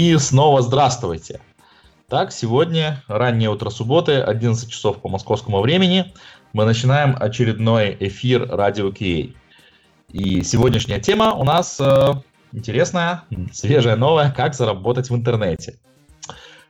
И 0.00 0.16
снова 0.16 0.62
здравствуйте. 0.62 1.42
Так, 2.08 2.32
сегодня, 2.32 3.04
раннее 3.06 3.50
утро 3.50 3.68
субботы, 3.68 4.14
11 4.14 4.70
часов 4.70 5.02
по 5.02 5.10
московскому 5.10 5.60
времени, 5.60 6.14
мы 6.54 6.64
начинаем 6.64 7.14
очередной 7.20 7.98
эфир 8.00 8.48
Радио 8.48 8.92
Кей. 8.92 9.36
И 10.10 10.42
сегодняшняя 10.42 11.00
тема 11.00 11.34
у 11.34 11.44
нас 11.44 11.78
э, 11.78 12.14
интересная, 12.52 13.24
свежая, 13.52 13.96
новая, 13.96 14.32
как 14.32 14.54
заработать 14.54 15.10
в 15.10 15.14
интернете. 15.14 15.78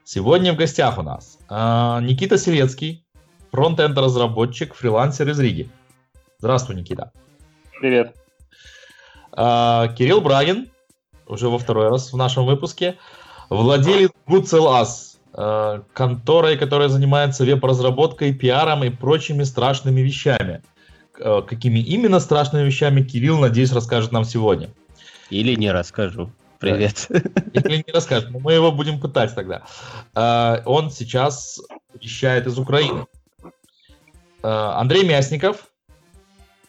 Сегодня 0.03 0.51
в 0.51 0.57
гостях 0.57 0.97
у 0.97 1.01
нас 1.01 1.39
э, 1.49 1.55
Никита 2.01 2.37
Селецкий, 2.37 3.05
фронт-энд 3.49 3.97
разработчик, 3.97 4.73
фрилансер 4.73 5.29
из 5.29 5.39
Риги. 5.39 5.69
Здравствуй, 6.39 6.75
Никита. 6.75 7.13
Привет. 7.79 8.13
Э, 9.37 9.87
Кирилл 9.97 10.19
Брагин, 10.19 10.67
уже 11.27 11.47
во 11.47 11.57
второй 11.57 11.87
раз 11.87 12.11
в 12.11 12.17
нашем 12.17 12.45
выпуске. 12.45 12.97
Владелец 13.51 14.11
GoodSellAs, 14.27 15.17
э, 15.33 15.81
конторой, 15.91 16.57
которая 16.57 16.87
занимается 16.87 17.43
веб-разработкой, 17.43 18.33
пиаром 18.33 18.85
и 18.85 18.89
прочими 18.89 19.43
страшными 19.43 19.99
вещами. 19.99 20.61
Э, 21.19 21.41
какими 21.45 21.79
именно 21.79 22.21
страшными 22.21 22.65
вещами 22.65 23.01
Кирилл, 23.01 23.39
надеюсь, 23.39 23.73
расскажет 23.73 24.13
нам 24.13 24.23
сегодня. 24.23 24.69
Или 25.29 25.55
не 25.55 25.69
расскажу. 25.69 26.31
Привет. 26.59 27.07
Или 27.09 27.83
не 27.85 27.91
расскажет, 27.91 28.31
но 28.31 28.39
мы 28.39 28.53
его 28.53 28.71
будем 28.71 29.01
пытать 29.01 29.35
тогда. 29.35 29.63
Э, 30.15 30.61
он 30.63 30.89
сейчас 30.89 31.59
вещает 32.01 32.47
из 32.47 32.57
Украины. 32.57 33.05
Андрей 34.43 35.03
Мясников, 35.03 35.67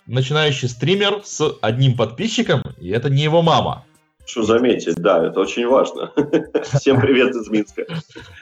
начинающий 0.07 0.69
стример 0.69 1.23
с 1.25 1.49
одним 1.63 1.97
подписчиком, 1.97 2.63
и 2.79 2.89
это 2.89 3.09
не 3.09 3.23
его 3.23 3.41
мама. 3.41 3.85
Что 4.25 4.43
заметить, 4.43 4.95
да, 4.97 5.27
это 5.27 5.41
очень 5.41 5.67
важно. 5.67 6.13
Всем 6.79 7.01
привет 7.01 7.35
из 7.35 7.49
Минска. 7.49 7.85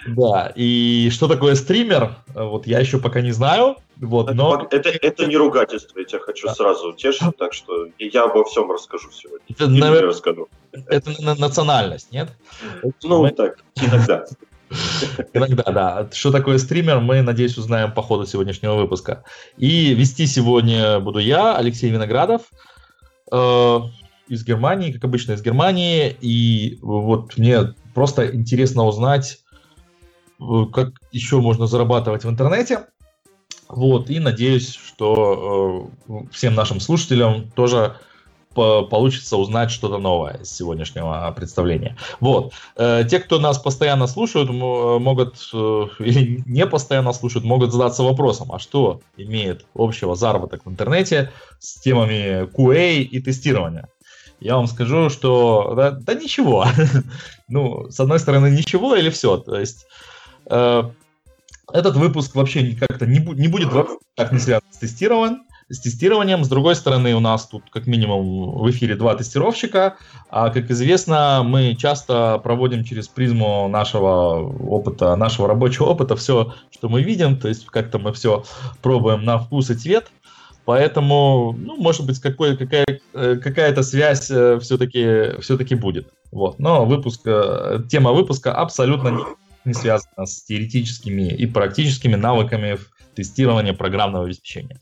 Да, 0.06 0.52
и 0.54 1.08
что 1.10 1.26
такое 1.26 1.54
стример, 1.54 2.16
вот 2.34 2.66
я 2.66 2.80
еще 2.80 2.98
пока 2.98 3.22
не 3.22 3.32
знаю, 3.32 3.76
вот, 3.96 4.32
но... 4.34 4.66
Это, 4.70 4.90
это 4.90 5.26
не 5.26 5.36
ругательство, 5.36 5.98
я 5.98 6.04
тебя 6.04 6.20
хочу 6.20 6.46
да. 6.48 6.54
сразу 6.54 6.90
утешить, 6.90 7.36
так 7.38 7.52
что 7.54 7.86
я 7.98 8.24
обо 8.24 8.44
всем 8.44 8.70
расскажу 8.70 9.10
сегодня. 9.10 9.44
Это, 9.48 9.68
наверное, 9.68 10.10
расскажу. 10.10 10.48
это 10.72 11.10
национальность, 11.22 12.12
нет? 12.12 12.28
Ну, 13.02 13.22
мы... 13.22 13.30
так, 13.30 13.58
иногда. 13.76 14.24
Иногда, 15.32 15.64
да. 15.64 16.08
Что 16.12 16.30
такое 16.30 16.58
стример, 16.58 17.00
мы, 17.00 17.22
надеюсь, 17.22 17.58
узнаем 17.58 17.92
по 17.92 18.02
ходу 18.02 18.24
сегодняшнего 18.24 18.76
выпуска. 18.76 19.24
И 19.56 19.94
вести 19.94 20.26
сегодня 20.26 21.00
буду 21.00 21.18
я, 21.18 21.56
Алексей 21.56 21.90
Виноградов. 21.90 22.42
Из 24.30 24.44
Германии, 24.44 24.92
как 24.92 25.04
обычно, 25.04 25.32
из 25.32 25.42
Германии. 25.42 26.16
И 26.20 26.78
вот 26.80 27.36
мне 27.36 27.74
просто 27.94 28.34
интересно 28.34 28.84
узнать, 28.84 29.40
э, 30.40 30.44
как 30.72 30.94
еще 31.12 31.40
можно 31.40 31.66
зарабатывать 31.66 32.24
в 32.24 32.30
интернете. 32.30 32.86
Вот, 33.68 34.10
и 34.10 34.18
надеюсь, 34.18 34.74
что 34.74 35.90
э, 36.08 36.12
всем 36.32 36.54
нашим 36.54 36.80
слушателям 36.80 37.50
тоже 37.50 37.96
по 38.54 38.82
получится 38.82 39.36
узнать 39.36 39.70
что-то 39.70 39.98
новое 39.98 40.38
из 40.42 40.50
сегодняшнего 40.50 41.32
представления. 41.36 41.96
Вот. 42.18 42.52
Э, 42.76 43.04
те, 43.08 43.20
кто 43.20 43.38
нас 43.38 43.58
постоянно 43.58 44.06
слушают, 44.06 44.50
могут, 44.50 45.36
э, 45.52 45.86
или 46.00 46.42
не 46.46 46.66
постоянно 46.66 47.12
слушают, 47.12 47.44
могут 47.44 47.72
задаться 47.72 48.02
вопросом, 48.02 48.50
а 48.52 48.58
что 48.58 49.00
имеет 49.16 49.66
общего 49.74 50.16
заработок 50.16 50.64
в 50.64 50.70
интернете 50.70 51.30
с 51.58 51.80
темами 51.80 52.44
QA 52.46 53.02
и 53.02 53.20
тестирования? 53.20 53.88
Я 54.40 54.56
вам 54.56 54.66
скажу, 54.66 55.10
что 55.10 55.74
да, 55.76 55.90
да 55.90 56.14
ничего. 56.14 56.66
ну, 57.48 57.90
с 57.90 58.00
одной 58.00 58.18
стороны, 58.18 58.50
ничего 58.50 58.96
или 58.96 59.10
все. 59.10 59.36
То 59.36 59.58
есть 59.58 59.86
э, 60.46 60.82
этот 61.72 61.96
выпуск 61.96 62.34
вообще 62.34 62.72
как-то 62.72 63.06
не, 63.06 63.18
не 63.18 63.48
будет 63.48 63.70
так 64.14 64.32
не 64.32 64.38
связан 64.38 64.66
с 64.70 64.78
тестированием. 64.78 65.42
С 65.68 65.78
тестированием. 65.78 66.42
С 66.42 66.48
другой 66.48 66.74
стороны, 66.74 67.14
у 67.14 67.20
нас 67.20 67.46
тут 67.46 67.62
как 67.70 67.86
минимум 67.86 68.58
в 68.58 68.68
эфире 68.70 68.96
два 68.96 69.14
тестировщика. 69.14 69.96
А 70.28 70.50
как 70.50 70.68
известно, 70.70 71.42
мы 71.44 71.76
часто 71.76 72.40
проводим 72.42 72.82
через 72.82 73.06
призму 73.06 73.68
нашего 73.68 74.52
опыта, 74.66 75.14
нашего 75.14 75.46
рабочего 75.46 75.86
опыта 75.86 76.16
все, 76.16 76.54
что 76.72 76.88
мы 76.88 77.02
видим. 77.02 77.38
То 77.38 77.46
есть 77.46 77.66
как-то 77.66 78.00
мы 78.00 78.12
все 78.12 78.42
пробуем 78.82 79.24
на 79.24 79.38
вкус 79.38 79.70
и 79.70 79.74
цвет. 79.74 80.10
Поэтому, 80.70 81.52
ну, 81.58 81.76
может 81.78 82.06
быть, 82.06 82.20
какой, 82.20 82.56
какая, 82.56 83.00
э, 83.12 83.34
какая-то 83.42 83.82
связь 83.82 84.26
все-таки 84.26 85.00
э, 85.00 85.40
все-таки 85.40 85.74
будет. 85.74 86.06
Вот. 86.30 86.60
Но 86.60 86.84
выпуск, 86.84 87.22
э, 87.24 87.80
тема 87.90 88.12
выпуска 88.12 88.54
абсолютно 88.54 89.08
не, 89.08 89.24
не 89.64 89.74
связана 89.74 90.26
с 90.26 90.44
теоретическими 90.44 91.34
и 91.34 91.44
практическими 91.46 92.14
навыками 92.14 92.78
тестирования 93.16 93.72
программного 93.72 94.26
обеспечения. 94.26 94.78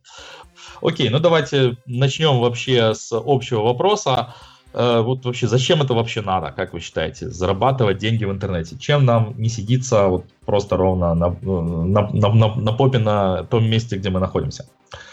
Окей, 0.82 1.08
ну 1.08 1.20
давайте 1.20 1.78
начнем 1.86 2.38
вообще 2.38 2.92
с 2.92 3.08
общего 3.10 3.62
вопроса. 3.62 4.34
Вот 4.74 5.24
вообще, 5.24 5.46
зачем 5.46 5.82
это 5.82 5.94
вообще 5.94 6.20
надо, 6.20 6.52
как 6.54 6.72
вы 6.72 6.80
считаете, 6.80 7.28
зарабатывать 7.30 7.98
деньги 7.98 8.24
в 8.24 8.30
интернете? 8.30 8.76
Чем 8.78 9.04
нам 9.04 9.34
не 9.38 9.48
сидится 9.48 10.08
вот 10.08 10.24
просто 10.44 10.76
ровно 10.76 11.14
на, 11.14 11.36
на, 11.42 12.08
на, 12.12 12.34
на, 12.34 12.54
на 12.54 12.72
попе 12.72 12.98
на 12.98 13.44
том 13.44 13.64
месте, 13.68 13.96
где 13.96 14.10
мы 14.10 14.20
находимся? 14.20 14.66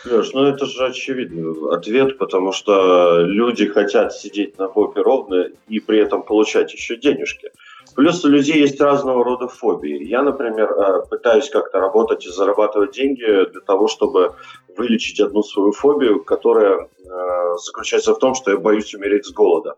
Леш, 0.05 0.33
ну 0.33 0.43
это 0.43 0.65
же 0.65 0.85
очевидный 0.85 1.73
ответ, 1.73 2.17
потому 2.17 2.51
что 2.51 3.21
люди 3.21 3.65
хотят 3.67 4.13
сидеть 4.13 4.57
на 4.59 4.67
попе 4.67 5.01
ровно 5.01 5.47
и 5.67 5.79
при 5.79 5.99
этом 5.99 6.23
получать 6.23 6.73
еще 6.73 6.95
денежки. 6.95 7.49
Плюс 7.95 8.23
у 8.25 8.29
людей 8.29 8.59
есть 8.59 8.79
разного 8.81 9.23
рода 9.23 9.47
фобии. 9.47 10.03
Я, 10.03 10.21
например, 10.21 10.71
э, 10.71 11.01
пытаюсь 11.09 11.49
как-то 11.49 11.79
работать 11.79 12.25
и 12.25 12.29
зарабатывать 12.29 12.91
деньги 12.91 13.23
для 13.23 13.61
того, 13.61 13.87
чтобы 13.87 14.35
вылечить 14.77 15.19
одну 15.19 15.43
свою 15.43 15.71
фобию, 15.71 16.23
которая 16.23 16.79
э, 16.79 17.57
заключается 17.65 18.13
в 18.13 18.19
том, 18.19 18.35
что 18.35 18.51
я 18.51 18.57
боюсь 18.57 18.93
умереть 18.93 19.25
с 19.25 19.31
голода. 19.31 19.75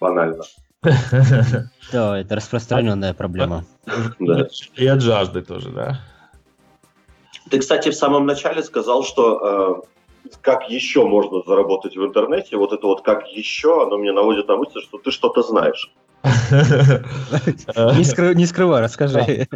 Банально. 0.00 0.44
Да, 1.92 2.20
это 2.20 2.36
распространенная 2.36 3.14
проблема. 3.14 3.64
И 4.76 4.86
от 4.86 5.00
жажды 5.00 5.42
тоже, 5.42 5.70
да. 5.70 6.00
Ты, 7.50 7.58
кстати, 7.58 7.90
в 7.90 7.96
самом 7.96 8.26
начале 8.26 8.62
сказал, 8.62 9.02
что 9.02 9.82
э, 9.84 10.30
как 10.40 10.70
еще 10.70 11.04
можно 11.04 11.42
заработать 11.44 11.96
в 11.96 12.04
интернете. 12.04 12.56
Вот 12.56 12.72
это 12.72 12.86
вот 12.86 13.02
как 13.02 13.28
еще, 13.28 13.82
оно 13.82 13.98
мне 13.98 14.12
наводит 14.12 14.48
на 14.48 14.56
мысль, 14.56 14.80
что 14.82 14.98
ты 14.98 15.10
что-то 15.10 15.42
знаешь. 15.42 15.92
Не, 16.24 18.04
скры, 18.04 18.34
не 18.34 18.46
скрывай, 18.46 18.82
расскажи. 18.82 19.48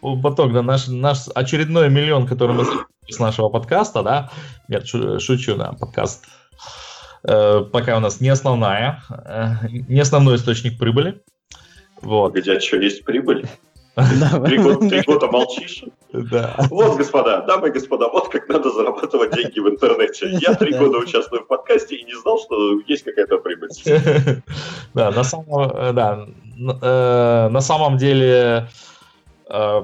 Поток, 0.00 0.52
да, 0.52 0.62
наш, 0.62 0.88
наш 0.88 1.28
очередной 1.34 1.88
миллион, 1.88 2.26
который 2.26 2.54
мы 2.54 2.66
с 3.08 3.18
нашего 3.18 3.48
подкаста, 3.48 4.02
да, 4.02 4.30
нет, 4.68 4.86
шучу, 4.86 5.56
да, 5.56 5.72
подкаст 5.72 6.24
э, 7.26 7.64
пока 7.72 7.96
у 7.96 8.00
нас 8.00 8.20
не 8.20 8.28
основная, 8.28 9.02
э, 9.10 9.68
не 9.70 10.00
основной 10.00 10.36
источник 10.36 10.78
прибыли. 10.78 11.22
Вот. 12.02 12.34
Где 12.34 12.60
что, 12.60 12.76
есть 12.76 13.04
прибыль? 13.04 13.46
Три 13.94 14.58
года, 14.58 14.88
три 14.88 15.02
года 15.02 15.26
молчишь? 15.28 15.84
Да. 16.12 16.56
Вот, 16.70 16.96
господа, 16.96 17.42
дамы 17.42 17.68
и 17.68 17.70
господа, 17.70 18.08
вот 18.08 18.28
как 18.28 18.48
надо 18.48 18.70
зарабатывать 18.70 19.34
деньги 19.34 19.60
в 19.60 19.68
интернете. 19.68 20.30
Я 20.30 20.54
три 20.54 20.72
года 20.76 20.98
участвую 20.98 21.42
в 21.42 21.46
подкасте 21.46 21.96
и 21.96 22.04
не 22.04 22.14
знал, 22.14 22.40
что 22.40 22.80
есть 22.88 23.04
какая-то 23.04 23.38
прибыль. 23.38 23.70
Да, 24.94 25.10
на 25.10 25.24
самом, 25.24 25.94
да, 25.94 26.26
э, 26.56 27.48
на 27.48 27.60
самом 27.60 27.96
деле, 27.96 28.68
э, 29.48 29.82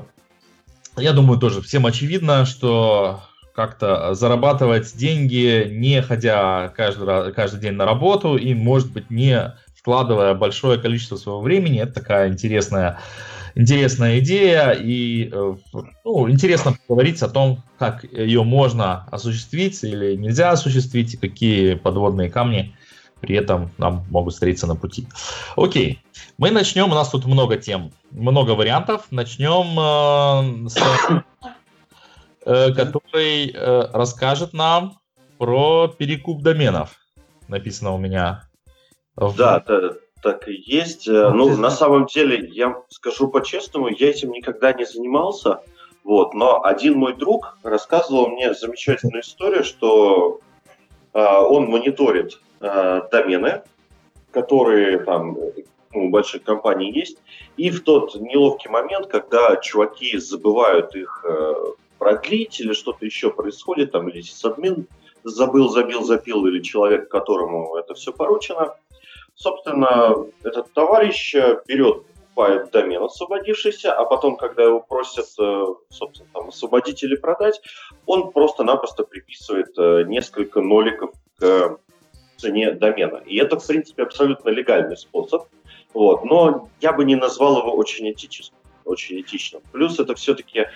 я 0.97 1.13
думаю, 1.13 1.39
тоже 1.39 1.63
всем 1.63 1.87
очевидно, 1.87 2.47
что 2.47 3.21
как-то 3.55 4.15
зарабатывать 4.15 4.97
деньги, 4.97 5.69
не 5.71 6.03
ходя 6.03 6.73
каждый, 6.77 7.33
каждый 7.33 7.61
день 7.61 7.75
на 7.75 7.85
работу 7.85 8.37
и, 8.37 8.55
может 8.55 8.93
быть, 8.93 9.11
не 9.11 9.55
вкладывая 9.75 10.35
большое 10.35 10.81
количество 10.81 11.17
своего 11.17 11.41
времени, 11.41 11.81
это 11.81 11.95
такая 11.95 12.29
интересная 12.29 13.01
интересная 13.55 14.19
идея, 14.21 14.73
и 14.73 15.31
э, 15.33 15.57
ну, 16.05 16.31
интересно 16.31 16.77
поговорить 16.87 17.23
о 17.23 17.29
том, 17.29 17.63
как 17.79 18.05
ее 18.05 18.43
можно 18.43 19.07
осуществить 19.11 19.83
или 19.85 20.17
нельзя 20.17 20.51
осуществить, 20.51 21.15
и 21.15 21.17
какие 21.17 21.75
подводные 21.75 22.31
камни 22.31 22.75
при 23.21 23.37
этом 23.37 23.71
нам 23.79 24.05
могут 24.11 24.35
встретиться 24.35 24.67
на 24.67 24.77
пути. 24.77 25.07
Окей, 25.57 26.03
мы 26.39 26.51
начнем, 26.51 26.91
у 26.91 26.95
нас 26.95 27.11
тут 27.11 27.27
много 27.27 27.57
тем, 27.57 27.93
много 28.11 28.53
вариантов. 28.53 29.07
Начнем 29.11 29.79
э, 29.79 30.69
с 30.69 30.77
э, 32.47 32.73
который 32.73 33.51
э, 33.51 33.91
расскажет 33.93 34.53
нам 34.53 34.99
про 35.39 35.89
перекуп 35.89 36.43
доменов. 36.43 36.97
Написано 37.49 37.93
у 37.93 37.99
меня. 37.99 38.45
В... 39.17 39.37
Да, 39.37 39.63
да, 39.67 39.93
так 40.23 40.49
и 40.49 40.55
есть. 40.55 41.09
Э, 41.09 41.31
ну, 41.31 41.57
на 41.57 41.71
самом 41.71 42.07
деле, 42.07 42.49
я 42.53 42.83
скажу 42.89 43.29
по-честному, 43.29 43.89
я 43.89 44.11
этим 44.11 44.33
никогда 44.33 44.73
не 44.73 44.85
занимался. 44.85 45.61
Вот, 46.03 46.33
но 46.35 46.65
один 46.65 46.95
мой 46.95 47.15
друг 47.15 47.59
рассказывал 47.63 48.29
мне 48.29 48.55
замечательную 48.55 49.23
историю, 49.23 49.65
что 49.65 50.41
э, 51.13 51.19
он 51.23 51.67
мониторит 51.67 52.41
э, 52.61 53.03
домены, 53.11 53.63
которые 54.31 55.01
там 55.01 55.37
у 55.93 56.09
больших 56.09 56.43
компаний 56.43 56.93
есть. 56.93 57.19
И 57.57 57.71
в 57.71 57.83
тот 57.83 58.15
неловкий 58.15 58.71
момент, 58.71 59.09
когда 59.09 59.57
чуваки 59.57 60.17
забывают 60.19 60.95
их 60.95 61.25
э, 61.29 61.55
продлить 61.99 62.61
или 62.61 62.73
что-то 62.73 63.05
еще 63.05 63.31
происходит, 63.31 63.93
там, 63.93 64.09
или 64.09 64.23
админ 64.43 64.87
забыл, 65.25 65.69
забил, 65.69 66.03
запил, 66.03 66.47
или 66.47 66.63
человек, 66.63 67.09
которому 67.09 67.77
это 67.77 67.95
все 67.95 68.13
поручено, 68.13 68.75
собственно, 69.41 70.27
этот 70.45 70.73
товарищ 70.73 71.35
э, 71.35 71.61
берет 71.67 72.05
покупает 72.07 72.71
домен 72.71 73.03
освободившийся, 73.03 73.93
а 73.93 74.05
потом, 74.05 74.37
когда 74.37 74.63
его 74.63 74.81
просят, 74.81 75.27
э, 75.39 75.65
собственно, 75.89 76.29
там, 76.33 76.49
освободить 76.49 77.03
или 77.03 77.17
продать, 77.17 77.61
он 78.07 78.31
просто-напросто 78.31 79.05
приписывает 79.05 79.77
э, 79.79 80.05
несколько 80.07 80.61
ноликов 80.61 81.11
к 81.39 81.79
цене 82.37 82.73
домена. 82.73 83.23
И 83.27 83.37
это, 83.39 83.59
в 83.59 83.67
принципе, 83.67 84.03
абсолютно 84.03 84.51
легальный 84.51 84.97
способ. 84.97 85.49
Вот. 85.93 86.25
Но 86.25 86.69
я 86.81 86.93
бы 86.93 87.05
не 87.05 87.17
назвал 87.17 87.59
его 87.59 87.73
очень 87.73 88.11
этическим. 88.11 88.57
Очень 88.85 89.21
этичным. 89.21 89.63
Плюс 89.73 89.99
это 89.99 90.15
все-таки 90.15 90.67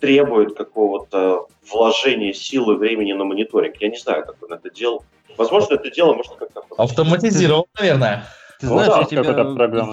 требует 0.00 0.56
какого-то 0.56 1.46
вложения 1.70 2.32
силы, 2.32 2.76
времени 2.76 3.12
на 3.12 3.24
мониторинг. 3.24 3.76
Я 3.80 3.88
не 3.88 3.98
знаю, 3.98 4.24
как 4.24 4.36
он 4.42 4.52
это 4.52 4.70
делал. 4.70 5.04
Возможно, 5.36 5.74
это 5.74 5.90
дело 5.90 6.14
можно 6.14 6.34
как-то... 6.36 6.62
Автоматизировал, 6.76 7.66
наверное. 7.78 8.26
Ты 8.60 8.66
ну, 8.66 8.74
знаешь, 8.74 8.92
да, 8.92 8.98
я, 8.98 9.04
тебя, 9.06 9.22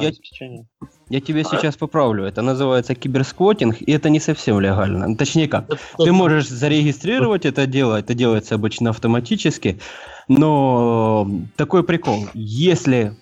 я, 0.01 0.11
я 1.09 1.21
тебе 1.21 1.41
а? 1.41 1.43
сейчас 1.45 1.77
поправлю. 1.77 2.25
Это 2.25 2.41
называется 2.41 2.95
киберсквотинг, 2.95 3.81
и 3.81 3.91
это 3.93 4.09
не 4.09 4.19
совсем 4.19 4.59
легально. 4.59 5.15
Точнее 5.15 5.47
как, 5.47 5.67
ты 5.97 6.11
можешь 6.11 6.49
зарегистрировать 6.49 7.45
это 7.45 7.65
дело, 7.65 7.97
это 7.97 8.13
делается 8.13 8.55
обычно 8.55 8.89
автоматически, 8.89 9.79
но 10.27 11.29
такой 11.55 11.83
прикол. 11.83 12.27
Если 12.33 13.13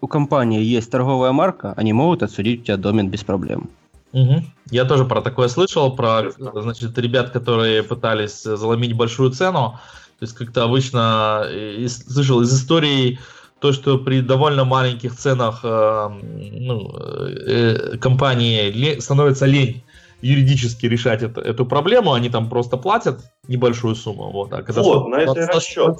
у 0.00 0.06
компании 0.06 0.62
есть 0.62 0.90
торговая 0.90 1.32
марка, 1.32 1.74
они 1.76 1.92
могут 1.92 2.22
отсудить 2.22 2.62
у 2.62 2.64
тебя 2.64 2.76
домен 2.78 3.10
без 3.10 3.22
проблем. 3.22 3.68
Угу. 4.12 4.44
Я 4.70 4.84
тоже 4.84 5.04
про 5.04 5.20
такое 5.20 5.48
слышал, 5.48 5.94
про 5.94 6.30
значит, 6.36 6.96
ребят, 6.98 7.30
которые 7.30 7.82
пытались 7.82 8.42
заломить 8.42 8.94
большую 8.94 9.30
цену. 9.30 9.78
То 10.18 10.24
есть 10.24 10.34
как-то 10.34 10.64
обычно 10.64 11.44
э, 11.46 11.86
слышал 11.88 12.40
из 12.42 12.52
истории 12.54 13.18
то, 13.60 13.72
что 13.72 13.98
при 13.98 14.20
довольно 14.20 14.64
маленьких 14.64 15.16
ценах 15.16 15.60
э, 15.62 16.08
ну, 16.12 16.94
э, 16.98 17.96
компании 17.98 18.98
становится 19.00 19.46
лень 19.46 19.82
юридически 20.22 20.86
решать 20.86 21.22
это, 21.22 21.40
эту 21.40 21.66
проблему, 21.66 22.12
они 22.12 22.28
там 22.28 22.48
просто 22.48 22.76
платят 22.76 23.20
небольшую 23.48 23.94
сумму. 23.94 24.30
Вот, 24.30 24.52
а 24.52 24.62
когда 24.62 24.82
вот, 24.82 25.08
на 25.08 25.16
это 25.16 25.46
расчет. 25.46 25.98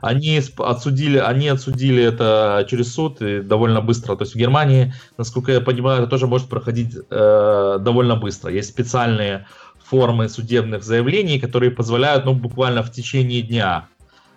Они 0.00 0.40
отсудили, 0.58 1.18
они 1.18 1.48
отсудили 1.48 2.02
это 2.02 2.66
через 2.68 2.94
суд 2.94 3.20
и 3.22 3.40
довольно 3.40 3.80
быстро. 3.80 4.16
То 4.16 4.22
есть 4.22 4.34
в 4.34 4.38
Германии, 4.38 4.94
насколько 5.18 5.52
я 5.52 5.60
понимаю, 5.60 6.00
это 6.00 6.10
тоже 6.10 6.26
может 6.26 6.48
проходить 6.48 6.96
э, 7.10 7.78
довольно 7.80 8.16
быстро. 8.16 8.50
Есть 8.50 8.70
специальные 8.70 9.46
формы 9.84 10.28
судебных 10.28 10.82
заявлений, 10.82 11.38
которые 11.38 11.70
позволяют 11.70 12.24
ну, 12.24 12.34
буквально 12.34 12.82
в 12.82 12.90
течение 12.90 13.42
дня 13.42 13.88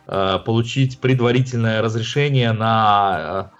Э, 0.08 0.38
получить 0.46 1.00
предварительное 1.00 1.82
разрешение 1.82 2.52
на 2.52 3.52
э, 3.52 3.55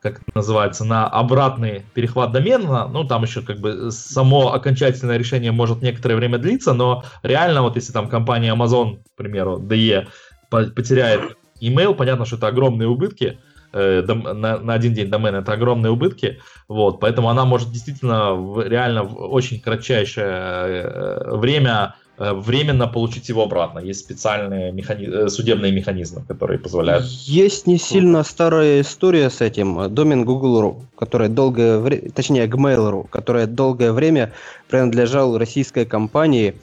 как 0.00 0.22
это 0.22 0.30
называется, 0.34 0.84
на 0.84 1.06
обратный 1.06 1.84
перехват 1.94 2.32
домена, 2.32 2.88
ну, 2.88 3.04
там 3.04 3.22
еще 3.22 3.42
как 3.42 3.58
бы 3.58 3.90
само 3.90 4.52
окончательное 4.52 5.16
решение 5.16 5.52
может 5.52 5.82
некоторое 5.82 6.16
время 6.16 6.38
длиться, 6.38 6.72
но 6.72 7.04
реально 7.22 7.62
вот 7.62 7.76
если 7.76 7.92
там 7.92 8.08
компания 8.08 8.54
Amazon, 8.54 8.98
к 8.98 9.16
примеру, 9.16 9.58
DE, 9.58 10.06
потеряет 10.50 11.36
email, 11.60 11.94
понятно, 11.94 12.24
что 12.24 12.36
это 12.36 12.48
огромные 12.48 12.88
убытки, 12.88 13.38
э, 13.72 14.02
на, 14.02 14.74
один 14.74 14.94
день 14.94 15.10
домен 15.10 15.34
это 15.34 15.52
огромные 15.52 15.90
убытки, 15.90 16.40
вот, 16.68 17.00
поэтому 17.00 17.28
она 17.28 17.44
может 17.44 17.70
действительно 17.70 18.36
реально 18.62 19.04
в 19.04 19.32
очень 19.32 19.60
кратчайшее 19.60 21.36
время 21.36 21.94
Э, 21.98 22.07
временно 22.18 22.88
получить 22.88 23.28
его 23.28 23.42
обратно. 23.44 23.78
Есть 23.78 24.00
специальные 24.00 24.72
механи... 24.72 25.06
Э, 25.06 25.28
судебные 25.28 25.72
механизмы, 25.72 26.22
которые 26.26 26.58
позволяют. 26.58 27.04
Есть 27.06 27.66
не 27.66 27.78
сильно 27.78 28.24
старая 28.24 28.80
история 28.80 29.30
с 29.30 29.40
этим. 29.40 29.94
Домен 29.94 30.24
Google.ru, 30.24 30.82
которая 30.96 31.28
долгое 31.28 31.78
время, 31.78 32.10
точнее 32.10 32.46
Gmail.ru, 32.46 33.08
которая 33.08 33.46
долгое 33.46 33.92
время 33.92 34.32
принадлежал 34.68 35.38
российской 35.38 35.84
компании 35.84 36.54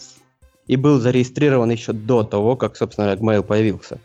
и 0.68 0.76
был 0.76 1.00
зарегистрирован 1.00 1.70
еще 1.70 1.94
до 1.94 2.24
того, 2.24 2.56
как, 2.56 2.76
собственно, 2.76 3.14
Gmail 3.14 3.44
появился. 3.44 4.00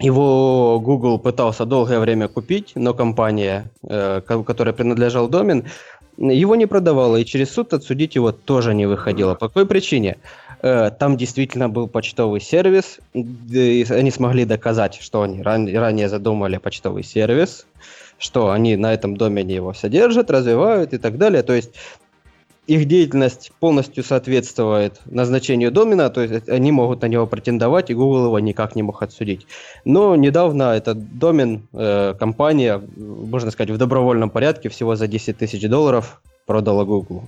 Его 0.00 0.80
Google 0.80 1.18
пытался 1.18 1.64
долгое 1.64 2.00
время 2.00 2.28
купить, 2.28 2.72
но 2.74 2.94
компания, 2.94 3.70
э, 3.88 4.20
которая 4.20 4.74
принадлежал 4.74 5.28
домен, 5.28 5.64
его 6.16 6.56
не 6.56 6.66
продавала, 6.66 7.16
и 7.16 7.24
через 7.24 7.50
суд 7.50 7.72
отсудить 7.72 8.14
его 8.14 8.32
тоже 8.32 8.74
не 8.74 8.86
выходило. 8.86 9.34
По 9.34 9.48
какой 9.48 9.66
причине? 9.66 10.16
Э, 10.62 10.90
там 10.90 11.16
действительно 11.16 11.68
был 11.68 11.88
почтовый 11.88 12.40
сервис, 12.40 12.98
и 13.12 13.86
они 13.90 14.10
смогли 14.10 14.44
доказать, 14.44 14.98
что 15.00 15.22
они 15.22 15.42
ранее 15.42 16.08
задумали 16.08 16.56
почтовый 16.56 17.02
сервис, 17.02 17.66
что 18.18 18.50
они 18.50 18.76
на 18.76 18.94
этом 18.94 19.16
домене 19.16 19.56
его 19.56 19.74
содержат, 19.74 20.30
развивают 20.30 20.94
и 20.94 20.98
так 20.98 21.18
далее. 21.18 21.42
То 21.42 21.52
есть 21.52 21.72
их 22.66 22.86
деятельность 22.86 23.52
полностью 23.60 24.02
соответствует 24.02 25.00
назначению 25.06 25.70
домена, 25.70 26.08
то 26.10 26.22
есть 26.22 26.48
они 26.48 26.72
могут 26.72 27.02
на 27.02 27.06
него 27.06 27.26
претендовать, 27.26 27.90
и 27.90 27.94
Google 27.94 28.26
его 28.26 28.38
никак 28.38 28.74
не 28.74 28.82
мог 28.82 29.02
отсудить. 29.02 29.46
Но 29.84 30.16
недавно 30.16 30.74
этот 30.74 31.18
домен 31.18 31.66
э, 31.72 32.14
компания, 32.18 32.82
можно 32.96 33.50
сказать, 33.50 33.70
в 33.70 33.78
добровольном 33.78 34.30
порядке 34.30 34.68
всего 34.68 34.96
за 34.96 35.06
10 35.06 35.36
тысяч 35.36 35.68
долларов 35.68 36.20
продала 36.46 36.84
Google. 36.84 37.24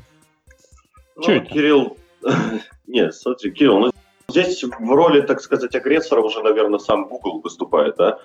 Ну, 1.16 1.22
Че 1.22 1.32
это? 1.36 1.46
Кирилл, 1.46 1.96
нет, 2.86 3.14
смотри, 3.14 3.50
Кирилл, 3.50 3.78
ну 3.80 3.92
здесь 4.28 4.62
в 4.64 4.94
роли, 4.94 5.20
так 5.20 5.40
сказать, 5.40 5.74
агрессора 5.74 6.22
уже, 6.22 6.42
наверное, 6.42 6.78
сам 6.78 7.08
Google 7.08 7.40
выступает, 7.40 7.96
да? 7.96 8.18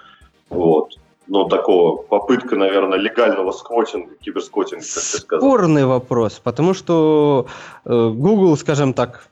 Вот 0.50 0.98
ну, 1.32 1.46
такого 1.46 1.96
попытка, 2.02 2.58
наверное, 2.58 3.00
легального 3.00 3.54
сквотинга, 3.54 4.16
киберсквотинга, 4.16 4.84
как 4.84 5.04
ты 5.04 5.18
сказал. 5.18 5.40
Спорный 5.40 5.86
вопрос, 5.86 6.42
потому 6.44 6.74
что 6.74 7.48
э, 7.86 8.10
Google, 8.14 8.58
скажем 8.58 8.94
так, 8.94 9.30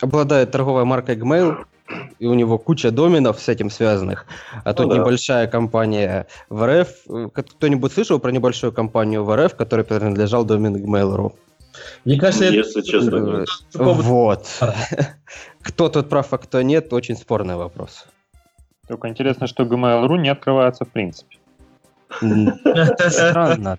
обладает 0.00 0.52
торговой 0.52 0.84
маркой 0.84 1.16
Gmail, 1.16 1.64
и 2.20 2.26
у 2.26 2.34
него 2.34 2.56
куча 2.56 2.92
доменов 2.92 3.40
с 3.40 3.48
этим 3.48 3.68
связанных. 3.68 4.26
А 4.62 4.72
тут 4.72 4.86
ну, 4.86 4.92
да. 4.92 4.98
небольшая 4.98 5.48
компания 5.48 6.28
в 6.48 6.64
РФ. 6.64 7.32
Кто-нибудь 7.34 7.92
слышал 7.92 8.20
про 8.20 8.30
небольшую 8.30 8.72
компанию 8.72 9.24
в 9.24 9.36
РФ, 9.36 9.56
которой 9.56 9.82
принадлежал 9.84 10.44
домен 10.44 10.76
Gmail.ru? 10.76 11.32
Мне 12.04 12.16
кажется, 12.16 12.44
Если 12.44 12.80
это... 12.80 12.88
честно. 12.88 13.44
Вот. 13.74 14.46
Кто 15.62 15.88
тут 15.88 16.08
прав, 16.08 16.32
а 16.32 16.38
кто 16.38 16.62
нет, 16.62 16.92
очень 16.92 17.16
спорный 17.16 17.56
вопрос. 17.56 18.06
Только 18.90 19.06
интересно, 19.06 19.46
что 19.46 19.62
Gmail.ru 19.62 20.18
не 20.18 20.30
открывается 20.30 20.84
в 20.84 20.88
принципе. 20.88 21.36
Странно. 22.10 23.78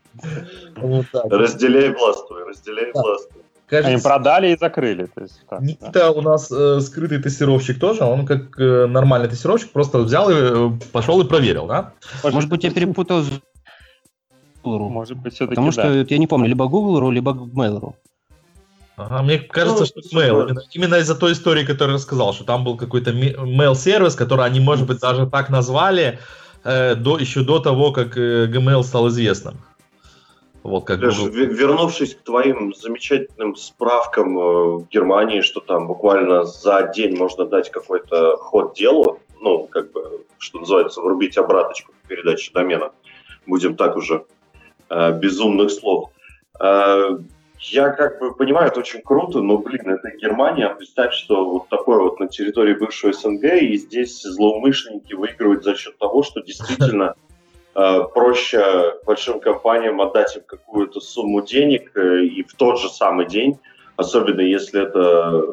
Разделяй 1.29 1.93
властвуй, 1.93 2.45
разделяй 2.47 2.93
властвуй. 2.93 3.41
Кажется, 3.67 3.91
Они 3.91 4.01
продали 4.01 4.53
и 4.53 4.57
закрыли. 4.57 5.07
То 5.13 5.21
есть, 5.23 5.45
так, 5.49 5.59
Никита 5.59 5.91
да. 5.91 6.11
у 6.11 6.21
нас 6.21 6.49
э, 6.49 6.79
скрытый 6.79 7.21
тестировщик 7.21 7.77
тоже, 7.77 8.05
он 8.05 8.25
как 8.25 8.57
э, 8.57 8.85
нормальный 8.85 9.27
тестировщик 9.27 9.71
просто 9.71 9.97
взял 9.97 10.29
и 10.29 10.33
э, 10.33 10.71
пошел 10.93 11.19
и 11.19 11.27
проверил, 11.27 11.67
да? 11.67 11.91
Может, 12.23 12.35
Может 12.35 12.49
быть, 12.49 12.63
я 12.63 12.71
перепутал 12.71 13.23
с 13.23 13.31
Может 14.63 15.17
быть, 15.17 15.33
все-таки 15.33 15.55
Потому 15.55 15.73
да. 15.73 16.03
что 16.03 16.13
я 16.13 16.17
не 16.17 16.27
помню, 16.27 16.47
либо 16.47 16.67
Google.ru, 16.67 17.11
либо 17.11 17.31
Mail.ru. 17.31 17.95
Ага, 19.05 19.23
мне 19.23 19.39
кажется, 19.39 19.85
ну, 19.95 20.01
что 20.03 20.17
mail. 20.17 20.43
Именно, 20.43 20.61
именно 20.73 20.95
из-за 20.95 21.15
той 21.15 21.31
истории, 21.31 21.65
которую 21.65 21.95
рассказал, 21.95 22.33
что 22.33 22.43
там 22.43 22.63
был 22.63 22.77
какой-то 22.77 23.11
mail-сервис, 23.11 24.15
который 24.15 24.45
они, 24.45 24.59
может 24.59 24.85
быть, 24.85 24.99
даже 24.99 25.27
так 25.27 25.49
назвали 25.49 26.19
э, 26.63 26.95
до, 26.95 27.17
еще 27.17 27.41
до 27.41 27.59
того, 27.59 27.91
как 27.91 28.17
э, 28.17 28.45
Gmail 28.45 28.83
стал 28.83 29.07
известным. 29.07 29.57
Вот 30.63 30.85
как 30.85 31.01
Леш, 31.01 31.17
Google. 31.17 31.31
вернувшись 31.31 32.15
к 32.15 32.21
твоим 32.21 32.73
замечательным 32.75 33.55
справкам 33.55 34.37
э, 34.37 34.41
в 34.77 34.87
Германии, 34.89 35.41
что 35.41 35.59
там 35.59 35.87
буквально 35.87 36.43
за 36.43 36.91
день 36.95 37.17
можно 37.17 37.45
дать 37.45 37.71
какой-то 37.71 38.37
ход 38.37 38.75
делу, 38.75 39.19
ну, 39.41 39.67
как 39.71 39.91
бы, 39.91 40.23
что 40.37 40.59
называется, 40.59 41.01
врубить 41.01 41.37
обраточку 41.37 41.93
передачи 42.07 42.53
домена. 42.53 42.91
Будем 43.47 43.75
так 43.75 43.95
уже 43.95 44.25
э, 44.89 45.17
безумных 45.17 45.71
слов. 45.71 46.11
Э, 46.59 47.17
я 47.63 47.89
как 47.89 48.19
бы 48.19 48.33
понимаю, 48.33 48.67
это 48.67 48.79
очень 48.79 49.01
круто, 49.01 49.41
но, 49.41 49.57
блин, 49.57 49.89
это 49.89 50.09
Германия. 50.17 50.69
Представь, 50.69 51.13
что 51.13 51.47
вот 51.47 51.69
такое 51.69 51.99
вот 51.99 52.19
на 52.19 52.27
территории 52.27 52.73
бывшего 52.73 53.13
СНГ, 53.13 53.43
и 53.61 53.77
здесь 53.77 54.21
злоумышленники 54.23 55.13
выигрывают 55.13 55.63
за 55.63 55.75
счет 55.75 55.97
того, 55.97 56.23
что 56.23 56.41
действительно 56.41 57.15
э, 57.75 57.99
проще 58.13 58.95
большим 59.05 59.39
компаниям 59.39 60.01
отдать 60.01 60.35
им 60.35 60.43
какую-то 60.45 60.99
сумму 60.99 61.41
денег 61.41 61.95
э, 61.95 62.23
и 62.23 62.43
в 62.43 62.53
тот 62.55 62.79
же 62.79 62.89
самый 62.89 63.27
день, 63.27 63.59
особенно 63.95 64.41
если 64.41 64.81
это 64.81 65.43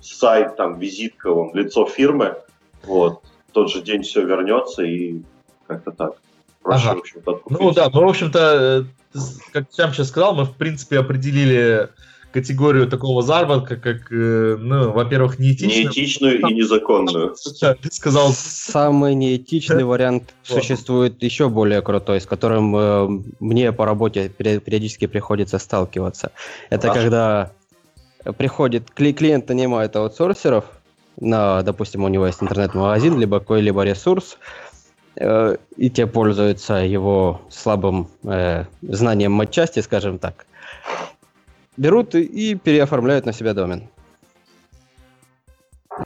сайт, 0.00 0.56
там, 0.56 0.78
визитка, 0.78 1.28
он, 1.28 1.54
лицо 1.54 1.86
фирмы, 1.86 2.36
вот, 2.84 3.22
в 3.48 3.52
тот 3.52 3.70
же 3.70 3.80
день 3.80 4.02
все 4.02 4.22
вернется 4.22 4.82
и 4.82 5.22
как-то 5.66 5.90
так. 5.90 6.16
Проще, 6.66 6.88
ага. 6.88 6.96
в 6.96 7.00
общем-то. 7.00 7.40
Ну 7.48 7.72
да, 7.72 7.90
мы, 7.92 8.04
в 8.04 8.08
общем-то, 8.08 8.86
э, 9.14 9.18
как 9.52 9.66
сам 9.70 9.92
сейчас 9.92 10.08
сказал, 10.08 10.34
мы, 10.34 10.44
в 10.44 10.54
принципе, 10.54 10.98
определили 10.98 11.88
категорию 12.32 12.86
такого 12.86 13.22
заработка, 13.22 13.76
как, 13.76 14.12
э, 14.12 14.56
ну, 14.58 14.90
во-первых, 14.90 15.38
неэтичную. 15.38 15.84
Неэтичную 15.84 16.40
и 16.40 16.54
незаконную. 16.54 17.34
Ты 17.60 17.90
сказал. 17.90 18.30
Самый 18.32 19.14
неэтичный 19.14 19.84
вариант 19.84 20.34
существует 20.42 21.22
еще 21.22 21.48
более 21.48 21.80
крутой, 21.80 22.20
с 22.20 22.26
которым 22.26 22.76
э, 22.76 23.22
мне 23.40 23.72
по 23.72 23.86
работе 23.86 24.28
периодически 24.28 25.06
приходится 25.06 25.58
сталкиваться. 25.58 26.32
Это 26.68 26.92
когда 26.92 27.52
приходит 28.36 28.90
клиент 28.90 29.48
нанимает 29.48 29.96
аутсорсеров, 29.96 30.64
на, 31.18 31.62
допустим, 31.62 32.04
у 32.04 32.08
него 32.08 32.26
есть 32.26 32.42
интернет-магазин, 32.42 33.18
либо 33.18 33.40
какой-либо 33.40 33.82
ресурс, 33.82 34.36
э, 34.36 34.65
и 35.18 35.90
те 35.90 36.06
пользуются 36.06 36.74
его 36.74 37.40
слабым 37.48 38.08
знанием 38.82 39.32
матчасти, 39.32 39.80
скажем 39.80 40.18
так 40.18 40.46
берут 41.76 42.14
и 42.14 42.54
переоформляют 42.54 43.26
на 43.26 43.32
себя 43.32 43.54
домен. 43.54 43.88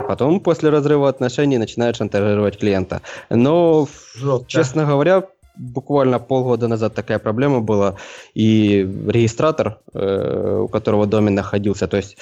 Потом, 0.07 0.39
после 0.39 0.69
разрыва 0.69 1.09
отношений, 1.09 1.57
начинают 1.57 1.97
шантажировать 1.97 2.57
клиента. 2.57 3.01
Но, 3.29 3.87
Жестко. 4.15 4.45
честно 4.47 4.85
говоря, 4.85 5.23
буквально 5.55 6.19
полгода 6.19 6.67
назад 6.67 6.93
такая 6.95 7.19
проблема 7.19 7.59
была, 7.59 7.95
и 8.33 8.87
регистратор, 9.07 9.79
э, 9.93 10.59
у 10.63 10.67
которого 10.69 11.07
домен 11.07 11.35
находился, 11.35 11.87
то 11.87 11.97
есть 11.97 12.17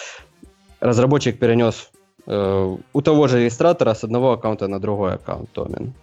разработчик 0.80 1.38
перенес 1.38 1.92
э, 2.26 2.78
у 2.94 3.02
того 3.02 3.28
же 3.28 3.40
регистратора 3.40 3.94
с 3.94 4.04
одного 4.04 4.32
аккаунта 4.32 4.68
на 4.68 4.80
другой 4.80 5.14
аккаунт 5.14 5.50
домен. 5.54 5.94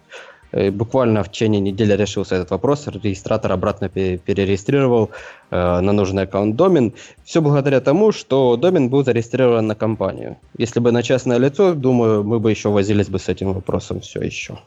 Э, 0.57 0.71
буквально 0.71 1.23
в 1.23 1.29
течение 1.29 1.61
недели 1.61 1.93
решился 1.93 2.35
этот 2.35 2.51
вопрос, 2.51 2.87
регистратор 2.87 3.51
обратно 3.51 3.89
перерегистрировал 3.89 5.09
э, 5.51 5.79
на 5.81 5.93
нужный 5.93 6.23
аккаунт 6.23 6.55
домен. 6.55 6.93
Все 7.23 7.41
благодаря 7.41 7.79
тому, 7.79 8.11
что 8.11 8.57
домен 8.57 8.89
был 8.89 9.05
зарегистрирован 9.05 9.67
на 9.67 9.75
компанию. 9.75 10.37
Если 10.57 10.79
бы 10.79 10.91
на 10.91 11.03
частное 11.03 11.37
лицо, 11.37 11.73
думаю, 11.73 12.23
мы 12.23 12.39
бы 12.39 12.49
еще 12.49 12.69
возились 12.69 13.07
бы 13.07 13.19
с 13.19 13.29
этим 13.29 13.53
вопросом 13.53 13.99
все 13.99 14.21
еще. 14.21 14.57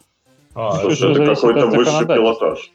А, 0.55 0.77
Слушай, 0.81 1.13
это 1.13 1.35
какой-то 1.35 1.67
высший 1.67 2.07
пилотаж. 2.07 2.71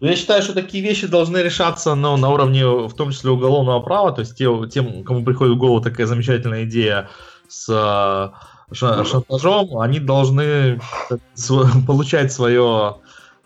Ну, 0.00 0.08
я 0.08 0.16
считаю, 0.16 0.42
что 0.42 0.54
такие 0.54 0.82
вещи 0.82 1.06
должны 1.06 1.38
решаться 1.38 1.94
ну, 1.94 2.16
на 2.16 2.30
уровне, 2.30 2.66
в 2.66 2.94
том 2.94 3.12
числе, 3.12 3.30
уголовного 3.30 3.80
права. 3.80 4.10
То 4.12 4.22
есть 4.22 4.36
те, 4.36 4.48
тем, 4.72 5.04
кому 5.04 5.24
приходит 5.24 5.54
в 5.54 5.58
голову 5.58 5.80
такая 5.80 6.06
замечательная 6.06 6.64
идея 6.64 7.08
с 7.48 8.32
шантажом, 8.74 9.78
они 9.78 10.00
должны 10.00 10.80
получать 11.86 12.32
свое 12.32 12.96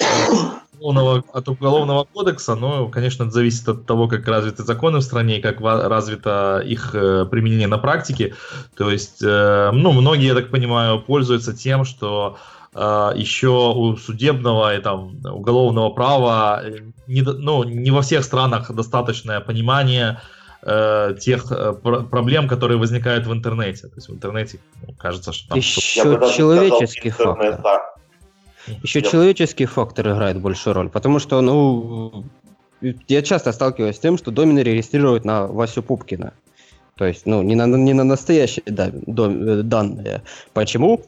э, 0.01 0.05
от 0.81 1.49
уголовного 1.49 2.05
кодекса, 2.05 2.55
но, 2.55 2.89
конечно, 2.89 3.25
это 3.25 3.33
зависит 3.33 3.69
от 3.69 3.87
того, 3.87 4.09
как 4.09 4.27
развиты 4.27 4.63
законы 4.63 4.99
в 4.99 5.03
стране 5.03 5.39
и 5.39 5.43
как 5.43 5.61
развито 5.61 6.63
их 6.65 6.95
э, 6.95 7.27
применение 7.31 7.69
на 7.69 7.79
практике. 7.79 8.35
То 8.77 8.91
есть, 8.91 9.23
э, 9.23 9.71
ну, 9.73 9.93
многие, 9.93 10.27
я 10.27 10.35
так 10.35 10.51
понимаю, 10.51 11.01
пользуются 11.01 11.57
тем, 11.57 11.85
что 11.85 12.39
еще 12.75 13.73
у 13.75 13.97
судебного 13.97 14.77
и 14.77 14.81
там 14.81 15.17
уголовного 15.25 15.89
права 15.89 16.63
не, 17.09 17.23
ну, 17.23 17.65
не 17.65 17.91
во 17.91 18.03
всех 18.03 18.23
странах 18.23 18.71
достаточное 18.71 19.41
понимание 19.41 20.21
э, 20.21 20.38
тех 20.63 21.53
э, 21.53 21.73
пр- 21.73 22.05
проблем, 22.07 22.49
которые 22.49 22.79
возникают 22.79 23.27
в 23.27 23.33
интернете. 23.33 23.89
То 23.89 23.95
есть 23.97 24.09
в 24.09 24.15
интернете 24.15 24.59
ну, 24.87 24.95
кажется, 24.95 25.33
что 25.33 25.49
там... 25.51 25.59
Еще 25.59 25.81
человеческий 26.37 27.11
сказал, 27.11 27.37
фактор. 27.37 27.63
Да. 27.63 27.95
Еще 28.83 29.01
я... 29.01 29.11
человеческий 29.11 29.67
фактор 29.67 30.11
играет 30.11 30.41
большую 30.41 30.75
роль, 30.75 30.89
потому 30.89 31.21
что, 31.21 31.41
ну, 31.41 32.25
я 32.81 33.23
часто 33.23 33.53
сталкиваюсь 33.53 33.97
с 33.97 34.01
тем, 34.01 34.19
что 34.19 34.31
домены 34.31 34.61
регистрируют 34.61 35.25
на 35.25 35.47
Васю 35.47 35.83
Пупкина. 35.83 36.33
То 36.97 37.07
есть, 37.07 37.27
ну, 37.27 37.43
не 37.43 37.55
на, 37.55 37.67
не 37.67 37.95
на 37.95 38.05
настоящие 38.05 38.65
да, 38.67 38.91
дом, 38.93 39.43
э, 39.49 39.63
данные. 39.63 40.23
Почему? 40.53 41.05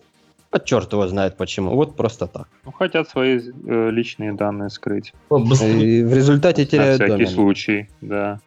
А 0.53 0.59
черт 0.59 0.93
его 0.93 1.07
знает 1.09 1.37
почему. 1.37 1.75
Вот 1.75 1.97
просто 1.97 2.27
так. 2.27 2.49
Ну, 2.65 2.73
хотят 2.73 3.09
свои 3.09 3.39
э, 3.39 3.91
личные 3.91 4.33
данные 4.33 4.71
скрыть. 4.71 5.13
И 5.31 6.03
в 6.05 6.15
результате 6.15 6.67
теряют 6.67 7.01
На 7.01 7.07
всякий 7.07 7.25
домен. 7.25 7.35
случай, 7.35 7.89
да. 8.01 8.41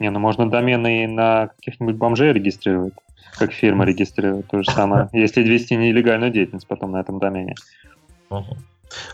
Не, 0.00 0.10
ну 0.10 0.18
можно 0.18 0.48
домены 0.50 1.06
на 1.06 1.48
каких-нибудь 1.48 1.96
бомжей 1.96 2.32
регистрировать, 2.32 2.94
как 3.38 3.52
фирма 3.52 3.84
регистрирует. 3.84 4.48
То 4.48 4.62
же 4.62 4.70
самое, 4.70 5.10
если 5.12 5.42
вести 5.42 5.76
нелегальную 5.76 6.32
деятельность 6.32 6.66
потом 6.66 6.92
на 6.92 7.00
этом 7.00 7.18
домене. 7.18 7.54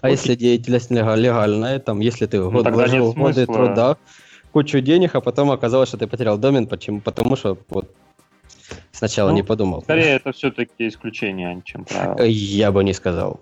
А 0.00 0.08
если 0.08 0.36
деятельность 0.36 0.90
легальная, 0.90 1.80
там, 1.80 2.00
если 2.00 2.26
ты 2.26 2.38
ну, 2.38 2.62
вложил 2.62 3.12
годы 3.12 3.46
труда, 3.46 3.96
кучу 4.52 4.80
денег, 4.80 5.16
а 5.16 5.20
потом 5.20 5.50
оказалось, 5.50 5.88
что 5.88 5.98
ты 5.98 6.06
потерял 6.06 6.38
домен, 6.38 6.66
почему? 6.66 7.00
Потому 7.00 7.36
что 7.36 7.58
вот 7.68 7.90
сначала 8.92 9.30
ну, 9.30 9.34
не 9.34 9.42
подумал. 9.42 9.82
Скорее, 9.82 10.14
это 10.14 10.32
все-таки 10.32 10.88
исключение, 10.88 11.60
чем 11.64 11.84
правило. 11.84 12.22
Я 12.22 12.70
бы 12.72 12.84
не 12.84 12.94
сказал. 12.94 13.40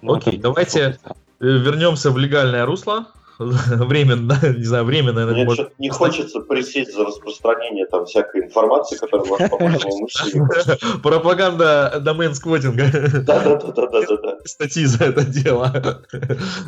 Ну, 0.00 0.14
Окей, 0.14 0.38
давайте 0.38 0.98
вернемся 1.40 2.10
в 2.10 2.18
легальное 2.18 2.64
русло. 2.64 3.06
временно, 3.38 4.38
не 4.42 4.64
знаю, 4.64 4.84
временно, 4.84 5.26
Мне 5.26 5.44
может... 5.44 5.78
не 5.78 5.88
хочется 5.88 6.40
присесть 6.40 6.94
за 6.94 7.04
распространение 7.04 7.86
там 7.86 8.06
всякой 8.06 8.44
информации, 8.44 8.96
которая 8.96 9.28
вас 9.28 9.50
по 9.50 10.98
Пропаганда 11.02 12.00
домен 12.00 12.34
сквотинга. 12.34 12.90
Да-да-да-да-да. 12.92 14.38
Статьи 14.44 14.84
за 14.84 15.04
это 15.04 15.24
дело. 15.24 16.02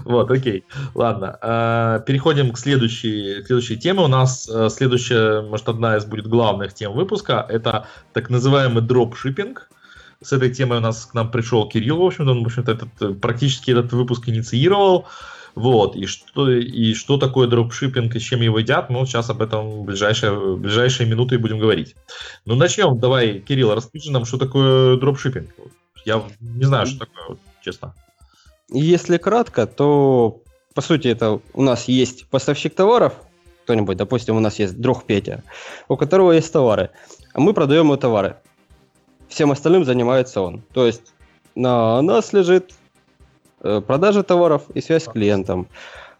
Вот, 0.04 0.30
окей. 0.30 0.64
Ладно. 0.94 1.38
А, 1.40 2.00
переходим 2.00 2.52
к 2.52 2.58
следующей, 2.58 3.42
к 3.42 3.46
следующей 3.46 3.76
теме. 3.76 4.00
У 4.00 4.08
нас 4.08 4.48
э, 4.48 4.68
следующая, 4.70 5.42
может, 5.42 5.68
одна 5.68 5.96
из 5.96 6.04
будет 6.04 6.26
главных 6.26 6.74
тем 6.74 6.92
выпуска. 6.92 7.46
Это 7.48 7.86
так 8.12 8.30
называемый 8.30 8.82
дропшиппинг 8.82 9.68
с 10.24 10.32
этой 10.32 10.50
темой 10.50 10.78
у 10.78 10.80
нас 10.80 11.06
к 11.06 11.14
нам 11.14 11.30
пришел 11.30 11.68
Кирилл, 11.68 11.98
в 11.98 12.06
общем-то, 12.06 12.30
он, 12.30 12.42
в 12.42 12.46
общем-то, 12.46 12.72
этот, 12.72 12.88
э, 13.02 13.14
практически 13.14 13.70
этот 13.70 13.92
выпуск 13.92 14.28
инициировал. 14.28 15.06
Вот, 15.54 15.94
и 15.94 16.06
что, 16.06 16.50
и 16.50 16.94
что 16.94 17.16
такое 17.16 17.46
дропшиппинг 17.46 18.16
и 18.16 18.20
чем 18.20 18.40
его 18.40 18.58
едят, 18.58 18.90
ну, 18.90 19.06
сейчас 19.06 19.30
об 19.30 19.40
этом 19.40 19.70
в 19.70 19.84
ближайшие, 19.84 20.32
в 20.32 20.58
ближайшие 20.58 21.08
минуты 21.08 21.38
будем 21.38 21.60
говорить. 21.60 21.94
Ну, 22.44 22.56
начнем, 22.56 22.98
давай, 22.98 23.38
Кирилл, 23.38 23.74
расскажи 23.74 24.10
нам, 24.10 24.24
что 24.24 24.36
такое 24.36 24.96
дропшиппинг. 24.96 25.50
Я 26.04 26.22
не 26.40 26.64
знаю, 26.64 26.86
что 26.86 27.06
такое, 27.06 27.36
честно. 27.62 27.94
Если 28.68 29.16
кратко, 29.16 29.66
то, 29.66 30.42
по 30.74 30.80
сути, 30.80 31.08
это 31.08 31.40
у 31.52 31.62
нас 31.62 31.86
есть 31.86 32.26
поставщик 32.28 32.74
товаров, 32.74 33.14
кто-нибудь, 33.62 33.96
допустим, 33.96 34.36
у 34.36 34.40
нас 34.40 34.58
есть 34.58 34.80
друг 34.80 35.04
Петя, 35.04 35.42
у 35.88 35.96
которого 35.96 36.32
есть 36.32 36.52
товары, 36.52 36.90
а 37.32 37.40
мы 37.40 37.54
продаем 37.54 37.84
ему 37.84 37.96
товары. 37.96 38.36
Всем 39.28 39.52
остальным 39.52 39.84
занимается 39.84 40.40
он. 40.40 40.62
То 40.72 40.86
есть 40.86 41.14
на 41.54 42.02
нас 42.02 42.32
лежит 42.32 42.74
продажа 43.86 44.22
товаров 44.22 44.62
и 44.74 44.80
связь 44.80 45.04
с 45.04 45.08
клиентом. 45.08 45.66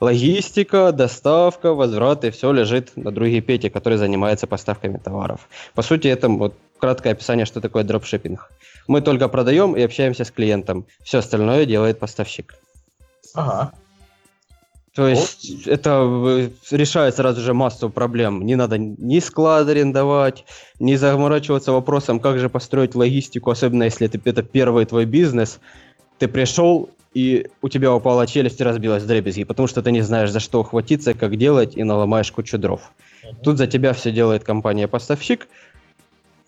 Логистика, 0.00 0.92
доставка, 0.92 1.72
возврат 1.72 2.24
и 2.24 2.30
все 2.30 2.52
лежит 2.52 2.96
на 2.96 3.10
другие 3.10 3.40
Пете, 3.40 3.70
который 3.70 3.96
занимается 3.98 4.46
поставками 4.46 4.98
товаров. 4.98 5.48
По 5.74 5.82
сути, 5.82 6.08
это 6.08 6.28
вот 6.28 6.54
краткое 6.78 7.12
описание, 7.12 7.46
что 7.46 7.60
такое 7.60 7.84
дропшиппинг. 7.84 8.50
Мы 8.88 9.00
только 9.00 9.28
продаем 9.28 9.74
и 9.76 9.82
общаемся 9.82 10.24
с 10.24 10.30
клиентом. 10.30 10.84
Все 11.02 11.18
остальное 11.18 11.64
делает 11.64 11.98
поставщик. 11.98 12.54
Ага. 13.34 13.72
То 14.94 15.08
есть 15.08 15.50
вот. 15.50 15.66
это 15.66 15.90
э, 16.06 16.50
решает 16.70 17.16
сразу 17.16 17.40
же 17.40 17.52
массу 17.52 17.90
проблем. 17.90 18.46
Не 18.46 18.54
надо 18.54 18.78
ни 18.78 19.18
склад 19.18 19.68
арендовать, 19.68 20.44
ни 20.78 20.94
заморачиваться 20.94 21.72
вопросом, 21.72 22.20
как 22.20 22.38
же 22.38 22.48
построить 22.48 22.94
логистику, 22.94 23.50
особенно 23.50 23.84
если 23.84 24.06
это, 24.06 24.20
это 24.24 24.44
первый 24.44 24.84
твой 24.84 25.04
бизнес. 25.04 25.58
Ты 26.18 26.28
пришел, 26.28 26.90
и 27.14 27.46
у 27.62 27.68
тебя 27.68 27.94
упала 27.94 28.26
челюсть 28.26 28.60
и 28.60 28.64
разбилась 28.64 29.04
в 29.04 29.06
дребезги, 29.06 29.44
потому 29.44 29.68
что 29.68 29.82
ты 29.82 29.92
не 29.92 30.02
знаешь, 30.02 30.30
за 30.30 30.40
что 30.40 30.60
ухватиться, 30.60 31.14
как 31.14 31.36
делать, 31.36 31.76
и 31.76 31.84
наломаешь 31.84 32.30
кучу 32.32 32.58
дров. 32.58 32.92
Тут 33.42 33.58
за 33.58 33.66
тебя 33.66 33.92
все 33.92 34.10
делает 34.10 34.44
компания-поставщик, 34.44 35.48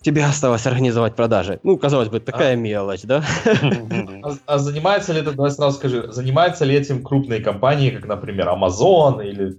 тебе 0.02 0.24
осталось 0.24 0.66
организовать 0.66 1.14
продажи. 1.14 1.60
Ну, 1.62 1.78
казалось 1.78 2.08
бы, 2.08 2.20
такая 2.20 2.52
а... 2.52 2.56
мелочь, 2.56 3.02
да? 3.02 3.24
А, 4.22 4.36
а 4.46 4.58
занимается 4.58 5.12
ли 5.12 5.20
это, 5.20 5.32
давай 5.32 5.52
сразу 5.52 5.76
скажи, 5.76 6.12
занимаются 6.12 6.64
ли 6.64 6.74
этим 6.74 7.02
крупные 7.02 7.40
компании, 7.40 7.90
как, 7.90 8.06
например, 8.06 8.48
Amazon 8.48 9.24
или 9.24 9.58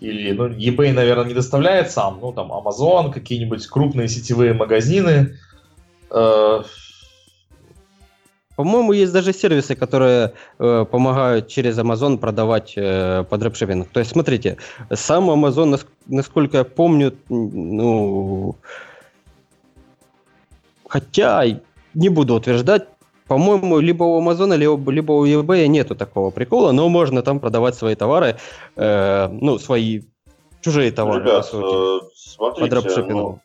или, 0.00 0.32
ну, 0.32 0.48
eBay, 0.48 0.92
наверное, 0.92 1.26
не 1.26 1.34
доставляет 1.34 1.92
сам, 1.92 2.18
ну, 2.20 2.32
там, 2.32 2.50
Amazon, 2.50 3.12
какие-нибудь 3.12 3.64
крупные 3.68 4.08
сетевые 4.08 4.52
магазины, 4.52 5.36
э, 6.10 6.62
по-моему, 8.56 8.92
есть 8.92 9.12
даже 9.12 9.32
сервисы, 9.32 9.74
которые 9.74 10.32
э, 10.58 10.84
помогают 10.90 11.48
через 11.48 11.78
Amazon 11.78 12.18
продавать 12.18 12.74
э, 12.76 13.24
по 13.28 13.38
дропшиппинг. 13.38 13.88
То 13.88 14.00
есть, 14.00 14.12
смотрите, 14.12 14.56
сам 14.92 15.30
Amazon, 15.30 15.80
насколько 16.06 16.58
я 16.58 16.64
помню, 16.64 17.12
ну, 17.28 18.56
хотя 20.86 21.44
не 21.94 22.08
буду 22.08 22.34
утверждать, 22.34 22.88
По-моему, 23.28 23.80
либо 23.80 24.04
у 24.04 24.18
Амазона, 24.18 24.54
либо, 24.54 24.92
либо 24.92 25.12
у 25.12 25.26
eBay 25.26 25.66
нету 25.68 25.94
такого 25.94 26.30
прикола, 26.30 26.72
но 26.72 26.88
можно 26.88 27.22
там 27.22 27.40
продавать 27.40 27.74
свои 27.74 27.94
товары, 27.94 28.36
э, 28.76 29.28
ну, 29.28 29.58
свои 29.58 30.02
чужие 30.60 30.90
товары, 30.90 31.20
Ребят, 31.20 31.36
по 31.36 31.42
сути, 31.42 32.04
э, 32.04 32.08
смотрите, 32.14 32.60
по 32.60 32.68
дропшиппингу. 32.68 33.40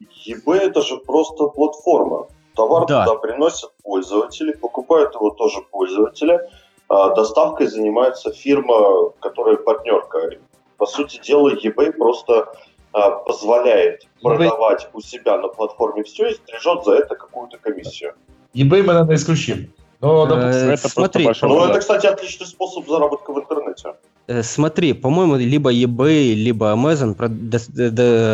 ну, 0.00 0.06
eBay 0.26 0.58
это 0.58 0.82
же 0.82 0.96
просто 0.98 1.46
платформа. 1.46 2.26
Товар 2.60 2.86
Да. 2.86 3.04
туда 3.06 3.16
приносят 3.18 3.70
пользователи, 3.82 4.52
покупают 4.52 5.14
его 5.14 5.30
тоже 5.30 5.62
пользователи. 5.70 6.40
А 6.88 7.14
доставкой 7.14 7.68
занимается 7.68 8.32
фирма, 8.32 9.10
которая 9.20 9.56
партнерка. 9.56 10.30
По 10.76 10.86
сути 10.86 11.20
дела, 11.22 11.50
eBay 11.54 11.92
просто 11.92 12.52
а, 12.92 13.10
позволяет 13.10 14.02
eBay- 14.02 14.36
продавать 14.36 14.88
у 14.92 15.00
себя 15.00 15.38
на 15.38 15.48
платформе 15.48 16.02
все 16.02 16.30
и 16.30 16.34
стрижет 16.34 16.84
за 16.84 16.94
это 16.94 17.14
какую-то 17.14 17.56
комиссию. 17.58 18.14
eBay 18.54 18.82
мы, 18.82 18.92
наверное, 18.92 19.14
исключим. 19.14 19.72
Но, 20.00 20.24
Э, 20.24 20.28
допустим, 20.28 20.70
это 20.70 20.80
просто 20.82 20.88
смотри, 20.88 21.28
Ну, 21.42 21.64
это, 21.66 21.78
кстати, 21.78 22.06
отличный 22.06 22.46
способ 22.46 22.88
заработка 22.88 23.32
в 23.32 23.38
интернете. 23.38 23.94
Э, 24.30 24.42
Смотри, 24.44 24.92
по-моему, 24.92 25.36
либо 25.36 25.72
eBay, 25.72 26.34
либо 26.34 26.72
Amazon 26.72 27.16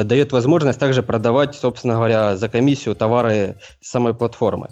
дает 0.04 0.32
возможность 0.32 0.78
также 0.78 1.02
продавать, 1.02 1.54
собственно 1.54 1.94
говоря, 1.94 2.36
за 2.36 2.48
комиссию 2.48 2.94
товары 2.94 3.56
с 3.80 3.90
самой 3.90 4.12
платформы. 4.12 4.68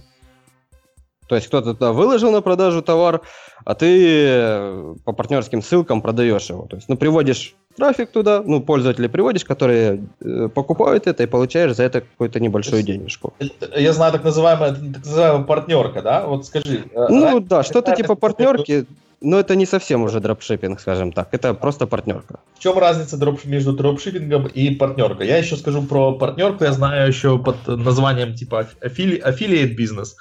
То 1.26 1.36
есть 1.36 1.46
кто-то 1.46 1.72
туда 1.72 1.92
выложил 1.92 2.30
на 2.30 2.42
продажу 2.42 2.82
товар, 2.82 3.22
а 3.64 3.74
ты 3.74 4.26
э, 4.28 4.94
по 5.06 5.12
партнерским 5.12 5.62
ссылкам 5.62 6.02
продаешь 6.02 6.50
его. 6.50 6.66
То 6.66 6.76
есть, 6.76 6.90
ну, 6.90 6.98
приводишь 6.98 7.54
трафик 7.78 8.10
туда, 8.10 8.42
ну, 8.44 8.60
пользователей 8.60 9.08
приводишь, 9.08 9.46
которые 9.46 10.04
э, 10.20 10.48
покупают 10.54 11.06
это, 11.06 11.22
и 11.22 11.26
получаешь 11.26 11.74
за 11.74 11.84
это 11.84 12.02
какую-то 12.02 12.40
небольшую 12.40 12.82
денежку. 12.82 13.32
я 13.74 13.94
знаю 13.94 14.12
так 14.12 14.24
называемая, 14.24 14.74
так 14.74 15.04
называемая 15.04 15.44
партнерка, 15.44 16.02
да? 16.02 16.26
Вот 16.26 16.44
скажи. 16.44 16.84
э, 16.92 17.06
Ну 17.08 17.24
раньше 17.24 17.48
да, 17.48 17.62
что-то 17.62 17.96
типа 17.96 18.14
партнерки, 18.16 18.84
но 19.24 19.40
это 19.40 19.56
не 19.56 19.66
совсем 19.66 20.02
уже 20.02 20.20
дропшиппинг, 20.20 20.80
скажем 20.80 21.12
так. 21.12 21.28
Это 21.32 21.54
просто 21.54 21.86
партнерка. 21.86 22.40
В 22.54 22.58
чем 22.58 22.78
разница 22.78 23.16
между 23.44 23.72
дропшиппингом 23.72 24.46
и 24.46 24.70
партнеркой? 24.74 25.26
Я 25.26 25.38
еще 25.38 25.56
скажу 25.56 25.82
про 25.82 26.12
партнерку, 26.12 26.64
я 26.64 26.72
знаю 26.72 27.08
еще 27.08 27.38
под 27.38 27.66
названием 27.66 28.34
типа 28.34 28.68
аффили- 28.82 29.22
affiliate 29.22 29.74
бизнес. 29.74 30.16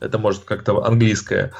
Это 0.00 0.18
может 0.18 0.44
как-то 0.44 0.84
английское 0.84 1.52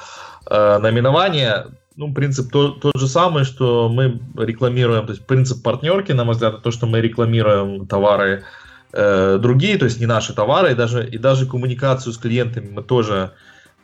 э, 0.50 0.78
наименование. 0.78 1.66
Ну, 1.96 2.14
принцип 2.14 2.50
то- 2.52 2.70
тот 2.70 2.96
же 2.96 3.08
самый, 3.08 3.44
что 3.44 3.88
мы 3.88 4.20
рекламируем, 4.36 5.06
то 5.06 5.12
есть 5.12 5.26
принцип 5.26 5.62
партнерки, 5.62 6.12
на 6.12 6.24
мой 6.24 6.34
взгляд, 6.34 6.62
то, 6.62 6.70
что 6.70 6.86
мы 6.86 7.00
рекламируем 7.00 7.86
товары 7.86 8.44
э, 8.92 9.38
другие, 9.40 9.78
то 9.78 9.84
есть 9.84 10.00
не 10.00 10.06
наши 10.06 10.32
товары, 10.32 10.72
и 10.72 10.74
даже, 10.74 11.08
и 11.08 11.18
даже 11.18 11.46
коммуникацию 11.46 12.12
с 12.12 12.18
клиентами 12.18 12.68
мы 12.70 12.82
тоже 12.82 13.32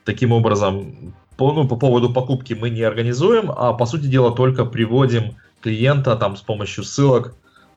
таким 0.05 0.33
образом 0.33 1.15
по, 1.41 1.53
ну, 1.55 1.67
по 1.67 1.77
поводу 1.77 2.11
покупки 2.13 2.53
мы 2.53 2.69
не 2.69 2.83
организуем, 2.83 3.51
а 3.57 3.73
по 3.73 3.87
сути 3.87 4.03
дела 4.03 4.31
только 4.31 4.67
приводим 4.67 5.37
клиента 5.63 6.15
там 6.17 6.37
с 6.37 6.43
помощью 6.43 6.85
ссылок 6.85 7.35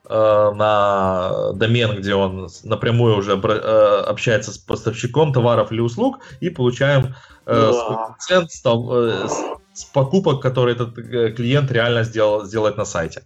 э, 0.10 0.52
на 0.56 1.54
домен, 1.54 1.95
где 1.95 2.13
он 2.13 2.49
напрямую 2.65 3.17
уже 3.17 3.39
э, 3.41 4.04
общается 4.10 4.52
с 4.52 4.58
поставщиком 4.58 5.32
товаров 5.32 5.71
или 5.71 5.80
услуг 5.80 6.19
и 6.41 6.49
получаем 6.49 7.15
э, 7.45 7.71
Да. 7.71 8.15
с, 8.19 8.32
э, 8.32 9.28
с- 9.73 9.84
покупок, 9.93 10.41
которые 10.41 10.76
этот 10.76 10.97
э, 10.97 11.32
клиент 11.32 11.71
реально 11.71 12.04
сделал, 12.04 12.43
сделает 12.43 12.78
на 12.78 12.84
сайте. 12.86 13.21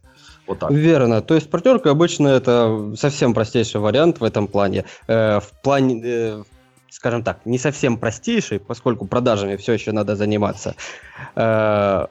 Вот 0.46 0.60
так. 0.60 0.70
Верно. 0.72 1.22
То 1.22 1.34
есть 1.34 1.50
партнерка 1.50 1.90
обычно 1.90 2.28
это 2.28 2.94
совсем 2.96 3.34
простейший 3.34 3.82
вариант 3.82 4.20
в 4.20 4.24
этом 4.24 4.48
плане. 4.48 4.84
Э, 5.08 5.40
в 5.40 5.52
плане, 5.64 6.02
э, 6.06 6.44
скажем 6.90 7.24
так, 7.24 7.46
не 7.46 7.58
совсем 7.58 7.98
простейший, 7.98 8.60
поскольку 8.60 9.06
продажами 9.06 9.56
все 9.56 9.74
еще 9.74 9.92
надо 9.92 10.16
заниматься. 10.16 10.76
Э, 11.36 12.08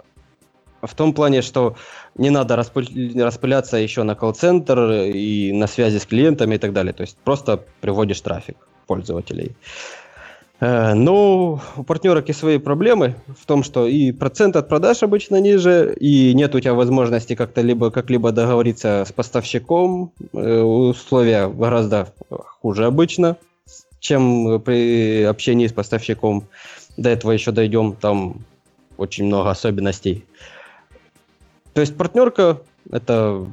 в 0.82 0.94
том 0.94 1.12
плане, 1.12 1.42
что 1.42 1.76
не 2.16 2.30
надо 2.30 2.56
распыляться 2.56 3.76
еще 3.76 4.02
на 4.02 4.14
колл-центр 4.14 4.90
и 4.90 5.52
на 5.52 5.66
связи 5.66 5.98
с 5.98 6.06
клиентами 6.06 6.54
и 6.54 6.58
так 6.58 6.72
далее. 6.72 6.92
То 6.92 7.02
есть 7.02 7.16
просто 7.24 7.62
приводишь 7.80 8.20
трафик 8.20 8.56
пользователей. 8.86 9.56
Э, 10.60 10.94
Но 10.94 11.60
у 11.76 11.82
партнерок 11.82 12.28
и 12.28 12.32
свои 12.32 12.58
проблемы 12.58 13.14
в 13.40 13.46
том, 13.46 13.62
что 13.62 13.86
и 13.86 14.12
процент 14.12 14.56
от 14.56 14.68
продаж 14.68 15.02
обычно 15.02 15.40
ниже, 15.40 15.94
и 16.00 16.34
нет 16.34 16.54
у 16.54 16.60
тебя 16.60 16.74
возможности 16.74 17.34
как-то 17.34 17.60
либо 17.60 17.90
как-либо 17.90 18.32
договориться 18.32 19.04
с 19.06 19.12
поставщиком. 19.12 20.12
Э, 20.32 20.60
Условия 20.60 21.48
гораздо 21.48 22.08
хуже 22.60 22.86
обычно, 22.86 23.36
чем 24.00 24.60
при 24.60 25.22
общении 25.22 25.66
с 25.66 25.72
поставщиком. 25.72 26.48
До 26.96 27.10
этого 27.10 27.32
еще 27.32 27.52
дойдем, 27.52 27.94
там 27.94 28.44
очень 28.96 29.26
много 29.26 29.50
особенностей. 29.50 30.24
То 31.74 31.80
есть 31.80 31.96
партнерка 31.96 32.60
это 32.90 33.46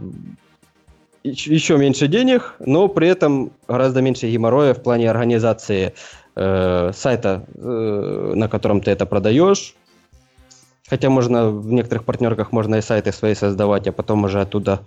еще 1.23 1.77
меньше 1.77 2.07
денег, 2.07 2.55
но 2.59 2.87
при 2.87 3.07
этом 3.07 3.51
гораздо 3.67 4.01
меньше 4.01 4.29
геморроя 4.29 4.73
в 4.73 4.81
плане 4.81 5.09
организации 5.09 5.93
э, 6.35 6.91
сайта, 6.93 7.45
э, 7.55 8.33
на 8.35 8.47
котором 8.49 8.81
ты 8.81 8.91
это 8.91 9.05
продаешь. 9.05 9.75
Хотя 10.89 11.09
можно 11.09 11.49
в 11.49 11.71
некоторых 11.71 12.03
партнерках 12.03 12.51
можно 12.51 12.75
и 12.75 12.81
сайты 12.81 13.13
свои 13.13 13.35
создавать, 13.35 13.87
а 13.87 13.91
потом 13.91 14.25
уже 14.25 14.41
оттуда 14.41 14.81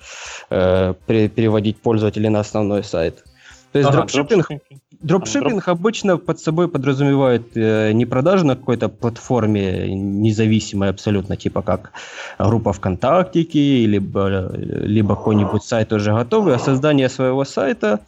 э, 0.51 0.95
пере- 1.07 1.29
переводить 1.29 1.81
пользователей 1.81 2.29
на 2.29 2.41
основной 2.41 2.85
сайт. 2.85 3.25
То 3.73 3.79
есть 3.79 3.89
Ага, 3.89 3.99
дропшиппинг, 3.99 4.49
Дропшиппинг. 4.49 4.83
Дропшиппинг 5.07 5.69
обычно 5.69 6.19
под 6.19 6.41
собой 6.41 6.69
подразумевает 6.69 7.57
э, 7.57 7.93
не 7.93 8.07
продажу 8.07 8.47
на 8.47 8.57
какой-то 8.57 8.89
платформе 8.89 9.95
независимой 9.95 10.91
абсолютно, 10.91 11.37
типа 11.37 11.63
как 11.63 11.93
группа 12.39 12.73
ВКонтактике, 12.73 13.87
либо, 13.87 14.53
либо 14.57 15.17
какой-нибудь 15.17 15.63
сайт 15.63 15.93
уже 15.93 16.13
готовый, 16.13 16.55
а 16.55 16.59
создание 16.59 17.09
своего 17.09 17.45
сайта 17.45 18.01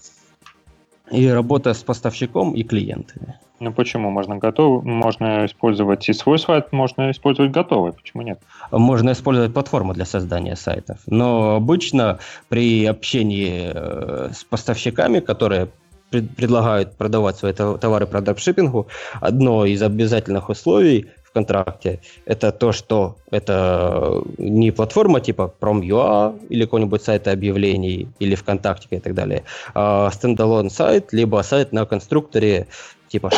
и 1.11 1.27
работа 1.29 1.73
с 1.75 1.83
поставщиком 1.83 2.55
и 2.55 2.63
клиентами. 2.63 3.39
Ну 3.61 3.73
почему? 3.73 4.11
Можно 4.11 4.37
готов, 4.37 4.85
можно 4.85 5.47
использовать 5.47 6.09
и 6.09 6.13
свой 6.13 6.39
сайт, 6.39 6.73
можно 6.73 7.11
использовать 7.11 7.51
готовый. 7.51 7.93
Почему 7.93 8.23
нет? 8.23 8.39
Можно 8.71 9.11
использовать 9.11 9.53
платформу 9.53 9.95
для 9.95 10.05
создания 10.05 10.55
сайтов, 10.55 10.99
но 11.07 11.57
обычно 11.57 12.19
при 12.49 12.87
общении 12.87 13.73
э, 13.75 14.31
с 14.33 14.45
поставщиками, 14.45 15.19
которые 15.19 15.69
пред- 16.11 16.35
предлагают 16.37 16.97
продавать 16.97 17.37
свои 17.38 17.53
тов- 17.53 17.79
товары 17.79 18.07
по 18.07 18.21
дропшиппингу, 18.21 18.88
одно 19.21 19.64
из 19.64 19.83
обязательных 19.83 20.49
условий 20.49 21.07
в 21.25 21.33
контракте 21.33 22.01
это 22.25 22.53
то, 22.53 22.73
что 22.73 23.16
это 23.31 24.23
не 24.38 24.71
платформа 24.71 25.21
типа 25.21 25.53
Prom.ua 25.61 26.38
или 26.49 26.64
какой-нибудь 26.64 27.03
сайт 27.03 27.29
объявлений 27.29 28.09
или 28.18 28.35
ВКонтакте 28.35 28.97
и 28.97 29.01
так 29.01 29.14
далее, 29.14 29.44
а 29.75 30.11
стендалон 30.11 30.71
сайт, 30.71 31.12
либо 31.12 31.42
сайт 31.42 31.73
на 31.73 31.85
конструкторе 31.85 32.66
типа. 33.09 33.31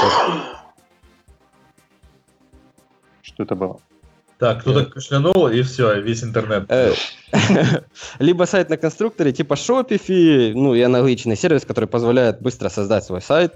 Что 3.23 3.43
это 3.43 3.55
было? 3.57 3.81
Так, 4.41 4.63
кто-то 4.63 4.87
кашлянул, 4.87 5.49
и 5.49 5.61
все, 5.61 6.01
весь 6.01 6.25
интернет. 6.25 6.65
Э, 6.71 6.95
Либо 8.19 8.45
сайт 8.45 8.71
на 8.71 8.79
конструкторе 8.79 9.33
типа 9.33 9.53
Shopify, 9.53 10.53
ну 10.55 10.75
и 10.75 10.81
аналогичный 10.81 11.37
сервис, 11.37 11.67
который 11.67 11.85
позволяет 11.85 12.41
быстро 12.41 12.71
создать 12.71 13.05
свой 13.05 13.21
сайт 13.21 13.53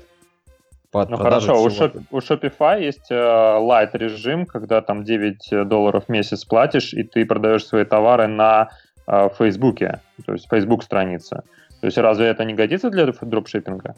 под 0.90 1.08
Ну 1.08 1.16
хорошо, 1.16 1.62
у. 1.62 1.68
Shop- 1.68 2.02
у 2.10 2.18
Shopify 2.18 2.82
есть 2.82 3.10
э, 3.10 3.14
light 3.14 3.90
режим, 3.94 4.44
когда 4.44 4.82
там 4.82 5.04
9 5.04 5.66
долларов 5.66 6.04
в 6.06 6.08
месяц 6.10 6.44
платишь, 6.44 6.92
и 6.92 7.02
ты 7.02 7.24
продаешь 7.24 7.64
свои 7.64 7.86
товары 7.86 8.26
на 8.26 8.68
э, 9.06 9.30
Фейсбуке, 9.38 10.02
то 10.26 10.34
есть 10.34 10.48
Facebook 10.50 10.84
страница. 10.84 11.44
То 11.80 11.86
есть 11.86 11.96
разве 11.96 12.26
это 12.26 12.44
не 12.44 12.52
годится 12.52 12.90
для 12.90 13.06
дропшиппинга? 13.06 13.94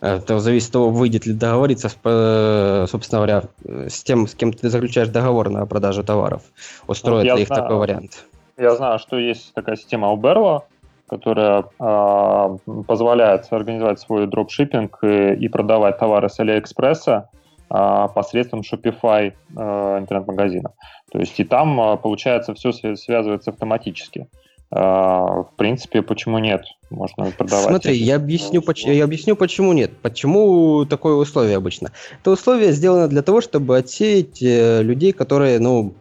Это 0.00 0.38
зависит 0.38 0.68
от 0.68 0.72
того, 0.72 0.90
выйдет 0.90 1.26
ли 1.26 1.32
договориться, 1.32 1.88
э, 2.04 2.86
собственно 2.88 3.20
говоря, 3.20 3.44
с 3.64 4.02
тем, 4.02 4.26
с 4.26 4.34
кем 4.34 4.52
ты 4.52 4.68
заключаешь 4.68 5.08
договор 5.08 5.48
на 5.48 5.66
продажу 5.66 6.04
товаров. 6.04 6.42
Устроит 6.86 7.26
я 7.26 7.34
ли 7.34 7.42
их 7.42 7.48
знаю. 7.48 7.62
такой 7.62 7.76
вариант? 7.76 8.24
Я 8.58 8.74
знаю, 8.74 8.98
что 8.98 9.18
есть 9.18 9.52
такая 9.54 9.76
система 9.76 10.08
Uberlo, 10.12 10.62
которая 11.08 11.64
э, 11.78 12.58
позволяет 12.86 13.46
организовать 13.50 14.00
свой 14.00 14.26
дропшиппинг 14.26 14.98
и, 15.02 15.34
и 15.34 15.48
продавать 15.48 15.98
товары 15.98 16.28
с 16.28 16.38
Алиэкспресса 16.40 17.28
э, 17.70 18.08
посредством 18.14 18.60
Shopify 18.60 19.32
э, 19.56 19.98
интернет-магазина. 19.98 20.72
То 21.12 21.18
есть 21.18 21.38
и 21.38 21.44
там, 21.44 21.80
э, 21.80 21.96
получается, 21.96 22.54
все 22.54 22.72
связывается 22.72 23.50
автоматически. 23.50 24.20
Э, 24.20 24.45
в 24.70 25.48
принципе, 25.56 26.02
почему 26.02 26.38
нет? 26.38 26.64
Можно 26.90 27.30
продавать. 27.30 27.66
Смотри, 27.66 27.96
я 27.96 28.16
объясню, 28.16 28.62
поч- 28.62 28.84
я 28.84 29.04
объясню, 29.04 29.36
почему 29.36 29.72
нет. 29.72 29.96
Почему 30.02 30.84
такое 30.84 31.14
условие 31.14 31.56
обычно? 31.56 31.92
Это 32.20 32.32
условие 32.32 32.72
сделано 32.72 33.08
для 33.08 33.22
того, 33.22 33.40
чтобы 33.40 33.78
отсеять 33.78 34.42
э, 34.42 34.82
людей, 34.82 35.12
которые, 35.12 35.60
ну, 35.60 35.94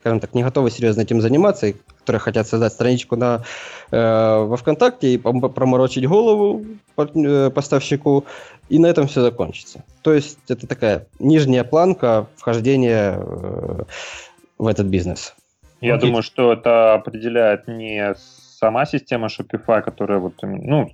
скажем 0.00 0.20
так, 0.20 0.34
не 0.34 0.42
готовы 0.42 0.70
серьезно 0.70 1.02
этим 1.02 1.20
заниматься 1.20 1.66
и 1.68 1.74
которые 1.98 2.20
хотят 2.20 2.48
создать 2.48 2.72
страничку 2.72 3.16
на, 3.16 3.44
э, 3.90 4.44
во 4.44 4.56
ВКонтакте 4.56 5.14
и 5.14 5.18
проморочить 5.18 6.06
голову 6.06 6.64
э, 6.96 7.50
поставщику, 7.50 8.24
и 8.68 8.78
на 8.78 8.86
этом 8.86 9.06
все 9.06 9.20
закончится. 9.20 9.84
То 10.02 10.12
есть 10.12 10.38
это 10.48 10.66
такая 10.66 11.06
нижняя 11.20 11.62
планка 11.62 12.26
вхождения 12.36 13.16
э, 13.16 13.82
в 14.58 14.66
этот 14.66 14.86
бизнес. 14.86 15.34
Я 15.82 15.96
Окей. 15.96 16.06
думаю, 16.06 16.22
что 16.22 16.52
это 16.52 16.94
определяет 16.94 17.66
не 17.66 18.14
сама 18.62 18.86
система 18.86 19.26
Shopify, 19.26 19.82
которая 19.82 20.20
вот, 20.20 20.34
ну, 20.42 20.88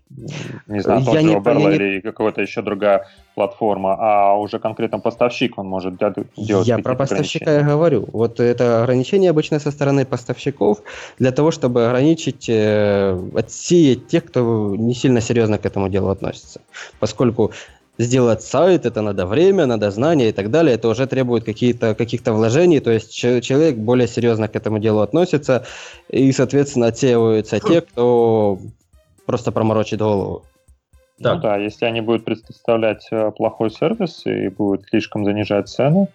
не 0.66 0.80
знаю, 0.80 1.04
тот 1.04 1.20
же 1.20 1.34
Oberlo 1.34 1.74
или 1.74 2.00
какая-то 2.00 2.40
еще 2.40 2.62
другая 2.62 3.06
платформа, 3.34 3.94
а 3.98 4.34
уже 4.36 4.58
конкретно 4.58 4.98
поставщик, 5.00 5.58
он 5.58 5.66
может 5.66 5.98
делать 5.98 6.16
Я 6.36 6.78
про 6.78 6.94
поставщика 6.94 7.52
я 7.52 7.62
говорю. 7.62 8.08
Вот 8.12 8.40
это 8.40 8.82
ограничение 8.82 9.30
обычно 9.30 9.58
со 9.58 9.70
стороны 9.70 10.06
поставщиков 10.06 10.78
для 11.18 11.30
того, 11.30 11.50
чтобы 11.50 11.86
ограничить, 11.86 12.48
э, 12.48 13.20
отсеять 13.36 14.06
тех, 14.06 14.24
кто 14.24 14.74
не 14.74 14.94
сильно 14.94 15.20
серьезно 15.20 15.58
к 15.58 15.66
этому 15.66 15.90
делу 15.90 16.08
относится. 16.08 16.62
Поскольку 17.00 17.52
сделать 17.98 18.42
сайт, 18.42 18.86
это 18.86 19.02
надо 19.02 19.26
время, 19.26 19.66
надо 19.66 19.90
знания 19.90 20.28
и 20.28 20.32
так 20.32 20.50
далее, 20.50 20.74
это 20.74 20.88
уже 20.88 21.06
требует 21.06 21.44
какие-то, 21.44 21.94
каких-то 21.94 22.32
вложений, 22.32 22.80
то 22.80 22.90
есть 22.90 23.12
человек 23.12 23.76
более 23.76 24.08
серьезно 24.08 24.48
к 24.48 24.56
этому 24.56 24.78
делу 24.78 25.00
относится, 25.00 25.64
и, 26.08 26.32
соответственно, 26.32 26.86
отсеиваются 26.86 27.58
те, 27.60 27.80
кто 27.80 28.58
просто 29.26 29.52
проморочит 29.52 29.98
голову. 29.98 30.44
Так. 31.20 31.36
Ну 31.36 31.42
да, 31.42 31.56
если 31.56 31.84
они 31.84 32.00
будут 32.00 32.24
представлять 32.24 33.08
э, 33.10 33.32
плохой 33.36 33.70
сервис 33.70 34.22
и 34.24 34.48
будут 34.48 34.86
слишком 34.88 35.24
занижать 35.24 35.68
цену, 35.68 36.08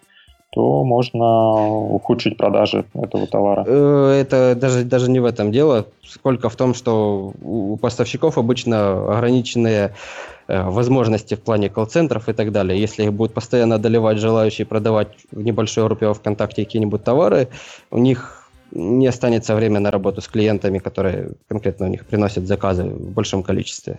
то 0.54 0.84
можно 0.84 1.56
ухудшить 1.66 2.36
продажи 2.36 2.84
этого 2.94 3.26
товара. 3.26 3.64
Э, 3.66 4.18
это 4.20 4.54
даже, 4.54 4.84
даже 4.84 5.10
не 5.10 5.20
в 5.20 5.26
этом 5.26 5.52
дело, 5.52 5.86
сколько 6.04 6.48
в 6.48 6.56
том, 6.56 6.74
что 6.74 7.32
у 7.42 7.76
поставщиков 7.76 8.38
обычно 8.38 9.16
ограниченные 9.16 9.86
э, 9.86 9.90
возможности 10.48 11.34
в 11.34 11.40
плане 11.40 11.70
колл-центров 11.70 12.28
и 12.28 12.32
так 12.32 12.52
далее. 12.52 12.80
Если 12.80 13.04
их 13.04 13.12
будут 13.12 13.34
постоянно 13.34 13.76
одолевать 13.76 14.18
желающие 14.18 14.66
продавать 14.66 15.08
в 15.30 15.42
небольшой 15.42 15.84
группе 15.84 16.12
ВКонтакте 16.12 16.64
какие-нибудь 16.64 17.02
товары, 17.02 17.48
у 17.90 17.98
них 17.98 18.44
не 18.74 19.06
останется 19.06 19.54
время 19.54 19.80
на 19.80 19.90
работу 19.90 20.20
с 20.20 20.28
клиентами, 20.28 20.78
которые 20.78 21.32
конкретно 21.48 21.86
у 21.86 21.88
них 21.88 22.04
приносят 22.04 22.46
заказы 22.46 22.84
в 22.84 23.12
большом 23.12 23.42
количестве. 23.42 23.98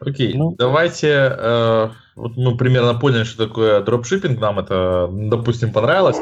Окей, 0.00 0.34
ну, 0.34 0.54
давайте, 0.56 1.08
э, 1.36 1.88
вот 2.14 2.36
мы 2.36 2.56
примерно 2.56 2.94
поняли, 2.94 3.24
что 3.24 3.48
такое 3.48 3.80
дропшиппинг, 3.80 4.38
нам 4.40 4.60
это, 4.60 5.08
допустим, 5.10 5.72
понравилось. 5.72 6.18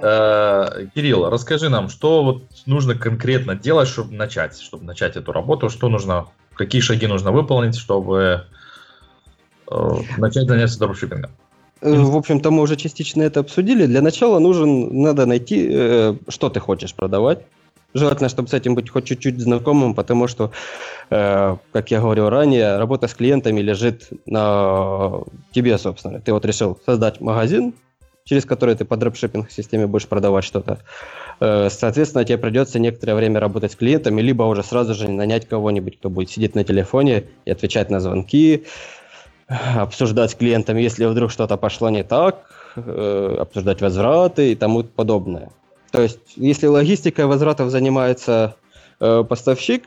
Э, 0.00 0.86
Кирилл, 0.94 1.30
расскажи 1.30 1.70
нам, 1.70 1.88
что 1.88 2.22
вот 2.22 2.42
нужно 2.66 2.94
конкретно 2.94 3.54
делать, 3.54 3.88
чтобы 3.88 4.14
начать, 4.14 4.60
чтобы 4.60 4.84
начать 4.84 5.16
эту 5.16 5.32
работу, 5.32 5.70
что 5.70 5.88
нужно, 5.88 6.26
какие 6.54 6.82
шаги 6.82 7.06
нужно 7.06 7.32
выполнить, 7.32 7.76
чтобы 7.76 8.18
э, 8.18 8.57
начать 10.16 10.48
заняться 10.48 10.78
дропшиппингом? 10.78 11.30
Э, 11.80 11.94
в 11.94 12.16
общем-то, 12.16 12.50
мы 12.50 12.62
уже 12.62 12.76
частично 12.76 13.22
это 13.22 13.40
обсудили. 13.40 13.86
Для 13.86 14.02
начала 14.02 14.38
нужен, 14.38 15.02
надо 15.02 15.26
найти, 15.26 15.68
э, 15.70 16.14
что 16.28 16.50
ты 16.50 16.60
хочешь 16.60 16.94
продавать. 16.94 17.40
Желательно, 17.94 18.28
чтобы 18.28 18.48
с 18.48 18.54
этим 18.54 18.74
быть 18.74 18.90
хоть 18.90 19.06
чуть-чуть 19.06 19.40
знакомым, 19.40 19.94
потому 19.94 20.28
что, 20.28 20.50
э, 21.10 21.56
как 21.72 21.90
я 21.90 22.00
говорил 22.00 22.28
ранее, 22.28 22.76
работа 22.76 23.08
с 23.08 23.14
клиентами 23.14 23.60
лежит 23.60 24.10
на 24.26 25.22
тебе, 25.52 25.78
собственно. 25.78 26.20
Ты 26.20 26.32
вот 26.32 26.44
решил 26.44 26.78
создать 26.84 27.20
магазин, 27.20 27.72
через 28.24 28.44
который 28.44 28.74
ты 28.74 28.84
по 28.84 28.98
дропшиппинг-системе 28.98 29.86
будешь 29.86 30.06
продавать 30.06 30.44
что-то. 30.44 30.80
Э, 31.40 31.68
соответственно, 31.70 32.26
тебе 32.26 32.36
придется 32.36 32.78
некоторое 32.78 33.14
время 33.14 33.40
работать 33.40 33.72
с 33.72 33.76
клиентами, 33.76 34.20
либо 34.20 34.42
уже 34.42 34.62
сразу 34.62 34.94
же 34.94 35.08
нанять 35.08 35.48
кого-нибудь, 35.48 35.98
кто 35.98 36.10
будет 36.10 36.30
сидеть 36.30 36.54
на 36.54 36.64
телефоне 36.64 37.24
и 37.46 37.50
отвечать 37.50 37.88
на 37.88 38.00
звонки, 38.00 38.66
обсуждать 39.48 40.30
с 40.30 40.34
клиентами, 40.34 40.80
если 40.82 41.06
вдруг 41.06 41.30
что-то 41.30 41.56
пошло 41.56 41.90
не 41.90 42.04
так, 42.04 42.50
э, 42.76 43.36
обсуждать 43.40 43.80
возвраты 43.80 44.52
и 44.52 44.54
тому 44.54 44.84
подобное. 44.84 45.50
То 45.90 46.02
есть, 46.02 46.20
если 46.36 46.66
логистикой 46.66 47.26
возвратов 47.26 47.70
занимается 47.70 48.56
э, 49.00 49.24
поставщик, 49.24 49.84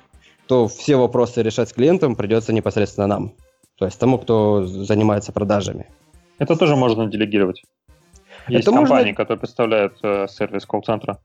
то 0.47 0.67
все 0.67 0.95
вопросы 0.95 1.43
решать 1.43 1.69
с 1.69 1.74
клиентом 1.74 2.15
придется 2.15 2.54
непосредственно 2.54 3.08
нам. 3.08 3.34
То 3.78 3.86
есть 3.86 4.00
тому, 4.00 4.17
кто 4.17 4.65
занимается 4.65 5.32
продажами. 5.32 5.88
Это 6.39 6.56
тоже 6.56 6.76
можно 6.76 7.06
делегировать. 7.08 7.63
Есть 8.47 8.67
Это 8.67 8.76
компании, 8.76 9.12
можно... 9.12 9.15
которые 9.15 9.39
представляют 9.39 9.93
э, 10.02 10.28
сервис 10.28 10.65
колл-центра. 10.65 11.19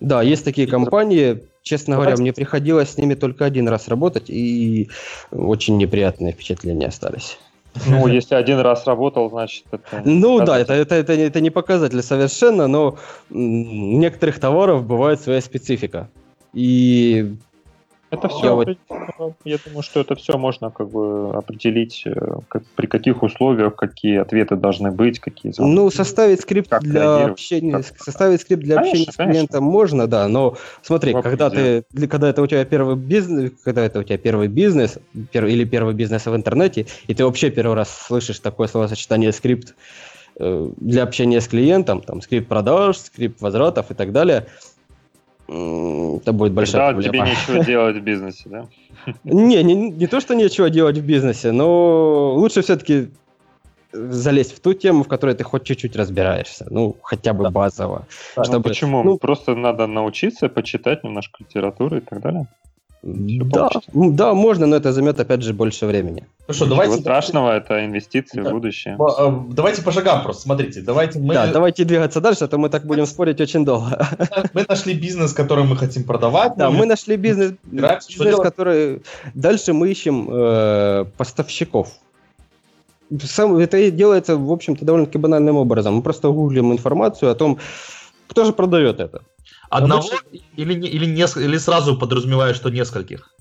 Да, 0.00 0.22
есть 0.22 0.44
такие 0.44 0.66
компании. 0.66 1.40
Честно 1.62 1.96
говоря, 1.96 2.16
мне 2.16 2.34
приходилось 2.34 2.90
с 2.90 2.98
ними 2.98 3.14
только 3.14 3.46
один 3.46 3.68
раз 3.68 3.88
работать, 3.88 4.28
и 4.28 4.90
очень 5.30 5.78
неприятные 5.78 6.32
впечатления 6.32 6.88
остались. 6.88 7.38
Ну, 7.86 8.06
если 8.06 8.34
один 8.34 8.60
раз 8.60 8.86
работал, 8.86 9.30
значит 9.30 9.64
это... 9.70 10.02
Ну 10.04 10.44
да, 10.44 10.58
это, 10.58 10.74
это, 10.74 10.94
это, 10.94 11.12
это 11.12 11.40
не 11.40 11.50
показатель 11.50 12.02
совершенно, 12.02 12.66
но 12.66 12.96
у 13.30 13.36
некоторых 13.98 14.38
товаров 14.38 14.86
бывает 14.86 15.20
своя 15.20 15.40
специфика. 15.40 16.08
И 16.52 17.34
это 18.14 18.28
все, 18.28 18.46
я, 18.46 18.54
вот... 18.54 19.34
я 19.44 19.58
думаю, 19.64 19.82
что 19.82 20.00
это 20.00 20.14
все 20.14 20.38
можно 20.38 20.70
как 20.70 20.90
бы 20.90 21.32
определить, 21.34 22.02
э, 22.06 22.12
как, 22.48 22.64
при 22.76 22.86
каких 22.86 23.22
условиях, 23.22 23.76
какие 23.76 24.18
ответы 24.18 24.56
должны 24.56 24.90
быть, 24.90 25.20
какие 25.20 25.52
звонки. 25.52 25.74
Ну, 25.74 25.90
составить 25.90 26.40
скрипт 26.40 26.70
как 26.70 26.82
для 26.82 27.26
общения, 27.26 27.72
как... 27.72 27.84
составить 27.98 28.40
скрипт 28.40 28.62
для 28.62 28.76
конечно, 28.76 28.92
общения 28.92 29.12
с 29.12 29.16
клиентом 29.16 29.60
конечно. 29.60 29.60
можно, 29.60 30.06
да, 30.06 30.28
но 30.28 30.56
смотри, 30.82 31.12
Вопрос 31.12 31.30
когда 31.30 31.50
ты, 31.50 31.84
когда 32.08 32.30
это 32.30 32.42
у 32.42 32.46
тебя 32.46 32.64
первый 32.64 32.96
бизнес, 32.96 33.52
когда 33.62 33.84
это 33.84 34.00
у 34.00 34.02
тебя 34.02 34.18
первый 34.18 34.48
бизнес, 34.48 34.98
пер, 35.32 35.46
или 35.46 35.64
первый 35.64 35.94
бизнес 35.94 36.26
в 36.26 36.34
интернете, 36.34 36.86
и 37.06 37.14
ты 37.14 37.24
вообще 37.24 37.50
первый 37.50 37.74
раз 37.74 37.90
слышишь 38.06 38.38
такое 38.38 38.68
словосочетание 38.68 39.32
скрипт 39.32 39.74
э, 40.38 40.70
для 40.76 41.02
общения 41.02 41.40
с 41.40 41.48
клиентом, 41.48 42.00
там 42.00 42.22
скрипт 42.22 42.48
продаж, 42.48 42.98
скрипт 42.98 43.40
возвратов 43.40 43.90
и 43.90 43.94
так 43.94 44.12
далее– 44.12 44.46
это 45.46 46.32
будет 46.32 46.52
большая 46.52 46.92
Тогда 46.92 47.02
проблема. 47.02 47.26
тебе 47.26 47.36
нечего 47.36 47.64
делать 47.64 47.96
в 47.96 48.00
бизнесе, 48.00 48.42
да? 48.46 48.66
Не, 49.24 49.62
не, 49.62 49.74
не 49.74 50.06
то, 50.06 50.20
что 50.20 50.34
нечего 50.34 50.70
делать 50.70 50.98
в 50.98 51.04
бизнесе, 51.04 51.52
но 51.52 52.34
лучше 52.34 52.62
все-таки 52.62 53.10
залезть 53.92 54.56
в 54.56 54.60
ту 54.60 54.74
тему, 54.74 55.04
в 55.04 55.08
которой 55.08 55.34
ты 55.34 55.44
хоть 55.44 55.64
чуть-чуть 55.64 55.96
разбираешься, 55.96 56.66
ну, 56.70 56.96
хотя 57.02 57.32
бы 57.32 57.44
да. 57.44 57.50
базово. 57.50 58.06
Да, 58.36 58.44
чтобы, 58.44 58.58
ну, 58.58 58.62
почему? 58.64 59.02
Ну, 59.02 59.18
Просто 59.18 59.54
надо 59.54 59.86
научиться, 59.86 60.48
почитать 60.48 61.04
немножко 61.04 61.44
литературы 61.44 61.98
и 61.98 62.00
так 62.00 62.20
далее. 62.20 62.46
Да, 63.06 63.68
да, 63.92 64.32
можно, 64.32 64.66
но 64.66 64.76
это 64.76 64.90
займет 64.92 65.20
опять 65.20 65.42
же 65.42 65.52
больше 65.52 65.84
времени. 65.84 66.26
Хорошо, 66.46 66.64
Ничего 66.64 66.76
давайте... 66.76 67.02
страшного, 67.02 67.54
это 67.54 67.84
инвестиции 67.84 68.40
да. 68.40 68.48
в 68.48 68.52
будущее. 68.52 68.96
Э, 68.98 69.30
давайте 69.50 69.82
по 69.82 69.92
шагам 69.92 70.22
просто, 70.22 70.44
смотрите, 70.44 70.80
давайте 70.80 71.18
мы... 71.18 71.34
Да, 71.34 71.52
давайте 71.52 71.84
двигаться 71.84 72.22
дальше, 72.22 72.44
а 72.44 72.48
то 72.48 72.56
мы 72.56 72.70
так 72.70 72.86
будем 72.86 73.04
спорить 73.04 73.42
очень 73.42 73.64
долго. 73.64 74.08
Мы 74.54 74.64
нашли 74.66 74.94
бизнес, 74.94 75.34
который 75.34 75.64
мы 75.64 75.76
хотим 75.76 76.04
продавать. 76.04 76.56
Да, 76.56 76.70
мы 76.70 76.86
нашли 76.86 77.16
бизнес, 77.16 77.52
бизнес 77.64 78.40
который... 78.40 79.02
Дальше 79.34 79.72
мы 79.72 79.90
ищем 79.90 80.28
э, 80.30 81.04
поставщиков. 81.16 81.88
Сам, 83.22 83.56
это 83.58 83.90
делается, 83.90 84.36
в 84.36 84.50
общем-то, 84.50 84.84
довольно-таки 84.84 85.18
банальным 85.18 85.56
образом. 85.56 85.96
Мы 85.96 86.02
просто 86.02 86.28
гуглим 86.28 86.72
информацию 86.72 87.30
о 87.30 87.34
том, 87.34 87.58
кто 88.28 88.44
же 88.44 88.52
продает 88.52 89.00
это. 89.00 89.20
Одного 89.70 90.08
Обычно... 90.08 90.48
или, 90.56 90.74
или, 90.86 91.06
неск... 91.06 91.36
или 91.36 91.56
сразу 91.58 91.98
подразумеваешь, 91.98 92.56
что 92.56 92.70
нескольких? 92.70 93.33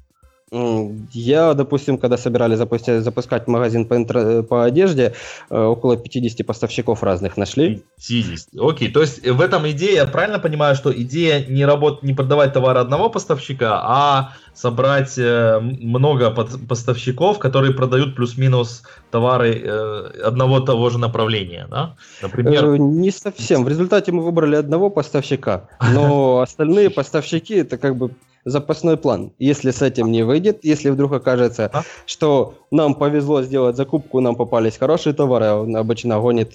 Я, 1.12 1.54
допустим, 1.56 1.98
когда 1.98 2.16
собирали 2.16 2.56
запустить, 2.56 3.04
запускать 3.04 3.48
магазин 3.48 3.86
по, 3.86 3.96
интро, 3.96 4.44
по 4.44 4.66
одежде, 4.66 5.14
э, 5.50 5.60
около 5.60 5.98
50 5.98 6.46
поставщиков 6.46 7.02
разных 7.02 7.38
нашли. 7.38 7.84
50. 7.98 8.62
Окей, 8.62 8.92
то 8.92 9.02
есть 9.02 9.28
в 9.28 9.42
этом 9.42 9.68
идея, 9.72 10.04
я 10.04 10.06
правильно 10.06 10.38
понимаю, 10.38 10.76
что 10.76 10.94
идея 10.94 11.44
не 11.48 11.66
работать, 11.66 12.04
не 12.04 12.14
продавать 12.14 12.54
товары 12.54 12.80
одного 12.80 13.10
поставщика, 13.10 13.82
а 13.84 14.34
собрать 14.54 15.18
э, 15.18 15.60
много 15.60 16.30
поставщиков, 16.30 17.40
которые 17.40 17.74
продают 17.74 18.16
плюс-минус 18.16 18.84
товары 19.10 19.60
э, 19.60 20.22
одного 20.24 20.60
того 20.60 20.92
же 20.92 21.00
направления, 21.00 21.68
да? 21.72 21.96
Например... 22.22 22.78
Не 22.78 23.10
совсем. 23.10 23.64
В 23.64 23.70
результате 23.70 24.12
мы 24.12 24.22
выбрали 24.22 24.56
одного 24.56 24.92
поставщика, 24.92 25.68
но 25.94 26.42
остальные 26.42 26.92
поставщики 26.92 27.56
это 27.56 27.80
как 27.80 27.96
бы 27.96 28.12
запасной 28.46 28.98
план. 28.98 29.32
Если 29.40 29.72
с 29.72 29.82
этим 29.82 30.12
не 30.12 30.24
выйдет, 30.24 30.60
если 30.64 30.90
вдруг 30.90 31.14
окажется, 31.14 31.70
а? 31.74 31.84
что 32.06 32.56
нам 32.72 32.96
повезло 32.96 33.42
сделать 33.42 33.76
закупку, 33.76 34.20
нам 34.20 34.36
попались 34.36 34.78
хорошие 34.78 35.14
товары, 35.14 35.46
а 35.46 35.56
он 35.56 35.76
обычно 35.76 36.20
гонит 36.20 36.54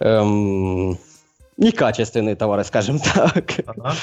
эм, 0.00 0.98
некачественные 1.56 2.36
товары, 2.36 2.64
скажем 2.64 2.98
так, 2.98 3.60
ага. 3.66 3.94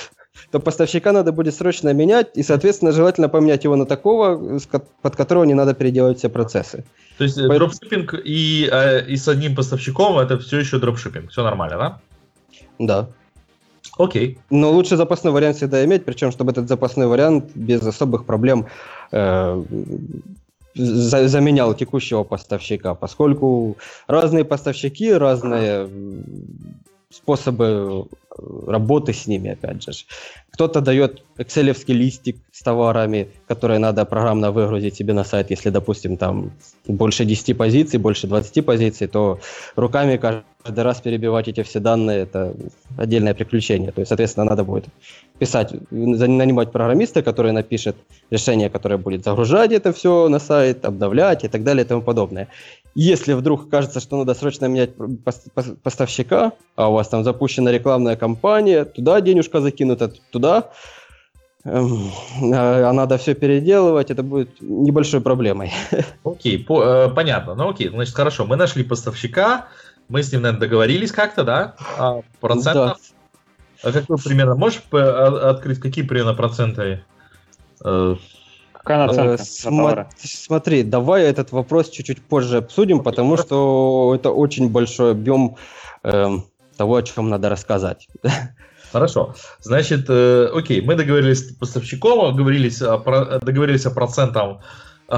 то 0.52 0.60
поставщика 0.60 1.12
надо 1.12 1.32
будет 1.32 1.56
срочно 1.56 1.93
менять, 1.93 2.30
и, 2.36 2.43
соответственно, 2.43 2.91
желательно 2.91 3.30
поменять 3.30 3.63
его 3.63 3.76
на 3.76 3.86
такого, 3.86 4.60
под 5.02 5.15
которого 5.15 5.43
не 5.43 5.54
надо 5.54 5.74
переделать 5.74 6.19
все 6.19 6.30
процессы. 6.30 6.84
То 7.17 7.24
есть 7.24 7.36
Поэтому... 7.36 7.60
дропшиппинг 7.60 8.13
и, 8.26 8.69
э, 8.72 9.06
и 9.08 9.17
с 9.17 9.28
одним 9.28 9.56
поставщиком 9.56 10.17
это 10.17 10.39
все 10.39 10.60
еще 10.60 10.80
дропшиппинг, 10.80 11.32
все 11.32 11.43
нормально, 11.43 11.78
да? 11.78 12.02
Да. 12.80 13.10
Окей. 13.98 14.39
Но 14.50 14.72
лучше 14.72 14.98
запасной 14.98 15.34
вариант 15.34 15.58
всегда 15.58 15.84
иметь, 15.86 16.06
причем 16.06 16.32
чтобы 16.32 16.52
этот 16.52 16.67
запасной 16.67 17.08
вариант 17.08 17.52
без 17.54 17.82
особых 17.86 18.26
проблем 18.26 18.67
э, 19.12 19.63
за, 20.76 21.28
заменял 21.28 21.74
текущего 21.74 22.24
поставщика, 22.24 22.96
поскольку 22.96 23.78
разные 24.08 24.46
поставщики, 24.46 25.13
разные 25.13 25.89
способы 27.12 28.08
работы 28.67 29.13
с 29.13 29.28
ними, 29.28 29.52
опять 29.52 29.84
же. 29.84 29.91
Кто-то 30.52 30.82
дает 30.82 31.24
excel 31.38 31.74
листик 31.88 32.38
с 32.52 32.62
товарами, 32.62 33.28
которые 33.48 33.80
надо 33.80 34.06
программно 34.06 34.52
выгрузить 34.52 34.96
себе 34.96 35.13
на 35.13 35.24
сайт. 35.24 35.52
Если, 35.52 35.72
допустим, 35.72 36.17
там 36.17 36.52
больше 36.88 37.26
10 37.26 37.58
позиций, 37.58 38.00
больше 38.00 38.28
20 38.28 38.65
позиций, 38.65 39.08
то 39.08 39.39
руками 39.76 40.17
каждый 40.17 40.84
раз 40.84 41.02
перебивать 41.02 41.48
эти 41.48 41.63
все 41.63 41.80
данные– 41.80 42.19
это 42.24 42.54
отдельное 42.98 43.34
приключение. 43.34 43.91
То 43.91 44.02
есть, 44.02 44.10
соответственно, 44.10 44.50
надо 44.50 44.63
будет 44.63 44.86
писать, 45.39 45.74
нанимать 45.91 46.72
программиста, 46.72 47.24
который 47.24 47.52
напишет 47.52 47.96
решение, 48.32 48.69
которое 48.69 48.98
будет 48.98 49.24
загружать 49.24 49.72
это 49.72 49.91
все 49.91 50.30
на 50.30 50.39
сайт, 50.39 50.86
обновлять 50.86 51.43
и 51.43 51.48
так 51.48 51.63
далее 51.63 51.84
и 51.84 51.88
тому 51.88 52.02
подобное. 52.02 52.48
Если 52.95 53.34
вдруг 53.34 53.69
кажется, 53.69 53.99
что 53.99 54.17
надо 54.17 54.36
срочно 54.36 54.65
менять 54.67 54.91
поставщика, 55.82 56.53
а 56.75 56.89
у 56.89 56.93
вас 56.93 57.08
там 57.08 57.23
запущена 57.23 57.71
рекламная 57.71 58.15
кампания, 58.15 58.86
туда 58.86 59.19
денежка 59.19 59.62
закинута, 59.62 60.13
туда, 60.32 60.69
эм, 61.63 62.12
а 62.53 62.93
надо 62.93 63.17
все 63.17 63.34
переделывать, 63.34 64.12
это 64.12 64.21
будет 64.21 64.62
небольшой 64.62 65.21
проблемой. 65.21 65.71
Окей, 66.23 66.60
по, 66.60 66.84
э, 66.84 67.10
понятно. 67.10 67.56
Ну 67.56 67.69
окей, 67.69 67.89
значит, 67.89 68.13
хорошо, 68.13 68.45
мы 68.45 68.58
нашли 68.58 68.84
поставщика, 68.84 69.67
мы 70.08 70.21
с 70.21 70.32
ним, 70.32 70.43
наверное, 70.43 70.62
договорились 70.62 71.12
как-то, 71.12 71.43
да? 71.43 71.75
А, 71.97 72.21
процентов? 72.39 72.99
Да. 73.84 73.89
А 73.89 73.91
какой 73.91 74.17
примерно? 74.17 74.56
Можешь 74.56 74.84
а, 74.91 75.49
открыть, 75.49 75.79
какие 75.79 76.06
примерно 76.06 76.36
проценты 76.36 77.03
э, 77.84 78.15
Какая 78.84 79.08
наценка 79.08 79.41
э, 79.41 79.46
см- 79.46 80.08
Смотри, 80.17 80.84
давай 80.84 81.24
этот 81.24 81.54
вопрос 81.54 81.89
чуть-чуть 81.89 82.22
позже 82.22 82.58
обсудим, 82.58 83.00
потому 83.00 83.38
что 83.38 84.13
это 84.13 84.32
очень 84.32 84.69
большой 84.69 85.12
объем 85.12 85.56
э, 86.04 86.38
того, 86.78 86.96
о 86.96 87.02
чем 87.02 87.30
надо 87.30 87.50
рассказать. 87.50 88.08
Хорошо. 88.91 89.36
Значит, 89.62 90.06
э, 90.10 90.50
окей, 90.54 90.82
мы 90.82 90.96
договорились 90.96 91.50
с 91.50 91.54
поставщиком, 91.56 92.36
договорились 92.36 92.82
о, 92.82 93.39
договорились 93.41 93.86
о 93.86 93.91
процентах, 93.91 94.58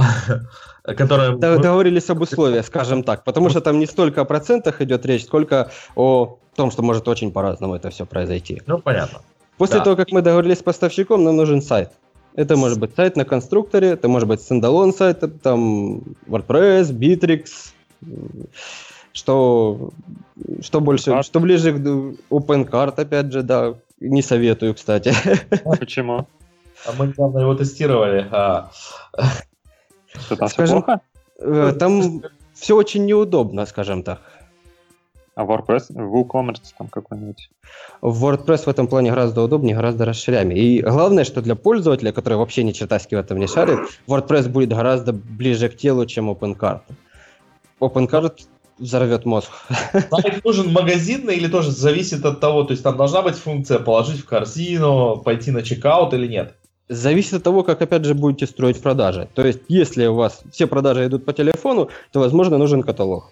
которые... 0.84 1.36
Договорились 1.36 2.10
об 2.12 2.22
условиях, 2.22 2.68
скажем 2.68 3.04
так, 3.04 3.24
потому 3.24 3.50
что 3.50 3.62
там 3.62 3.80
не 3.80 3.88
столько 3.88 4.22
о 4.22 4.26
процентах 4.26 4.80
идет 4.82 5.06
речь, 5.08 5.26
сколько 5.26 5.72
о 5.96 6.38
том, 6.56 6.70
что 6.70 6.84
может 6.84 7.08
очень 7.08 7.32
по-разному 7.32 7.74
это 7.74 7.90
все 7.90 8.06
произойти. 8.06 8.62
Ну, 8.68 8.78
понятно. 8.78 9.22
После 9.58 9.80
да. 9.80 9.86
того, 9.86 9.96
как 9.96 10.12
мы 10.12 10.22
договорились 10.22 10.60
с 10.60 10.64
поставщиком, 10.64 11.24
нам 11.24 11.36
нужен 11.36 11.62
сайт. 11.64 11.92
Это 12.36 12.58
может 12.58 12.80
быть 12.80 12.96
сайт 12.96 13.16
на 13.16 13.24
конструкторе, 13.24 13.90
это 13.90 14.08
может 14.10 14.28
быть 14.28 14.42
стендалон 14.42 14.94
сайт, 14.94 15.24
там 15.42 16.00
WordPress, 16.28 16.92
Bittrex, 16.92 17.72
что, 19.14 19.92
что 20.62 20.82
больше, 20.82 21.12
Card. 21.12 21.24
что 21.24 21.40
ближе 21.40 21.72
к 21.72 21.78
OpenCard, 22.30 22.96
опять 22.98 23.32
же, 23.32 23.42
да, 23.42 23.76
не 24.02 24.22
советую, 24.22 24.76
кстати. 24.76 25.14
Почему? 25.80 26.28
А 26.86 26.92
мы 27.00 27.08
недавно 27.08 27.40
его 27.40 27.56
тестировали. 27.56 28.28
А... 28.32 28.70
Что 30.08 30.36
там 30.36 30.50
Скажем, 30.50 30.82
все 30.82 30.86
плохо? 30.86 31.02
Э, 31.40 31.74
там 31.80 32.22
все 32.54 32.76
очень 32.76 33.06
неудобно, 33.06 33.66
скажем 33.66 34.04
так. 34.04 34.22
А 35.36 35.44
WordPress, 35.44 35.92
WooCommerce 35.92 36.62
там 36.78 36.88
какой-нибудь? 36.88 37.50
WordPress 38.02 38.64
в 38.64 38.68
этом 38.70 38.88
плане 38.88 39.10
гораздо 39.10 39.42
удобнее, 39.42 39.76
гораздо 39.76 40.06
расширяемее. 40.06 40.58
И 40.58 40.82
главное, 40.82 41.26
что 41.26 41.42
для 41.42 41.56
пользователя, 41.56 42.14
который 42.14 42.38
вообще 42.38 42.64
ни 42.64 42.72
чертаски 42.72 43.16
в 43.16 43.18
этом 43.20 43.38
не 43.38 43.48
шарит, 43.48 43.80
WordPress 44.08 44.48
будет 44.48 44.70
гораздо 44.70 45.12
ближе 45.12 45.68
к 45.68 45.76
телу, 45.76 46.06
чем 46.06 46.30
OpenCart. 46.30 46.82
OpenCart 47.82 48.44
взорвет 48.80 49.26
мозг. 49.26 49.52
Сайт 50.10 50.44
нужен 50.46 50.72
магазинный 50.72 51.36
или 51.36 51.50
тоже 51.50 51.72
зависит 51.72 52.24
от 52.26 52.40
того, 52.40 52.64
то 52.64 52.72
есть 52.72 52.84
там 52.84 52.96
должна 52.96 53.22
быть 53.22 53.36
функция 53.36 53.80
положить 53.80 54.22
в 54.22 54.26
корзину, 54.26 55.18
пойти 55.18 55.52
на 55.52 55.64
чекаут 55.64 56.14
или 56.14 56.28
нет? 56.28 56.56
Зависит 56.88 57.34
от 57.34 57.44
того, 57.44 57.64
как, 57.64 57.82
опять 57.82 58.06
же, 58.06 58.14
будете 58.14 58.46
строить 58.46 58.82
продажи. 58.82 59.28
То 59.34 59.46
есть, 59.46 59.62
если 59.68 60.06
у 60.06 60.16
вас 60.16 60.44
все 60.52 60.68
продажи 60.68 61.08
идут 61.08 61.26
по 61.26 61.34
телефону, 61.34 61.90
то, 62.14 62.20
возможно, 62.20 62.58
нужен 62.58 62.84
каталог. 62.84 63.32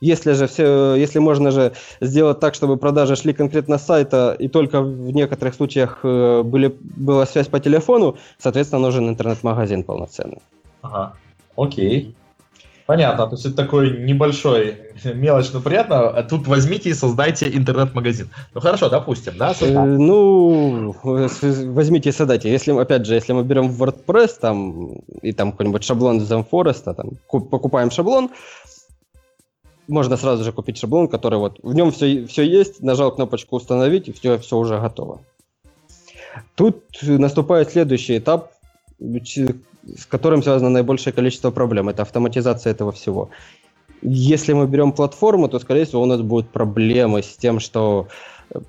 Если 0.00 0.32
же 0.32 0.46
все, 0.46 0.94
если 0.94 1.18
можно 1.18 1.50
же 1.50 1.72
сделать 2.00 2.38
так, 2.40 2.54
чтобы 2.54 2.76
продажи 2.76 3.16
шли 3.16 3.32
конкретно 3.32 3.78
с 3.78 3.86
сайта, 3.86 4.36
и 4.38 4.48
только 4.48 4.82
в 4.82 5.10
некоторых 5.10 5.54
случаях 5.54 6.00
э, 6.02 6.42
были, 6.42 6.76
была 6.80 7.24
связь 7.26 7.48
по 7.48 7.60
телефону, 7.60 8.16
соответственно, 8.38 8.82
нужен 8.82 9.08
интернет-магазин 9.08 9.84
полноценный. 9.84 10.42
Ага, 10.82 11.14
окей. 11.56 12.14
Понятно, 12.86 13.26
то 13.26 13.32
есть 13.32 13.44
это 13.44 13.56
такой 13.56 13.98
небольшой 13.98 14.76
мелочь, 15.02 15.52
но 15.52 15.60
приятно. 15.60 16.08
А 16.08 16.22
тут 16.22 16.46
возьмите 16.46 16.90
и 16.90 16.94
создайте 16.94 17.48
интернет-магазин. 17.48 18.30
Ну 18.54 18.60
хорошо, 18.60 18.88
допустим, 18.88 19.34
да? 19.36 19.54
Э, 19.60 19.84
ну, 19.84 20.94
возьмите 21.02 22.10
и 22.10 22.12
создайте. 22.12 22.48
Если, 22.48 22.70
опять 22.70 23.04
же, 23.04 23.14
если 23.14 23.32
мы 23.32 23.42
берем 23.42 23.70
WordPress 23.70 24.38
там, 24.40 24.92
и 25.20 25.32
там 25.32 25.50
какой-нибудь 25.50 25.82
шаблон 25.82 26.18
из 26.18 26.30
Zamforest, 26.30 26.94
там, 26.94 27.10
покупаем 27.28 27.90
шаблон, 27.90 28.30
можно 29.88 30.16
сразу 30.16 30.44
же 30.44 30.52
купить 30.52 30.78
шаблон, 30.78 31.08
который 31.08 31.38
вот 31.38 31.58
в 31.62 31.74
нем 31.74 31.90
все, 31.92 32.26
все 32.26 32.42
есть, 32.42 32.82
нажал 32.82 33.12
кнопочку 33.12 33.56
установить, 33.56 34.08
и 34.08 34.12
все, 34.12 34.38
все 34.38 34.56
уже 34.56 34.78
готово. 34.80 35.20
Тут 36.54 36.82
наступает 37.02 37.70
следующий 37.70 38.18
этап, 38.18 38.52
с 38.98 40.06
которым 40.08 40.42
связано 40.42 40.70
наибольшее 40.70 41.12
количество 41.12 41.50
проблем. 41.50 41.88
Это 41.88 42.02
автоматизация 42.02 42.72
этого 42.72 42.92
всего. 42.92 43.30
Если 44.02 44.52
мы 44.52 44.66
берем 44.66 44.92
платформу, 44.92 45.48
то, 45.48 45.58
скорее 45.58 45.84
всего, 45.84 46.02
у 46.02 46.06
нас 46.06 46.20
будут 46.20 46.50
проблемы 46.50 47.22
с 47.22 47.36
тем, 47.36 47.60
что 47.60 48.08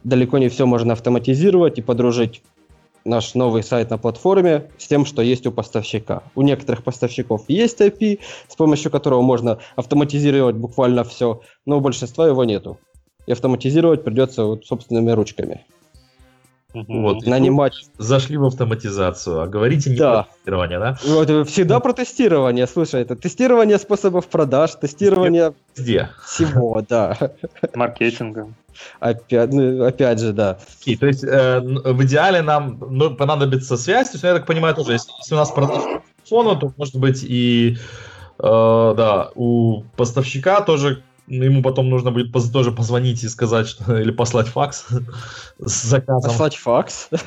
далеко 0.04 0.38
не 0.38 0.50
все 0.50 0.66
можно 0.66 0.94
автоматизировать 0.94 1.78
и 1.78 1.82
подружить 1.82 2.42
наш 3.08 3.34
новый 3.34 3.64
сайт 3.64 3.90
на 3.90 3.98
платформе 3.98 4.70
с 4.78 4.88
тем, 4.88 5.06
что 5.06 5.22
есть 5.22 5.48
у 5.48 5.52
поставщика. 5.52 6.24
У 6.36 6.42
некоторых 6.42 6.84
поставщиков 6.84 7.46
есть 7.48 7.82
API, 7.82 8.20
с 8.48 8.56
помощью 8.56 8.92
которого 8.92 9.22
можно 9.22 9.60
автоматизировать 9.76 10.56
буквально 10.56 11.04
все, 11.04 11.42
но 11.66 11.78
у 11.78 11.82
большинства 11.82 12.28
его 12.28 12.44
нету. 12.44 12.78
И 13.26 13.32
автоматизировать 13.32 14.04
придется 14.04 14.46
вот 14.46 14.66
собственными 14.66 15.12
ручками. 15.12 15.66
Вот, 16.74 17.26
нанимать. 17.26 17.74
Зашли 17.98 18.38
в 18.38 18.46
автоматизацию, 18.46 19.42
а 19.42 19.48
говорите 19.48 19.90
не 19.90 19.96
да. 19.96 20.24
про 20.24 20.34
тестирование, 20.34 20.80
да? 20.80 20.98
Вот, 21.06 21.48
всегда 21.48 21.80
про 21.80 21.94
тестирование, 21.94 22.68
слушай, 22.68 23.02
это 23.02 23.16
тестирование 23.16 23.80
способов 23.80 24.28
продаж, 24.28 24.76
тестирование 24.76 25.54
Где? 25.78 26.10
всего, 26.26 26.84
да. 26.88 27.18
Маркетинга. 27.74 28.50
Опять, 29.00 29.52
ну, 29.54 29.86
опять 29.86 30.20
же, 30.20 30.34
да. 30.34 30.60
Okay, 30.86 30.98
то 30.98 31.08
есть 31.08 31.24
э, 31.24 31.62
в 31.62 32.04
идеале 32.04 32.42
нам 32.42 32.78
ну, 32.90 33.16
понадобится 33.16 33.78
связь, 33.78 34.10
то 34.10 34.16
есть, 34.16 34.24
я 34.24 34.34
так 34.34 34.46
понимаю, 34.46 34.76
тоже, 34.76 34.92
если, 34.92 35.12
если 35.20 35.36
у 35.36 35.38
нас 35.38 35.50
продаж 35.52 35.84
фона, 36.26 36.60
то 36.60 36.74
может 36.78 36.96
быть 36.98 37.24
и 37.24 37.78
э, 38.40 38.94
да, 38.98 39.32
у 39.36 39.84
поставщика 39.96 40.62
тоже 40.62 41.02
ему 41.28 41.62
потом 41.62 41.90
нужно 41.90 42.12
будет 42.12 42.32
тоже 42.52 42.72
позвонить 42.72 43.24
и 43.24 43.30
сказать, 43.30 43.68
что, 43.68 43.98
или 44.02 44.12
послать 44.12 44.48
факс 44.48 44.88
с 45.60 45.84
заказом. 45.84 46.32
Послать 46.32 46.56
факс? 46.56 47.10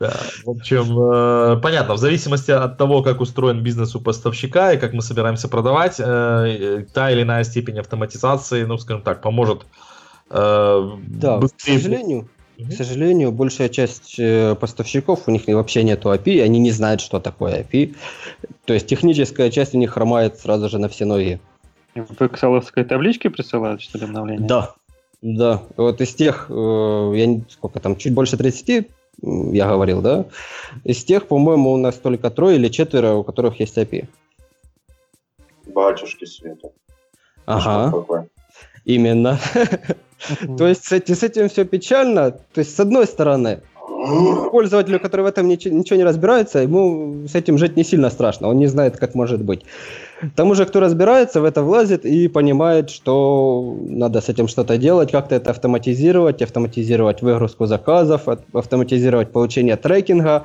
Да, 0.00 0.12
в 0.44 0.50
общем, 0.50 0.96
э, 0.96 1.60
понятно, 1.60 1.94
в 1.94 1.98
зависимости 1.98 2.52
от 2.52 2.78
того, 2.78 3.02
как 3.02 3.20
устроен 3.20 3.64
бизнес 3.64 3.96
у 3.96 4.00
поставщика 4.00 4.72
и 4.72 4.78
как 4.78 4.92
мы 4.92 5.02
собираемся 5.02 5.48
продавать, 5.48 5.96
э, 5.98 6.86
та 6.94 7.10
или 7.10 7.22
иная 7.22 7.42
степень 7.42 7.80
автоматизации, 7.80 8.62
ну, 8.62 8.78
скажем 8.78 9.02
так, 9.02 9.20
поможет 9.22 9.66
э, 10.30 10.90
Да, 11.08 11.38
быстрее... 11.38 11.78
к 11.78 11.82
сожалению, 11.82 12.28
к 12.58 12.72
сожалению, 12.72 13.30
большая 13.30 13.68
часть 13.68 14.18
э, 14.18 14.56
поставщиков, 14.56 15.28
у 15.28 15.30
них 15.30 15.46
вообще 15.46 15.84
нет 15.84 16.04
API, 16.04 16.42
они 16.42 16.58
не 16.58 16.72
знают, 16.72 17.00
что 17.00 17.20
такое 17.20 17.62
API. 17.62 17.94
То 18.64 18.74
есть 18.74 18.86
техническая 18.86 19.50
часть 19.50 19.74
у 19.74 19.78
них 19.78 19.92
хромает 19.92 20.38
сразу 20.38 20.68
же 20.68 20.78
на 20.78 20.88
все 20.88 21.04
ноги. 21.04 21.40
В 21.94 22.20
excel 22.20 22.84
табличке 22.84 23.30
присылают, 23.30 23.80
что 23.80 23.98
ли, 23.98 24.04
обновления? 24.04 24.46
Да, 24.46 24.74
да. 25.22 25.62
Вот 25.76 26.00
из 26.00 26.14
тех, 26.14 26.46
э, 26.50 27.12
я 27.14 27.40
сколько 27.48 27.78
там, 27.78 27.96
чуть 27.96 28.12
больше 28.12 28.36
30 28.36 28.88
я 29.22 29.68
говорил, 29.68 30.00
да? 30.00 30.26
Из 30.84 31.04
тех, 31.04 31.26
по-моему, 31.26 31.72
у 31.72 31.76
нас 31.76 31.96
только 31.96 32.30
трое 32.30 32.56
или 32.56 32.68
четверо, 32.68 33.14
у 33.14 33.24
которых 33.24 33.60
есть 33.60 33.78
API. 33.78 34.06
Батюшки 35.66 36.24
света. 36.24 36.70
Ага. 37.46 38.26
Именно. 38.84 39.38
То 40.56 40.66
есть 40.66 40.84
с 40.84 41.22
этим 41.22 41.48
все 41.48 41.64
печально. 41.64 42.30
То 42.30 42.60
есть, 42.60 42.74
с 42.74 42.80
одной 42.80 43.06
стороны, 43.06 43.60
пользователю, 44.50 45.00
который 45.00 45.22
в 45.22 45.26
этом 45.26 45.48
ничего, 45.48 45.96
не 45.96 46.04
разбирается, 46.04 46.60
ему 46.60 47.26
с 47.26 47.34
этим 47.34 47.58
жить 47.58 47.76
не 47.76 47.84
сильно 47.84 48.10
страшно, 48.10 48.48
он 48.48 48.58
не 48.58 48.66
знает, 48.66 48.96
как 48.96 49.14
может 49.14 49.42
быть. 49.42 49.64
Тому 50.36 50.54
же, 50.54 50.64
кто 50.66 50.80
разбирается, 50.80 51.40
в 51.40 51.44
это 51.44 51.62
влазит 51.62 52.04
и 52.04 52.28
понимает, 52.28 52.90
что 52.90 53.76
надо 53.88 54.20
с 54.20 54.28
этим 54.28 54.48
что-то 54.48 54.76
делать, 54.76 55.10
как-то 55.10 55.34
это 55.34 55.50
автоматизировать, 55.50 56.42
автоматизировать 56.42 57.22
выгрузку 57.22 57.66
заказов, 57.66 58.28
автоматизировать 58.52 59.32
получение 59.32 59.76
трекинга, 59.76 60.44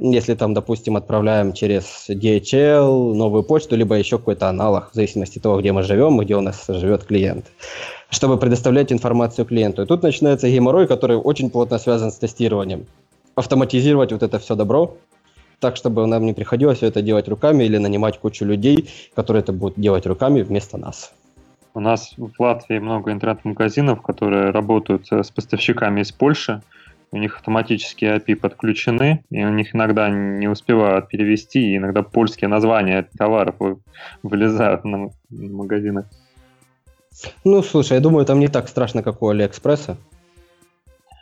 если 0.00 0.34
там, 0.34 0.54
допустим, 0.54 0.96
отправляем 0.96 1.52
через 1.52 2.06
DHL, 2.08 3.14
новую 3.14 3.42
почту, 3.42 3.76
либо 3.76 3.96
еще 3.96 4.18
какой-то 4.18 4.48
аналог, 4.48 4.90
в 4.92 4.94
зависимости 4.94 5.38
от 5.38 5.42
того, 5.42 5.60
где 5.60 5.72
мы 5.72 5.82
живем 5.82 6.20
и 6.20 6.24
где 6.24 6.36
у 6.36 6.40
нас 6.40 6.64
живет 6.68 7.04
клиент, 7.04 7.46
чтобы 8.10 8.38
предоставлять 8.38 8.92
информацию 8.92 9.44
клиенту. 9.44 9.82
И 9.82 9.86
тут 9.86 10.02
начинается 10.02 10.48
геморрой, 10.48 10.86
который 10.86 11.16
очень 11.16 11.50
плотно 11.50 11.78
связан 11.78 12.10
с 12.10 12.18
тестированием. 12.18 12.86
Автоматизировать 13.34 14.12
вот 14.12 14.22
это 14.22 14.38
все 14.38 14.54
добро, 14.54 14.96
так, 15.60 15.76
чтобы 15.76 16.06
нам 16.06 16.24
не 16.24 16.32
приходилось 16.32 16.78
все 16.78 16.86
это 16.86 17.02
делать 17.02 17.28
руками 17.28 17.64
или 17.64 17.78
нанимать 17.78 18.18
кучу 18.18 18.44
людей, 18.44 18.88
которые 19.14 19.42
это 19.42 19.52
будут 19.52 19.78
делать 19.78 20.06
руками 20.06 20.42
вместо 20.42 20.78
нас. 20.78 21.12
У 21.74 21.80
нас 21.80 22.14
в 22.16 22.30
Латвии 22.40 22.78
много 22.78 23.12
интернет-магазинов, 23.12 24.02
которые 24.02 24.50
работают 24.50 25.06
с 25.10 25.30
поставщиками 25.30 26.00
из 26.00 26.12
Польши, 26.12 26.62
у 27.10 27.16
них 27.16 27.36
автоматически 27.36 28.04
API 28.04 28.36
подключены, 28.36 29.24
и 29.30 29.44
у 29.44 29.50
них 29.50 29.74
иногда 29.74 30.10
не 30.10 30.46
успевают 30.46 31.08
перевести, 31.08 31.72
и 31.72 31.76
иногда 31.76 32.02
польские 32.02 32.48
названия 32.48 33.08
товаров 33.16 33.54
вылезают 34.22 34.84
на 34.84 35.10
магазинах. 35.30 36.06
Ну, 37.44 37.62
слушай, 37.62 37.94
я 37.94 38.00
думаю, 38.00 38.24
там 38.26 38.40
не 38.40 38.48
так 38.48 38.68
страшно, 38.68 39.02
как 39.02 39.22
у 39.22 39.28
Алиэкспресса. 39.28 39.96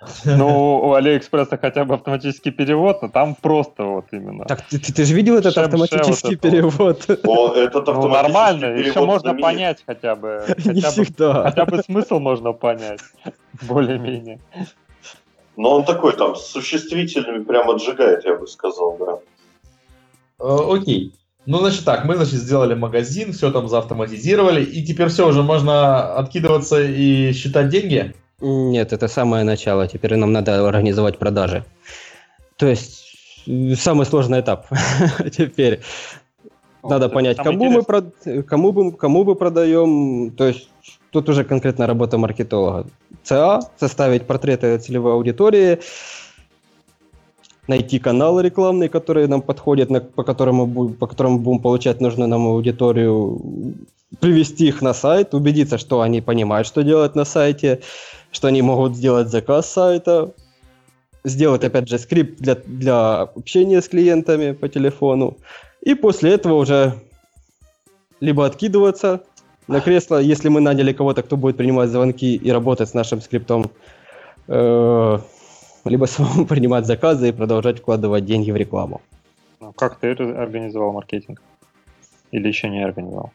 Ну, 0.25 0.79
у 0.79 0.93
Алиэкспресса 0.95 1.59
хотя 1.59 1.85
бы 1.85 1.95
автоматический 1.95 2.51
перевод, 2.51 3.03
но 3.03 3.09
там 3.09 3.35
просто 3.35 3.85
вот 3.85 4.07
именно. 4.13 4.45
Так 4.45 4.63
ты, 4.63 4.79
ты, 4.79 4.93
ты 4.93 5.05
же 5.05 5.15
видел 5.15 5.37
этот 5.37 5.57
автоматический 5.57 6.37
перевод? 6.37 7.07
О, 7.25 7.55
этот 7.55 7.87
ну, 7.87 8.09
нормально, 8.09 8.67
еще 8.67 9.05
можно 9.05 9.35
понять 9.35 9.83
хотя 9.87 10.15
бы. 10.15 10.45
Не 10.65 10.81
всегда. 10.81 11.43
Хотя 11.45 11.65
бы 11.65 11.83
смысл 11.83 12.19
можно 12.19 12.53
понять, 12.53 13.01
более-менее. 13.63 14.39
Но 15.57 15.77
он 15.77 15.85
такой 15.85 16.13
там 16.13 16.37
с 16.37 16.47
существительными 16.47 17.43
прямо 17.43 17.75
отжигает, 17.75 18.25
я 18.25 18.37
бы 18.37 18.47
сказал, 18.47 18.97
да. 18.99 19.19
Э, 20.39 20.59
окей. 20.77 21.15
Ну, 21.47 21.59
значит 21.59 21.85
так, 21.85 22.05
мы, 22.05 22.17
значит, 22.17 22.35
сделали 22.35 22.75
магазин, 22.75 23.33
все 23.33 23.53
там 23.53 23.69
заавтоматизировали, 23.69 24.65
и 24.65 24.85
теперь 24.85 25.09
все, 25.09 25.29
уже 25.29 25.43
можно 25.43 26.15
откидываться 26.17 26.83
и 26.83 27.33
считать 27.33 27.69
деньги? 27.69 28.15
Нет, 28.41 28.93
это 28.93 29.09
самое 29.09 29.45
начало. 29.45 29.87
Теперь 29.87 30.17
нам 30.17 30.33
надо 30.33 30.67
организовать 30.69 31.19
продажи. 31.19 31.65
То 32.57 32.67
есть, 32.67 33.07
самый 33.77 34.07
сложный 34.07 34.41
этап 34.41 34.67
теперь. 35.33 35.81
Надо 36.83 37.09
понять, 37.09 37.37
кому 37.39 37.71
мы, 37.71 37.83
прод... 37.83 38.15
кому, 38.47 38.73
бы, 38.73 38.93
кому 38.93 39.25
бы 39.25 39.35
продаем. 39.35 40.31
То 40.33 40.47
есть, 40.47 40.69
тут 41.11 41.29
уже 41.29 41.45
конкретно 41.45 41.87
работа 41.87 42.19
маркетолога. 42.19 42.87
ЦА, 43.23 43.61
составить 43.77 44.27
портреты 44.27 44.79
целевой 44.79 45.15
аудитории, 45.15 45.81
найти 47.69 47.99
каналы 47.99 48.43
рекламные, 48.43 48.89
которые 48.89 49.27
нам 49.27 49.43
подходят, 49.43 49.91
на, 49.91 50.01
по, 50.01 50.23
которому, 50.23 50.89
по 50.91 51.07
которым 51.07 51.39
будем 51.41 51.61
получать 51.61 52.01
нужную 52.01 52.29
нам 52.29 52.47
аудиторию, 52.47 53.41
привести 54.21 54.69
их 54.69 54.83
на 54.83 54.95
сайт, 54.95 55.35
убедиться, 55.35 55.79
что 55.79 56.01
они 56.01 56.21
понимают, 56.21 56.67
что 56.67 56.83
делать 56.83 57.15
на 57.15 57.25
сайте, 57.25 57.81
что 58.31 58.49
они 58.49 58.63
могут 58.63 58.97
сделать 58.97 59.29
заказ 59.29 59.71
сайта, 59.71 60.33
сделать, 61.25 61.65
опять 61.65 61.89
же, 61.89 61.99
скрипт 61.99 62.41
для, 62.41 62.55
для 62.55 63.23
общения 63.23 63.83
с 63.83 63.89
клиентами 63.89 64.53
по 64.53 64.69
телефону, 64.69 65.37
и 65.81 65.95
после 65.95 66.33
этого 66.33 66.55
уже 66.55 66.95
либо 68.21 68.47
откидываться 68.47 69.23
на 69.69 69.81
кресло, 69.81 70.19
если 70.21 70.49
мы 70.49 70.61
наняли 70.61 70.93
кого-то, 70.93 71.23
кто 71.23 71.37
будет 71.37 71.57
принимать 71.57 71.91
звонки 71.91 72.37
и 72.37 72.51
работать 72.51 72.89
с 72.89 72.95
нашим 72.95 73.21
скриптом, 73.21 73.71
э, 74.47 75.19
либо 75.89 76.07
самому 76.07 76.47
принимать 76.53 76.87
заказы 76.87 77.29
и 77.29 77.33
продолжать 77.33 77.79
вкладывать 77.79 78.25
деньги 78.25 78.51
в 78.51 78.57
рекламу. 78.57 79.01
Ну, 79.61 79.73
как 79.73 79.99
ты 79.99 80.11
организовал 80.11 80.93
маркетинг? 80.93 81.43
Или 82.33 82.49
еще 82.49 82.69
не 82.69 82.85
организовал? 82.85 83.33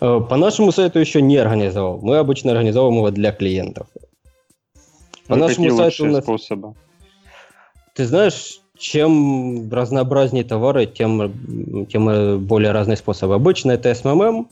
Э, 0.00 0.20
по 0.28 0.36
нашему 0.36 0.72
сайту 0.72 0.98
еще 0.98 1.22
не 1.22 1.36
организовал. 1.36 1.98
Мы 2.02 2.16
обычно 2.16 2.52
организовываем 2.52 2.98
его 2.98 3.10
для 3.10 3.32
клиентов. 3.32 3.86
По 5.26 5.36
ну, 5.36 5.46
нашему 5.46 5.70
сайту 5.76 6.04
у 6.04 6.08
нас... 6.08 6.22
способы? 6.24 6.74
Ты 7.94 8.04
знаешь, 8.06 8.60
чем 8.76 9.72
разнообразнее 9.72 10.44
товары, 10.44 10.86
тем, 10.86 11.86
тем 11.86 12.40
более 12.44 12.72
разные 12.72 12.96
способы. 12.96 13.34
Обычно 13.34 13.72
это 13.72 13.90
SMM, 13.90 14.46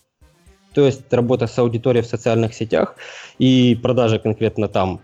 то 0.75 0.87
есть 0.87 1.13
работа 1.13 1.47
с 1.47 1.59
аудиторией 1.59 2.05
в 2.05 2.07
социальных 2.07 2.55
сетях 2.55 2.97
и 3.39 3.79
продажи 3.83 4.19
конкретно 4.19 4.69
там. 4.69 5.01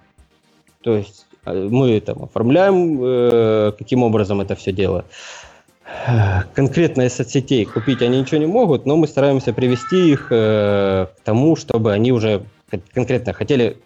То 0.82 0.96
есть 0.96 1.26
мы 1.52 2.00
там 2.00 2.24
оформляем, 2.24 3.00
э, 3.02 3.72
каким 3.78 4.02
образом 4.02 4.40
это 4.40 4.54
все 4.54 4.72
дело. 4.72 5.04
Конкретно 6.54 7.02
из 7.02 7.14
соцсетей 7.14 7.64
купить 7.64 8.02
они 8.02 8.20
ничего 8.20 8.38
не 8.38 8.46
могут, 8.46 8.86
но 8.86 8.96
мы 8.96 9.06
стараемся 9.06 9.52
привести 9.52 10.12
их 10.12 10.28
э, 10.30 11.06
к 11.06 11.20
тому, 11.24 11.56
чтобы 11.56 11.92
они 11.92 12.12
уже 12.12 12.42
конкретно 12.92 13.32
хотели, 13.32 13.78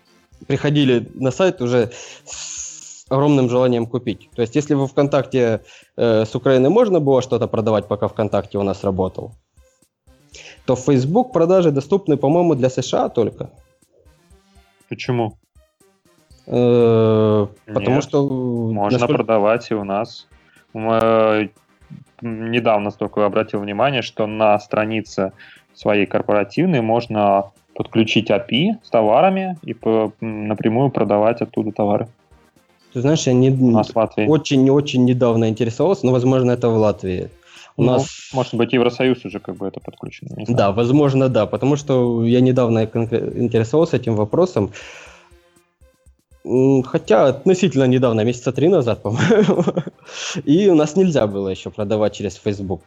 приходили 0.46 1.08
на 1.14 1.30
сайт 1.30 1.62
уже 1.62 1.92
с 2.26 3.04
огромным 3.08 3.48
желанием 3.48 3.86
купить. 3.86 4.30
То 4.34 4.42
есть, 4.42 4.56
если 4.56 4.74
во 4.74 4.86
ВКонтакте 4.86 5.60
э, 5.96 6.24
с 6.24 6.34
Украины 6.34 6.70
можно 6.70 6.98
было 6.98 7.22
что-то 7.22 7.46
продавать, 7.46 7.86
пока 7.86 8.08
ВКонтакте 8.08 8.58
у 8.58 8.62
нас 8.62 8.84
работал, 8.84 9.32
то 10.66 10.74
в 10.74 10.80
Facebook 10.80 11.32
продажи 11.32 11.70
доступны, 11.70 12.16
по-моему, 12.16 12.54
для 12.54 12.70
США 12.70 13.08
только. 13.08 13.50
Почему? 14.88 15.38
Э, 16.46 17.46
потому 17.66 18.00
что... 18.00 18.28
Можно 18.28 19.06
продавать 19.06 19.70
и 19.70 19.74
у 19.74 19.84
нас. 19.84 20.26
Мы 20.72 21.50
недавно 22.20 22.90
только 22.90 23.26
обратил 23.26 23.60
внимание, 23.60 24.02
что 24.02 24.26
на 24.26 24.58
странице 24.58 25.32
своей 25.74 26.06
корпоративной 26.06 26.80
можно 26.80 27.50
подключить 27.74 28.30
API 28.30 28.76
с 28.82 28.90
товарами 28.90 29.58
и 29.62 29.74
по, 29.74 30.12
напрямую 30.20 30.90
продавать 30.90 31.40
оттуда 31.40 31.72
товары. 31.72 32.08
Ты 32.92 33.00
знаешь, 33.00 33.26
я 33.26 33.32
не, 33.32 33.50
очень-очень 34.28 35.04
недавно 35.04 35.48
интересовался, 35.48 36.04
но, 36.04 36.12
возможно, 36.12 36.52
это 36.52 36.68
в 36.68 36.76
Латвии. 36.76 37.30
У 37.76 37.84
ну, 37.84 37.92
нас... 37.92 38.30
Может 38.34 38.54
быть, 38.54 38.74
Евросоюз 38.74 39.24
уже 39.24 39.40
как 39.40 39.56
бы 39.56 39.66
это 39.66 39.80
подключено. 39.80 40.44
Да, 40.46 40.72
возможно, 40.72 41.30
да, 41.30 41.46
потому 41.46 41.76
что 41.76 42.24
я 42.26 42.40
недавно 42.40 42.84
интересовался 42.84 43.96
этим 43.96 44.14
вопросом. 44.14 44.72
Хотя 46.44 47.28
относительно 47.28 47.84
недавно, 47.84 48.24
месяца 48.24 48.52
три 48.52 48.68
назад, 48.68 49.02
по-моему. 49.02 49.64
И 50.44 50.68
у 50.68 50.74
нас 50.74 50.96
нельзя 50.96 51.26
было 51.26 51.48
еще 51.48 51.70
продавать 51.70 52.14
через 52.14 52.34
Facebook. 52.34 52.82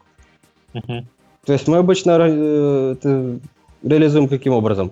Угу. 0.73 1.05
То 1.45 1.53
есть 1.53 1.67
мы 1.67 1.77
обычно 1.77 2.17
э, 2.19 3.39
реализуем 3.83 4.27
каким 4.27 4.53
образом? 4.53 4.91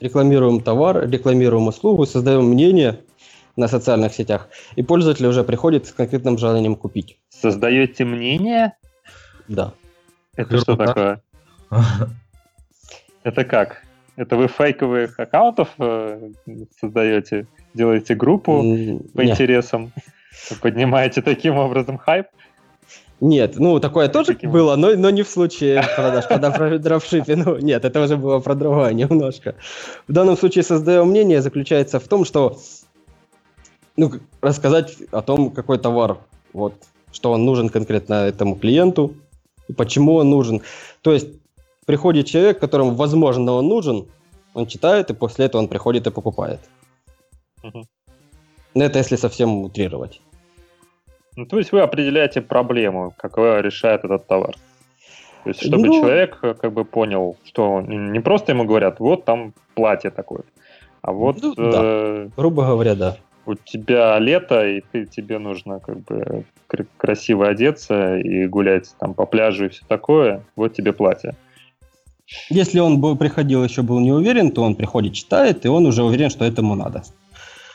Рекламируем 0.00 0.60
товар, 0.60 1.08
рекламируем 1.08 1.68
услугу, 1.68 2.06
создаем 2.06 2.44
мнение 2.44 3.00
на 3.56 3.68
социальных 3.68 4.14
сетях, 4.14 4.48
и 4.76 4.82
пользователь 4.82 5.26
уже 5.26 5.44
приходит 5.44 5.86
с 5.86 5.92
конкретным 5.92 6.38
желанием 6.38 6.74
купить. 6.74 7.18
Создаете 7.28 8.04
мнение? 8.04 8.74
Да. 9.48 9.74
Это 10.36 10.58
что 10.58 10.76
такое? 10.76 11.22
Это 13.22 13.44
как? 13.44 13.82
Это 14.16 14.36
вы 14.36 14.48
фейковых 14.48 15.18
аккаунтов 15.18 15.68
э, 15.78 16.30
создаете? 16.80 17.46
Делаете 17.74 18.14
группу 18.14 18.62
по 19.14 19.24
интересам? 19.24 19.92
Поднимаете 20.60 21.22
таким 21.22 21.56
образом 21.56 21.98
хайп? 21.98 22.26
Нет, 23.20 23.56
ну 23.58 23.80
такое 23.80 24.08
тоже 24.08 24.28
Таким... 24.28 24.50
было, 24.50 24.76
но, 24.76 24.96
но 24.96 25.10
не 25.10 25.22
в 25.22 25.28
случае 25.28 25.82
продаж, 25.94 26.26
когда 26.26 26.50
про 26.50 26.78
дропшиппинг. 26.78 27.60
Нет, 27.62 27.84
это 27.84 28.02
уже 28.02 28.16
было 28.16 28.40
про 28.40 28.54
другое 28.54 28.92
немножко. 28.94 29.56
В 30.08 30.12
данном 30.12 30.38
случае 30.38 30.64
создаем 30.64 31.08
мнение 31.08 31.42
заключается 31.42 32.00
в 32.00 32.08
том, 32.08 32.24
что 32.24 32.58
ну, 33.96 34.12
рассказать 34.40 34.96
о 35.12 35.20
том, 35.20 35.50
какой 35.50 35.78
товар, 35.78 36.18
вот, 36.54 36.74
что 37.12 37.32
он 37.32 37.44
нужен 37.44 37.68
конкретно 37.68 38.26
этому 38.26 38.56
клиенту, 38.56 39.14
почему 39.76 40.14
он 40.14 40.30
нужен. 40.30 40.62
То 41.02 41.12
есть 41.12 41.28
приходит 41.90 42.26
человек, 42.26 42.60
которому, 42.60 42.94
возможно, 42.94 43.52
он 43.52 43.68
нужен, 43.68 44.06
он 44.54 44.66
читает, 44.66 45.10
и 45.10 45.14
после 45.14 45.46
этого 45.46 45.62
он 45.62 45.68
приходит 45.68 46.06
и 46.06 46.10
покупает. 46.10 46.60
Угу. 47.64 47.84
Это 48.74 48.98
если 48.98 49.16
совсем 49.16 49.64
утрировать. 49.64 50.20
Ну, 51.36 51.46
то 51.46 51.58
есть 51.58 51.72
вы 51.72 51.80
определяете 51.80 52.40
проблему, 52.40 53.12
какую 53.16 53.62
решает 53.62 54.04
этот 54.04 54.26
товар. 54.26 54.54
То 55.44 55.50
есть, 55.50 55.66
чтобы 55.66 55.86
ну, 55.86 56.00
человек 56.00 56.38
э, 56.42 56.54
как 56.54 56.72
бы 56.72 56.84
понял, 56.84 57.36
что 57.44 57.80
не 57.80 58.20
просто 58.20 58.52
ему 58.52 58.64
говорят, 58.64 59.00
вот 59.00 59.24
там 59.24 59.52
платье 59.74 60.10
такое, 60.10 60.42
а 61.02 61.12
вот... 61.12 61.42
Ну, 61.42 61.54
да. 61.56 61.80
Э, 61.82 62.28
грубо 62.36 62.66
говоря, 62.66 62.94
да 62.94 63.16
у 63.46 63.54
тебя 63.54 64.18
лето, 64.18 64.66
и 64.66 64.80
ты, 64.92 65.06
тебе 65.06 65.38
нужно 65.38 65.80
как 65.80 65.98
бы 66.00 66.44
красиво 66.96 67.48
одеться 67.48 68.16
и 68.18 68.46
гулять 68.46 68.94
там 68.98 69.14
по 69.14 69.26
пляжу 69.26 69.66
и 69.66 69.68
все 69.68 69.82
такое, 69.88 70.42
вот 70.56 70.74
тебе 70.74 70.92
платье. 70.92 71.34
Если 72.48 72.78
он 72.80 73.00
бы 73.00 73.16
приходил 73.16 73.64
еще 73.64 73.82
был 73.82 74.00
не 74.00 74.12
уверен, 74.12 74.50
то 74.50 74.62
он 74.62 74.74
приходит, 74.74 75.14
читает, 75.14 75.64
и 75.64 75.68
он 75.68 75.86
уже 75.86 76.02
уверен, 76.02 76.30
что 76.30 76.44
этому 76.44 76.74
надо. 76.74 77.02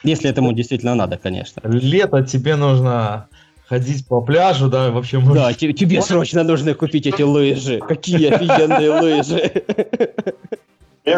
Если 0.04 0.30
этому 0.30 0.54
действительно 0.54 0.96
надо, 0.96 1.18
конечно. 1.18 1.62
Лето 1.66 2.24
тебе 2.24 2.56
нужно 2.56 3.28
ходить 3.68 4.08
по 4.08 4.22
пляжу, 4.22 4.70
да, 4.70 4.92
вообще... 4.92 5.20
Можешь... 5.20 5.44
Да, 5.44 5.54
тебе 5.54 6.02
срочно 6.02 6.44
нужно 6.44 6.74
купить 6.74 7.08
эти 7.08 7.24
лыжи. 7.24 7.80
Какие 7.80 8.28
офигенные 8.34 8.92
лыжи. 8.92 9.64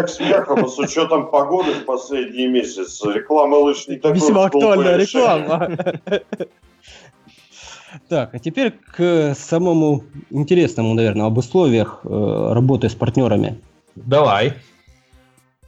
Смехом, 0.07 0.65
а 0.65 0.67
с 0.67 0.77
учетом 0.79 1.29
погоды 1.29 1.71
в 1.71 1.85
последний 1.85 2.47
месяц, 2.47 3.01
реклама 3.05 3.55
лыж 3.55 3.87
не 3.87 3.95
такой 3.95 4.15
Весьма 4.15 4.45
актуальная 4.45 4.97
реклама. 4.97 5.77
Так, 8.09 8.33
а 8.33 8.39
теперь 8.39 8.71
к 8.71 9.33
самому 9.35 10.03
интересному, 10.29 10.93
наверное, 10.93 11.27
об 11.27 11.37
условиях 11.37 12.01
э, 12.03 12.53
работы 12.53 12.89
с 12.89 12.95
партнерами. 12.95 13.61
Давай. 13.95 14.53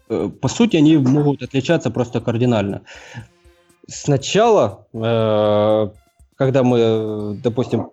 Э, 0.10 0.30
по 0.42 0.48
сути, 0.48 0.78
они 0.78 0.98
могут 0.98 1.42
отличаться 1.44 1.92
просто 1.92 2.20
кардинально. 2.20 2.82
Сначала, 3.88 4.86
э, 4.94 5.90
когда 6.36 6.64
мы, 6.64 7.40
допустим, 7.42 7.92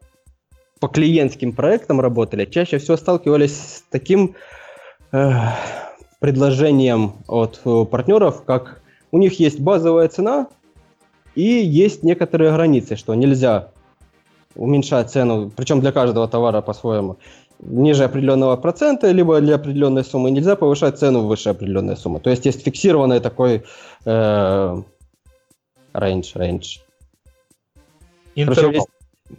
по 0.80 0.88
клиентским 0.88 1.52
проектам 1.52 2.00
работали, 2.00 2.44
чаще 2.44 2.78
всего 2.78 2.96
сталкивались 2.96 3.56
с 3.56 3.84
таким 3.90 4.34
э, 5.12 5.32
предложением 6.20 7.14
от 7.28 7.60
э, 7.64 7.84
партнеров, 7.84 8.44
как 8.44 8.82
у 9.12 9.18
них 9.18 9.40
есть 9.40 9.60
базовая 9.60 10.08
цена 10.08 10.48
и 11.34 11.42
есть 11.42 12.02
некоторые 12.02 12.52
границы, 12.52 12.96
что 12.96 13.14
нельзя 13.14 13.68
уменьшать 14.56 15.10
цену, 15.10 15.50
причем 15.54 15.80
для 15.80 15.92
каждого 15.92 16.28
товара 16.28 16.60
по-своему, 16.60 17.16
ниже 17.60 18.04
определенного 18.04 18.56
процента, 18.56 19.10
либо 19.10 19.40
для 19.40 19.56
определенной 19.56 20.04
суммы 20.04 20.30
нельзя 20.30 20.56
повышать 20.56 20.98
цену 20.98 21.26
выше 21.26 21.50
определенной 21.50 21.96
суммы. 21.96 22.20
То 22.20 22.30
есть 22.30 22.46
есть 22.46 22.62
фиксированный 22.64 23.20
такой 23.20 23.64
э, 24.04 24.82
range, 25.94 26.34
range. 26.34 26.80
Интервал. 28.34 28.72
Есть, 28.72 28.88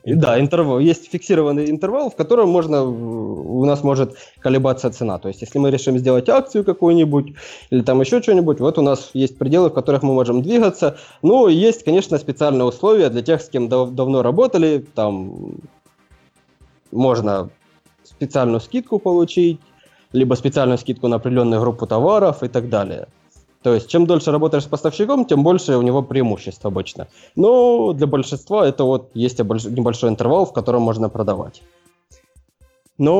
да, 0.03 0.39
интервал. 0.39 0.79
Есть 0.79 1.09
фиксированный 1.09 1.69
интервал, 1.69 2.09
в 2.09 2.15
котором 2.15 2.49
можно, 2.49 2.83
у 2.83 3.65
нас 3.65 3.83
может 3.83 4.17
колебаться 4.39 4.89
цена. 4.91 5.17
То 5.17 5.29
есть, 5.29 5.41
если 5.41 5.59
мы 5.59 5.71
решим 5.71 5.97
сделать 5.97 6.29
акцию 6.29 6.65
какую-нибудь 6.65 7.33
или 7.69 7.81
там 7.81 8.01
еще 8.01 8.21
что-нибудь, 8.21 8.59
вот 8.59 8.77
у 8.77 8.81
нас 8.81 9.11
есть 9.13 9.37
пределы, 9.37 9.69
в 9.69 9.73
которых 9.73 10.03
мы 10.03 10.13
можем 10.13 10.41
двигаться. 10.41 10.97
Ну, 11.21 11.47
есть, 11.47 11.83
конечно, 11.83 12.17
специальные 12.17 12.65
условия 12.65 13.09
для 13.09 13.21
тех, 13.21 13.41
с 13.41 13.49
кем 13.49 13.69
дав- 13.69 13.91
давно 13.91 14.23
работали. 14.23 14.85
Там 14.93 15.57
можно 16.91 17.49
специальную 18.03 18.59
скидку 18.59 18.99
получить, 18.99 19.59
либо 20.11 20.35
специальную 20.35 20.77
скидку 20.77 21.07
на 21.07 21.17
определенную 21.17 21.61
группу 21.61 21.87
товаров 21.87 22.43
и 22.43 22.49
так 22.49 22.69
далее. 22.69 23.07
То 23.67 23.73
есть, 23.73 23.89
чем 23.89 24.05
дольше 24.05 24.31
работаешь 24.31 24.63
с 24.63 24.67
поставщиком, 24.67 25.25
тем 25.25 25.43
больше 25.43 25.75
у 25.75 25.81
него 25.81 26.01
преимуществ 26.01 26.65
обычно. 26.65 27.07
Но 27.35 27.91
для 27.91 28.07
большинства 28.07 28.65
это 28.65 28.85
вот 28.85 29.11
есть 29.13 29.39
небольшой 29.39 30.09
интервал, 30.09 30.45
в 30.45 30.53
котором 30.53 30.83
можно 30.83 31.09
продавать. 31.09 31.61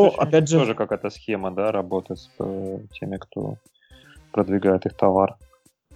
Есть, 0.05 0.17
опять 0.17 0.47
же... 0.47 0.59
Тоже 0.59 0.73
какая-то 0.73 1.09
схема, 1.09 1.51
да, 1.51 1.73
работы 1.73 2.15
с 2.15 2.29
э, 2.39 2.79
теми, 2.97 3.17
кто 3.17 3.57
продвигает 4.31 4.85
их 4.85 4.93
товар. 4.93 5.35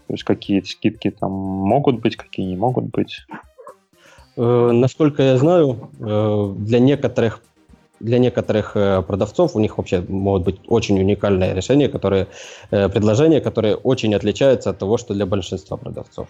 То 0.08 0.14
есть, 0.16 0.26
какие 0.26 0.60
скидки 0.64 1.12
там 1.12 1.32
могут 1.32 2.02
быть, 2.02 2.18
какие 2.18 2.45
не 2.45 2.58
могут 2.58 2.91
быть. 2.91 3.26
Э, 4.36 4.72
насколько 4.74 5.24
я 5.24 5.38
знаю, 5.38 5.89
э, 5.97 6.54
для 6.58 6.80
некоторых 6.80 7.41
для 8.04 8.20
некоторых 8.20 8.76
э, 8.76 9.02
продавцов 9.02 9.56
у 9.56 9.60
них 9.60 9.78
вообще 9.78 10.04
могут 10.08 10.43
быть 10.43 10.60
очень 10.68 10.99
уникальные 10.99 11.54
решения, 11.54 11.89
которые, 11.89 12.28
э, 12.72 12.89
предложения, 12.89 13.41
которые 13.41 13.76
очень 13.76 14.16
отличаются 14.16 14.70
от 14.70 14.78
того, 14.78 14.97
что 14.97 15.14
для 15.14 15.26
большинства 15.26 15.78
продавцов. 15.78 16.28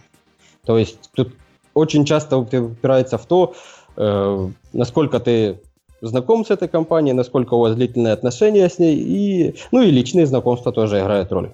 То 0.66 0.78
есть 0.78 1.10
тут 1.16 1.34
очень 1.74 2.06
часто 2.06 2.38
упирается 2.38 3.18
в 3.18 3.26
то, 3.26 3.54
э, 3.98 4.50
насколько 4.74 5.20
ты 5.20 5.60
знаком 6.02 6.46
с 6.46 6.52
этой 6.52 6.68
компанией, 6.68 7.14
насколько 7.14 7.56
у 7.56 7.60
вас 7.60 7.76
длительные 7.76 8.14
отношения 8.14 8.70
с 8.70 8.80
ней, 8.80 8.96
и, 8.96 9.56
ну 9.72 9.82
и 9.82 9.92
личные 9.92 10.26
знакомства 10.26 10.72
тоже 10.72 11.00
играют 11.00 11.32
роль. 11.32 11.52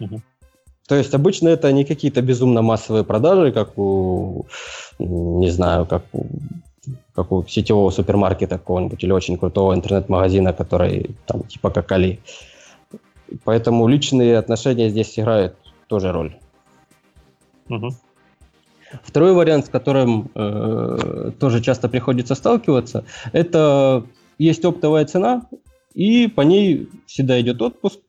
Угу. 0.00 0.20
То 0.88 0.96
есть 0.96 1.14
обычно 1.14 1.48
это 1.48 1.72
не 1.72 1.84
какие-то 1.84 2.20
безумно 2.22 2.62
массовые 2.62 3.04
продажи, 3.04 3.52
как 3.52 3.78
у, 3.78 4.46
не 4.98 5.50
знаю, 5.50 5.86
как 5.86 6.02
у 6.12 6.26
как 7.14 7.32
у 7.32 7.44
сетевого 7.46 7.90
супермаркета 7.90 8.58
какого-нибудь 8.58 9.02
или 9.02 9.12
очень 9.12 9.36
крутого 9.36 9.74
интернет-магазина, 9.74 10.52
который 10.52 11.10
там 11.26 11.42
типа 11.42 11.70
как 11.70 11.92
Али. 11.92 12.20
Поэтому 13.44 13.86
личные 13.88 14.38
отношения 14.38 14.90
здесь 14.90 15.18
играют 15.18 15.56
тоже 15.86 16.12
роль. 16.12 16.36
Угу. 17.68 17.90
Второй 19.02 19.32
вариант, 19.32 19.66
с 19.66 19.68
которым 19.68 20.30
э, 20.34 21.32
тоже 21.40 21.60
часто 21.60 21.88
приходится 21.88 22.34
сталкиваться, 22.34 23.04
это 23.32 24.04
есть 24.38 24.64
оптовая 24.64 25.04
цена, 25.04 25.42
и 25.94 26.28
по 26.28 26.42
ней 26.42 26.88
всегда 27.06 27.40
идет 27.40 27.62
отпуск, 27.62 28.00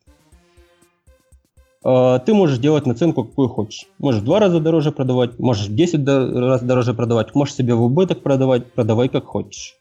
ты 1.85 2.33
можешь 2.33 2.57
делать 2.57 2.87
наценку, 2.87 3.23
какую 3.23 3.47
хочешь. 3.47 3.85
Можешь 3.99 4.21
в 4.21 4.25
два 4.25 4.39
раза 4.39 4.59
дороже 4.59 4.91
продавать, 4.91 5.37
можешь 5.37 5.67
в 5.67 5.75
10 5.75 6.07
раз 6.07 6.63
дороже 6.63 6.95
продавать, 6.95 7.35
можешь 7.35 7.53
себе 7.53 7.75
в 7.75 7.83
убыток 7.83 8.23
продавать, 8.23 8.71
продавай 8.73 9.07
как 9.07 9.25
хочешь. 9.25 9.77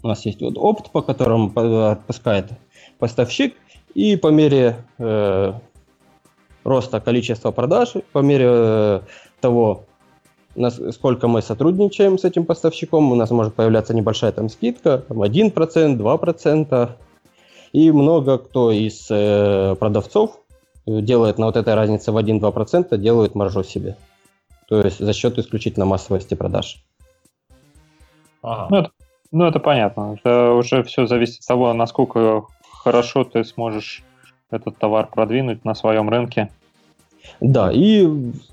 У 0.00 0.06
нас 0.06 0.24
есть 0.26 0.40
вот 0.42 0.54
опт, 0.56 0.92
по 0.92 1.02
которому 1.02 1.50
отпускает 1.90 2.50
поставщик, 2.98 3.54
и 3.94 4.16
по 4.16 4.28
мере 4.28 4.76
э, 4.98 5.54
роста 6.62 7.00
количества 7.00 7.50
продаж, 7.50 7.94
по 8.12 8.18
мере 8.18 8.46
э, 8.48 9.00
того, 9.40 9.86
сколько 10.92 11.26
мы 11.26 11.42
сотрудничаем 11.42 12.18
с 12.18 12.24
этим 12.24 12.44
поставщиком, 12.44 13.10
у 13.12 13.14
нас 13.14 13.30
может 13.30 13.54
появляться 13.54 13.94
небольшая 13.94 14.32
там 14.32 14.48
скидка, 14.48 14.98
там 14.98 15.22
1%, 15.22 15.52
2%, 15.96 16.90
и 17.72 17.90
много 17.90 18.38
кто 18.38 18.70
из 18.70 19.06
э, 19.10 19.74
продавцов 19.80 20.43
делает 20.86 21.38
на 21.38 21.46
вот 21.46 21.56
этой 21.56 21.74
разнице 21.74 22.12
в 22.12 22.16
1-2%, 22.16 22.96
делают 22.98 23.34
маржу 23.34 23.64
себе. 23.64 23.96
То 24.68 24.80
есть 24.80 24.98
за 24.98 25.12
счет 25.12 25.38
исключительно 25.38 25.84
массовости 25.84 26.34
продаж. 26.34 26.84
Ага. 28.42 28.66
Ну, 28.70 28.76
это, 28.78 28.90
ну, 29.30 29.46
это 29.46 29.58
понятно. 29.58 30.16
Это 30.18 30.52
уже 30.52 30.82
все 30.82 31.06
зависит 31.06 31.40
от 31.40 31.46
того, 31.46 31.72
насколько 31.72 32.44
хорошо 32.62 33.24
ты 33.24 33.44
сможешь 33.44 34.02
этот 34.50 34.78
товар 34.78 35.08
продвинуть 35.08 35.64
на 35.64 35.74
своем 35.74 36.08
рынке. 36.08 36.50
Да, 37.40 37.70
и 37.72 38.06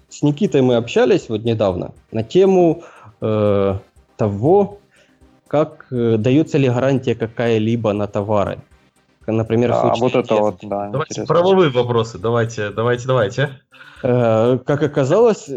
с 0.10 0.24
Никитой 0.24 0.62
мы 0.62 0.76
общались 0.76 1.30
вот 1.30 1.44
недавно 1.44 1.92
на 2.12 2.24
тему 2.24 2.84
э, 3.20 3.76
того, 4.16 4.80
как 5.48 5.88
э, 5.92 6.16
дается 6.18 6.58
ли 6.58 6.70
гарантия 6.70 7.16
какая-либо 7.16 7.92
на 7.92 8.08
товары 8.08 8.60
например, 9.28 9.72
а, 9.74 9.94
вот 9.96 10.16
это 10.16 10.36
вот, 10.36 10.58
да. 10.62 10.90
Давайте 10.90 11.24
правовые 11.26 11.70
вопросы, 11.70 12.18
давайте, 12.18 12.70
давайте, 12.70 13.08
давайте. 13.08 13.62
Э, 14.04 14.58
как 14.66 14.84
оказалось, 14.84 15.50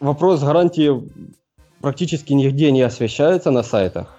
вопрос 0.00 0.42
гарантии 0.42 1.02
практически 1.80 2.32
нигде 2.32 2.70
не 2.70 2.82
освещается 2.82 3.50
на 3.50 3.62
сайтах, 3.62 4.18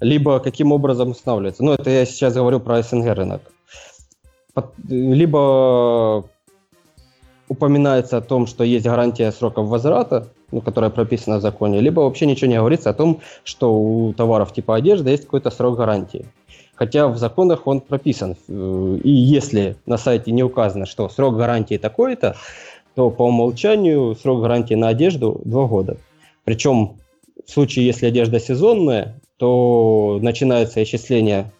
либо 0.00 0.40
каким 0.40 0.72
образом 0.72 1.10
устанавливается. 1.10 1.64
Ну, 1.64 1.72
это 1.72 1.90
я 1.90 2.06
сейчас 2.06 2.34
говорю 2.34 2.60
про 2.60 2.82
СНГ 2.82 3.06
рынок. 3.14 3.42
Либо 4.88 6.24
упоминается 7.48 8.16
о 8.16 8.20
том, 8.20 8.46
что 8.46 8.64
есть 8.64 8.86
гарантия 8.86 9.32
сроков 9.32 9.68
возврата, 9.68 10.28
ну, 10.50 10.60
которая 10.60 10.90
прописана 10.90 11.38
в 11.38 11.40
законе, 11.42 11.80
либо 11.80 12.00
вообще 12.00 12.26
ничего 12.26 12.50
не 12.50 12.56
говорится 12.56 12.90
о 12.90 12.94
том, 12.94 13.20
что 13.42 13.74
у 13.74 14.12
товаров 14.12 14.52
типа 14.52 14.76
одежды 14.76 15.10
есть 15.10 15.24
какой-то 15.24 15.50
срок 15.50 15.76
гарантии 15.76 16.26
хотя 16.74 17.08
в 17.08 17.18
законах 17.18 17.66
он 17.66 17.80
прописан. 17.80 18.36
Э, 18.48 18.98
и 19.02 19.10
если 19.10 19.76
на 19.86 19.96
сайте 19.96 20.32
не 20.32 20.42
указано, 20.42 20.86
что 20.86 21.08
срок 21.08 21.36
гарантии 21.36 21.76
такой-то, 21.76 22.36
то 22.94 23.10
по 23.10 23.24
умолчанию 23.24 24.14
срок 24.14 24.42
гарантии 24.42 24.74
на 24.74 24.88
одежду 24.88 25.40
2 25.44 25.66
года. 25.66 25.96
Причем 26.44 26.96
в 27.46 27.50
случае, 27.50 27.86
если 27.86 28.06
одежда 28.06 28.38
сезонная, 28.40 29.14
то 29.36 30.18
начинается 30.22 30.82
исчисление 30.82 31.50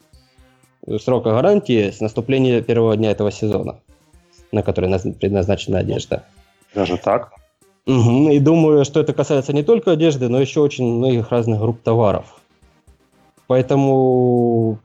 срока 1.02 1.30
гарантии 1.30 1.90
с 1.90 2.00
наступления 2.00 2.62
первого 2.62 2.96
дня 2.96 3.10
этого 3.10 3.32
сезона, 3.32 3.80
на 4.52 4.62
который 4.62 4.90
предназначена 5.14 5.78
одежда. 5.78 6.24
Даже 6.74 6.96
так? 6.96 7.32
Угу. 7.86 8.30
И 8.30 8.38
думаю, 8.38 8.84
что 8.84 9.00
это 9.00 9.12
касается 9.12 9.52
не 9.52 9.62
только 9.62 9.92
одежды, 9.92 10.28
но 10.28 10.40
еще 10.40 10.60
очень 10.60 10.84
многих 10.84 11.30
разных 11.30 11.60
групп 11.60 11.82
товаров. 11.82 12.40
Поэтому 13.46 14.78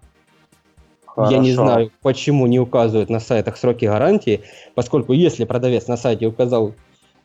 Хорошо. 1.19 1.35
Я 1.35 1.41
не 1.41 1.51
знаю, 1.51 1.91
почему 2.01 2.47
не 2.47 2.59
указывают 2.59 3.09
на 3.09 3.19
сайтах 3.19 3.57
сроки 3.57 3.83
гарантии, 3.83 4.39
поскольку 4.73 5.11
если 5.11 5.43
продавец 5.43 5.87
на 5.87 5.97
сайте 5.97 6.27
указал 6.27 6.75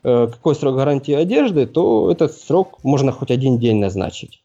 э, 0.03 0.27
какой 0.27 0.53
срок 0.55 0.75
гарантии 0.75 1.13
одежды, 1.13 1.65
то 1.65 2.11
этот 2.11 2.33
срок 2.33 2.83
можно 2.83 3.13
хоть 3.13 3.31
один 3.31 3.57
день 3.57 3.77
назначить. 3.77 4.43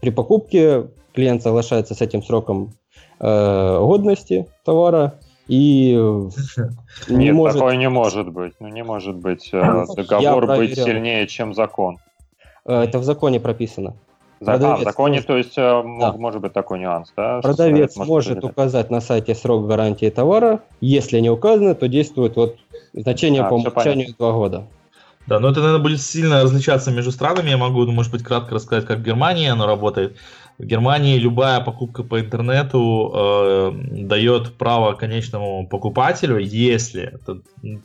При 0.00 0.10
покупке 0.10 0.86
клиент 1.14 1.42
соглашается 1.42 1.96
с 1.96 2.00
этим 2.00 2.22
сроком 2.22 2.74
э, 3.18 3.78
годности 3.80 4.46
товара 4.64 5.18
и 5.48 5.94
не 7.08 7.16
Нет, 7.16 7.34
может... 7.34 7.58
такое 7.58 7.74
не 7.74 7.88
может 7.88 8.28
быть. 8.28 8.52
Ну, 8.60 8.68
не 8.68 8.84
может 8.84 9.16
быть 9.16 9.50
э, 9.52 9.84
договор 9.96 10.46
быть 10.46 10.76
сильнее, 10.76 11.26
чем 11.26 11.54
закон. 11.54 11.98
Э, 12.64 12.82
это 12.82 13.00
в 13.00 13.02
законе 13.02 13.40
прописано. 13.40 13.96
Продавец 14.40 14.78
а, 14.78 14.80
в 14.80 14.84
законе, 14.84 15.14
может... 15.14 15.26
то 15.26 15.36
есть, 15.36 15.58
э, 15.58 15.82
да. 16.00 16.12
может 16.12 16.40
быть 16.40 16.52
такой 16.52 16.78
нюанс, 16.78 17.12
да? 17.16 17.40
Продавец 17.40 17.96
может, 17.96 18.08
может 18.08 18.44
указать 18.44 18.90
на 18.90 19.00
сайте 19.00 19.34
срок 19.34 19.66
гарантии 19.66 20.10
товара. 20.10 20.60
Если 20.80 21.18
не 21.20 21.30
указано, 21.30 21.74
то 21.74 21.88
действует 21.88 22.36
вот 22.36 22.56
значение 22.92 23.42
а, 23.42 23.48
по 23.48 23.54
умолчанию 23.54 24.14
два 24.16 24.32
года. 24.32 24.66
Да, 25.26 25.40
но 25.40 25.50
это, 25.50 25.60
наверное, 25.60 25.82
будет 25.82 26.00
сильно 26.00 26.42
различаться 26.42 26.90
между 26.90 27.12
странами. 27.12 27.50
Я 27.50 27.58
могу, 27.58 27.84
может 27.86 28.10
быть, 28.10 28.22
кратко 28.22 28.54
рассказать, 28.54 28.86
как 28.86 29.00
в 29.00 29.02
Германии 29.02 29.48
оно 29.48 29.66
работает. 29.66 30.16
В 30.58 30.64
Германии 30.64 31.18
любая 31.18 31.60
покупка 31.60 32.02
по 32.02 32.18
интернету 32.18 33.12
э, 33.14 33.72
дает 33.92 34.54
право 34.54 34.94
конечному 34.94 35.68
покупателю, 35.68 36.38
если 36.38 37.14
это 37.14 37.40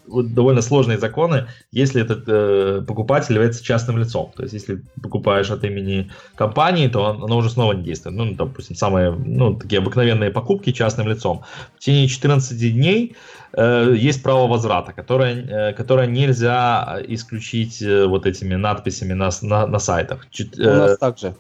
довольно 0.08 0.64
сложные 0.64 0.98
законы, 0.98 1.46
если 1.72 2.02
этот 2.02 2.24
э, 2.28 2.82
покупатель 2.88 3.36
является 3.36 3.64
частным 3.64 4.00
лицом. 4.00 4.32
То 4.36 4.42
есть, 4.42 4.56
если 4.56 4.82
покупаешь 5.04 5.52
от 5.52 5.64
имени 5.64 6.10
компании, 6.34 6.88
то 6.88 7.06
оно 7.06 7.38
уже 7.38 7.52
снова 7.52 7.74
не 7.74 7.84
действует. 7.84 8.16
Ну, 8.16 8.34
допустим, 8.34 8.76
самые 8.76 9.12
ну, 9.12 9.54
такие 9.54 9.78
обыкновенные 9.78 10.32
покупки 10.32 10.72
частным 10.72 11.08
лицом. 11.08 11.44
В 11.76 11.80
течение 11.80 12.08
14 12.08 12.58
дней 12.74 13.16
э, 13.56 13.94
есть 13.96 14.24
право 14.24 14.48
возврата, 14.48 14.94
которое, 14.94 15.70
э, 15.70 15.74
которое 15.74 16.08
нельзя 16.08 17.00
исключить 17.08 17.84
э, 17.84 18.08
вот 18.08 18.26
этими 18.26 18.56
надписями 18.56 19.14
на, 19.14 19.30
на, 19.44 19.68
на 19.68 19.78
сайтах. 19.78 20.26
У 20.58 20.64
нас 20.64 20.94
э, 20.94 20.98
также 20.98 21.36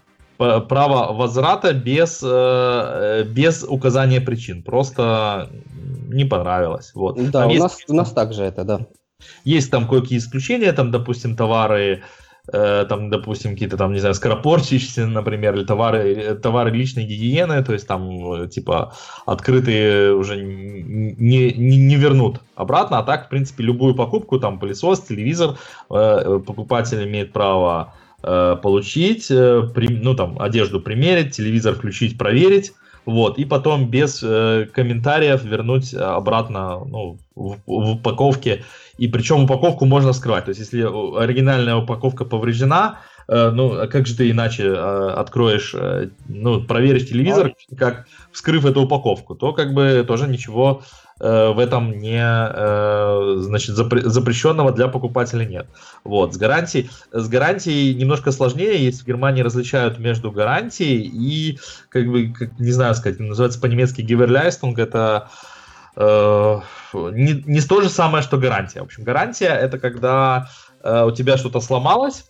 право 0.61 1.13
возврата 1.13 1.73
без, 1.73 2.21
э, 2.23 3.23
без 3.27 3.63
указания 3.63 4.21
причин. 4.21 4.63
Просто 4.63 5.49
не 6.07 6.25
понравилось. 6.25 6.91
Вот. 6.95 7.15
Да, 7.17 7.41
там 7.41 7.47
у, 7.47 7.51
есть, 7.51 7.61
нас, 7.61 7.77
у 7.87 7.93
нас 7.93 8.11
также 8.11 8.43
это, 8.43 8.63
да. 8.63 8.79
Есть 9.45 9.71
там 9.71 9.87
кое-какие 9.87 10.19
исключения, 10.19 10.71
там, 10.73 10.91
допустим, 10.91 11.35
товары, 11.35 12.03
э, 12.51 12.85
там, 12.89 13.09
допустим, 13.09 13.51
какие-то 13.51 13.77
там, 13.77 13.93
не 13.93 13.99
знаю, 13.99 14.15
скоропорчащиеся, 14.15 15.07
например, 15.07 15.55
или 15.55 15.65
товары, 15.65 16.35
товары 16.35 16.71
личной 16.71 17.05
гигиены, 17.05 17.63
то 17.63 17.73
есть 17.73 17.87
там, 17.87 18.33
э, 18.33 18.47
типа, 18.47 18.93
открытые 19.25 20.13
уже 20.13 20.35
не, 20.37 21.51
не, 21.51 21.77
не 21.77 21.95
вернут 21.95 22.41
обратно, 22.55 22.99
а 22.99 23.03
так, 23.03 23.27
в 23.27 23.29
принципе, 23.29 23.63
любую 23.63 23.95
покупку, 23.95 24.39
там, 24.39 24.59
пылесос, 24.59 25.01
телевизор, 25.01 25.57
покупатель 25.87 27.03
имеет 27.03 27.31
право 27.31 27.93
Э, 27.93 28.02
получить, 28.23 29.29
э, 29.29 29.69
ну 29.75 30.15
там 30.15 30.39
одежду 30.39 30.79
примерить, 30.79 31.35
телевизор 31.35 31.75
включить, 31.75 32.17
проверить, 32.17 32.73
вот, 33.05 33.37
и 33.37 33.45
потом 33.45 33.89
без 33.89 34.21
э, 34.23 34.67
комментариев 34.71 35.43
вернуть 35.43 35.93
обратно 35.93 36.79
ну, 36.85 37.17
в, 37.35 37.57
в 37.65 37.91
упаковке. 37.91 38.63
И 38.97 39.07
причем 39.07 39.43
упаковку 39.43 39.85
можно 39.85 40.13
скрывать. 40.13 40.45
То 40.45 40.49
есть, 40.49 40.61
если 40.61 40.83
оригинальная 40.83 41.75
упаковка 41.75 42.23
повреждена, 42.23 42.99
э, 43.27 43.49
ну, 43.49 43.73
а 43.81 43.87
как 43.87 44.07
же 44.07 44.15
ты 44.15 44.31
иначе 44.31 44.67
э, 44.67 45.09
откроешь, 45.17 45.73
э, 45.75 46.09
ну, 46.29 46.63
проверишь 46.63 47.09
телевизор, 47.09 47.53
как 47.77 48.07
вскрыв 48.31 48.65
эту 48.65 48.83
упаковку, 48.83 49.35
то 49.35 49.51
как 49.51 49.73
бы 49.73 50.05
тоже 50.07 50.27
ничего 50.27 50.81
Э, 50.81 51.02
в 51.19 51.59
этом 51.59 51.99
не 51.99 52.21
э, 52.21 53.35
значит, 53.37 53.75
запрещенного 53.75 54.71
для 54.71 54.87
покупателя 54.87 55.45
нет. 55.45 55.67
Вот, 56.03 56.33
с 56.33 56.37
гарантией, 56.37 56.89
с 57.11 57.27
гарантией 57.29 57.93
немножко 57.93 58.31
сложнее, 58.31 58.83
есть 58.83 59.01
в 59.01 59.05
Германии 59.05 59.41
различают 59.41 59.99
между 59.99 60.31
гарантией 60.31 61.01
и, 61.01 61.59
как 61.89 62.07
бы, 62.07 62.33
как, 62.33 62.59
не 62.59 62.71
знаю 62.71 62.95
сказать, 62.95 63.19
называется 63.19 63.61
по-немецки 63.61 64.01
Gewährleistung, 64.01 64.73
это 64.77 65.29
э, 65.95 66.59
не, 66.93 67.43
не 67.45 67.61
то 67.61 67.81
же 67.81 67.89
самое, 67.89 68.23
что 68.23 68.37
гарантия. 68.37 68.81
В 68.81 68.85
общем, 68.85 69.03
гарантия 69.03 69.49
это 69.49 69.79
когда 69.79 70.49
э, 70.83 71.05
у 71.05 71.11
тебя 71.11 71.37
что-то 71.37 71.61
сломалось, 71.61 72.25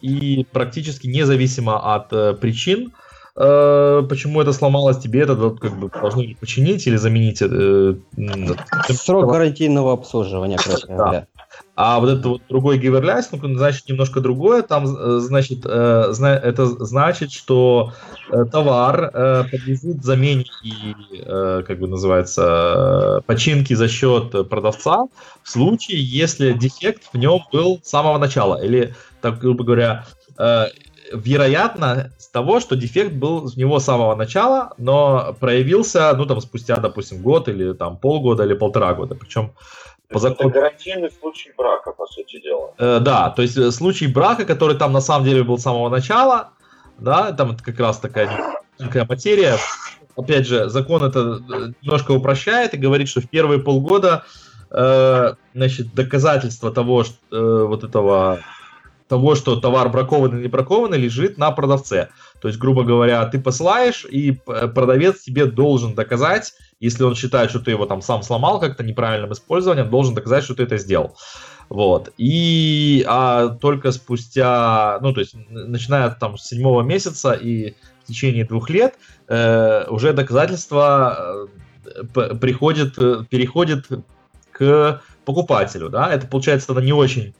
и 0.00 0.46
практически 0.52 1.06
независимо 1.06 1.94
от 1.94 2.12
э, 2.12 2.34
причин, 2.34 2.92
Э, 2.92 3.11
почему 3.34 4.42
это 4.42 4.52
сломалось, 4.52 4.98
тебе 4.98 5.20
это 5.22 5.34
как 5.58 5.78
бы 5.78 5.88
должны 5.88 6.36
починить 6.38 6.86
или 6.86 6.96
заменить. 6.96 7.40
Э, 7.40 7.94
Срок 8.90 9.30
гарантийного 9.30 9.94
обслуживания, 9.94 10.58
короче 10.62 10.86
говоря. 10.86 11.26
А 11.74 12.00
вот 12.00 12.10
это 12.10 12.28
вот 12.28 12.42
другой 12.48 12.78
гиверляйс, 12.78 13.30
ну, 13.32 13.56
значит, 13.56 13.88
немножко 13.88 14.20
другое. 14.20 14.62
Там, 14.62 14.84
э, 14.84 15.18
значит, 15.20 15.64
это 15.64 16.66
значит, 16.84 17.32
что 17.32 17.92
товар 18.52 19.10
подлежит 19.50 20.04
замене 20.04 20.44
и, 20.62 20.94
как 21.24 21.78
бы 21.78 21.88
называется, 21.88 23.22
починки 23.24 23.72
за 23.72 23.88
счет 23.88 24.48
продавца 24.50 25.06
в 25.42 25.48
случае, 25.48 26.02
если 26.02 26.52
дефект 26.52 27.04
в 27.12 27.16
нем 27.16 27.40
был 27.50 27.80
с 27.82 27.88
самого 27.88 28.18
начала. 28.18 28.62
Или, 28.62 28.94
так, 29.22 29.38
грубо 29.38 29.64
говоря, 29.64 30.04
вероятно 31.12 32.10
того, 32.32 32.60
что 32.60 32.76
дефект 32.76 33.12
был 33.12 33.44
у 33.44 33.58
него 33.58 33.78
с 33.78 33.84
самого 33.84 34.14
начала, 34.16 34.72
но 34.78 35.36
проявился, 35.38 36.12
ну, 36.16 36.24
там, 36.24 36.40
спустя, 36.40 36.78
допустим, 36.78 37.22
год 37.22 37.48
или 37.48 37.74
там 37.74 37.98
полгода 37.98 38.44
или 38.44 38.54
полтора 38.54 38.94
года. 38.94 39.14
Причем 39.14 39.52
по 40.08 40.18
закону... 40.18 40.50
Это 40.50 40.60
гарантийный 40.60 41.10
случай 41.10 41.52
брака, 41.56 41.92
по 41.92 42.06
сути 42.06 42.40
дела. 42.40 42.72
Э, 42.78 43.00
да, 43.00 43.30
то 43.30 43.42
есть 43.42 43.56
э, 43.56 43.70
случай 43.70 44.06
брака, 44.06 44.44
который 44.46 44.76
там 44.76 44.92
на 44.92 45.00
самом 45.00 45.26
деле 45.26 45.44
был 45.44 45.58
с 45.58 45.62
самого 45.62 45.90
начала, 45.90 46.50
да, 46.98 47.32
там 47.32 47.56
как 47.56 47.78
раз 47.78 47.98
такая 47.98 48.56
материя. 49.08 49.58
Опять 50.16 50.46
же, 50.46 50.68
закон 50.68 51.04
это 51.04 51.20
э, 51.20 51.72
немножко 51.82 52.12
упрощает 52.12 52.74
и 52.74 52.78
говорит, 52.78 53.08
что 53.08 53.20
в 53.20 53.28
первые 53.28 53.60
полгода 53.60 54.24
э, 54.70 55.34
значит, 55.54 55.94
доказательство 55.94 56.70
того, 56.70 57.04
что 57.04 57.16
э, 57.30 57.64
вот 57.66 57.84
этого 57.84 58.40
того, 59.08 59.34
что 59.34 59.56
товар 59.56 59.88
бракован 59.88 60.34
или 60.34 60.42
не 60.42 60.48
бракован, 60.48 60.94
лежит 60.94 61.38
на 61.38 61.50
продавце. 61.50 62.08
То 62.40 62.48
есть, 62.48 62.58
грубо 62.58 62.84
говоря, 62.84 63.24
ты 63.26 63.40
посылаешь, 63.40 64.04
и 64.04 64.32
продавец 64.32 65.22
тебе 65.22 65.46
должен 65.46 65.94
доказать, 65.94 66.54
если 66.80 67.04
он 67.04 67.14
считает, 67.14 67.50
что 67.50 67.60
ты 67.60 67.70
его 67.70 67.86
там 67.86 68.02
сам 68.02 68.22
сломал 68.22 68.58
как-то 68.58 68.82
неправильным 68.82 69.32
использованием, 69.32 69.90
должен 69.90 70.14
доказать, 70.14 70.44
что 70.44 70.54
ты 70.54 70.64
это 70.64 70.78
сделал. 70.78 71.16
Вот. 71.68 72.12
И 72.18 73.04
а 73.08 73.48
только 73.48 73.92
спустя, 73.92 74.98
ну, 75.00 75.14
то 75.14 75.20
есть, 75.20 75.34
начиная 75.48 76.10
там 76.10 76.36
с 76.36 76.44
седьмого 76.44 76.82
месяца 76.82 77.32
и 77.32 77.76
в 78.02 78.08
течение 78.08 78.44
двух 78.44 78.68
лет, 78.68 78.94
э, 79.28 79.86
уже 79.88 80.12
доказательство 80.12 81.48
э, 81.84 82.34
приходит, 82.34 82.98
э, 82.98 83.24
переходит 83.30 83.86
к 84.50 85.00
покупателю, 85.24 85.88
да, 85.88 86.12
это 86.12 86.26
получается 86.26 86.66
тогда 86.68 86.82
не 86.82 86.92
очень 86.92 87.34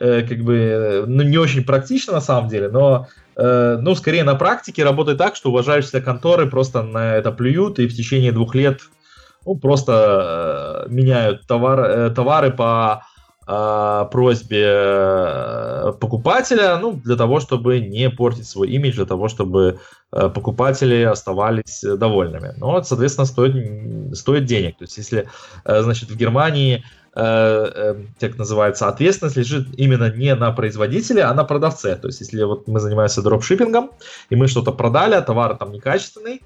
Э, 0.00 0.22
как 0.22 0.38
бы, 0.38 1.04
ну, 1.06 1.22
не 1.22 1.36
очень 1.36 1.62
практично 1.62 2.14
на 2.14 2.22
самом 2.22 2.48
деле, 2.48 2.70
но, 2.70 3.08
э, 3.36 3.76
ну, 3.82 3.94
скорее 3.94 4.24
на 4.24 4.34
практике 4.34 4.82
работает 4.82 5.18
так, 5.18 5.36
что 5.36 5.50
уважающиеся 5.50 6.00
конторы 6.00 6.48
просто 6.48 6.82
на 6.82 7.16
это 7.16 7.30
плюют 7.32 7.78
и 7.78 7.86
в 7.86 7.94
течение 7.94 8.32
двух 8.32 8.54
лет 8.54 8.80
ну, 9.44 9.56
просто 9.56 10.86
э, 10.86 10.90
меняют 10.90 11.46
товар, 11.46 11.80
э, 11.80 12.10
товары 12.10 12.50
по 12.50 13.02
э, 13.46 14.06
просьбе 14.10 14.64
э, 14.66 15.92
покупателя, 16.00 16.78
ну, 16.78 16.92
для 16.92 17.16
того, 17.16 17.38
чтобы 17.38 17.80
не 17.80 18.08
портить 18.08 18.48
свой 18.48 18.70
имидж, 18.70 18.94
для 18.94 19.04
того, 19.04 19.28
чтобы 19.28 19.80
э, 20.12 20.30
покупатели 20.30 21.02
оставались 21.02 21.82
довольными. 21.82 22.54
Но 22.56 22.82
соответственно, 22.82 23.26
стоит, 23.26 24.16
стоит 24.16 24.46
денег. 24.46 24.78
То 24.78 24.84
есть, 24.84 24.96
если, 24.96 25.28
э, 25.66 25.82
значит, 25.82 26.08
в 26.08 26.16
Германии 26.16 26.84
как 27.12 28.38
называется, 28.38 28.88
ответственность 28.88 29.36
лежит 29.36 29.68
именно 29.76 30.14
не 30.14 30.34
на 30.34 30.52
производителе, 30.52 31.24
а 31.24 31.34
на 31.34 31.44
продавце. 31.44 31.96
То 31.96 32.06
есть, 32.06 32.20
если 32.20 32.44
вот 32.44 32.68
мы 32.68 32.78
занимаемся 32.78 33.22
дропшиппингом, 33.22 33.90
и 34.30 34.36
мы 34.36 34.46
что-то 34.46 34.72
продали, 34.72 35.14
а 35.14 35.22
товар 35.22 35.56
там 35.56 35.72
некачественный, 35.72 36.40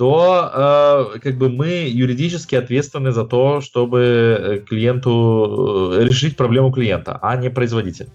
то 0.00 1.10
э, 1.14 1.18
как 1.18 1.36
бы 1.36 1.50
мы 1.50 1.86
юридически 1.86 2.54
ответственны 2.54 3.12
за 3.12 3.26
то, 3.26 3.60
чтобы 3.60 4.00
э, 4.00 4.58
клиенту 4.60 5.92
э, 5.92 6.04
решить 6.04 6.38
проблему 6.38 6.72
клиента, 6.72 7.18
а 7.20 7.36
не 7.36 7.50
производитель. 7.50 8.08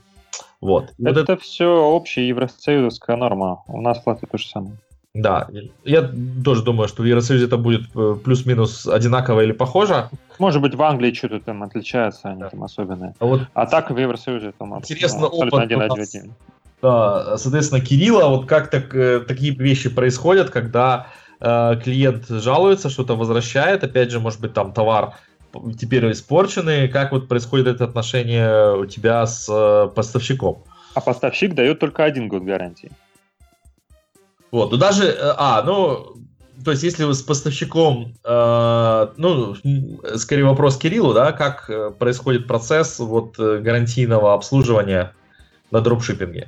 Вот. 0.62 0.86
Это, 0.86 0.94
вот 0.98 1.18
это 1.18 1.38
все 1.38 1.68
общая 1.68 2.28
евросоюзовская 2.28 3.16
норма. 3.18 3.62
У 3.68 3.82
нас 3.82 4.02
Латвии 4.04 4.26
то 4.26 4.40
же 4.40 4.48
самое. 4.48 4.76
Да, 5.16 5.48
я 5.86 6.12
тоже 6.44 6.62
думаю, 6.62 6.90
что 6.90 7.02
в 7.02 7.06
Евросоюзе 7.06 7.46
это 7.46 7.56
будет 7.56 7.84
э, 7.96 8.16
плюс-минус 8.22 8.86
одинаково 8.86 9.42
или 9.42 9.54
похоже. 9.54 10.10
Может 10.40 10.62
быть, 10.62 10.76
в 10.76 10.84
Англии 10.84 11.14
что-то 11.14 11.40
там 11.40 11.64
отличается, 11.64 12.30
они 12.30 12.44
там 12.52 12.62
особенные. 12.66 13.16
А, 13.20 13.26
вот 13.26 13.42
а 13.54 13.66
так 13.66 13.92
в 13.92 13.98
Евросоюзе 13.98 14.52
там 14.58 14.78
интересно, 14.78 15.28
абсолютно 15.28 15.62
один 15.62 15.82
один. 15.82 16.34
Да, 16.82 17.38
соответственно, 17.38 17.80
Кирилла, 17.80 18.28
вот 18.28 18.46
как 18.46 18.70
так, 18.70 18.94
э, 18.94 19.22
такие 19.22 19.56
вещи 19.56 19.90
происходят, 19.90 20.50
когда 20.50 21.08
э, 21.40 21.80
клиент 21.82 22.28
жалуется, 22.28 22.90
что-то 22.90 23.16
возвращает, 23.16 23.86
опять 23.86 24.12
же, 24.12 24.20
может 24.20 24.42
быть, 24.42 24.54
там 24.54 24.74
товар 24.74 25.14
теперь 25.80 26.12
испорчены. 26.12 26.90
Как 26.90 27.14
вот 27.14 27.30
происходит 27.30 27.68
это 27.68 27.86
отношение 27.86 28.78
у 28.78 28.86
тебя 28.86 29.26
с 29.26 29.48
э, 29.50 29.88
поставщиком? 29.96 30.64
А 30.94 31.00
поставщик 31.00 31.54
дает 31.54 31.80
только 31.80 32.04
один 32.04 32.28
год 32.28 32.44
гарантии. 32.44 32.92
Вот, 34.56 34.72
ну 34.72 34.78
даже, 34.78 35.04
э, 35.04 35.34
а, 35.36 35.62
ну, 35.64 36.16
то 36.64 36.72
есть 36.72 36.82
если 36.82 37.04
вы 37.04 37.14
с 37.14 37.22
поставщиком, 37.22 38.14
э, 38.24 39.08
ну, 39.18 39.54
скорее 40.16 40.46
вопрос 40.46 40.78
Кириллу, 40.78 41.14
да, 41.14 41.34
как 41.34 41.70
э, 41.70 41.92
происходит 41.92 42.48
процесс 42.48 43.00
вот 43.00 43.38
гарантийного 43.38 44.34
обслуживания 44.34 45.12
на 45.72 45.82
дропшиппинге? 45.82 46.48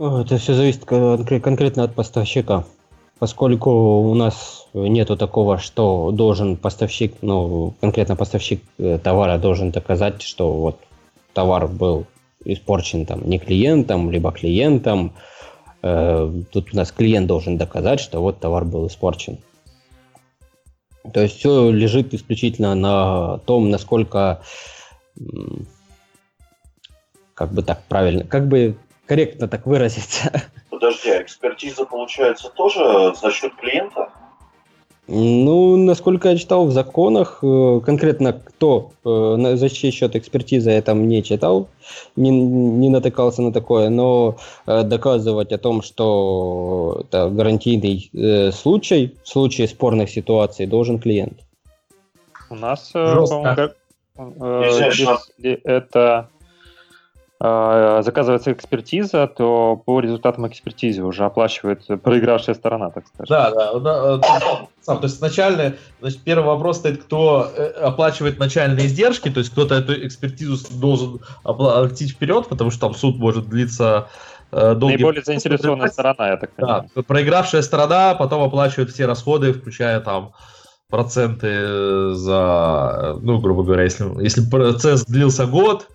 Это 0.00 0.38
все 0.38 0.54
зависит 0.54 0.84
конкретно 0.84 1.84
от 1.84 1.94
поставщика. 1.94 2.64
Поскольку 3.20 3.70
у 4.10 4.14
нас 4.16 4.66
нету 4.74 5.16
такого, 5.16 5.58
что 5.58 6.10
должен 6.10 6.56
поставщик, 6.56 7.14
ну, 7.22 7.76
конкретно 7.80 8.16
поставщик 8.16 8.60
товара 9.04 9.38
должен 9.38 9.70
доказать, 9.70 10.20
что 10.20 10.52
вот 10.52 10.80
товар 11.32 11.68
был 11.68 12.06
испорчен 12.44 13.06
там 13.06 13.22
не 13.28 13.38
клиентом, 13.38 14.10
либо 14.10 14.32
клиентом. 14.32 15.12
Э, 15.82 16.32
тут 16.50 16.72
у 16.72 16.76
нас 16.76 16.92
клиент 16.92 17.26
должен 17.26 17.58
доказать, 17.58 18.00
что 18.00 18.20
вот 18.20 18.40
товар 18.40 18.64
был 18.64 18.86
испорчен. 18.86 19.38
То 21.12 21.20
есть 21.20 21.38
все 21.38 21.70
лежит 21.70 22.14
исключительно 22.14 22.74
на 22.76 23.38
том, 23.38 23.70
насколько, 23.70 24.42
как 27.34 27.52
бы 27.52 27.62
так 27.62 27.82
правильно, 27.88 28.24
как 28.24 28.46
бы 28.46 28.76
корректно 29.06 29.48
так 29.48 29.66
выразиться. 29.66 30.30
Подожди, 30.70 31.10
а 31.10 31.22
экспертиза 31.22 31.84
получается 31.84 32.50
тоже 32.50 33.14
за 33.20 33.32
счет 33.32 33.54
клиента? 33.56 34.10
Ну, 35.08 35.76
насколько 35.76 36.28
я 36.28 36.36
читал 36.36 36.66
в 36.66 36.70
законах, 36.70 37.40
э, 37.42 37.80
конкретно 37.84 38.32
кто 38.32 38.92
э, 39.04 39.56
за 39.56 39.68
чей 39.68 39.90
счет 39.90 40.14
экспертиза 40.14 40.70
я 40.70 40.80
там 40.80 41.08
не 41.08 41.24
читал, 41.24 41.68
не, 42.14 42.30
не 42.30 42.88
натыкался 42.88 43.42
на 43.42 43.52
такое, 43.52 43.88
но 43.88 44.36
э, 44.66 44.84
доказывать 44.84 45.50
о 45.50 45.58
том, 45.58 45.82
что 45.82 47.00
это 47.00 47.28
гарантийный 47.30 48.52
случай, 48.52 49.16
в 49.24 49.28
случае 49.28 49.66
спорных 49.66 50.08
ситуаций, 50.08 50.66
должен 50.66 51.00
клиент. 51.00 51.40
У 52.48 52.54
нас, 52.54 52.92
если 52.94 53.74
это 55.64 56.28
заказывается 57.40 58.52
экспертиза, 58.52 59.26
то 59.26 59.82
по 59.84 59.98
результатам 59.98 60.46
экспертизы 60.46 61.02
уже 61.02 61.24
оплачивает 61.24 61.84
проигравшая 62.02 62.54
сторона, 62.54 62.90
так 62.90 63.08
сказать. 63.08 63.28
Да, 63.28 63.80
да. 63.80 64.20
Сам, 64.82 64.98
то 64.98 65.06
есть 65.06 65.20
начальный, 65.20 65.74
значит, 66.00 66.20
первый 66.22 66.46
вопрос 66.46 66.78
стоит, 66.78 67.02
кто 67.02 67.50
э, 67.56 67.68
оплачивает 67.68 68.38
начальные 68.38 68.86
издержки, 68.86 69.30
то 69.30 69.38
есть 69.38 69.50
кто-то 69.50 69.76
эту 69.76 70.06
экспертизу 70.06 70.58
должен 70.78 71.20
оплатить 71.44 72.12
вперед, 72.12 72.48
потому 72.48 72.70
что 72.70 72.80
там 72.80 72.94
суд 72.94 73.16
может 73.18 73.48
длиться 73.48 74.08
э, 74.50 74.74
долгий... 74.74 74.96
Наиболее 74.96 75.22
заинтересованная 75.22 75.88
сторона, 75.88 76.30
я 76.30 76.36
так 76.36 76.52
понимаю. 76.54 76.90
Да, 76.94 77.02
проигравшая 77.02 77.62
сторона 77.62 78.14
потом 78.14 78.42
оплачивает 78.42 78.90
все 78.90 79.06
расходы, 79.06 79.52
включая 79.52 80.00
там 80.00 80.32
проценты 80.88 82.12
за, 82.14 83.16
ну, 83.22 83.38
грубо 83.38 83.62
говоря, 83.62 83.84
если, 83.84 84.04
если 84.22 84.42
процесс 84.48 85.04
длился 85.06 85.46
год, 85.46 85.86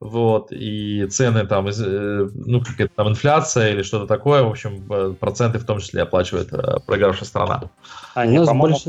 вот, 0.00 0.52
и 0.52 1.06
цены 1.06 1.46
там, 1.46 1.68
э, 1.68 2.28
ну, 2.34 2.60
какая-то 2.60 2.92
там 2.94 3.08
инфляция 3.08 3.70
или 3.70 3.82
что-то 3.82 4.06
такое, 4.06 4.42
в 4.42 4.50
общем, 4.50 4.84
э, 4.90 5.14
проценты 5.18 5.58
в 5.58 5.64
том 5.64 5.80
числе 5.80 6.02
оплачивает 6.02 6.52
э, 6.52 6.80
проигравшая 6.86 7.26
страна. 7.26 7.62
А, 8.14 8.26
нет, 8.26 8.42
у, 8.42 8.44
нас 8.44 8.56
больш... 8.56 8.84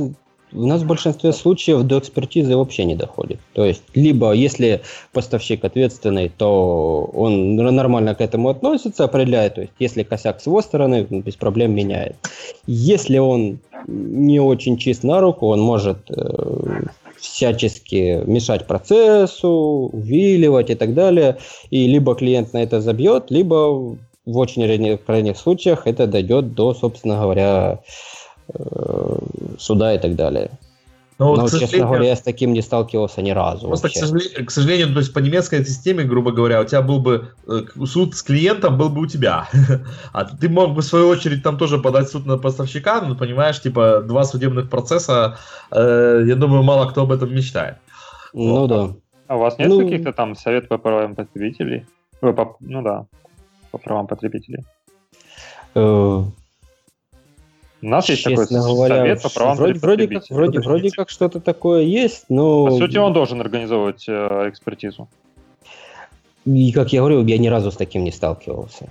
у 0.51 0.67
нас 0.67 0.81
в 0.81 0.85
большинстве 0.85 1.31
случаев 1.31 1.83
до 1.83 1.99
экспертизы 1.99 2.57
вообще 2.57 2.83
не 2.83 2.95
доходит. 2.95 3.39
То 3.53 3.63
есть, 3.63 3.83
либо 3.93 4.33
если 4.33 4.81
поставщик 5.13 5.63
ответственный, 5.63 6.27
то 6.27 7.09
он 7.13 7.55
нормально 7.55 8.13
к 8.13 8.19
этому 8.19 8.49
относится, 8.49 9.05
определяет, 9.05 9.55
то 9.55 9.61
есть, 9.61 9.73
если 9.79 10.03
косяк 10.03 10.41
с 10.41 10.45
его 10.45 10.61
стороны, 10.61 11.03
без 11.09 11.37
проблем 11.37 11.73
меняет. 11.73 12.17
Если 12.65 13.17
он 13.17 13.59
не 13.87 14.41
очень 14.41 14.75
чист 14.77 15.03
на 15.03 15.21
руку, 15.21 15.47
он 15.47 15.61
может 15.61 15.99
всячески 17.37 18.23
мешать 18.25 18.65
процессу, 18.65 19.91
увиливать 19.93 20.71
и 20.71 20.75
так 20.75 20.95
далее. 20.95 21.37
И 21.69 21.87
либо 21.87 22.15
клиент 22.15 22.53
на 22.53 22.63
это 22.63 22.81
забьет, 22.81 23.29
либо 23.29 23.97
в 24.25 24.37
очень 24.37 24.97
крайних 24.97 25.37
случаях 25.37 25.85
это 25.85 26.07
дойдет 26.07 26.55
до, 26.55 26.73
собственно 26.73 27.21
говоря, 27.21 27.79
э, 28.53 29.17
суда 29.59 29.93
и 29.93 29.99
так 29.99 30.15
далее. 30.15 30.49
Но, 31.19 31.35
Но 31.35 31.49
честно 31.49 31.79
говоря, 31.79 32.09
я 32.09 32.15
с 32.15 32.21
таким 32.21 32.53
не 32.53 32.61
сталкивался 32.61 33.23
ни 33.23 33.31
разу. 33.31 33.67
Просто, 33.67 33.89
к 33.89 33.93
сожалению, 33.93 34.45
к 34.45 34.51
сожалению, 34.51 34.93
то 34.93 34.99
есть 34.99 35.13
по 35.13 35.19
немецкой 35.19 35.65
системе, 35.65 36.03
грубо 36.03 36.31
говоря, 36.31 36.61
у 36.61 36.65
тебя 36.65 36.83
был 36.83 36.99
бы 36.99 37.29
э, 37.47 37.85
суд 37.85 38.15
с 38.15 38.21
клиентом 38.21 38.77
был 38.77 38.89
бы 38.89 39.01
у 39.01 39.07
тебя. 39.07 39.49
а 40.13 40.25
ты 40.25 40.47
мог 40.47 40.75
бы, 40.75 40.81
в 40.81 40.85
свою 40.85 41.07
очередь, 41.07 41.41
там 41.41 41.57
тоже 41.57 41.79
подать 41.79 42.09
суд 42.09 42.27
на 42.27 42.37
поставщика, 42.37 43.01
ну, 43.01 43.15
понимаешь, 43.15 43.59
типа, 43.59 44.03
два 44.05 44.25
судебных 44.25 44.69
процесса, 44.69 45.39
э, 45.71 46.23
я 46.27 46.35
думаю, 46.35 46.61
мало 46.61 46.87
кто 46.87 47.01
об 47.01 47.11
этом 47.11 47.33
мечтает. 47.33 47.77
Ну 48.33 48.59
вот. 48.59 48.67
да. 48.67 48.95
А 49.27 49.37
у 49.37 49.39
вас 49.39 49.57
нет 49.57 49.69
ну... 49.69 49.79
каких-то 49.79 50.13
там 50.13 50.35
советов 50.35 50.69
по 50.69 50.77
правам 50.77 51.15
потребителей? 51.15 51.85
Ну 52.21 52.81
да, 52.83 53.07
по 53.71 53.79
правам 53.79 54.05
потребителей. 54.05 54.63
У 57.81 57.87
нас 57.87 58.09
есть 58.09 58.23
такой 58.23 58.47
говоря, 58.47 58.95
совет 58.95 59.21
по 59.21 59.29
правам 59.29 59.57
вроде, 59.57 59.79
вроде 59.79 60.07
как, 60.07 60.23
вроде, 60.29 60.59
вроде 60.59 60.91
как 60.91 61.09
что-то 61.09 61.39
такое 61.39 61.83
есть, 61.83 62.25
но... 62.29 62.65
По 62.65 62.71
сути, 62.71 62.97
он 62.97 63.13
должен 63.13 63.39
организовывать 63.39 64.05
э, 64.07 64.49
экспертизу. 64.49 65.07
И, 66.45 66.71
как 66.71 66.91
я 66.93 67.01
говорю, 67.01 67.23
я 67.25 67.37
ни 67.37 67.47
разу 67.47 67.71
с 67.71 67.75
таким 67.75 68.03
не 68.03 68.11
сталкивался. 68.11 68.89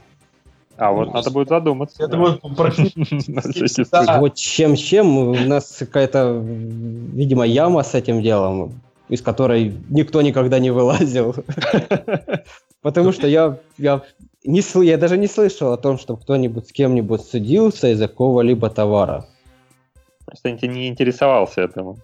А 0.77 0.93
вот 0.93 1.13
надо 1.13 1.31
будет 1.31 1.49
задуматься. 1.49 2.03
Я 2.03 2.09
думаю, 2.09 2.39
Вот 4.21 4.35
чем-чем, 4.35 5.17
у 5.17 5.35
нас 5.35 5.77
какая-то, 5.79 6.43
видимо, 6.45 7.47
яма 7.47 7.83
с 7.83 7.95
этим 7.95 8.23
делом, 8.23 8.81
из 9.09 9.23
которой 9.23 9.75
никто 9.89 10.21
никогда 10.23 10.59
не 10.59 10.71
вылазил. 10.71 11.35
Потому 12.83 13.13
что 13.13 13.27
я, 13.27 13.59
я 13.79 14.03
не, 14.47 14.63
я 14.85 14.97
даже 14.97 15.19
не 15.19 15.27
слышал 15.27 15.73
о 15.73 15.77
том, 15.77 15.99
чтобы 15.99 16.21
кто-нибудь 16.21 16.69
с 16.69 16.73
кем-нибудь 16.73 17.23
судился 17.23 17.89
из-за 17.89 18.09
какого-либо 18.09 18.71
товара. 18.71 19.27
Просто 20.25 20.51
не 20.67 20.89
интересовался 20.89 21.63
этому. 21.63 21.99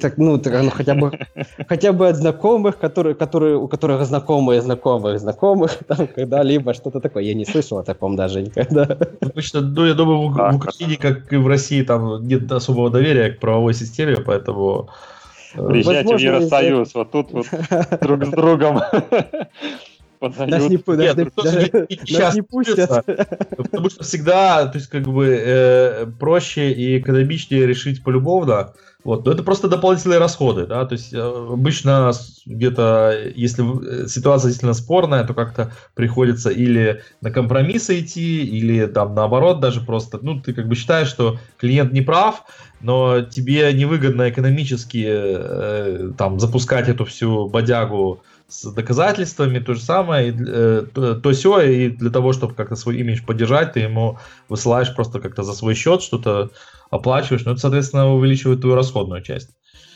Так, 0.00 0.16
ну, 0.16 0.38
так, 0.38 0.62
ну, 0.62 0.70
хотя 0.70 0.94
бы, 0.94 1.10
хотя 1.68 1.92
бы 1.92 2.08
от 2.08 2.16
знакомых, 2.16 2.78
которые, 2.78 3.14
которые, 3.14 3.56
у 3.56 3.66
которых 3.66 4.06
знакомые 4.06 4.60
знакомых 4.60 5.18
знакомых, 5.18 5.78
там, 5.88 6.06
когда-либо 6.06 6.72
что-то 6.72 7.00
такое. 7.00 7.24
Я 7.24 7.34
не 7.34 7.44
слышал 7.44 7.78
о 7.78 7.82
таком 7.82 8.16
даже 8.16 8.42
никогда. 8.42 8.96
Обычно, 9.20 9.60
ну, 9.60 9.86
я 9.86 9.94
думаю, 9.94 10.28
в, 10.28 10.40
а, 10.40 10.52
в 10.52 10.56
Украине, 10.56 10.96
как 10.96 11.32
и 11.32 11.36
в 11.36 11.48
России, 11.48 11.82
там 11.82 12.26
нет 12.26 12.50
особого 12.52 12.90
доверия 12.90 13.30
к 13.30 13.40
правовой 13.40 13.74
системе, 13.74 14.16
поэтому... 14.24 14.88
Э, 15.54 15.66
Приезжайте 15.66 16.12
Возможно, 16.12 16.30
в 16.30 16.34
Евросоюз, 16.34 16.94
вот 16.94 17.10
тут 17.10 17.32
вот 17.32 17.46
друг 18.00 18.24
с 18.24 18.28
другом 18.28 18.80
подают. 20.18 20.50
Нас 20.50 20.70
не, 20.70 20.96
Нет, 20.96 21.16
нас, 21.16 21.44
даже, 21.44 21.88
нас 22.10 22.34
не 22.34 22.42
пустят. 22.42 23.04
Потому 23.56 23.90
что 23.90 24.04
всегда, 24.04 24.66
то 24.66 24.78
есть, 24.78 24.88
как 24.88 25.02
бы, 25.02 25.26
э, 25.28 26.06
проще 26.18 26.72
и 26.72 26.98
экономичнее 26.98 27.66
решить 27.66 28.02
полюбовно. 28.02 28.72
Вот, 29.06 29.24
но 29.24 29.30
это 29.30 29.44
просто 29.44 29.68
дополнительные 29.68 30.18
расходы, 30.18 30.66
да, 30.66 30.84
то 30.84 30.94
есть 30.94 31.14
э, 31.14 31.20
обычно 31.20 32.10
где-то, 32.44 33.16
если 33.36 33.62
э, 34.02 34.08
ситуация 34.08 34.48
действительно 34.48 34.74
спорная, 34.74 35.22
то 35.22 35.32
как-то 35.32 35.70
приходится 35.94 36.50
или 36.50 37.04
на 37.20 37.30
компромиссы 37.30 38.00
идти, 38.00 38.44
или 38.44 38.84
там 38.86 39.14
наоборот 39.14 39.60
даже 39.60 39.80
просто, 39.80 40.18
ну, 40.20 40.40
ты 40.40 40.52
как 40.52 40.66
бы 40.66 40.74
считаешь, 40.74 41.06
что 41.06 41.38
клиент 41.56 41.92
не 41.92 42.00
прав, 42.00 42.46
но 42.80 43.20
тебе 43.20 43.72
невыгодно 43.72 44.28
экономически 44.28 45.04
э, 45.06 46.10
там 46.18 46.40
запускать 46.40 46.88
эту 46.88 47.04
всю 47.04 47.48
бодягу 47.48 48.22
с 48.48 48.72
доказательствами, 48.72 49.58
то 49.58 49.74
же 49.74 49.80
самое, 49.80 50.28
и, 50.28 50.34
э, 50.46 50.84
то, 50.94 51.32
все, 51.32 51.60
и 51.60 51.88
для 51.88 52.10
того, 52.10 52.32
чтобы 52.32 52.54
как-то 52.54 52.76
свой 52.76 52.98
имидж 52.98 53.24
поддержать, 53.24 53.72
ты 53.72 53.80
ему 53.80 54.18
высылаешь 54.48 54.94
просто 54.94 55.20
как-то 55.20 55.42
за 55.42 55.52
свой 55.52 55.74
счет, 55.74 56.02
что-то 56.02 56.50
оплачиваешь, 56.90 57.44
ну, 57.44 57.52
это, 57.52 57.60
соответственно, 57.60 58.12
увеличивает 58.12 58.60
твою 58.60 58.76
расходную 58.76 59.22
часть. 59.22 59.50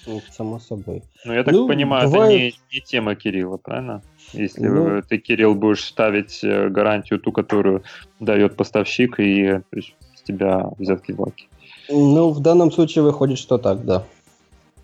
Ну, 0.07 0.21
само 0.33 0.59
собой. 0.59 1.03
Ну, 1.25 1.33
я 1.33 1.45
так 1.45 1.55
ну, 1.55 1.69
понимаю, 1.69 2.09
бывает... 2.09 2.33
это 2.33 2.57
не, 2.73 2.79
не 2.79 2.81
тема 2.81 3.15
Кирилла, 3.15 3.59
правильно? 3.59 4.03
Если 4.33 4.67
ну, 4.67 5.03
ты, 5.03 5.19
Кирилл, 5.19 5.55
будешь 5.55 5.85
ставить 5.85 6.43
э, 6.43 6.69
гарантию 6.69 7.21
ту, 7.21 7.33
которую 7.33 7.85
дает 8.19 8.57
поставщик, 8.57 9.21
и 9.21 9.61
есть, 9.73 9.95
с 10.17 10.23
тебя 10.23 10.71
взятки-блоки. 10.79 11.49
Ну, 11.89 12.31
в 12.31 12.41
данном 12.41 12.73
случае 12.73 13.05
выходит, 13.05 13.39
что 13.39 13.59
так, 13.59 13.85
да. 13.85 14.05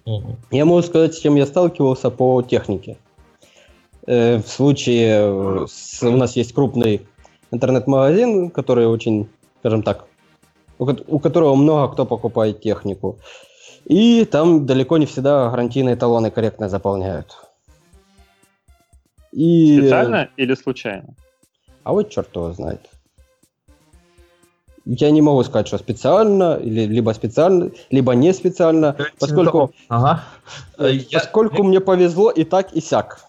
Угу. 0.05 0.37
Я 0.51 0.64
могу 0.64 0.83
сказать, 0.83 1.14
с 1.14 1.19
чем 1.19 1.37
я 1.37 1.47
сталкивался 1.47 2.11
по 2.11 2.43
технике. 2.43 2.97
Э, 4.07 4.38
в 4.38 4.46
случае, 4.46 5.18
э, 5.18 5.66
с, 5.68 6.02
у 6.02 6.16
нас 6.16 6.36
есть 6.36 6.52
крупный 6.52 7.07
интернет-магазин, 7.50 8.50
который 8.50 8.86
очень, 8.86 9.28
скажем 9.61 9.82
так, 9.82 10.04
у, 10.78 10.84
у 11.09 11.18
которого 11.18 11.54
много 11.57 11.92
кто 11.92 12.07
покупает 12.07 12.61
технику. 12.61 13.18
И 13.84 14.24
там 14.24 14.66
далеко 14.66 14.98
не 14.98 15.07
всегда 15.07 15.50
гарантийные 15.50 15.96
талоны 15.96 16.30
корректно 16.30 16.68
заполняют. 16.68 17.36
И... 19.32 19.78
Специально 19.78 20.28
или 20.36 20.54
случайно? 20.54 21.14
А 21.82 21.92
вот 21.92 22.11
черт 22.11 22.34
его 22.34 22.52
знает. 22.52 22.80
Я 24.84 25.11
не 25.11 25.20
могу 25.20 25.42
сказать, 25.42 25.66
что 25.66 25.78
специально, 25.78 26.57
или 26.57 26.86
либо 26.86 27.11
специально, 27.11 27.72
либо 27.90 28.14
не 28.14 28.32
специально, 28.32 28.96
поскольку, 29.18 29.72
ага. 29.88 30.22
поскольку 31.12 31.57
Я... 31.57 31.64
мне 31.64 31.80
повезло 31.80 32.30
и 32.30 32.44
так, 32.44 32.72
и 32.72 32.80
сяк. 32.80 33.26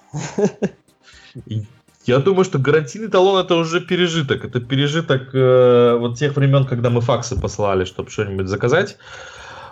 Я 2.05 2.19
думаю, 2.19 2.45
что 2.45 2.57
гарантийный 2.57 3.09
талон 3.09 3.43
это 3.43 3.55
уже 3.55 3.81
пережиток. 3.81 4.45
Это 4.45 4.61
пережиток 4.61 5.29
э, 5.33 5.97
вот 5.99 6.17
тех 6.17 6.35
времен, 6.37 6.65
когда 6.65 6.89
мы 6.89 7.01
факсы 7.01 7.39
посылали, 7.39 7.83
чтобы 7.83 8.09
что-нибудь 8.09 8.47
заказать. 8.47 8.97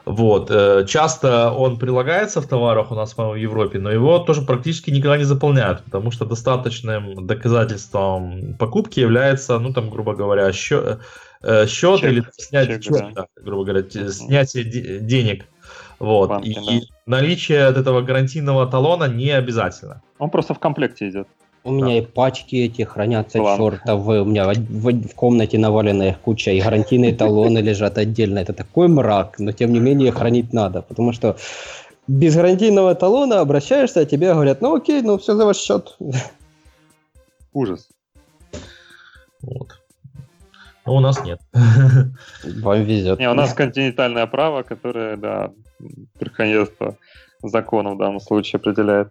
Вот. 0.06 0.52
Э, 0.52 0.86
часто 0.86 1.52
он 1.52 1.80
прилагается 1.80 2.42
в 2.42 2.48
товарах 2.48 2.92
у 2.92 2.96
нас, 2.96 3.14
по 3.14 3.32
в 3.32 3.36
Европе, 3.36 3.80
но 3.80 3.90
его 3.90 4.20
тоже 4.20 4.42
практически 4.42 4.92
никогда 4.92 5.18
не 5.18 5.24
заполняют, 5.24 5.84
потому 5.84 6.12
что 6.12 6.26
достаточным 6.26 7.26
доказательством 7.26 8.56
покупки 8.60 9.00
является, 9.00 9.58
ну, 9.58 9.74
там, 9.74 9.90
грубо 9.90 10.14
говоря, 10.14 10.52
счет, 10.52 11.00
э, 11.42 11.66
счет 11.68 12.02
чек, 12.02 12.12
или 12.12 12.24
снятие, 12.38 12.82
чек, 12.82 12.94
да. 12.94 13.12
Да, 13.16 13.28
грубо 13.42 13.64
говоря, 13.64 13.84
снятие 13.90 15.00
денег. 15.00 15.46
Вот. 16.00 16.30
Банки, 16.30 16.50
и 16.50 16.54
да. 16.54 16.86
наличие 17.06 17.66
от 17.66 17.78
этого 17.78 18.02
гарантийного 18.02 18.68
талона 18.68 19.06
не 19.06 19.32
обязательно. 19.32 20.02
Он 20.20 20.30
просто 20.30 20.54
в 20.54 20.60
комплекте 20.60 21.10
идет. 21.10 21.28
У 21.64 21.72
меня 21.72 21.98
и 21.98 22.02
пачки 22.02 22.58
эти 22.58 22.84
хранятся 22.84 23.40
чертовы, 23.40 24.22
у 24.22 24.26
меня 24.26 24.46
в, 24.48 24.54
в, 24.54 25.08
в 25.08 25.16
комнате 25.16 25.58
наваленная 25.58 26.16
куча, 26.24 26.52
и 26.52 26.62
гарантийные 26.62 27.16
талоны 27.16 27.58
лежат 27.58 27.98
отдельно. 27.98 28.38
Это 28.38 28.54
такой 28.54 28.88
мрак, 28.88 29.40
но 29.40 29.52
тем 29.52 29.74
не 29.74 29.80
менее 29.80 30.12
хранить 30.12 30.54
надо, 30.54 30.84
потому 30.84 31.12
что 31.12 31.38
без 32.08 32.36
гарантийного 32.36 32.94
талона 32.94 33.40
обращаешься, 33.40 34.02
а 34.02 34.06
тебе 34.06 34.32
говорят, 34.32 34.62
ну 34.62 34.76
окей, 34.76 35.02
ну 35.02 35.18
все 35.18 35.36
за 35.36 35.46
ваш 35.46 35.58
счет. 35.58 35.98
Ужас. 37.52 37.90
Вот. 39.42 39.80
Но 40.86 40.96
у 40.96 41.00
нас 41.00 41.24
нет. 41.24 41.40
Вам 41.52 42.84
везет. 42.84 43.20
Не, 43.20 43.30
у 43.30 43.34
нас 43.34 43.54
континентальное 43.54 44.28
право, 44.28 44.64
которое, 44.64 45.18
да, 45.18 45.52
верховенство 46.20 46.98
закон 47.42 47.96
в 47.96 47.98
данном 47.98 48.20
случае 48.20 48.58
определяет. 48.58 49.10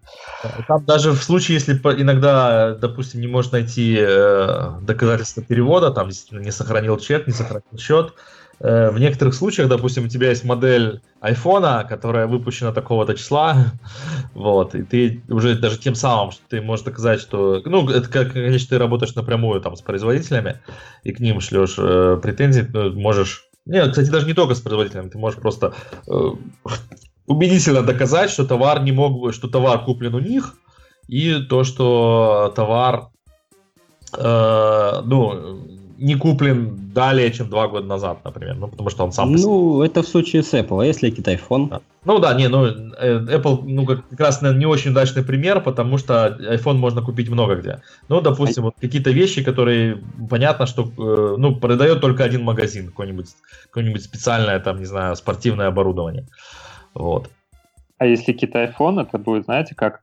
Там 0.66 0.84
даже 0.84 1.12
в 1.12 1.22
случае, 1.22 1.56
если 1.56 1.74
иногда, 1.74 2.74
допустим, 2.74 3.20
не 3.20 3.26
можешь 3.26 3.52
найти 3.52 3.96
э, 3.98 4.70
доказательства 4.82 5.42
перевода, 5.42 5.90
там 5.90 6.08
действительно 6.08 6.40
не 6.40 6.50
сохранил 6.50 6.98
чек, 6.98 7.26
не 7.26 7.32
сохранил 7.32 7.78
счет, 7.78 8.14
в 8.60 8.98
некоторых 8.98 9.34
случаях, 9.34 9.68
допустим, 9.68 10.04
у 10.04 10.08
тебя 10.08 10.30
есть 10.30 10.44
модель 10.44 11.00
айфона, 11.20 11.84
которая 11.88 12.26
выпущена 12.26 12.72
такого-то 12.72 13.14
числа, 13.14 13.72
вот, 14.34 14.74
и 14.74 14.82
ты 14.82 15.22
уже 15.28 15.58
даже 15.58 15.78
тем 15.78 15.94
самым, 15.94 16.30
что 16.30 16.42
ты 16.48 16.62
можешь 16.62 16.84
доказать, 16.84 17.20
что, 17.20 17.60
ну, 17.64 17.88
это 17.88 18.08
как, 18.08 18.32
конечно, 18.32 18.68
ты 18.68 18.78
работаешь 18.78 19.14
напрямую 19.14 19.60
там 19.60 19.76
с 19.76 19.82
производителями, 19.82 20.60
и 21.02 21.12
к 21.12 21.20
ним 21.20 21.40
шлешь 21.40 21.74
э, 21.78 22.18
претензии, 22.22 22.66
ну, 22.72 22.92
можешь 22.92 23.48
нет, 23.66 23.90
кстати, 23.90 24.10
даже 24.10 24.26
не 24.26 24.34
только 24.34 24.54
с 24.54 24.60
производителями, 24.60 25.08
ты 25.08 25.18
можешь 25.18 25.40
просто 25.40 25.74
э, 26.06 26.12
убедительно 27.26 27.82
доказать, 27.82 28.30
что 28.30 28.46
товар 28.46 28.82
не 28.82 28.92
мог, 28.92 29.32
что 29.32 29.48
товар 29.48 29.84
куплен 29.84 30.14
у 30.14 30.20
них, 30.20 30.54
и 31.08 31.40
то, 31.42 31.64
что 31.64 32.52
товар 32.54 33.08
э, 34.16 35.02
ну, 35.04 35.66
не 35.98 36.16
куплен 36.16 36.90
далее, 36.92 37.30
чем 37.32 37.48
два 37.48 37.68
года 37.68 37.86
назад, 37.86 38.18
например. 38.24 38.56
Ну, 38.56 38.68
потому 38.68 38.90
что 38.90 39.04
он 39.04 39.12
сам... 39.12 39.32
Ну, 39.32 39.82
это 39.82 40.02
в 40.02 40.08
случае 40.08 40.42
с 40.42 40.54
Apple, 40.54 40.82
а 40.82 40.86
если 40.86 41.10
Китай 41.10 41.36
iPhone? 41.36 41.68
Да. 41.68 41.80
Ну 42.04 42.18
да, 42.18 42.34
не, 42.34 42.48
ну, 42.48 42.66
э, 42.66 43.18
Apple, 43.38 43.62
ну, 43.64 43.86
как, 43.86 44.08
как 44.08 44.20
раз 44.20 44.42
наверное, 44.42 44.60
не 44.60 44.66
очень 44.66 44.90
удачный 44.90 45.22
пример, 45.22 45.60
потому 45.60 45.98
что 45.98 46.36
iPhone 46.40 46.74
можно 46.74 47.02
купить 47.02 47.28
много 47.28 47.56
где. 47.56 47.80
Ну, 48.08 48.20
допустим, 48.20 48.62
а... 48.62 48.66
вот 48.66 48.74
какие-то 48.80 49.10
вещи, 49.10 49.42
которые 49.42 50.02
понятно, 50.28 50.66
что, 50.66 50.82
э, 50.82 51.36
ну, 51.38 51.56
продает 51.56 52.00
только 52.00 52.24
один 52.24 52.44
магазин, 52.44 52.88
какое-нибудь, 52.88 53.28
какое-нибудь 53.64 54.02
специальное, 54.02 54.60
там, 54.60 54.78
не 54.78 54.86
знаю, 54.86 55.16
спортивное 55.16 55.68
оборудование. 55.68 56.26
Вот. 56.94 57.30
А 57.98 58.06
если 58.06 58.32
Китай 58.32 58.66
iPhone, 58.66 59.00
это 59.00 59.18
будет, 59.18 59.44
знаете, 59.44 59.74
как 59.74 60.00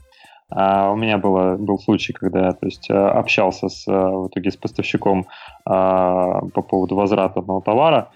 а, 0.52 0.91
у 0.91 0.95
меня 0.95 1.18
было, 1.18 1.56
был 1.58 1.80
случай, 1.80 2.14
когда 2.14 2.47
я 2.47 2.52
то 2.52 2.66
есть, 2.66 2.89
э, 2.89 2.93
общался 2.93 3.70
с, 3.70 3.88
э, 3.88 3.91
в 3.91 4.28
итоге 4.28 4.52
с 4.52 4.58
поставщиком 4.58 5.26
а, 5.66 6.41
по 6.54 6.62
поводу 6.62 6.95
возврата 6.95 7.39
одного 7.39 7.62
товара, 7.62 8.10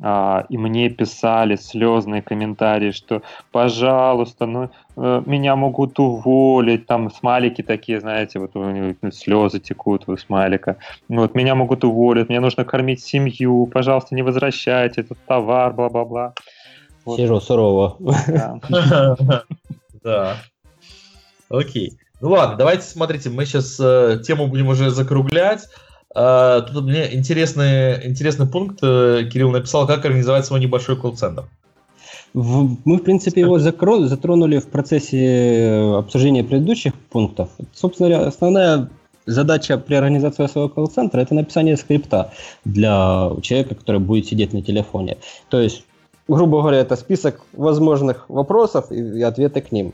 а, 0.00 0.46
и 0.48 0.56
мне 0.56 0.88
писали 0.88 1.56
слезные 1.56 2.22
комментарии, 2.22 2.92
что, 2.92 3.20
пожалуйста, 3.52 4.46
ну, 4.46 4.70
э, 4.96 5.22
меня 5.26 5.54
могут 5.54 5.98
уволить, 5.98 6.86
там 6.86 7.10
смайлики 7.10 7.62
такие, 7.62 8.00
знаете, 8.00 8.38
вот 8.38 8.56
у 8.56 8.70
него 8.70 9.10
слезы 9.10 9.60
текут 9.60 10.08
у 10.08 10.16
смайлика, 10.16 10.78
вот, 11.08 11.34
меня 11.34 11.54
могут 11.54 11.84
уволить, 11.84 12.30
мне 12.30 12.40
нужно 12.40 12.64
кормить 12.64 13.04
семью, 13.04 13.66
пожалуйста, 13.66 14.14
не 14.14 14.22
возвращайте 14.22 15.02
этот 15.02 15.18
товар, 15.26 15.74
бла-бла-бла. 15.74 16.32
Вот. 17.04 17.18
Сижу 17.18 17.40
сурово. 17.40 17.96
Да. 20.02 20.32
Окей. 21.52 21.98
Ну 22.20 22.30
ладно, 22.30 22.56
давайте 22.56 22.84
смотрите, 22.84 23.28
мы 23.28 23.44
сейчас 23.44 23.78
э, 23.78 24.20
тему 24.24 24.46
будем 24.46 24.68
уже 24.68 24.90
закруглять. 24.90 25.68
Э, 26.14 26.62
тут 26.72 26.84
мне 26.84 27.14
интересный, 27.14 28.06
интересный 28.06 28.46
пункт 28.46 28.78
э, 28.82 29.28
Кирилл 29.30 29.50
написал, 29.50 29.86
как 29.86 30.04
организовать 30.04 30.46
свой 30.46 30.60
небольшой 30.60 30.96
колл-центр. 30.96 31.44
Мы, 32.32 32.96
в 32.96 33.02
принципе, 33.02 33.42
его 33.42 33.58
затронули 33.58 34.58
в 34.58 34.68
процессе 34.68 35.92
обсуждения 35.98 36.42
предыдущих 36.42 36.94
пунктов. 36.94 37.50
Собственно 37.74 38.08
говоря, 38.08 38.28
основная 38.28 38.88
задача 39.26 39.76
при 39.76 39.96
организации 39.96 40.46
своего 40.46 40.70
колл-центра– 40.70 41.20
это 41.22 41.34
написание 41.34 41.76
скрипта 41.76 42.32
для 42.64 43.30
человека, 43.42 43.74
который 43.74 44.00
будет 44.00 44.26
сидеть 44.26 44.54
на 44.54 44.62
телефоне. 44.62 45.18
То 45.50 45.60
есть 45.60 45.84
грубо 46.28 46.60
говоря, 46.60 46.78
это 46.78 46.96
список 46.96 47.42
возможных 47.52 48.28
вопросов 48.28 48.90
и, 48.90 48.96
и 48.96 49.22
ответы 49.22 49.60
к 49.60 49.72
ним. 49.72 49.92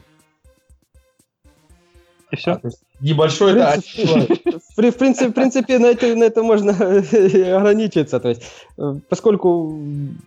И 2.31 2.37
все? 2.37 2.53
А, 2.53 2.61
небольшой, 3.01 3.55
да. 3.55 3.77
В, 4.77 4.81
в, 4.81 4.97
принципе, 4.97 5.31
в 5.31 5.33
принципе, 5.33 5.79
на 5.79 5.87
это, 5.87 6.15
на 6.15 6.25
это 6.25 6.43
можно 6.43 6.73
ограничиться. 7.59 8.21
То 8.21 8.29
есть, 8.29 8.43
э, 8.79 8.95
поскольку 9.09 9.77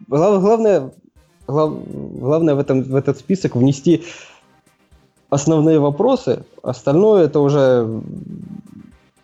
главное, 0.07 0.91
глав, 1.47 1.73
главное 2.19 2.55
в, 2.55 2.59
этом, 2.59 2.83
в 2.83 2.95
этот 2.95 3.17
список 3.17 3.55
внести 3.55 4.03
основные 5.29 5.79
вопросы, 5.79 6.43
остальное 6.63 7.25
это 7.25 7.39
уже 7.39 8.01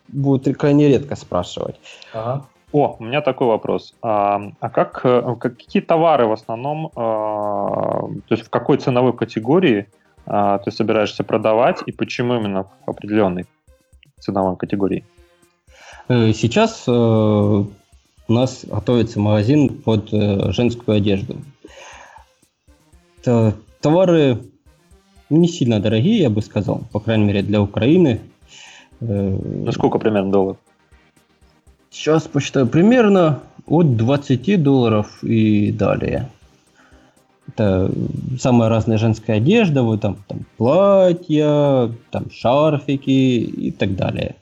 будет 0.08 0.58
крайне 0.58 0.88
редко 0.88 1.16
спрашивать. 1.16 1.76
Ага. 2.14 2.46
О, 2.72 2.98
у 3.00 3.04
меня 3.04 3.22
такой 3.22 3.48
вопрос. 3.48 3.94
А, 4.02 4.52
а 4.60 4.70
как, 4.70 5.02
э, 5.04 5.36
какие 5.40 5.82
товары 5.82 6.28
в 6.28 6.34
основном, 6.34 6.92
а, 6.96 8.08
то 8.28 8.36
есть 8.36 8.44
в 8.44 8.50
какой 8.50 8.78
ценовой 8.78 9.14
категории 9.14 9.88
а, 10.28 10.60
ты 10.60 10.72
собираешься 10.72 11.24
продавать 11.24 11.80
и 11.86 11.92
почему 11.92 12.36
именно 12.36 12.64
в 12.86 12.90
определенной 12.90 13.46
ценовой 14.20 14.58
категории? 14.58 15.06
Э, 16.10 16.34
сейчас 16.34 16.84
э, 16.88 16.92
у 16.92 17.68
нас 18.34 18.66
готовится 18.66 19.20
магазин 19.20 19.70
под 19.82 20.10
женскую 20.12 20.98
одежду. 20.98 21.38
Товары 23.82 24.40
не 25.30 25.48
сильно 25.48 25.80
дорогие, 25.80 26.20
я 26.20 26.30
бы 26.30 26.42
сказал, 26.42 26.84
по 26.92 27.00
крайней 27.00 27.26
мере 27.26 27.42
для 27.42 27.62
Украины. 27.62 28.22
Ну 29.00 29.72
сколько 29.72 30.00
примерно 30.00 30.32
долларов? 30.32 30.58
Сейчас 31.90 32.24
посчитаю. 32.24 32.68
Примерно 32.68 33.42
от 33.66 33.98
20 33.98 34.62
долларов 34.62 35.24
и 35.24 35.72
далее. 35.72 36.30
Это 37.48 37.92
самая 38.40 38.70
разная 38.70 38.98
женская 38.98 39.38
одежда, 39.38 39.84
вот 39.84 40.02
там, 40.02 40.18
там 40.28 40.46
платья, 40.58 41.92
там 42.12 42.30
шарфики 42.32 43.10
и 43.10 43.72
так 43.72 43.96
далее. 43.96 44.36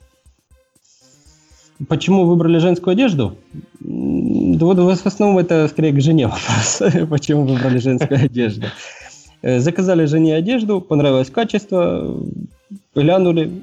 Почему 1.88 2.24
выбрали 2.24 2.58
женскую 2.58 2.92
одежду? 2.92 3.36
Вот 3.80 4.78
в 4.78 4.88
основном 4.88 5.38
это 5.38 5.68
скорее 5.68 5.92
к 5.92 6.00
жене 6.00 6.26
вопрос. 6.28 6.82
Почему 7.08 7.44
выбрали 7.44 7.78
женскую 7.78 8.24
одежду? 8.24 8.66
Э, 9.42 9.60
заказали 9.60 10.06
жене 10.06 10.34
одежду, 10.34 10.80
понравилось 10.80 11.30
качество, 11.30 12.16
глянули, 12.94 13.62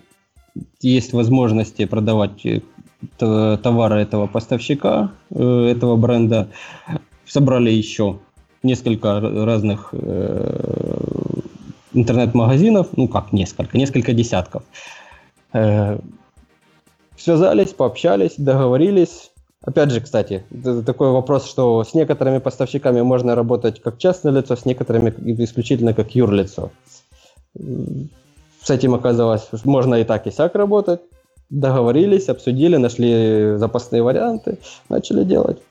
есть 0.82 1.14
возможности 1.14 1.86
продавать 1.86 2.46
товара 3.18 3.96
этого 3.96 4.28
поставщика, 4.28 5.12
э, 5.32 5.74
этого 5.76 5.98
бренда. 5.98 6.48
Собрали 7.26 7.72
еще 7.72 8.20
несколько 8.64 9.20
разных 9.20 9.90
э, 9.92 11.04
интернет-магазинов, 11.94 12.88
ну 12.96 13.08
как 13.08 13.34
несколько, 13.34 13.78
несколько 13.78 14.14
десятков. 14.14 14.64
Э, 15.54 16.00
связались, 17.18 17.74
пообщались, 17.74 18.34
договорились, 18.38 19.32
Опять 19.66 19.92
же, 19.92 20.02
кстати, 20.02 20.44
такой 20.86 21.12
вопрос, 21.12 21.50
что 21.50 21.86
с 21.86 21.94
некоторыми 21.94 22.40
поставщиками 22.40 23.02
можно 23.02 23.34
работать 23.34 23.82
как 23.82 23.98
частное 23.98 24.34
лицо, 24.34 24.58
с 24.58 24.66
некоторыми 24.66 25.14
исключительно 25.42 25.94
как 25.94 26.16
юрлицо. 26.16 26.72
С 27.56 28.70
этим 28.70 28.94
оказалось, 28.94 29.48
можно 29.64 29.96
и 29.96 30.04
так, 30.04 30.28
и 30.28 30.32
сяк 30.32 30.56
работать. 30.56 31.00
Договорились, 31.50 32.28
обсудили, 32.28 32.76
нашли 32.76 33.56
запасные 33.58 34.04
варианты, 34.04 34.58
начали 34.90 35.24
делать. 35.24 35.62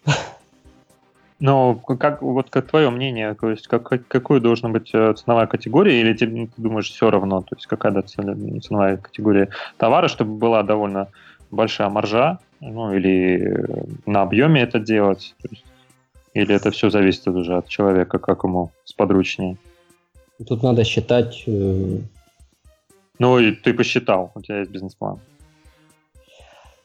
Но 1.42 1.74
как, 1.74 2.22
вот 2.22 2.50
как 2.50 2.68
твое 2.68 2.88
мнение, 2.88 3.34
то 3.34 3.50
есть 3.50 3.66
как, 3.66 4.06
какой 4.06 4.40
должна 4.40 4.68
быть 4.68 4.90
э, 4.94 5.12
ценовая 5.14 5.48
категория, 5.48 6.00
или 6.00 6.16
тебе, 6.16 6.46
ты 6.46 6.52
думаешь, 6.56 6.88
все 6.88 7.10
равно, 7.10 7.40
то 7.40 7.56
есть 7.56 7.66
какая 7.66 8.00
ценовая 8.02 8.96
категория 8.96 9.48
товара, 9.76 10.06
чтобы 10.06 10.38
была 10.38 10.62
довольно 10.62 11.08
большая 11.50 11.88
маржа, 11.88 12.38
ну 12.60 12.94
или 12.94 13.66
на 14.06 14.22
объеме 14.22 14.62
это 14.62 14.78
делать, 14.78 15.34
есть, 15.50 15.64
или 16.32 16.54
это 16.54 16.70
все 16.70 16.90
зависит 16.90 17.26
уже 17.26 17.56
от 17.56 17.66
человека, 17.66 18.20
как 18.20 18.44
ему 18.44 18.70
сподручнее? 18.84 19.56
Тут 20.46 20.62
надо 20.62 20.84
считать... 20.84 21.42
Э... 21.48 21.98
Ну 23.18 23.38
и 23.40 23.50
ты 23.50 23.74
посчитал, 23.74 24.30
у 24.36 24.42
тебя 24.42 24.60
есть 24.60 24.70
бизнес-план. 24.70 25.18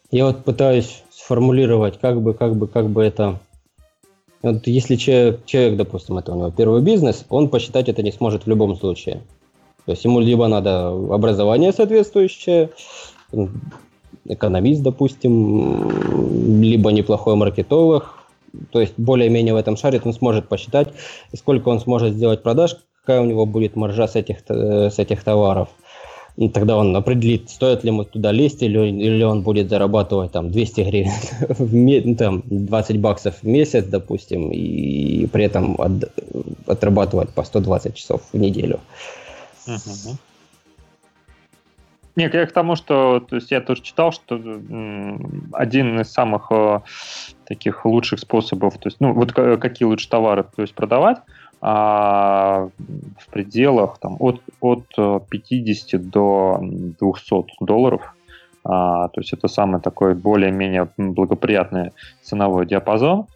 Я 0.09 0.25
вот 0.25 0.43
пытаюсь 0.45 1.03
сформулировать, 1.11 1.99
как 1.99 2.19
бы, 2.23 2.33
как 2.33 2.55
бы, 2.55 2.67
как 2.67 2.89
бы 2.89 3.03
это 3.03 3.39
вот 4.41 4.67
если 4.67 4.95
человек, 4.95 5.45
человек, 5.45 5.77
допустим, 5.77 6.17
это 6.17 6.33
у 6.33 6.35
него 6.35 6.51
первый 6.51 6.81
бизнес, 6.81 7.25
он 7.29 7.49
посчитать 7.49 7.89
это 7.89 8.03
не 8.03 8.11
сможет 8.11 8.45
в 8.45 8.49
любом 8.49 8.75
случае. 8.75 9.21
То 9.85 9.91
есть 9.91 10.03
ему 10.05 10.19
либо 10.19 10.47
надо 10.47 10.89
образование 10.89 11.71
соответствующее, 11.71 12.69
экономист, 14.25 14.81
допустим, 14.83 16.61
либо 16.61 16.91
неплохой 16.91 17.35
маркетолог, 17.35 18.15
то 18.71 18.81
есть 18.81 18.93
более-менее 18.97 19.53
в 19.53 19.57
этом 19.57 19.77
шарит, 19.77 20.05
он 20.05 20.13
сможет 20.13 20.49
посчитать, 20.49 20.89
сколько 21.33 21.69
он 21.69 21.79
сможет 21.79 22.13
сделать 22.13 22.43
продаж, 22.43 22.77
какая 23.01 23.21
у 23.21 23.25
него 23.25 23.45
будет 23.45 23.75
маржа 23.75 24.07
с 24.07 24.15
этих, 24.15 24.37
э, 24.49 24.89
с 24.89 24.99
этих 24.99 25.23
товаров– 25.23 25.69
и 26.37 26.49
тогда 26.49 26.77
он 26.77 26.95
определит, 26.95 27.49
стоит 27.49 27.83
ли 27.83 27.89
ему 27.89 28.03
туда 28.03 28.31
лезть, 28.31 28.61
или, 28.61 28.77
или 28.87 29.23
он 29.23 29.41
будет 29.41 29.69
зарабатывать 29.69 30.31
там 30.31 30.51
200 30.51 30.81
гривен, 30.81 31.11
в, 31.49 31.73
ну, 31.73 32.15
там 32.15 32.43
20 32.45 32.99
баксов 32.99 33.41
в 33.41 33.47
месяц, 33.47 33.85
допустим, 33.85 34.51
и 34.51 35.25
при 35.27 35.45
этом 35.45 35.75
от, 35.81 36.13
отрабатывать 36.67 37.31
по 37.31 37.43
120 37.43 37.95
часов 37.95 38.21
в 38.31 38.37
неделю. 38.37 38.79
Угу. 39.65 40.17
Нет, 42.15 42.33
я 42.33 42.45
к 42.45 42.51
тому, 42.51 42.75
что 42.75 43.19
то 43.19 43.35
есть 43.35 43.51
я 43.51 43.61
тоже 43.61 43.81
читал, 43.81 44.11
что 44.11 44.35
один 45.53 45.99
из 45.99 46.11
самых 46.11 46.51
э, 46.51 46.81
таких 47.45 47.85
лучших 47.85 48.19
способов, 48.19 48.77
то 48.77 48.89
есть, 48.89 48.97
ну, 48.99 49.13
вот 49.13 49.33
какие 49.33 49.87
лучше 49.87 50.09
товары 50.09 50.43
то 50.55 50.61
есть 50.61 50.73
продавать, 50.73 51.17
а 51.61 52.69
в 53.17 53.27
пределах 53.31 53.97
там, 53.99 54.17
от, 54.19 54.41
от 54.61 54.85
50 54.95 55.93
э, 55.93 55.97
до 55.97 56.59
200 56.61 57.45
долларов. 57.61 58.13
А, 58.63 59.07
то 59.09 59.21
есть 59.21 59.33
это 59.33 59.47
самый 59.47 59.81
такой 59.81 60.13
более-менее 60.13 60.89
благоприятный 60.97 61.91
ценовой 62.21 62.65
диапазон. 62.65 63.27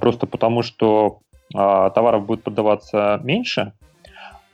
Просто 0.00 0.26
потому, 0.26 0.62
что 0.62 1.20
а, 1.54 1.90
товаров 1.90 2.26
будет 2.26 2.42
продаваться 2.42 3.20
меньше, 3.22 3.72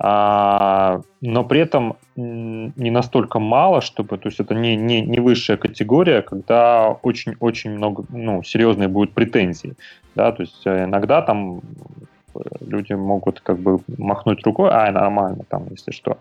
а, 0.00 1.00
но 1.20 1.44
при 1.44 1.61
этом 1.61 1.96
не 2.14 2.90
настолько 2.90 3.40
мало, 3.40 3.80
чтобы, 3.80 4.16
то 4.18 4.28
есть 4.28 4.38
это 4.38 4.54
не, 4.54 4.76
не, 4.76 5.00
не 5.00 5.18
высшая 5.18 5.56
категория, 5.56 6.22
когда 6.22 6.90
очень-очень 7.02 7.72
много, 7.72 8.04
ну, 8.11 8.42
серьезные 8.44 8.88
будут 8.88 9.12
претензии, 9.12 9.74
да, 10.14 10.30
то 10.30 10.42
есть 10.42 10.62
э, 10.66 10.84
иногда 10.84 11.20
там 11.22 11.61
люди 12.60 12.92
могут 12.92 13.40
как 13.40 13.58
бы 13.58 13.80
махнуть 13.96 14.44
рукой, 14.44 14.70
а, 14.70 14.90
нормально 14.90 15.44
там, 15.48 15.66
если 15.70 15.92
что. 15.92 16.18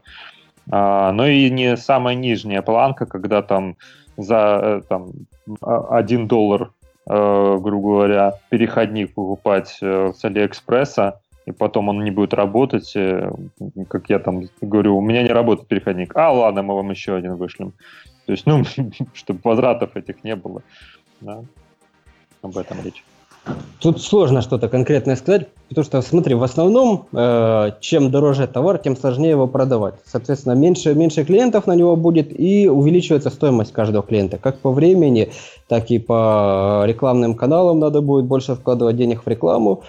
А, 0.69 1.11
но 1.11 1.27
и 1.27 1.49
не 1.49 1.77
самая 1.77 2.15
нижняя 2.15 2.61
планка, 2.61 3.05
когда 3.05 3.41
там 3.41 3.75
за 4.17 4.59
э, 4.61 4.81
там, 4.89 5.11
один 5.61 6.27
доллар, 6.27 6.71
э, 7.09 7.57
грубо 7.61 7.87
говоря, 7.87 8.39
переходник 8.49 9.13
покупать 9.13 9.77
э, 9.81 10.11
с 10.15 10.25
Алиэкспресса, 10.25 11.21
и 11.45 11.51
потом 11.51 11.87
он 11.89 12.03
не 12.03 12.11
будет 12.11 12.33
работать, 12.33 12.93
как 13.87 14.09
я 14.09 14.19
там 14.19 14.49
говорю, 14.59 14.97
у 14.97 15.01
меня 15.01 15.23
не 15.23 15.29
работает 15.29 15.69
переходник. 15.69 16.13
А, 16.15 16.33
ладно, 16.33 16.61
мы 16.61 16.75
вам 16.75 16.89
еще 16.89 17.15
один 17.15 17.35
вышлем. 17.35 17.71
То 18.25 18.33
есть, 18.33 18.45
ну, 18.45 18.63
чтобы 19.13 19.39
возвратов 19.43 19.95
этих 19.95 20.25
не 20.25 20.35
было. 20.35 20.61
Да? 21.21 21.43
Об 22.41 22.57
этом 22.57 22.77
речь. 22.83 23.03
Тут 23.79 24.01
сложно 24.01 24.41
что-то 24.41 24.69
конкретное 24.69 25.15
сказать, 25.15 25.47
потому 25.69 25.85
что, 25.85 26.01
смотри, 26.01 26.33
в 26.33 26.43
основном, 26.43 27.05
э, 27.13 27.71
чем 27.79 28.09
дороже 28.09 28.47
товар, 28.47 28.79
тем 28.79 28.97
сложнее 28.97 29.31
его 29.31 29.47
продавать. 29.47 29.95
Соответственно, 30.05 30.53
меньше, 30.53 30.95
меньше 30.95 31.23
клиентов 31.23 31.67
на 31.67 31.75
него 31.75 31.95
будет 31.95 32.37
и 32.37 32.67
увеличивается 32.67 33.29
стоимость 33.29 33.73
каждого 33.73 34.03
клиента. 34.03 34.37
Как 34.37 34.57
по 34.57 34.71
времени, 34.71 35.29
так 35.67 35.91
и 35.91 35.99
по 35.99 36.83
рекламным 36.85 37.35
каналам 37.35 37.79
надо 37.79 38.01
будет 38.01 38.25
больше 38.25 38.55
вкладывать 38.55 38.97
денег 38.97 39.23
в 39.23 39.27
рекламу 39.29 39.83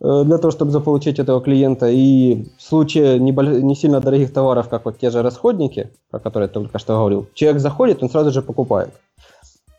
э, 0.00 0.22
для 0.24 0.36
того, 0.36 0.50
чтобы 0.50 0.70
заполучить 0.70 1.18
этого 1.18 1.40
клиента. 1.40 1.88
И 1.88 2.44
в 2.58 2.62
случае 2.62 3.18
не, 3.18 3.32
не 3.32 3.74
сильно 3.74 4.00
дорогих 4.00 4.34
товаров, 4.34 4.68
как 4.68 4.84
вот 4.84 4.98
те 4.98 5.08
же 5.10 5.22
расходники, 5.22 5.90
про 6.10 6.20
которые 6.20 6.48
я 6.48 6.52
только 6.52 6.78
что 6.78 6.94
говорил, 6.94 7.26
человек 7.32 7.62
заходит, 7.62 8.02
он 8.02 8.10
сразу 8.10 8.32
же 8.32 8.42
покупает. 8.42 8.90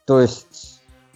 То 0.08 0.20
есть 0.20 0.48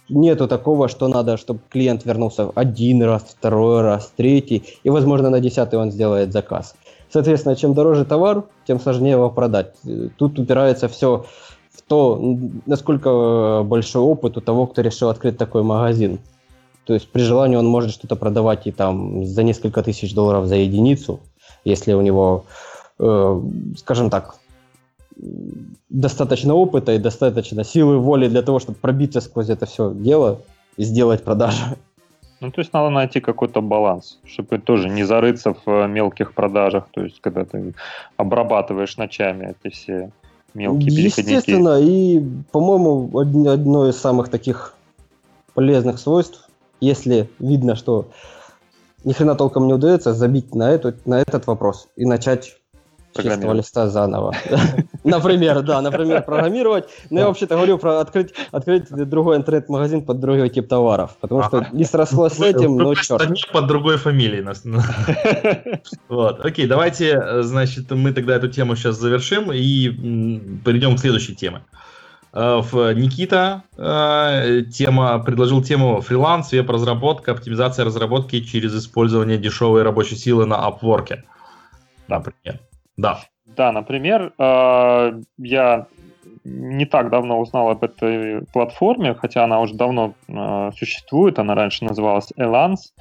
нету 0.08 0.48
такого, 0.48 0.88
что 0.88 1.08
надо, 1.08 1.36
чтобы 1.36 1.60
клиент 1.68 2.04
вернулся 2.04 2.50
один 2.54 3.02
раз, 3.02 3.22
второй 3.22 3.82
раз, 3.82 4.12
третий, 4.16 4.64
и, 4.82 4.90
возможно, 4.90 5.30
на 5.30 5.40
десятый 5.40 5.78
он 5.78 5.90
сделает 5.90 6.32
заказ. 6.32 6.74
Соответственно, 7.12 7.56
чем 7.56 7.74
дороже 7.74 8.04
товар, 8.04 8.44
тем 8.66 8.80
сложнее 8.80 9.12
его 9.12 9.30
продать. 9.30 9.74
Тут 10.16 10.38
упирается 10.38 10.88
все 10.88 11.24
в 11.72 11.82
то, 11.82 12.20
насколько 12.66 13.62
большой 13.64 14.02
опыт 14.02 14.36
у 14.36 14.40
того, 14.40 14.66
кто 14.66 14.82
решил 14.82 15.08
открыть 15.08 15.38
такой 15.38 15.62
магазин. 15.62 16.18
То 16.84 16.94
есть 16.94 17.10
при 17.10 17.22
желании 17.22 17.56
он 17.56 17.66
может 17.66 17.90
что-то 17.92 18.16
продавать 18.16 18.66
и 18.66 18.72
там 18.72 19.24
за 19.24 19.42
несколько 19.42 19.82
тысяч 19.82 20.14
долларов 20.14 20.46
за 20.46 20.56
единицу, 20.56 21.20
если 21.64 21.92
у 21.92 22.00
него, 22.00 22.44
э, 22.98 23.40
скажем 23.76 24.08
так, 24.08 24.36
достаточно 25.88 26.54
опыта 26.54 26.92
и 26.92 26.98
достаточно 26.98 27.64
силы 27.64 27.98
воли 27.98 28.28
для 28.28 28.42
того, 28.42 28.58
чтобы 28.58 28.78
пробиться 28.78 29.20
сквозь 29.20 29.48
это 29.48 29.66
все 29.66 29.92
дело 29.94 30.40
и 30.76 30.84
сделать 30.84 31.24
продажи. 31.24 31.76
Ну, 32.40 32.50
то 32.50 32.60
есть 32.60 32.72
надо 32.74 32.90
найти 32.90 33.20
какой-то 33.20 33.62
баланс, 33.62 34.18
чтобы 34.24 34.58
тоже 34.58 34.90
не 34.90 35.04
зарыться 35.04 35.54
в 35.54 35.62
э, 35.66 35.88
мелких 35.88 36.34
продажах, 36.34 36.86
то 36.90 37.02
есть 37.02 37.20
когда 37.22 37.46
ты 37.46 37.72
обрабатываешь 38.18 38.98
ночами 38.98 39.56
эти 39.58 39.72
все 39.72 40.10
мелкие 40.52 40.90
переходники. 40.90 41.20
Естественно, 41.20 41.80
и, 41.80 42.22
по-моему, 42.52 43.18
одно 43.18 43.88
из 43.88 43.96
самых 43.96 44.28
таких 44.28 44.74
полезных 45.54 45.98
свойств, 45.98 46.50
если 46.80 47.30
видно, 47.38 47.74
что 47.74 48.10
ни 49.04 49.12
хрена 49.12 49.34
толком 49.34 49.66
не 49.66 49.72
удается, 49.72 50.12
забить 50.12 50.54
на, 50.54 50.70
эту, 50.70 50.92
на 51.06 51.20
этот 51.20 51.46
вопрос 51.46 51.88
и 51.96 52.04
начать 52.04 52.58
чистого 53.22 53.52
листа 53.52 53.88
заново. 53.88 54.34
Например, 55.04 55.62
да, 55.62 55.80
например, 55.80 56.22
программировать. 56.22 56.88
Но 57.10 57.20
я 57.20 57.26
вообще-то 57.26 57.54
говорю 57.54 57.78
про 57.78 58.00
открыть, 58.00 58.34
открыть 58.50 58.90
другой 58.90 59.36
интернет-магазин 59.36 60.02
под 60.02 60.20
другой 60.20 60.48
тип 60.48 60.68
товаров, 60.68 61.16
потому 61.20 61.42
что 61.44 61.66
не 61.72 61.84
срослось 61.84 62.34
с 62.34 62.40
этим, 62.40 62.76
но 62.76 62.94
черт. 62.94 63.26
Под 63.52 63.66
другой 63.66 63.96
фамилией. 63.96 64.36
Вот, 66.08 66.44
окей, 66.44 66.66
давайте, 66.66 67.42
значит, 67.42 67.90
мы 67.90 68.12
тогда 68.12 68.36
эту 68.36 68.48
тему 68.48 68.76
сейчас 68.76 68.96
завершим 68.96 69.52
и 69.52 69.88
перейдем 70.64 70.96
к 70.96 71.00
следующей 71.00 71.34
теме. 71.34 71.62
Э, 72.36 72.60
Никита 72.94 73.62
э, 73.78 74.62
тема, 74.70 75.18
предложил 75.20 75.62
тему 75.62 76.02
фриланс, 76.02 76.52
веб-разработка, 76.52 77.32
оптимизация 77.32 77.86
разработки 77.86 78.40
через 78.40 78.74
использование 78.74 79.38
дешевой 79.38 79.82
рабочей 79.82 80.16
силы 80.16 80.44
на 80.44 80.56
Upwork. 80.56 81.22
Например. 82.08 82.60
Да. 82.96 83.20
Да, 83.44 83.72
например, 83.72 84.32
э, 84.38 85.22
я 85.38 85.86
не 86.44 86.86
так 86.86 87.10
давно 87.10 87.40
узнал 87.40 87.70
об 87.70 87.82
этой 87.82 88.44
платформе, 88.52 89.14
хотя 89.14 89.44
она 89.44 89.60
уже 89.60 89.74
давно 89.74 90.14
э, 90.28 90.70
существует, 90.76 91.38
она 91.38 91.54
раньше 91.54 91.84
называлась 91.84 92.32
Elance, 92.36 92.92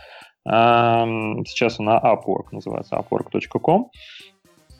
э, 0.46 1.44
сейчас 1.46 1.80
она 1.80 2.00
Upwork 2.00 2.48
называется, 2.52 2.96
upwork.com. 2.96 3.90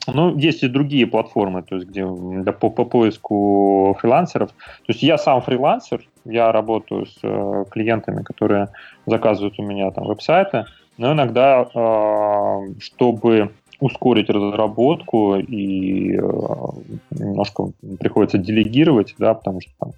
Ну, 0.08 0.36
есть 0.36 0.62
и 0.62 0.68
другие 0.68 1.06
платформы, 1.06 1.62
то 1.62 1.76
есть 1.76 1.88
где 1.88 2.06
для, 2.06 2.52
по, 2.52 2.70
по 2.70 2.84
поиску 2.84 3.96
фрилансеров. 4.00 4.50
То 4.50 4.92
есть 4.92 5.02
я 5.02 5.18
сам 5.18 5.42
фрилансер, 5.42 6.08
я 6.24 6.52
работаю 6.52 7.06
с 7.06 7.18
э, 7.22 7.64
клиентами, 7.70 8.22
которые 8.22 8.68
заказывают 9.06 9.58
у 9.58 9.62
меня 9.62 9.90
там 9.90 10.06
веб-сайты, 10.06 10.66
но 10.96 11.12
иногда, 11.12 11.68
э, 11.74 12.74
чтобы 12.78 13.50
ускорить 13.80 14.30
разработку 14.30 15.36
и 15.36 16.16
э, 16.16 16.20
немножко 17.10 17.70
приходится 17.98 18.38
делегировать, 18.38 19.14
да, 19.18 19.34
потому 19.34 19.60
что 19.60 19.72
там 19.78 19.92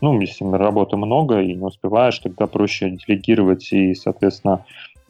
ну, 0.00 0.18
если 0.20 0.44
работы 0.50 0.96
много 0.96 1.40
и 1.40 1.54
не 1.54 1.62
успеваешь, 1.62 2.18
тогда 2.18 2.46
проще 2.46 2.90
делегировать 2.90 3.72
и, 3.72 3.94
соответственно, 3.94 4.64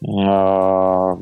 а, 0.05 1.17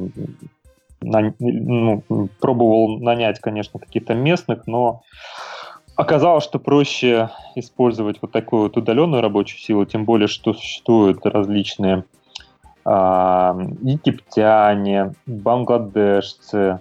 на, 1.02 1.34
ну, 1.40 2.04
пробовал 2.40 3.00
нанять, 3.00 3.40
конечно, 3.40 3.80
каких-то 3.80 4.16
местных, 4.16 4.66
но 4.68 5.04
оказалось, 5.96 6.44
что 6.44 6.60
проще 6.60 7.30
использовать 7.56 8.18
вот 8.22 8.32
такую 8.32 8.64
вот 8.64 8.78
удаленную 8.78 9.22
рабочую 9.22 9.60
силу, 9.60 9.86
тем 9.86 10.06
более, 10.06 10.28
что 10.28 10.54
существуют 10.54 11.26
различные 11.26 12.06
а, 12.86 13.56
египтяне, 13.82 15.14
бангладешцы, 15.26 16.80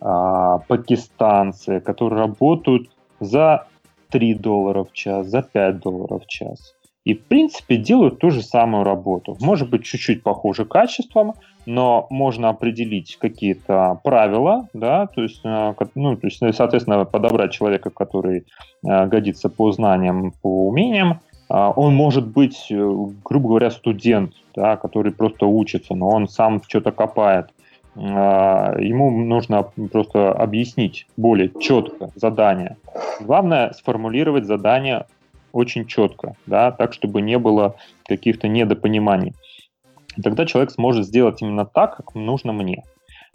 а, 0.00 0.58
пакистанцы, 0.68 1.80
которые 1.80 2.20
работают 2.20 2.90
за 3.20 3.66
3 4.10 4.34
доллара 4.34 4.84
в 4.84 4.92
час, 4.92 5.26
за 5.26 5.42
5 5.42 5.78
долларов 5.78 6.24
в 6.24 6.26
час. 6.26 6.74
И, 7.04 7.14
в 7.14 7.24
принципе, 7.24 7.76
делают 7.76 8.18
ту 8.18 8.30
же 8.30 8.42
самую 8.42 8.84
работу. 8.84 9.36
Может 9.40 9.70
быть, 9.70 9.84
чуть-чуть 9.84 10.22
похуже 10.22 10.64
качеством, 10.64 11.34
но 11.64 12.06
можно 12.10 12.50
определить 12.50 13.16
какие-то 13.16 14.00
правила, 14.04 14.68
да, 14.74 15.06
то 15.06 15.22
есть, 15.22 15.40
э, 15.44 15.74
ну, 15.94 16.16
то 16.16 16.26
есть, 16.26 16.40
соответственно, 16.54 17.04
подобрать 17.04 17.52
человека, 17.52 17.90
который 17.90 18.46
э, 18.86 19.06
годится 19.06 19.48
по 19.48 19.72
знаниям, 19.72 20.32
по 20.42 20.68
умениям. 20.68 21.20
А, 21.48 21.70
он 21.70 21.94
может 21.94 22.26
быть, 22.26 22.66
э, 22.70 22.74
грубо 23.24 23.48
говоря, 23.48 23.70
студент, 23.70 24.34
да, 24.54 24.76
который 24.76 25.12
просто 25.12 25.46
учится, 25.46 25.94
но 25.94 26.08
он 26.08 26.28
сам 26.28 26.62
что-то 26.62 26.92
копает. 26.92 27.50
А, 27.96 28.76
ему 28.78 29.10
нужно 29.10 29.62
просто 29.92 30.32
объяснить 30.32 31.06
более 31.16 31.50
четко 31.60 32.10
задание. 32.14 32.76
Главное 33.20 33.72
сформулировать 33.72 34.46
задание 34.46 35.06
очень 35.52 35.86
четко, 35.86 36.36
да, 36.46 36.70
так, 36.70 36.92
чтобы 36.92 37.20
не 37.20 37.38
было 37.38 37.74
каких-то 38.06 38.48
недопониманий. 38.48 39.34
Тогда 40.22 40.46
человек 40.46 40.70
сможет 40.70 41.06
сделать 41.06 41.42
именно 41.42 41.64
так, 41.64 41.96
как 41.96 42.14
нужно 42.14 42.52
мне. 42.52 42.84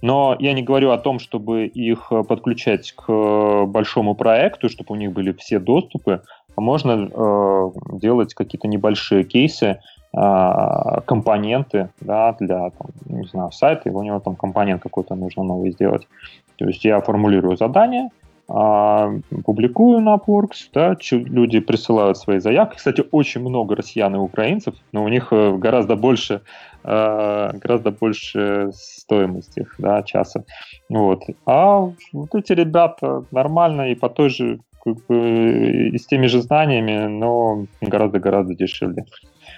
Но 0.01 0.35
я 0.39 0.53
не 0.53 0.61
говорю 0.61 0.91
о 0.91 0.97
том, 0.97 1.19
чтобы 1.19 1.65
их 1.65 2.11
подключать 2.27 2.91
к 2.93 3.65
большому 3.65 4.13
проекту, 4.15 4.69
чтобы 4.69 4.93
у 4.93 4.95
них 4.95 5.13
были 5.13 5.31
все 5.31 5.59
доступы, 5.59 6.21
а 6.55 6.61
можно 6.61 7.09
э, 7.11 7.71
делать 7.97 8.33
какие-то 8.33 8.67
небольшие 8.67 9.23
кейсы, 9.23 9.65
э, 9.65 9.79
компоненты 10.15 11.89
да, 11.99 12.33
для 12.39 12.69
там, 12.69 12.87
не 13.05 13.27
знаю, 13.27 13.51
сайта, 13.51 13.89
и 13.89 13.91
у 13.91 14.01
него 14.01 14.19
там 14.19 14.35
компонент 14.35 14.81
какой-то 14.81 15.15
нужно 15.15 15.43
новый 15.43 15.71
сделать. 15.71 16.07
То 16.55 16.65
есть 16.65 16.85
я 16.85 17.01
формулирую 17.01 17.57
задание, 17.57 18.09
а, 18.47 19.11
публикую 19.43 20.01
на 20.01 20.15
Upworks, 20.15 20.69
да, 20.73 20.95
люди 21.11 21.59
присылают 21.59 22.17
свои 22.17 22.39
заявки. 22.39 22.77
Кстати, 22.77 23.03
очень 23.11 23.41
много 23.41 23.75
россиян 23.75 24.15
и 24.15 24.19
украинцев, 24.19 24.75
но 24.91 25.03
у 25.03 25.07
них 25.07 25.29
э, 25.31 25.57
гораздо 25.57 25.95
больше, 25.95 26.41
э, 26.83 27.51
гораздо 27.53 27.89
больше 27.89 28.69
стоимость 28.73 29.57
их, 29.57 29.75
да, 29.79 30.03
часа. 30.03 30.43
Вот. 30.89 31.23
А 31.47 31.89
вот 32.13 32.35
эти 32.35 32.53
ребята 32.53 33.23
нормально 33.31 33.89
и 33.89 33.95
по 33.95 34.09
той 34.09 34.29
же, 34.29 34.59
как 34.83 35.03
бы, 35.07 35.89
и 35.91 35.97
с 35.97 36.05
теми 36.05 36.27
же 36.27 36.39
знаниями, 36.41 37.07
но 37.07 37.65
гораздо-гораздо 37.81 38.53
дешевле. 38.53 39.05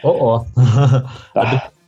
О-о. 0.04 0.46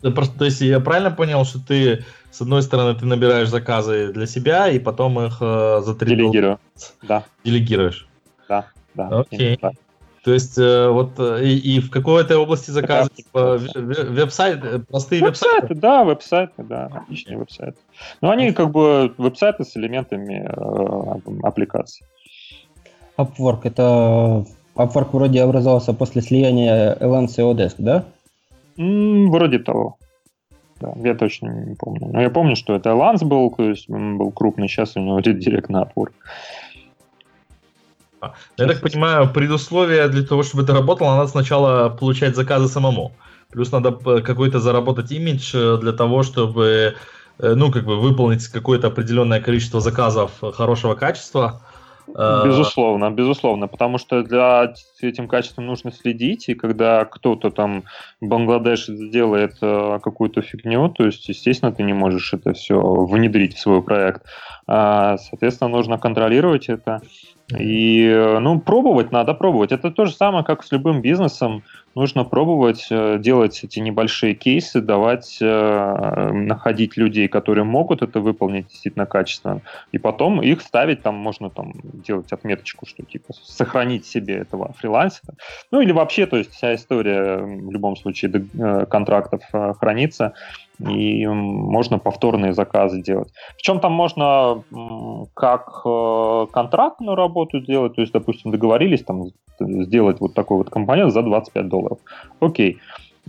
Да. 0.02 0.12
Просто, 0.12 0.39
то 0.39 0.45
есть 0.45 0.62
я 0.62 0.80
правильно 0.80 1.12
понял, 1.12 1.43
что 1.43 1.60
ты 1.60 2.06
с 2.32 2.39
одной 2.39 2.62
стороны 2.64 2.97
ты 2.97 3.06
набираешь 3.06 3.50
заказы 3.50 4.14
для 4.14 4.28
себя 4.28 4.70
и 4.70 4.80
потом 4.80 5.20
их 5.20 5.39
э, 5.41 5.82
за 5.84 5.93
3 5.93 6.16
Делегирую. 6.16 6.60
Да. 7.02 7.26
Делегируешь. 7.43 8.08
Да, 8.47 8.68
да. 8.93 9.10
Окей. 9.10 9.56
Okay. 9.56 9.76
То 10.24 10.34
есть 10.34 10.58
э, 10.58 10.89
вот 10.89 11.14
э, 11.18 11.43
и, 11.43 11.58
и 11.58 11.80
в 11.80 11.89
какой 11.89 12.22
этой 12.24 12.38
области 12.38 12.72
заказы? 12.72 13.10
Типа, 13.16 13.58
веб-сайт, 13.58 14.64
э, 14.64 14.80
простые 14.80 15.22
веб-сайты? 15.22 15.56
веб-сайты? 15.62 15.76
Да, 15.76 16.04
веб-сайты, 16.04 16.64
да, 16.64 16.86
отличные 16.86 17.38
okay. 17.38 17.39
веб-сайты. 17.39 17.78
Но 18.22 18.30
они 18.30 18.52
как 18.52 18.72
бы 18.72 19.14
веб-сайты 19.18 19.64
с 19.64 19.78
элементами 19.78 20.45
э, 20.45 21.47
аппликаций. 21.47 22.06
Upwork, 23.18 23.62
это 23.64 24.45
Upwork 24.80 25.10
вроде 25.12 25.42
образовался 25.42 25.94
после 25.94 26.22
слияния 26.22 26.96
Elance 26.96 27.36
и 27.38 27.42
Odesk, 27.42 27.76
да? 27.78 28.06
М, 28.78 29.30
вроде 29.30 29.60
того. 29.60 29.98
Да, 30.80 30.94
я 31.04 31.16
точно 31.16 31.66
не 31.66 31.76
помню. 31.76 32.08
Но 32.08 32.22
я 32.22 32.30
помню, 32.30 32.56
что 32.56 32.76
это 32.76 32.94
Ланс 32.94 33.22
был, 33.22 33.52
то 33.52 33.70
есть 33.70 33.90
он 33.90 34.18
был 34.18 34.32
крупный, 34.32 34.70
сейчас 34.70 34.96
у 34.96 35.02
него 35.02 35.20
директ 35.20 35.70
на 35.70 35.84
Upwork. 35.84 36.14
А, 38.22 38.34
я 38.58 38.68
так 38.68 38.82
понимаю, 38.82 39.30
предусловие 39.34 40.08
для 40.08 40.24
того, 40.24 40.44
чтобы 40.44 40.64
это 40.64 40.74
работало, 40.74 41.16
надо 41.16 41.28
сначала 41.28 41.90
получать 41.90 42.36
заказы 42.38 42.70
самому. 42.70 43.12
Плюс 43.50 43.72
надо 43.74 43.92
какой-то 44.22 44.60
заработать 44.60 45.12
имидж 45.12 45.52
э, 45.54 45.78
для 45.82 45.92
того, 45.92 46.24
чтобы 46.24 46.96
э, 47.40 47.54
ну, 47.56 47.72
как 47.72 47.84
бы 47.84 48.00
выполнить 48.00 48.48
какое-то 48.48 48.88
определенное 48.88 49.42
количество 49.42 49.82
заказов 49.82 50.32
хорошего 50.54 50.96
качества, 50.96 51.62
Э, 51.62 51.69
безусловно, 52.16 53.12
безусловно, 53.12 53.68
потому 53.68 53.97
что 53.97 54.24
для 54.24 54.74
этим 55.01 55.28
качеством 55.28 55.66
нужно 55.66 55.91
следить, 55.91 56.49
и 56.49 56.55
когда 56.55 57.05
кто-то 57.05 57.49
там 57.49 57.84
в 58.22 58.28
Бангладеше 58.28 58.95
сделает 58.95 59.57
э, 59.62 59.99
какую-то 60.01 60.41
фигню, 60.41 60.89
то 60.89 61.05
есть, 61.05 61.28
естественно, 61.30 61.72
ты 61.72 61.84
не 61.84 61.93
можешь 61.93 62.34
это 62.34 62.53
все 62.53 62.80
внедрить 62.80 63.55
в 63.55 63.60
свой 63.60 63.82
проект. 63.82 64.24
А, 64.68 65.18
соответственно, 65.18 65.70
нужно 65.70 65.97
контролировать 65.97 66.70
это. 66.70 67.01
И, 67.57 68.05
э, 68.05 68.39
ну, 68.39 68.60
пробовать 68.60 69.12
надо 69.12 69.34
пробовать. 69.34 69.72
Это 69.72 69.89
то 69.89 70.05
же 70.05 70.14
самое, 70.14 70.43
как 70.43 70.64
с 70.64 70.72
любым 70.72 71.01
бизнесом 71.01 71.64
нужно 71.96 72.24
пробовать 72.24 72.88
э, 72.92 73.18
делать 73.20 73.64
эти 73.64 73.80
небольшие 73.80 74.36
кейсы, 74.36 74.82
давать, 74.82 75.38
э, 75.42 76.32
находить 76.32 76.98
людей, 76.98 77.28
которые 77.28 77.64
могут 77.64 78.02
это 78.02 78.20
выполнить 78.20 78.68
действительно 78.68 79.06
качественно, 79.06 79.62
и 79.92 79.98
потом 79.98 80.42
их 80.42 80.62
ставить, 80.62 81.02
там 81.02 81.16
можно 81.16 81.50
там 81.50 81.74
делать 81.84 82.32
отметочку, 82.32 82.86
что 82.86 83.04
типа 83.04 83.34
сохранить 83.34 84.06
себе 84.06 84.36
этого 84.36 84.74
фрилансера. 84.74 85.36
Ну 85.72 85.82
или 85.82 85.92
вообще, 85.92 86.26
то 86.26 86.38
есть 86.38 86.52
вся 86.52 86.76
история 86.76 87.38
в 87.38 87.72
любом 87.72 87.96
случае 87.96 88.32
э, 88.32 88.86
контрактов 88.86 89.42
хранится, 89.80 90.34
и 90.80 91.28
можно 91.28 92.00
повторные 92.00 92.54
заказы 92.54 93.02
делать. 93.02 93.32
Причем 93.58 93.80
там 93.80 93.94
можно 93.94 94.64
как 95.34 95.84
контрактную 96.52 97.16
работу 97.16 97.60
делать, 97.60 97.96
то 97.96 98.02
есть, 98.02 98.14
допустим, 98.14 98.52
договорились 98.52 99.04
там 99.04 99.26
сделать 99.60 100.20
вот 100.20 100.34
такой 100.34 100.58
вот 100.58 100.70
компонент 100.70 101.12
за 101.12 101.22
25 101.22 101.68
долларов. 101.68 102.00
Окей, 102.40 102.80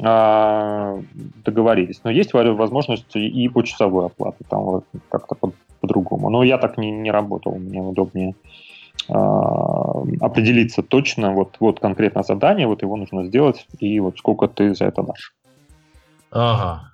а, 0.02 0.98
договорились. 1.44 2.00
Но 2.04 2.10
есть 2.10 2.32
возможность 2.32 3.16
и 3.16 3.48
по 3.48 3.62
часовой 3.62 4.06
оплаты, 4.06 4.44
там 4.48 4.62
вот 4.62 4.84
как-то 5.10 5.34
по- 5.34 5.52
по-другому. 5.80 6.30
Но 6.30 6.42
я 6.42 6.58
так 6.58 6.78
не, 6.78 6.90
не 6.90 7.10
работал, 7.10 7.56
мне 7.56 7.80
удобнее 7.80 8.34
а, 9.08 10.02
определиться 10.20 10.82
точно, 10.82 11.32
вот, 11.32 11.56
вот 11.60 11.80
конкретно 11.80 12.22
задание, 12.22 12.66
вот 12.66 12.82
его 12.82 12.96
нужно 12.96 13.24
сделать, 13.24 13.66
и 13.78 14.00
вот 14.00 14.18
сколько 14.18 14.46
ты 14.46 14.74
за 14.74 14.86
это 14.86 15.02
дашь. 15.02 15.34
Ага, 16.30 16.90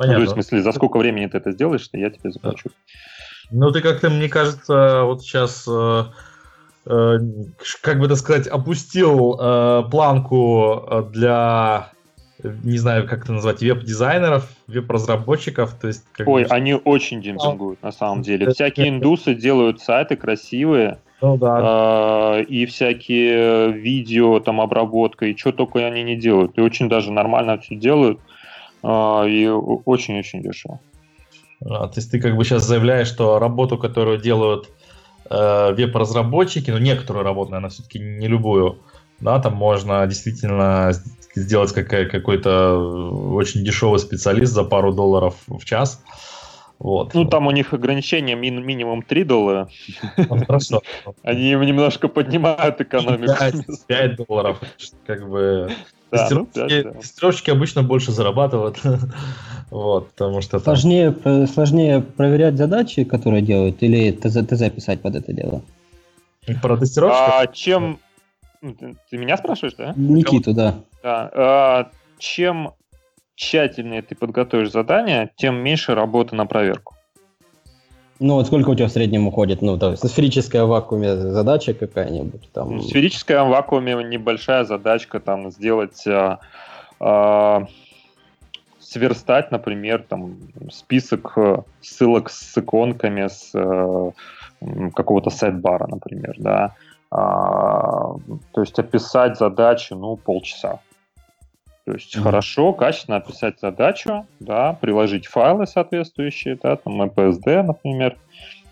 понятно. 0.00 0.06
Ну, 0.06 0.14
то 0.14 0.20
есть, 0.20 0.32
в 0.32 0.34
смысле, 0.34 0.62
за 0.62 0.72
сколько 0.72 0.98
времени 0.98 1.26
ты 1.26 1.38
это 1.38 1.52
сделаешь, 1.52 1.88
я 1.92 2.10
тебе 2.10 2.30
заплачу. 2.30 2.70
Ну, 3.50 3.70
ты 3.70 3.80
как-то, 3.80 4.10
мне 4.10 4.28
кажется, 4.28 5.02
вот 5.04 5.22
сейчас 5.22 5.66
э, 5.68 6.04
Э, 6.86 7.18
как 7.82 8.00
бы 8.00 8.08
так 8.08 8.16
сказать, 8.16 8.46
опустил 8.46 9.38
э, 9.38 9.82
планку 9.90 10.82
э, 10.90 11.02
для 11.12 11.90
не 12.42 12.78
знаю, 12.78 13.06
как 13.06 13.24
это 13.24 13.32
назвать, 13.32 13.60
веб-дизайнеров, 13.60 14.48
веб-разработчиков. 14.66 15.74
То 15.78 15.88
есть, 15.88 16.04
Ой, 16.24 16.44
бы... 16.44 16.48
они 16.48 16.72
очень 16.72 17.20
демпингуют, 17.20 17.82
на 17.82 17.92
самом 17.92 18.22
деле. 18.22 18.50
Всякие 18.50 18.88
индусы 18.88 19.34
делают 19.34 19.82
сайты 19.82 20.16
красивые, 20.16 21.00
ну, 21.20 21.36
да. 21.36 22.38
э, 22.38 22.44
и 22.44 22.64
всякие 22.64 23.72
видео, 23.72 24.40
там, 24.40 24.62
обработка, 24.62 25.26
и 25.26 25.36
что 25.36 25.52
только 25.52 25.86
они 25.86 26.02
не 26.02 26.16
делают. 26.16 26.56
И 26.56 26.62
очень 26.62 26.88
даже 26.88 27.12
нормально 27.12 27.58
все 27.58 27.74
делают, 27.74 28.20
и 28.82 29.46
очень-очень 29.48 30.42
дешево. 30.42 30.80
А, 31.64 31.88
то 31.88 31.98
есть 31.98 32.10
ты 32.10 32.20
как 32.20 32.36
бы 32.36 32.44
сейчас 32.44 32.64
заявляешь, 32.64 33.08
что 33.08 33.38
работу, 33.38 33.76
которую 33.76 34.18
делают 34.18 34.70
э, 35.28 35.74
веб-разработчики, 35.74 36.70
ну, 36.70 36.78
некоторую 36.78 37.24
работу, 37.24 37.50
наверное, 37.50 37.70
все-таки 37.70 37.98
не 37.98 38.28
любую, 38.28 38.78
да, 39.20 39.38
там 39.40 39.54
можно 39.54 40.06
действительно 40.06 40.92
сделать 41.34 41.72
какая, 41.72 42.06
какой-то 42.06 42.76
очень 43.32 43.64
дешевый 43.64 43.98
специалист 43.98 44.52
за 44.52 44.64
пару 44.64 44.92
долларов 44.92 45.34
в 45.46 45.64
час. 45.64 46.02
Вот. 46.78 47.12
Ну, 47.12 47.26
там 47.26 47.46
у 47.46 47.50
них 47.50 47.74
ограничение 47.74 48.36
ми- 48.36 48.50
минимум 48.50 49.02
3 49.02 49.24
доллара. 49.24 49.68
Ну, 50.16 50.44
хорошо. 50.46 50.80
Они 51.22 51.50
немножко 51.50 52.08
поднимают 52.08 52.80
экономику. 52.80 53.34
5, 53.38 53.86
5 53.86 54.16
долларов. 54.16 54.60
Как 55.06 55.28
бы 55.28 55.70
тестировщики, 56.10 56.82
да, 56.82 56.90
да. 56.90 56.98
тестировщики 56.98 57.50
обычно 57.50 57.82
больше 57.82 58.12
зарабатывают. 58.12 58.80
вот, 59.70 60.10
потому 60.10 60.40
что 60.40 60.58
сложнее, 60.58 61.12
там... 61.12 61.46
сложнее 61.46 62.00
проверять 62.00 62.56
задачи, 62.56 63.04
которые 63.04 63.42
делают, 63.42 63.82
или 63.82 64.12
ТЗ, 64.12 64.46
ТЗ 64.46 64.70
писать 64.70 65.00
под 65.00 65.16
это 65.16 65.32
дело? 65.32 65.62
Про 66.62 66.76
тестировщиков? 66.76 67.34
А, 67.34 67.46
чем, 67.46 67.98
Ну, 68.62 68.74
ты, 68.74 68.96
ты 69.10 69.18
меня 69.18 69.36
спрашиваешь, 69.36 69.74
да? 69.76 69.94
Никиту, 69.96 70.52
да. 70.54 70.80
Да. 71.02 71.30
А, 71.32 71.90
чем 72.18 72.74
тщательнее 73.34 74.02
ты 74.02 74.14
подготовишь 74.14 74.70
задание, 74.70 75.30
тем 75.36 75.56
меньше 75.56 75.94
работы 75.94 76.36
на 76.36 76.46
проверку. 76.46 76.94
Ну 78.20 78.34
вот 78.34 78.46
сколько 78.46 78.68
у 78.68 78.74
тебя 78.74 78.86
в 78.86 78.92
среднем 78.92 79.26
уходит? 79.26 79.62
Ну, 79.62 79.78
есть 79.90 80.06
сферическая 80.06 80.64
в 80.64 80.68
вакууме 80.68 81.16
задача 81.16 81.72
какая-нибудь 81.72 82.52
там. 82.52 82.78
В 83.44 83.48
вакууме 83.48 83.94
небольшая 84.04 84.64
задачка 84.64 85.20
там 85.20 85.50
сделать 85.50 86.06
а, 86.06 86.38
а, 87.00 87.66
сверстать, 88.78 89.50
например, 89.50 90.04
там 90.06 90.36
список 90.70 91.32
э, 91.36 91.62
ссылок 91.80 92.28
с 92.28 92.58
иконками 92.58 93.28
с 93.28 93.52
а, 93.54 94.12
какого-то 94.94 95.30
сет-бара, 95.30 95.86
например, 95.86 96.34
да. 96.36 96.74
А, 97.10 98.16
то 98.52 98.60
есть 98.60 98.78
описать 98.78 99.38
задачу, 99.38 99.96
ну, 99.96 100.16
полчаса. 100.16 100.80
То 101.90 101.96
есть 101.96 102.14
mm-hmm. 102.14 102.22
хорошо, 102.22 102.72
качественно 102.72 103.16
описать 103.16 103.58
задачу, 103.58 104.24
да, 104.38 104.74
приложить 104.74 105.26
файлы 105.26 105.66
соответствующие, 105.66 106.56
да, 106.62 106.76
там 106.76 107.02
MPSD, 107.02 107.62
например. 107.64 108.16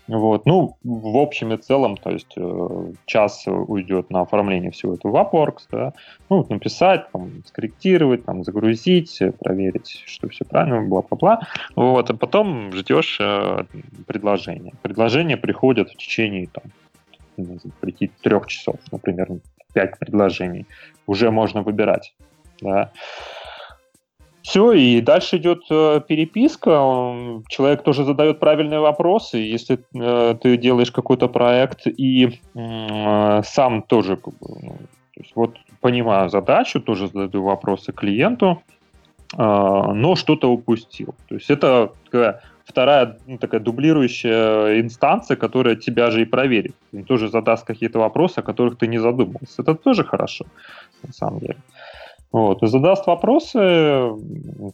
Вот. 0.07 0.45
Ну, 0.45 0.77
в 0.85 1.17
общем 1.17 1.51
и 1.51 1.57
целом, 1.57 1.97
то 1.97 2.11
есть 2.11 2.31
э, 2.37 2.93
час 3.05 3.43
уйдет 3.45 4.09
на 4.09 4.21
оформление 4.21 4.71
всего 4.71 4.93
этого 4.93 5.21
Upworks, 5.21 5.63
да, 5.69 5.91
ну, 6.29 6.45
написать, 6.47 7.11
там, 7.11 7.43
скорректировать, 7.45 8.23
там, 8.23 8.45
загрузить, 8.45 9.19
проверить, 9.39 10.01
что 10.05 10.29
все 10.29 10.45
правильно, 10.45 10.81
бла-бла-бла. 10.81 11.41
Вот, 11.75 12.09
а 12.09 12.13
потом 12.13 12.71
ждешь 12.71 13.17
э, 13.19 13.65
предложение. 14.07 14.71
Предложение 14.81 15.35
приходит 15.35 15.89
в 15.89 15.97
течение, 15.97 16.47
там, 16.47 16.63
прийти 17.81 18.09
трех 18.21 18.47
часов, 18.47 18.77
например, 18.93 19.27
пять 19.73 19.99
предложений. 19.99 20.67
Уже 21.05 21.31
можно 21.31 21.63
выбирать 21.63 22.13
да. 22.61 22.91
Все, 24.41 24.71
и 24.71 25.01
дальше 25.01 25.37
идет 25.37 25.63
э, 25.69 26.01
переписка. 26.07 27.41
Человек 27.49 27.83
тоже 27.83 28.03
задает 28.03 28.39
правильные 28.39 28.79
вопросы. 28.79 29.37
Если 29.37 29.79
э, 29.93 30.35
ты 30.41 30.57
делаешь 30.57 30.91
какой-то 30.91 31.27
проект 31.27 31.85
и 31.85 32.39
э, 32.55 33.41
сам 33.43 33.83
тоже, 33.83 34.17
ну, 34.23 34.77
то 35.13 35.21
есть 35.21 35.33
вот 35.35 35.57
понимаю 35.81 36.29
задачу, 36.29 36.81
тоже 36.81 37.07
задаю 37.07 37.43
вопросы 37.43 37.91
клиенту, 37.91 38.63
э, 39.33 39.37
но 39.37 40.15
что-то 40.15 40.49
упустил. 40.49 41.13
То 41.27 41.35
есть 41.35 41.51
это 41.51 41.91
такая 42.05 42.41
вторая 42.63 43.17
ну, 43.27 43.37
такая 43.37 43.59
дублирующая 43.59 44.79
инстанция, 44.79 45.37
которая 45.37 45.75
тебя 45.75 46.11
же 46.11 46.21
и 46.21 46.25
проверит. 46.25 46.75
И 46.91 47.03
тоже 47.03 47.27
задаст 47.27 47.65
какие-то 47.67 47.99
вопросы, 47.99 48.39
о 48.39 48.41
которых 48.41 48.77
ты 48.77 48.87
не 48.87 48.99
задумывался. 48.99 49.61
Это 49.61 49.75
тоже 49.75 50.03
хорошо, 50.03 50.45
на 51.03 51.13
самом 51.13 51.39
деле. 51.39 51.57
Э, 51.57 51.78
вот, 52.31 52.61
и 52.61 52.67
задаст 52.67 53.07
вопросы, 53.07 54.11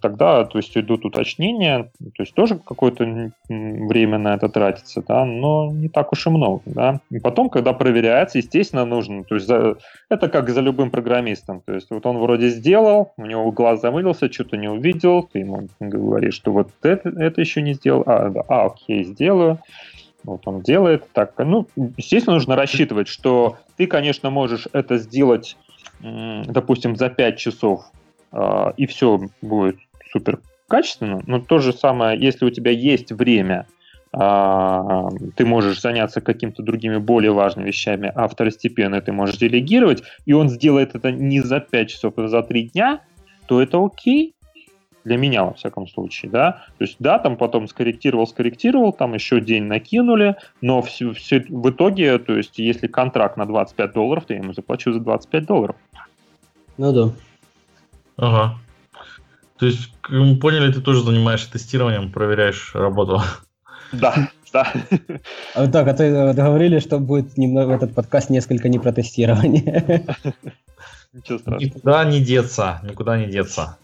тогда, 0.02 0.44
то 0.44 0.58
есть, 0.58 0.76
идут 0.78 1.06
уточнения, 1.06 1.90
то 2.00 2.24
есть, 2.24 2.34
тоже 2.34 2.58
какое-то 2.58 3.32
время 3.48 4.18
на 4.18 4.36
это 4.36 4.50
тратится, 4.50 5.02
да, 5.08 5.24
но 5.24 5.72
не 5.72 5.88
так 5.88 6.12
уж 6.12 6.28
и 6.28 6.30
много, 6.30 6.62
да. 6.66 7.00
И 7.10 7.20
потом, 7.20 7.50
когда 7.50 7.72
проверяется, 7.72 8.40
естественно, 8.40 8.84
нужно, 8.84 9.24
то 9.24 9.36
есть, 9.36 9.48
за, 9.48 9.78
это 10.10 10.28
как 10.28 10.50
за 10.50 10.60
любым 10.60 10.92
программистом, 10.92 11.62
то 11.66 11.74
есть, 11.74 11.90
вот 11.92 12.06
он 12.06 12.18
вроде 12.18 12.50
сделал, 12.50 13.14
у 13.16 13.26
него 13.26 13.50
глаз 13.52 13.80
замылился, 13.80 14.32
что-то 14.32 14.58
не 14.58 14.68
увидел, 14.68 15.24
ты 15.24 15.40
ему 15.40 15.70
говоришь, 15.80 16.36
что 16.36 16.52
вот 16.52 16.70
это, 16.82 17.10
это 17.10 17.40
еще 17.40 17.62
не 17.62 17.74
сделал, 17.74 18.04
а, 18.06 18.30
да, 18.30 18.44
а, 18.50 18.66
окей, 18.66 19.06
сделаю, 19.06 19.60
вот 20.26 20.42
он 20.46 20.62
делает 20.62 21.06
так, 21.14 21.34
ну, 21.38 21.68
естественно, 21.98 22.34
нужно 22.34 22.56
рассчитывать, 22.56 23.08
что 23.08 23.58
ты, 23.78 23.88
конечно, 23.88 24.30
можешь 24.30 24.68
это 24.74 24.98
сделать 24.98 25.56
допустим, 26.02 26.96
за 26.96 27.10
5 27.10 27.38
часов, 27.38 27.86
а, 28.32 28.74
и 28.78 28.86
все 28.86 29.20
будет 29.42 29.78
супер 30.12 30.40
качественно, 30.68 31.22
но 31.26 31.40
то 31.40 31.60
же 31.60 31.74
самое, 31.74 32.20
если 32.20 32.46
у 32.46 32.50
тебя 32.50 32.72
есть 32.72 33.12
время, 33.12 33.68
а, 34.12 35.10
ты 35.36 35.46
можешь 35.46 35.82
заняться 35.82 36.22
какими-то 36.22 36.64
другими 36.64 36.98
более 36.98 37.32
важными 37.32 37.68
вещами, 37.68 38.12
а 38.14 38.28
второстепенно 38.28 39.02
ты 39.02 39.12
можешь 39.12 39.38
делегировать, 39.38 40.04
и 40.26 40.34
он 40.34 40.50
сделает 40.50 40.96
это 40.96 41.12
не 41.12 41.42
за 41.42 41.60
5 41.60 41.90
часов, 41.90 42.14
а 42.18 42.28
за 42.28 42.44
3 42.44 42.70
дня, 42.70 43.02
то 43.48 43.62
это 43.62 43.84
окей, 43.84 44.35
для 45.06 45.18
меня, 45.18 45.46
во 45.46 45.54
всяком 45.54 45.88
случае, 45.88 46.32
да. 46.32 46.64
То 46.78 46.84
есть, 46.84 46.98
да, 47.00 47.20
там 47.20 47.38
потом 47.38 47.68
скорректировал, 47.68 48.28
скорректировал, 48.28 48.92
там 48.92 49.14
еще 49.14 49.40
день 49.40 49.64
накинули, 49.64 50.36
но 50.62 50.82
все, 50.82 51.14
все 51.14 51.46
в 51.48 51.70
итоге, 51.70 52.18
то 52.18 52.36
есть, 52.36 52.60
если 52.60 52.88
контракт 52.88 53.38
на 53.38 53.46
25 53.46 53.94
долларов, 53.94 54.26
то 54.26 54.34
я 54.34 54.40
ему 54.40 54.54
заплачу 54.54 54.92
за 54.92 55.00
25 55.00 55.46
долларов. 55.46 55.76
Ну 56.78 56.92
да. 56.92 57.12
Ага. 58.18 58.58
То 59.58 59.68
есть, 59.68 59.94
мы 60.10 60.38
поняли, 60.38 60.74
ты 60.74 60.82
тоже 60.82 61.02
занимаешься 61.04 61.52
тестированием, 61.52 62.12
проверяешь 62.12 62.74
работу. 62.76 63.22
Да, 63.94 64.30
да. 64.52 64.74
А, 65.54 65.68
так, 65.68 65.88
а 65.88 65.94
ты 65.94 66.34
говорили, 66.34 66.80
что 66.80 67.00
будет 67.00 67.38
немного 67.38 67.76
этот 67.76 67.94
подкаст 67.94 68.30
несколько 68.30 68.68
не 68.68 68.80
про 68.80 68.92
тестирование. 68.92 70.06
Ничего 71.14 71.38
страшного. 71.38 71.76
Никуда 71.76 72.06
не 72.06 72.20
деться, 72.20 72.82
никуда 72.84 73.18
не 73.18 73.28
деться. 73.28 73.78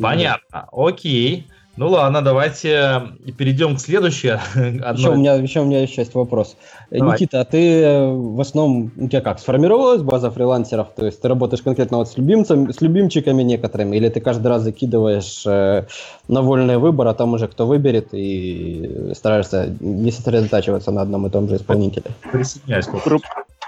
Понятно. 0.00 0.68
Окей. 0.72 1.46
Ну 1.74 1.88
ладно, 1.88 2.20
давайте 2.20 3.00
перейдем 3.38 3.76
к 3.76 3.80
следующей. 3.80 4.28
Еще, 4.54 5.08
у 5.08 5.16
меня, 5.16 5.34
еще 5.34 5.60
у 5.60 5.64
меня 5.64 5.80
еще 5.80 6.02
есть 6.02 6.14
вопрос. 6.14 6.56
Давай. 6.90 7.14
Никита, 7.14 7.40
а 7.40 7.44
ты 7.46 7.80
э, 7.82 8.12
в 8.12 8.38
основном, 8.42 8.92
у 8.94 9.08
тебя 9.08 9.22
как, 9.22 9.38
сформировалась 9.38 10.02
база 10.02 10.30
фрилансеров? 10.30 10.88
То 10.94 11.06
есть 11.06 11.22
ты 11.22 11.28
работаешь 11.28 11.62
конкретно 11.62 11.96
вот 11.96 12.10
с, 12.10 12.18
любимцами, 12.18 12.70
с 12.72 12.82
любимчиками 12.82 13.42
некоторыми, 13.42 13.96
или 13.96 14.10
ты 14.10 14.20
каждый 14.20 14.48
раз 14.48 14.62
закидываешь 14.62 15.46
э, 15.46 15.86
на 16.28 16.42
вольный 16.42 16.76
выбор, 16.76 17.08
а 17.08 17.14
там 17.14 17.32
уже 17.32 17.48
кто 17.48 17.66
выберет, 17.66 18.08
и 18.12 19.12
стараешься 19.14 19.74
не 19.80 20.10
сосредотачиваться 20.10 20.90
на 20.90 21.00
одном 21.00 21.26
и 21.26 21.30
том 21.30 21.48
же 21.48 21.56
исполнителе? 21.56 22.06
Присоединяюсь. 22.30 22.86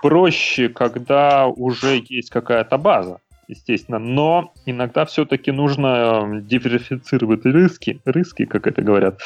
Проще, 0.03 0.69
когда 0.69 1.47
уже 1.47 2.03
есть 2.07 2.29
какая-то 2.29 2.77
база 2.77 3.21
естественно, 3.49 3.99
но 3.99 4.53
иногда 4.67 5.05
все-таки 5.05 5.53
нужно 5.53 5.87
эм, 5.87 6.47
диверсифицировать 6.47 7.45
риски, 7.45 8.01
риски, 8.05 8.45
как 8.45 8.67
это 8.67 8.83
говорят, 8.83 9.21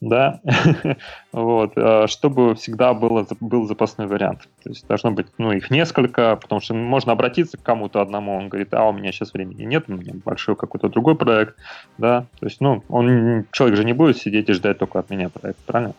да, 0.00 0.40
вот, 1.32 1.72
э, 1.76 2.06
чтобы 2.06 2.54
всегда 2.54 2.94
было, 2.94 3.26
был 3.40 3.66
запасной 3.66 4.06
вариант. 4.06 4.48
То 4.62 4.70
есть 4.70 4.86
должно 4.86 5.12
быть, 5.12 5.26
ну, 5.38 5.52
их 5.52 5.70
несколько, 5.70 6.36
потому 6.36 6.60
что 6.60 6.74
можно 6.74 7.12
обратиться 7.12 7.56
к 7.56 7.62
кому-то 7.62 8.00
одному, 8.00 8.36
он 8.36 8.48
говорит, 8.48 8.72
а 8.74 8.88
у 8.88 8.92
меня 8.92 9.12
сейчас 9.12 9.32
времени 9.32 9.64
нет, 9.64 9.84
у 9.88 9.92
меня 9.92 10.12
большой 10.24 10.56
какой-то 10.56 10.88
другой 10.88 11.16
проект, 11.16 11.56
да, 11.98 12.26
то 12.38 12.46
есть, 12.46 12.60
ну, 12.60 12.82
он, 12.88 13.46
человек 13.52 13.76
же 13.76 13.84
не 13.84 13.92
будет 13.92 14.18
сидеть 14.18 14.48
и 14.48 14.52
ждать 14.52 14.78
только 14.78 14.98
от 14.98 15.10
меня 15.10 15.28
проект, 15.28 15.58
правильно? 15.66 15.94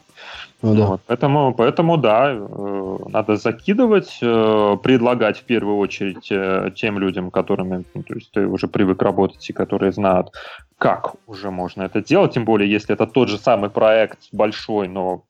Ну, 0.64 0.76
да. 0.76 0.86
вот, 0.86 1.02
поэтому, 1.06 1.54
поэтому, 1.54 1.98
да, 1.98 2.32
э, 2.32 2.98
надо 3.10 3.36
закидывать, 3.36 4.18
э, 4.22 4.78
предлагать 4.82 5.40
в 5.40 5.44
первую 5.44 5.76
очередь 5.76 6.32
э, 6.32 6.72
тем 6.74 7.00
людям, 7.00 7.32
которыми 7.32 7.84
ну, 7.94 8.04
то 8.04 8.14
есть 8.14 8.32
ты 8.32 8.48
уже 8.48 8.70
привык 8.70 9.02
работать 9.02 9.50
и 9.50 9.54
которые 9.54 9.92
знают, 9.92 10.32
как 10.78 11.16
уже 11.28 11.52
можно 11.52 11.84
это 11.84 12.02
делать, 12.02 12.34
тем 12.34 12.46
более, 12.46 12.72
если 12.72 12.96
это 12.96 13.06
тот 13.06 13.28
же 13.28 13.38
самый 13.38 13.70
проект 13.70 14.20
большой, 14.32 14.88
но 14.88 15.24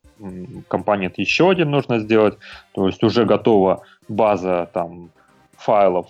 компонент 0.67 1.17
еще 1.17 1.49
один 1.49 1.71
нужно 1.71 1.97
сделать, 1.97 2.37
то 2.73 2.85
есть 2.85 3.03
уже 3.03 3.25
готова 3.25 3.81
база 4.07 4.69
там 4.71 5.09
файлов, 5.57 6.07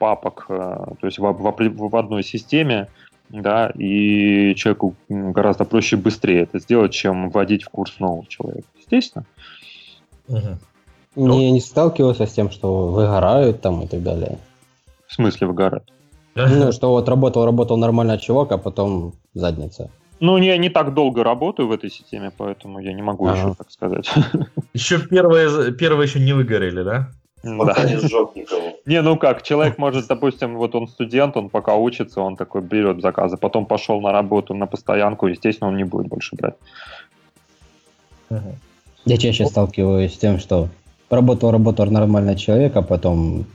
папок, 0.00 0.46
то 0.48 1.06
есть 1.06 1.20
в, 1.20 1.22
в, 1.22 1.90
в 1.90 1.96
одной 1.96 2.24
системе, 2.24 2.88
да, 3.32 3.72
и 3.78 4.54
человеку 4.54 4.94
гораздо 5.08 5.64
проще 5.64 5.96
быстрее 5.96 6.42
это 6.42 6.58
сделать, 6.58 6.92
чем 6.92 7.30
вводить 7.30 7.64
в 7.64 7.70
курс 7.70 7.98
нового 7.98 8.26
человека. 8.26 8.68
Естественно. 8.78 9.24
Угу. 10.28 10.58
Не, 11.16 11.50
не 11.50 11.60
сталкивался 11.60 12.26
с 12.26 12.32
тем, 12.32 12.50
что 12.50 12.88
выгорают 12.88 13.60
там 13.60 13.82
и 13.82 13.86
так 13.86 14.02
далее. 14.02 14.38
В 15.06 15.14
смысле 15.14 15.46
выгорают? 15.46 15.92
Ну, 16.34 16.72
что 16.72 16.90
вот 16.90 17.08
работал, 17.08 17.44
работал 17.44 17.76
нормально 17.76 18.18
чувак, 18.18 18.52
а 18.52 18.58
потом 18.58 19.14
задница. 19.34 19.90
Ну, 20.20 20.38
я 20.38 20.56
не 20.56 20.68
так 20.68 20.94
долго 20.94 21.24
работаю 21.24 21.68
в 21.68 21.72
этой 21.72 21.90
системе, 21.90 22.30
поэтому 22.36 22.78
я 22.78 22.92
не 22.92 23.02
могу 23.02 23.26
ага. 23.26 23.38
еще 23.38 23.54
так 23.54 23.70
сказать. 23.70 24.10
Еще 24.72 24.98
первые, 25.00 25.72
первые 25.72 26.06
еще 26.06 26.20
не 26.20 26.32
выгорели, 26.32 26.82
да? 26.82 27.10
Пока 27.42 27.84
не 27.84 27.96
сжег 27.96 28.36
никого. 28.36 28.51
Не, 28.84 29.00
ну 29.00 29.16
как, 29.16 29.42
человек 29.42 29.78
может, 29.78 30.08
допустим, 30.08 30.56
вот 30.56 30.74
он 30.74 30.88
студент, 30.88 31.36
он 31.36 31.48
пока 31.50 31.74
учится, 31.74 32.20
он 32.20 32.36
такой 32.36 32.62
берет 32.62 33.00
заказы, 33.00 33.36
потом 33.36 33.66
пошел 33.66 34.00
на 34.00 34.12
работу, 34.12 34.54
на 34.54 34.66
постоянку, 34.66 35.28
естественно, 35.28 35.68
он 35.68 35.76
не 35.76 35.84
будет 35.84 36.08
больше 36.08 36.34
брать. 36.36 36.54
Я 39.04 39.16
чаще 39.16 39.46
сталкиваюсь 39.46 40.14
с 40.14 40.18
тем, 40.18 40.38
что 40.38 40.68
работал, 41.10 41.50
работал 41.50 41.86
нормальный 41.86 42.36
человек, 42.36 42.76
а 42.76 42.82
потом, 42.82 43.46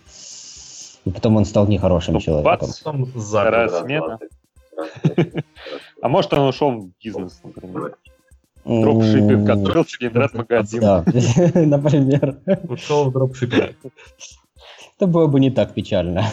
и 1.05 1.09
потом 1.09 1.37
он 1.37 1.45
стал 1.45 1.67
нехорошим 1.67 2.15
ну, 2.15 2.19
человеком. 2.21 2.69
Вторая 3.15 3.69
смена. 3.69 4.19
А 6.01 6.09
может, 6.09 6.31
он 6.33 6.47
ушел 6.47 6.71
в 6.71 6.89
бизнес, 7.03 7.41
например. 7.43 7.97
Дропшиппинг, 8.63 9.49
открылся 9.49 9.97
интернет-магазин. 9.99 10.81
Да, 10.81 11.03
например. 11.55 12.37
Ушел 12.69 13.09
в 13.09 13.13
дропшиппинг. 13.13 13.75
Это 14.97 15.07
было 15.07 15.27
бы 15.27 15.39
не 15.39 15.51
так 15.51 15.73
печально. 15.73 16.25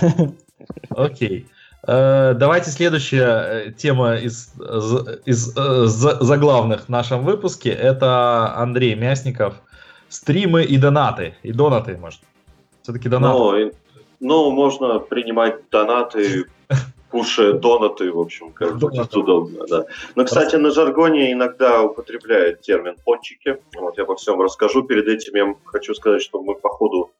Окей. 0.90 1.46
Э, 1.86 2.32
давайте 2.34 2.70
следующая 2.70 3.66
э, 3.66 3.72
тема 3.72 4.16
из, 4.16 4.54
из 5.26 5.56
э, 5.56 5.86
заглавных 5.86 6.86
в 6.86 6.88
нашем 6.88 7.24
выпуске. 7.24 7.70
Это 7.70 8.54
Андрей 8.56 8.94
Мясников. 8.94 9.54
Стримы 10.08 10.64
и 10.64 10.78
донаты. 10.78 11.34
И 11.42 11.52
донаты, 11.52 11.98
может. 11.98 12.20
Все-таки 12.82 13.08
донаты. 13.08 13.38
Ну, 13.38 13.70
ну, 14.20 14.50
можно 14.50 14.98
принимать 14.98 15.68
донаты, 15.70 16.46
кушая 17.10 17.52
донаты, 17.52 18.10
в 18.10 18.18
общем, 18.18 18.52
как 18.52 18.78
будет 18.78 19.14
удобно. 19.14 19.66
Да. 19.68 19.84
Но, 20.14 20.24
кстати, 20.24 20.56
на 20.56 20.70
жаргоне 20.70 21.32
иногда 21.32 21.82
употребляют 21.82 22.62
термин 22.62 22.96
пончики. 23.04 23.58
Вот 23.76 23.98
я 23.98 24.04
обо 24.04 24.16
всем 24.16 24.40
расскажу. 24.40 24.84
Перед 24.84 25.06
этим 25.06 25.34
я 25.34 25.54
хочу 25.64 25.94
сказать, 25.94 26.22
что 26.22 26.42
мы 26.42 26.54
по 26.54 26.70
ходу 26.70 27.10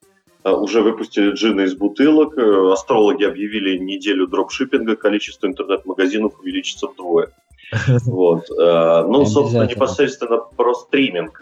уже 0.53 0.83
выпустили 0.83 1.31
джины 1.33 1.63
из 1.63 1.75
бутылок. 1.75 2.37
Э, 2.37 2.73
астрологи 2.73 3.25
объявили 3.25 3.79
неделю 3.79 4.27
дропшиппинга, 4.27 4.97
количество 4.97 5.47
интернет-магазинов 5.47 6.39
увеличится 6.39 6.87
вдвое. 6.89 7.31
Вот. 8.07 8.51
Э, 8.51 9.05
ну, 9.07 9.25
собственно, 9.25 9.65
непосредственно 9.65 10.39
про 10.39 10.75
стриминг. 10.75 11.41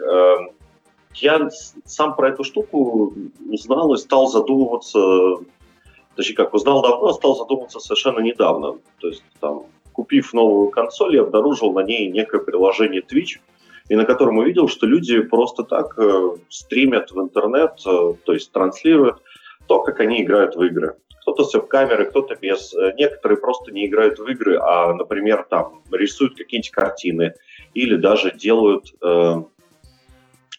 Я 1.15 1.49
сам 1.85 2.15
про 2.15 2.29
эту 2.29 2.43
штуку 2.43 3.13
узнал 3.47 3.93
и 3.93 3.97
стал 3.97 4.27
задумываться, 4.27 5.35
точнее, 6.15 6.35
как 6.35 6.55
узнал 6.55 6.81
давно, 6.81 7.09
а 7.09 7.13
стал 7.13 7.35
задумываться 7.35 7.79
совершенно 7.79 8.19
недавно. 8.19 8.77
То 8.99 9.09
есть, 9.09 9.23
там, 9.39 9.65
купив 9.91 10.33
новую 10.33 10.69
консоль, 10.69 11.15
я 11.15 11.21
обнаружил 11.21 11.71
на 11.71 11.83
ней 11.83 12.09
некое 12.09 12.39
приложение 12.39 13.01
Twitch, 13.01 13.39
и 13.89 13.95
на 13.95 14.05
котором 14.05 14.37
увидел, 14.37 14.67
что 14.67 14.85
люди 14.85 15.21
просто 15.21 15.63
так 15.63 15.97
э, 15.97 16.37
стримят 16.49 17.11
в 17.11 17.19
интернет, 17.19 17.73
э, 17.85 18.13
то 18.23 18.33
есть 18.33 18.51
транслируют 18.51 19.17
то, 19.67 19.81
как 19.81 19.99
они 19.99 20.21
играют 20.21 20.55
в 20.55 20.63
игры. 20.63 20.95
Кто-то 21.21 21.43
в 21.43 21.67
камеры, 21.67 22.05
кто-то 22.05 22.35
без. 22.35 22.73
Э, 22.73 22.93
некоторые 22.97 23.37
просто 23.37 23.71
не 23.71 23.85
играют 23.87 24.19
в 24.19 24.27
игры, 24.27 24.57
а, 24.57 24.93
например, 24.93 25.45
там 25.49 25.81
рисуют 25.91 26.37
какие-нибудь 26.37 26.71
картины 26.71 27.33
или 27.73 27.95
даже 27.95 28.31
делают 28.31 28.93
э, 29.01 29.43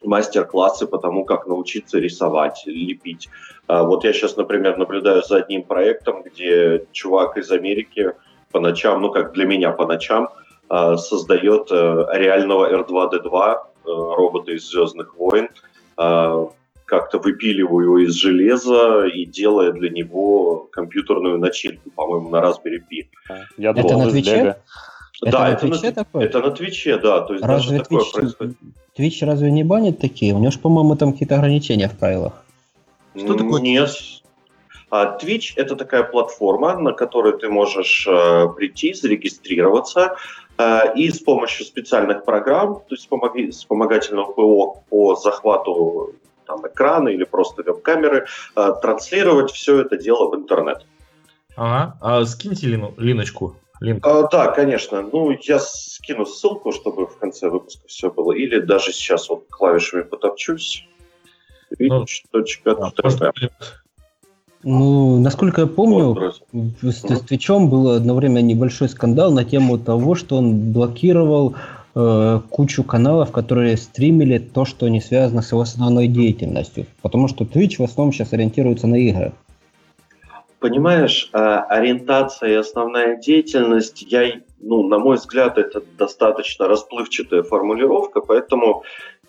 мастер-классы 0.03 0.87
по 0.87 0.99
тому, 0.99 1.25
как 1.25 1.47
научиться 1.47 1.99
рисовать, 1.99 2.63
лепить. 2.67 3.29
А, 3.67 3.85
вот 3.85 4.05
я 4.05 4.13
сейчас, 4.13 4.37
например, 4.37 4.77
наблюдаю 4.77 5.23
за 5.23 5.39
одним 5.39 5.63
проектом, 5.63 6.23
где 6.23 6.87
чувак 6.93 7.39
из 7.39 7.51
Америки 7.51 8.13
по 8.53 8.61
ночам, 8.61 9.01
ну 9.01 9.11
как 9.11 9.33
для 9.33 9.47
меня 9.47 9.71
по 9.71 9.87
ночам, 9.87 10.29
Э, 10.29 10.44
создает 10.97 11.71
э, 11.71 12.07
реального 12.13 12.71
R2-D2, 12.73 13.55
э, 13.55 13.57
робота 13.85 14.53
из 14.53 14.69
«Звездных 14.69 15.17
войн», 15.17 15.49
как-то 16.87 17.19
выпиливаю 17.19 17.85
его 17.85 17.99
из 17.99 18.15
железа 18.15 19.07
и 19.07 19.25
делая 19.25 19.73
для 19.73 19.89
него 19.91 20.69
компьютерную 20.71 21.39
начинку, 21.39 21.91
по-моему, 21.91 22.29
на 22.29 22.37
Raspberry 22.37 22.81
Pi. 22.91 23.07
Я 23.57 23.73
думал, 23.73 23.89
это 23.89 23.99
на 23.99 24.11
Твиче? 24.11 24.31
Это 25.23 25.31
да, 25.31 25.39
на 25.39 25.49
это, 25.53 25.61
Твиче 25.61 25.87
на, 25.87 25.93
такое? 25.93 26.25
это 26.25 26.41
на 26.41 26.51
Твиче, 26.51 26.99
да. 26.99 27.21
То 27.21 27.35
есть 27.35 27.45
разве 27.45 27.79
даже 27.79 27.83
Twitch, 27.83 27.83
такое 27.85 28.13
происходит. 28.13 28.57
Твич 28.95 29.23
разве 29.23 29.51
не 29.51 29.65
банит 29.65 29.99
такие? 29.99 30.35
У 30.35 30.39
него 30.39 30.51
же, 30.51 30.59
по-моему, 30.59 30.97
там 30.97 31.13
какие-то 31.13 31.37
ограничения 31.37 31.89
в 31.89 31.97
правилах. 31.97 32.45
Что 33.17 33.35
такое? 33.35 33.63
Нет. 33.63 33.91
А 34.91 35.19
Twitch— 35.19 35.55
это 35.57 35.77
такая 35.77 36.03
платформа, 36.03 36.79
на 36.79 36.93
которой 36.93 37.39
ты 37.39 37.49
можешь 37.49 38.07
э, 38.07 38.49
прийти, 38.57 38.93
зарегистрироваться, 38.93 40.01
Э, 40.01 40.44
и 40.97 41.11
с 41.11 41.19
помощью 41.19 41.67
специальных 41.67 42.25
программ, 42.25 42.77
то 42.77 42.95
есть 42.95 43.09
вспомогательного 43.57 44.33
ПО 44.33 44.85
по 44.89 45.17
захвату 45.17 46.15
там, 46.47 46.67
экрана 46.67 47.09
или 47.09 47.25
просто 47.25 47.63
веб-камеры, 47.63 48.27
э, 48.57 48.73
транслировать 48.81 49.51
все 49.51 49.81
это 49.81 49.97
дело 49.97 50.31
в 50.31 50.37
интернет. 50.37 50.87
Ага, 51.57 51.99
а 52.01 52.25
скиньте 52.25 52.67
Лину, 52.67 52.95
Линочку. 52.97 53.57
Линк. 53.81 54.07
А, 54.07 54.29
да, 54.29 54.49
конечно. 54.49 55.03
Ну, 55.03 55.37
я 55.43 55.59
скину 55.59 56.27
ссылку, 56.27 56.73
чтобы 56.73 57.07
в 57.07 57.19
конце 57.19 57.49
выпуска 57.49 57.87
все 57.87 58.11
было. 58.11 58.33
Или 58.33 58.61
даже 58.61 58.93
сейчас 58.93 59.29
вот 59.29 59.47
клавишами 59.51 60.03
потопчусь. 60.03 60.87
Ну, 61.79 62.07
ну, 64.65 65.21
насколько 65.21 65.63
я 65.63 65.67
помню, 65.67 66.33
с, 66.83 67.03
с 67.03 67.21
Твичом 67.21 67.69
был 67.69 67.91
одно 67.91 68.15
время 68.15 68.41
небольшой 68.41 68.89
скандал 68.89 69.33
на 69.33 69.45
тему 69.45 69.79
того, 69.79 70.15
что 70.15 70.37
он 70.37 70.73
блокировал 70.73 71.55
э, 71.95 72.41
кучу 72.51 72.83
каналов, 72.83 73.31
которые 73.31 73.77
стримили 73.77 74.39
то, 74.39 74.65
что 74.65 74.89
не 74.89 75.01
связано 75.01 75.43
с 75.43 75.53
его 75.53 75.61
основной 75.61 76.09
деятельностью. 76.09 76.87
Потому 77.03 77.29
что 77.29 77.45
Twitch 77.45 77.77
в 77.79 77.83
основном 77.83 78.13
сейчас 78.13 78.33
ориентируется 78.33 78.87
на 78.87 78.97
игры. 78.97 79.33
Понимаешь, 80.61 81.29
а, 81.35 81.61
ориентация 81.65 82.49
и 82.49 82.55
основная 82.55 83.17
деятельность, 83.17 84.01
я, 84.09 84.33
ну, 84.61 84.89
на 84.89 84.99
мой 84.99 85.17
взгляд, 85.17 85.59
это 85.59 85.83
достаточно 85.99 86.67
расплывчатая 86.67 87.43
формулировка, 87.43 88.23
поэтому 88.23 88.83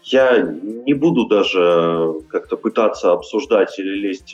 я 0.06 0.38
не 0.38 0.94
буду 0.94 1.26
даже 1.26 2.22
как-то 2.30 2.56
пытаться 2.56 3.12
обсуждать 3.12 3.78
или 3.80 4.08
лезть 4.08 4.34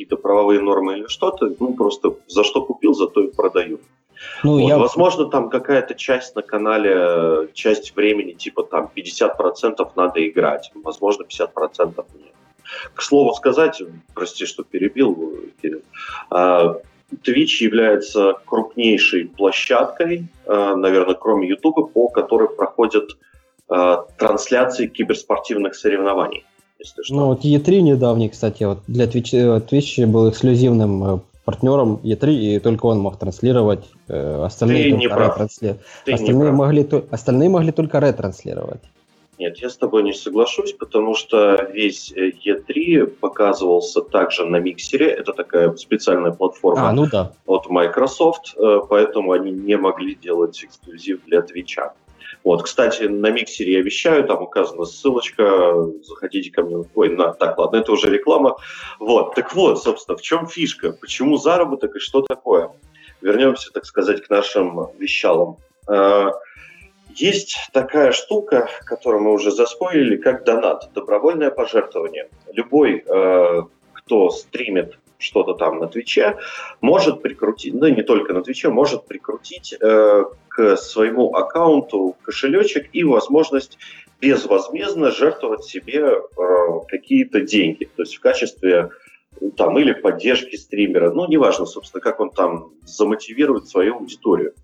какие-то 0.00 0.16
правовые 0.16 0.60
нормы 0.60 0.98
или 0.98 1.06
что-то, 1.08 1.54
ну, 1.60 1.74
просто 1.74 2.14
за 2.26 2.42
что 2.42 2.64
купил, 2.64 2.94
за 2.94 3.06
то 3.06 3.22
и 3.22 3.30
продаю. 3.30 3.80
Ну, 4.42 4.52
вот, 4.52 4.68
я... 4.68 4.78
Возможно, 4.78 5.26
там 5.26 5.50
какая-то 5.50 5.94
часть 5.94 6.34
на 6.36 6.40
канале, 6.40 7.48
часть 7.52 7.94
времени, 7.94 8.32
типа 8.32 8.62
там 8.62 8.90
50% 8.96 9.90
надо 9.96 10.26
играть, 10.26 10.70
возможно, 10.74 11.24
50% 11.24 12.04
нет. 12.18 12.32
К 12.94 13.02
слову 13.02 13.34
сказать, 13.34 13.82
прости, 14.14 14.46
что 14.46 14.62
перебил, 14.62 15.36
Кирилл, 15.60 15.82
а, 16.30 16.76
Twitch 17.22 17.60
является 17.60 18.36
крупнейшей 18.46 19.26
площадкой, 19.26 20.28
а, 20.46 20.76
наверное, 20.76 21.14
кроме 21.14 21.46
YouTube, 21.46 21.92
по 21.92 22.08
которой 22.08 22.48
проходят 22.48 23.18
а, 23.68 24.06
трансляции 24.16 24.86
киберспортивных 24.86 25.74
соревнований 25.74 26.46
если 26.80 27.02
что. 27.02 27.14
Ну, 27.14 27.26
вот 27.26 27.44
E3 27.44 27.80
недавний, 27.80 28.28
кстати, 28.28 28.64
вот 28.64 28.80
для 28.86 29.04
Twitch, 29.04 29.32
э, 29.32 29.60
Twitch 29.60 30.06
был 30.06 30.30
эксклюзивным 30.30 31.04
э, 31.04 31.18
партнером 31.44 32.00
E3, 32.02 32.32
и 32.32 32.58
только 32.58 32.86
он 32.86 32.98
мог 32.98 33.18
транслировать, 33.18 33.84
э, 34.08 34.42
остальные 34.42 34.84
Ты 34.84 34.92
не 34.92 35.08
прав. 35.08 35.34
Ретрансли... 35.34 35.76
Ты 36.04 36.12
остальные, 36.12 36.52
могли, 36.52 36.88
остальные 37.10 37.48
могли 37.48 37.72
только 37.72 38.00
ретранслировать. 38.00 38.80
Нет, 39.38 39.56
я 39.56 39.70
с 39.70 39.76
тобой 39.76 40.02
не 40.02 40.12
соглашусь, 40.12 40.74
потому 40.74 41.14
что 41.14 41.66
весь 41.72 42.12
E3 42.12 43.06
показывался 43.06 44.02
также 44.02 44.44
на 44.44 44.56
миксере. 44.56 45.08
Это 45.08 45.32
такая 45.32 45.74
специальная 45.76 46.30
платформа 46.30 46.90
а, 46.90 46.92
ну 46.92 47.06
да. 47.06 47.32
от 47.46 47.70
Microsoft, 47.70 48.54
поэтому 48.90 49.32
они 49.32 49.50
не 49.50 49.78
могли 49.78 50.14
делать 50.14 50.62
эксклюзив 50.62 51.24
для 51.24 51.40
Твича. 51.40 51.94
Вот, 52.42 52.62
кстати, 52.62 53.02
на 53.02 53.30
миксере 53.30 53.74
я 53.74 53.82
вещаю, 53.82 54.24
там 54.26 54.42
указана 54.42 54.84
ссылочка, 54.84 55.74
заходите 56.02 56.50
ко 56.50 56.62
мне. 56.62 56.84
Ой, 56.94 57.10
на, 57.10 57.32
так, 57.32 57.58
ладно, 57.58 57.76
это 57.76 57.92
уже 57.92 58.10
реклама. 58.10 58.56
Вот, 58.98 59.34
так 59.34 59.54
вот, 59.54 59.82
собственно, 59.82 60.16
в 60.16 60.22
чем 60.22 60.46
фишка? 60.46 60.92
Почему 60.92 61.36
заработок 61.36 61.96
и 61.96 61.98
что 61.98 62.22
такое? 62.22 62.70
Вернемся, 63.20 63.70
так 63.72 63.84
сказать, 63.84 64.22
к 64.22 64.30
нашим 64.30 64.88
вещалам. 64.98 65.58
А, 65.86 66.30
есть 67.14 67.56
такая 67.72 68.12
штука, 68.12 68.68
которую 68.86 69.22
мы 69.22 69.32
уже 69.32 69.50
заспоили, 69.50 70.16
как 70.16 70.44
донат, 70.44 70.90
добровольное 70.94 71.50
пожертвование. 71.50 72.30
Любой, 72.52 73.04
а, 73.06 73.66
кто 73.92 74.30
стримит 74.30 74.98
что-то 75.20 75.54
там 75.54 75.78
на 75.78 75.86
Твиче, 75.86 76.38
может 76.80 77.22
прикрутить, 77.22 77.74
ну 77.74 77.88
не 77.88 78.02
только 78.02 78.32
на 78.32 78.42
Твиче, 78.42 78.68
может 78.70 79.06
прикрутить 79.06 79.74
э, 79.80 80.24
к 80.48 80.76
своему 80.76 81.34
аккаунту 81.34 82.16
кошелечек 82.22 82.88
и 82.92 83.04
возможность 83.04 83.78
безвозмездно 84.20 85.10
жертвовать 85.10 85.64
себе 85.64 86.04
э, 86.04 86.20
какие-то 86.88 87.40
деньги. 87.40 87.84
То 87.84 88.02
есть 88.02 88.16
в 88.16 88.20
качестве 88.20 88.90
там 89.56 89.78
или 89.78 89.92
поддержки 89.92 90.56
стримера, 90.56 91.10
ну 91.10 91.26
неважно, 91.26 91.66
собственно, 91.66 92.00
как 92.00 92.20
он 92.20 92.30
там 92.30 92.72
замотивирует 92.84 93.68
свою 93.68 93.96
аудиторию. 93.96 94.54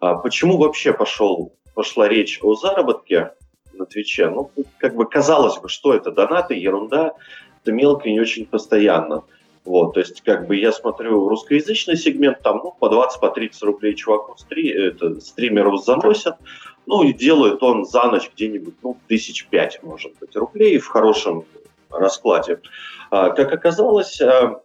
А 0.00 0.14
почему 0.14 0.56
вообще 0.56 0.92
пошел, 0.92 1.54
пошла 1.74 2.08
речь 2.08 2.38
о 2.42 2.54
заработке 2.54 3.32
на 3.72 3.86
Твиче? 3.86 4.28
Ну, 4.28 4.50
как 4.78 4.94
бы 4.94 5.06
казалось 5.06 5.58
бы, 5.58 5.68
что 5.68 5.94
это 5.94 6.10
донаты, 6.10 6.54
ерунда, 6.54 7.14
это 7.62 7.72
мелко 7.72 8.08
и 8.08 8.12
не 8.12 8.20
очень 8.20 8.46
постоянно. 8.46 9.24
Вот, 9.64 9.94
то 9.94 10.00
есть, 10.00 10.20
как 10.20 10.46
бы 10.46 10.56
я 10.56 10.72
смотрю 10.72 11.26
русскоязычный 11.28 11.96
сегмент, 11.96 12.40
там, 12.42 12.60
ну, 12.62 12.74
по 12.78 12.90
20, 12.90 13.20
по 13.20 13.30
30 13.30 13.62
рублей 13.62 13.94
чуваку 13.94 14.36
стри, 14.36 14.68
это, 14.68 15.20
стримеру 15.20 15.78
заносят, 15.78 16.36
ну, 16.86 17.02
и 17.02 17.14
делает 17.14 17.62
он 17.62 17.86
за 17.86 18.04
ночь 18.04 18.30
где-нибудь, 18.34 18.74
ну, 18.82 18.98
тысяч 19.08 19.46
пять, 19.46 19.82
может 19.82 20.12
быть, 20.20 20.36
рублей 20.36 20.78
в 20.78 20.86
хорошем 20.88 21.44
раскладе. 21.90 22.60
А, 23.10 23.30
как 23.30 23.52
оказалось, 23.52 24.20
а, 24.20 24.60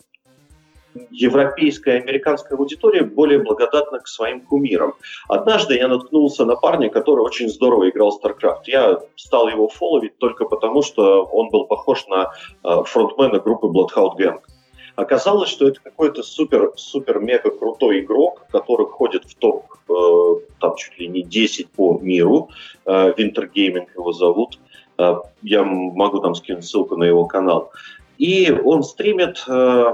европейская 1.12 1.98
и 1.98 2.02
американская 2.02 2.58
аудитория 2.58 3.04
более 3.04 3.40
благодатна 3.40 4.00
к 4.00 4.08
своим 4.08 4.42
кумирам. 4.42 4.96
Однажды 5.30 5.76
я 5.76 5.88
наткнулся 5.88 6.44
на 6.44 6.56
парня, 6.56 6.90
который 6.90 7.22
очень 7.22 7.48
здорово 7.48 7.90
играл 7.90 8.12
в 8.12 8.22
StarCraft. 8.22 8.64
Я 8.66 9.00
стал 9.16 9.48
его 9.48 9.70
фолловить 9.70 10.18
только 10.18 10.46
потому, 10.46 10.82
что 10.82 11.24
он 11.24 11.50
был 11.50 11.68
похож 11.68 12.06
на 12.08 12.34
а, 12.64 12.84
фронтмена 12.84 13.40
группы 13.40 13.68
Bloodhound 13.68 14.18
Gang. 14.18 14.40
Оказалось, 15.00 15.50
что 15.50 15.66
это 15.66 15.80
какой-то 15.80 16.24
супер-супер-мега 16.24 17.52
крутой 17.52 18.02
игрок, 18.02 18.46
который 18.52 18.86
ходит 18.86 19.24
в 19.24 19.34
топ, 19.34 19.64
э, 19.88 19.94
там 20.60 20.76
чуть 20.76 21.00
ли 21.00 21.08
не 21.08 21.24
10 21.24 21.70
по 21.70 21.98
миру. 22.00 22.50
Э, 22.86 23.14
Winter 23.18 23.50
Gaming 23.50 23.88
его 23.96 24.12
зовут. 24.12 24.60
Э, 24.98 25.16
я 25.42 25.64
могу 25.64 26.20
там 26.20 26.36
скинуть 26.36 26.66
ссылку 26.66 26.98
на 26.98 27.06
его 27.06 27.26
канал. 27.26 27.72
И 28.18 28.52
он 28.52 28.84
стримит 28.84 29.42
э, 29.48 29.86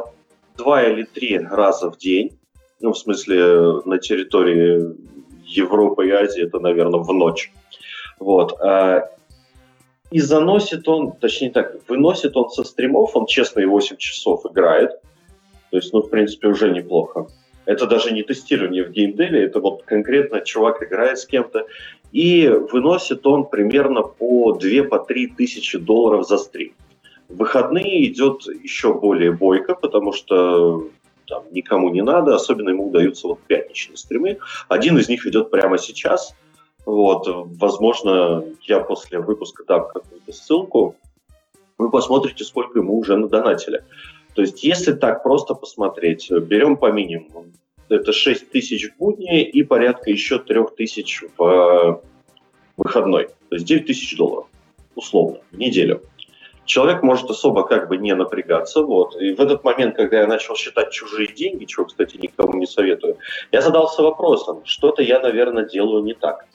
два 0.57 0.83
или 0.83 1.03
три 1.03 1.37
раза 1.37 1.91
в 1.91 1.97
день. 1.99 2.35
Ну, 2.81 2.93
в 2.93 2.97
смысле, 2.97 3.81
на 3.85 3.99
территории 3.99 4.95
Европы 5.45 6.07
и 6.07 6.11
Азии 6.11 6.47
это, 6.47 6.59
наверное, 6.59 7.01
в 7.01 7.13
ночь. 7.13 7.51
Вот. 8.19 8.57
И 10.11 10.19
заносит 10.19 10.87
он, 10.87 11.11
точнее 11.13 11.51
так, 11.51 11.75
выносит 11.87 12.37
он 12.37 12.49
со 12.49 12.63
стримов, 12.63 13.15
он 13.15 13.25
честно 13.25 13.61
и 13.61 13.65
8 13.65 13.97
часов 13.97 14.45
играет. 14.45 14.91
То 15.71 15.77
есть, 15.77 15.93
ну, 15.93 16.01
в 16.01 16.09
принципе, 16.09 16.47
уже 16.47 16.71
неплохо. 16.71 17.27
Это 17.65 17.87
даже 17.87 18.13
не 18.13 18.21
тестирование 18.21 18.83
в 18.83 18.91
геймдеве, 18.91 19.43
это 19.43 19.59
вот 19.59 19.83
конкретно 19.83 20.41
чувак 20.41 20.83
играет 20.83 21.17
с 21.17 21.25
кем-то. 21.25 21.65
И 22.11 22.47
выносит 22.47 23.25
он 23.25 23.45
примерно 23.45 24.03
по 24.03 24.55
2-3 24.55 24.87
по 24.87 24.99
тысячи 24.99 25.77
долларов 25.79 26.27
за 26.27 26.37
стрим. 26.37 26.73
В 27.27 27.37
выходные 27.37 28.05
идет 28.05 28.45
еще 28.63 28.93
более 28.93 29.31
бойко, 29.31 29.73
потому 29.73 30.13
что 30.13 30.87
там, 31.27 31.43
никому 31.51 31.89
не 31.89 32.03
надо, 32.03 32.35
особенно 32.35 32.69
ему 32.69 32.89
удаются 32.89 33.27
вот 33.27 33.39
пятничные 33.47 33.97
стримы. 33.97 34.37
Один 34.69 34.99
из 34.99 35.09
них 35.09 35.25
идет 35.25 35.49
прямо 35.49 35.79
сейчас– 35.79 36.35
вот, 36.85 37.27
возможно, 37.59 38.43
я 38.61 38.79
после 38.79 39.19
выпуска 39.19 39.63
дам 39.63 39.87
какую-то 39.87 40.31
ссылку, 40.31 40.95
вы 41.77 41.89
посмотрите, 41.89 42.43
сколько 42.43 42.79
ему 42.79 42.97
уже 42.97 43.17
надонатили. 43.17 43.83
То 44.33 44.41
есть, 44.41 44.63
если 44.63 44.93
так 44.93 45.23
просто 45.23 45.55
посмотреть, 45.55 46.29
берем 46.29 46.77
по 46.77 46.91
минимуму. 46.91 47.45
Это 47.87 48.11
6 48.13 48.51
тысяч 48.51 48.91
в 48.91 48.97
будни 48.97 49.43
и 49.43 49.63
порядка 49.63 50.09
еще 50.09 50.39
3 50.39 50.59
тысяч 50.75 51.23
в 51.37 51.43
э, 51.43 51.99
выходной. 52.77 53.27
То 53.49 53.55
есть 53.55 53.65
9 53.65 53.85
тысяч 53.85 54.17
долларов, 54.17 54.47
условно, 54.95 55.39
в 55.51 55.57
неделю. 55.57 56.01
Человек 56.65 57.03
может 57.03 57.29
особо 57.29 57.63
как 57.63 57.87
бы 57.87 57.97
не 57.97 58.15
напрягаться. 58.15 58.81
Вот. 58.81 59.15
И 59.21 59.33
в 59.33 59.39
этот 59.39 59.63
момент, 59.63 59.95
когда 59.95 60.21
я 60.21 60.27
начал 60.27 60.55
считать 60.55 60.91
чужие 60.91 61.31
деньги, 61.31 61.65
чего, 61.65 61.85
кстати, 61.85 62.17
никому 62.17 62.53
не 62.53 62.65
советую, 62.65 63.17
я 63.51 63.61
задался 63.61 64.01
вопросом, 64.01 64.61
что-то 64.65 65.03
я, 65.03 65.19
наверное, 65.19 65.65
делаю 65.65 66.03
не 66.03 66.15
так. 66.15 66.47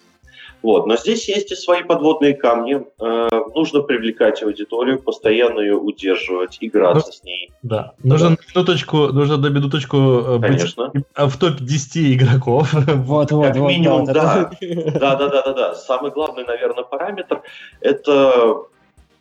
Вот. 0.63 0.87
Но 0.87 0.97
здесь 0.97 1.29
есть 1.29 1.51
и 1.53 1.55
свои 1.55 1.83
подводные 1.83 2.35
камни. 2.35 2.85
Э, 3.01 3.29
нужно 3.55 3.81
привлекать 3.81 4.43
аудиторию, 4.43 5.01
постоянно 5.01 5.61
ее 5.61 5.77
удерживать, 5.77 6.59
играться 6.61 7.07
ну, 7.09 7.13
с 7.13 7.23
ней. 7.25 7.53
Да. 7.63 7.93
Нужно 8.03 8.31
да. 8.31 8.37
на 8.37 8.55
минуточку, 8.55 8.97
нужно 9.09 9.37
на 9.39 9.47
минуточку 9.47 9.97
э, 9.97 10.41
Конечно. 10.41 10.91
быть 10.93 11.05
в 11.17 11.39
топ-10 11.39 12.15
игроков. 12.15 12.73
Вот, 13.11 13.33
вот, 13.33 13.47
как 13.47 13.57
вот. 13.57 13.69
минимум, 13.69 14.05
да. 14.05 14.51
Да, 14.61 15.17
да, 15.17 15.29
да, 15.29 15.43
да, 15.43 15.53
да. 15.53 15.75
Самый 15.75 16.11
главный, 16.11 16.45
наверное, 16.45 16.85
параметр 16.85 17.43
это 17.81 18.67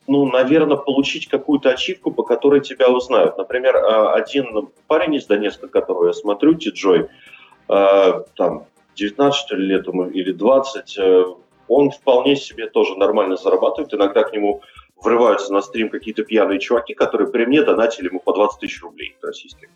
ну, 0.07 0.25
наверное, 0.25 0.77
получить 0.77 1.27
какую-то 1.27 1.69
ачивку, 1.69 2.11
по 2.11 2.23
которой 2.23 2.61
тебя 2.61 2.89
узнают. 2.89 3.37
Например, 3.37 3.75
э, 3.75 4.13
один 4.13 4.69
парень 4.87 5.15
из 5.15 5.27
Донецка, 5.27 5.67
которого 5.67 6.07
я 6.07 6.13
смотрю, 6.13 6.55
Ти-Джой, 6.55 7.09
э, 7.67 8.23
там 8.35 8.65
19 8.99 9.51
лет 9.51 9.87
или 9.87 10.31
20, 10.31 10.97
э, 10.97 11.25
он 11.67 11.91
вполне 11.91 12.35
себе 12.35 12.67
тоже 12.67 12.95
нормально 12.95 13.37
зарабатывает. 13.37 13.93
Иногда 13.93 14.23
к 14.23 14.33
нему 14.33 14.61
врываются 15.01 15.53
на 15.53 15.61
стрим 15.61 15.89
какие-то 15.89 16.23
пьяные 16.23 16.59
чуваки, 16.59 16.93
которые 16.93 17.29
при 17.29 17.45
мне 17.45 17.63
донатили 17.63 18.07
ему 18.07 18.19
по 18.19 18.33
20 18.33 18.59
тысяч 18.59 18.81
рублей 18.81 19.15
российских. 19.21 19.69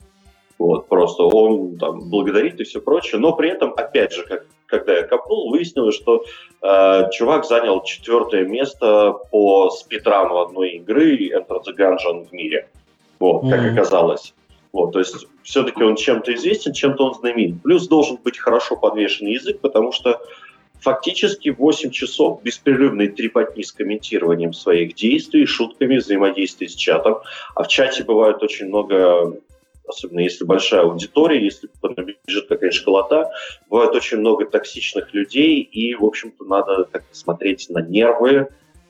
Вот, 0.59 0.87
просто 0.87 1.23
он 1.23 1.77
там 1.77 2.09
благодарит 2.09 2.59
и 2.59 2.63
все 2.63 2.81
прочее. 2.81 3.19
Но 3.19 3.33
при 3.33 3.49
этом, 3.49 3.73
опять 3.75 4.13
же, 4.13 4.23
как, 4.23 4.45
когда 4.65 4.93
я 4.93 5.03
копнул, 5.03 5.49
выяснилось, 5.49 5.95
что 5.95 6.23
э, 6.61 7.09
чувак 7.11 7.45
занял 7.45 7.83
четвертое 7.83 8.45
место 8.45 9.13
по 9.31 9.69
спидрану 9.69 10.39
одной 10.39 10.71
игры 10.73 11.17
Enter 11.29 11.61
the 11.65 11.75
Gungeon 11.77 12.27
в 12.27 12.33
мире. 12.33 12.69
Вот, 13.19 13.43
mm-hmm. 13.43 13.49
как 13.49 13.71
оказалось. 13.73 14.33
Вот, 14.73 14.91
то 14.91 14.99
есть 14.99 15.27
все-таки 15.43 15.83
он 15.83 15.95
чем-то 15.95 16.33
известен, 16.33 16.73
чем-то 16.73 17.05
он 17.05 17.13
знаменит. 17.13 17.61
Плюс 17.61 17.87
должен 17.87 18.17
быть 18.17 18.39
хорошо 18.39 18.75
подвешенный 18.75 19.33
язык, 19.33 19.59
потому 19.61 19.91
что 19.91 20.19
фактически 20.81 21.49
8 21.49 21.91
часов 21.91 22.41
беспрерывной 22.41 23.09
трепотни 23.09 23.61
с 23.61 23.71
комментированием 23.71 24.51
своих 24.51 24.95
действий, 24.95 25.45
шутками, 25.45 25.97
взаимодействия 25.97 26.67
с 26.67 26.73
чатом. 26.73 27.19
А 27.53 27.63
в 27.63 27.67
чате 27.67 28.03
бывает 28.03 28.41
очень 28.41 28.67
много, 28.67 29.39
особенно 29.87 30.21
если 30.21 30.43
большая 30.43 30.81
аудитория, 30.81 31.43
если 31.43 31.69
бежит 32.25 32.47
какая-то 32.47 32.75
школота, 32.75 33.31
бывает 33.69 33.93
очень 33.93 34.17
много 34.17 34.47
токсичных 34.47 35.13
людей, 35.13 35.61
и, 35.61 35.93
в 35.93 36.03
общем-то, 36.03 36.45
надо 36.45 36.85
как 36.91 37.03
смотреть 37.11 37.69
на 37.69 37.79
нервы, 37.79 38.47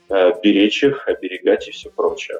э, 0.08 0.32
беречь 0.42 0.82
их, 0.82 1.10
оберегать 1.10 1.68
и 1.68 1.72
все 1.72 1.90
прочее. 1.90 2.40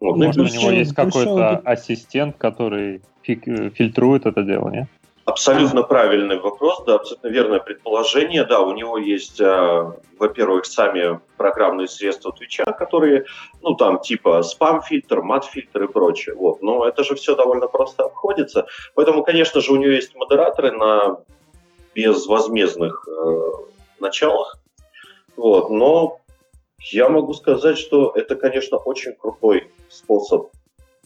Вот, 0.00 0.16
Может, 0.16 0.38
у 0.38 0.44
него 0.44 0.70
есть 0.70 0.94
какой-то 0.94 1.60
ассистент, 1.64 2.36
который 2.36 3.02
фильтрует 3.22 4.26
это 4.26 4.42
дело, 4.42 4.70
нет? 4.70 4.88
Абсолютно 5.28 5.82
правильный 5.82 6.40
вопрос, 6.40 6.82
да, 6.86 6.94
абсолютно 6.94 7.28
верное 7.28 7.58
предположение. 7.58 8.44
Да, 8.44 8.60
у 8.60 8.72
него 8.72 8.96
есть, 8.96 9.38
э, 9.38 9.92
во-первых, 10.18 10.64
сами 10.64 11.20
программные 11.36 11.86
средства 11.86 12.32
Твича, 12.32 12.64
которые, 12.64 13.26
ну, 13.60 13.74
там, 13.74 14.00
типа 14.00 14.42
спам-фильтр, 14.42 15.20
мат-фильтр 15.20 15.82
и 15.82 15.86
прочее. 15.86 16.34
Вот. 16.34 16.62
Но 16.62 16.88
это 16.88 17.04
же 17.04 17.14
все 17.14 17.36
довольно 17.36 17.66
просто 17.66 18.04
обходится. 18.04 18.68
Поэтому, 18.94 19.22
конечно 19.22 19.60
же, 19.60 19.70
у 19.72 19.76
него 19.76 19.92
есть 19.92 20.14
модераторы 20.14 20.72
на 20.72 21.18
безвозмездных 21.94 23.06
э, 23.06 23.50
началах. 24.00 24.58
Вот. 25.36 25.68
Но 25.68 26.20
я 26.80 27.08
могу 27.08 27.34
сказать, 27.34 27.78
что 27.78 28.12
это, 28.14 28.36
конечно, 28.36 28.78
очень 28.78 29.12
крутой 29.12 29.70
способ 29.88 30.50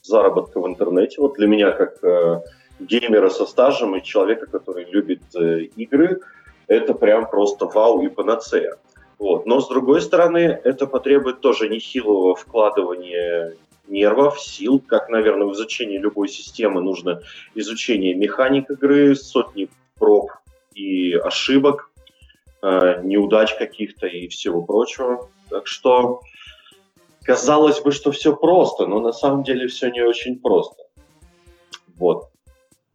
заработка 0.03 0.61
в 0.61 0.67
интернете. 0.67 1.21
Вот 1.21 1.35
для 1.35 1.47
меня, 1.47 1.71
как 1.71 2.03
э, 2.05 2.43
геймера 2.81 3.29
со 3.31 3.47
стажем 3.47 3.97
и 3.97 4.03
человека, 4.03 4.47
который 4.47 4.85
любит 4.85 5.23
э, 5.35 5.63
игры, 5.77 6.21
это 6.67 6.95
прям 6.95 7.29
просто 7.29 7.67
вау 7.67 8.03
и 8.03 8.09
панацея. 8.09 8.77
Вот. 9.19 9.47
Но, 9.47 9.61
с 9.61 9.69
другой 9.69 10.01
стороны, 10.03 10.61
это 10.65 10.87
потребует 10.87 11.41
тоже 11.41 11.69
нехилого 11.69 12.35
вкладывания 12.35 13.55
нервов, 13.89 14.41
сил, 14.41 14.81
как, 14.81 15.09
наверное, 15.09 15.47
в 15.47 15.53
изучении 15.53 15.99
любой 15.99 16.29
системы 16.29 16.81
нужно 16.81 17.23
изучение 17.55 18.15
механик 18.15 18.71
игры, 18.71 19.15
сотни 19.15 19.69
проб 19.99 20.31
и 20.75 21.15
ошибок, 21.15 21.91
э, 22.63 23.03
неудач 23.03 23.55
каких-то 23.55 24.07
и 24.07 24.29
всего 24.29 24.63
прочего. 24.63 25.29
Так 25.53 25.67
что 25.67 26.23
казалось 27.25 27.81
бы, 27.81 27.93
что 27.93 28.11
все 28.11 28.35
просто, 28.35 28.87
но 28.87 29.01
на 29.01 29.13
самом 29.13 29.43
деле 29.43 29.67
все 29.69 29.91
не 29.91 30.03
очень 30.03 30.41
просто. 30.41 30.83
Вот. 31.99 32.29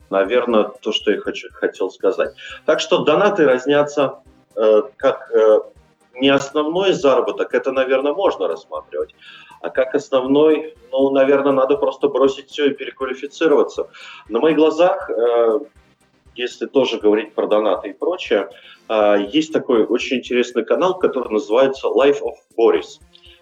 Наверное, 0.09 0.71
то, 0.81 0.91
что 0.91 1.11
я 1.11 1.19
хочу, 1.19 1.49
хотел 1.53 1.89
сказать. 1.91 2.33
Так 2.65 2.79
что 2.79 3.03
донаты 3.03 3.45
разнятся 3.45 4.19
э, 4.55 4.81
как 4.95 5.31
э, 5.31 5.59
не 6.15 6.29
основной 6.29 6.93
заработок, 6.93 7.53
это, 7.53 7.71
наверное, 7.71 8.13
можно 8.13 8.47
рассматривать. 8.47 9.13
А 9.61 9.69
как 9.69 9.93
основной, 9.95 10.75
ну, 10.91 11.11
наверное, 11.11 11.51
надо 11.51 11.77
просто 11.77 12.07
бросить 12.07 12.49
все 12.49 12.67
и 12.67 12.73
переквалифицироваться. 12.73 13.89
На 14.29 14.39
моих 14.39 14.57
глазах, 14.57 15.09
э, 15.09 15.59
если 16.37 16.65
тоже 16.65 16.97
говорить 16.99 17.33
про 17.33 17.47
донаты 17.47 17.89
и 17.89 17.93
прочее, 17.93 18.49
э, 18.89 19.27
есть 19.31 19.53
такой 19.53 19.85
очень 19.85 20.17
интересный 20.17 20.65
канал, 20.65 20.97
который 20.97 21.31
называется 21.31 21.87
Life 21.87 22.21
of 22.21 22.35
Boris. 22.57 22.99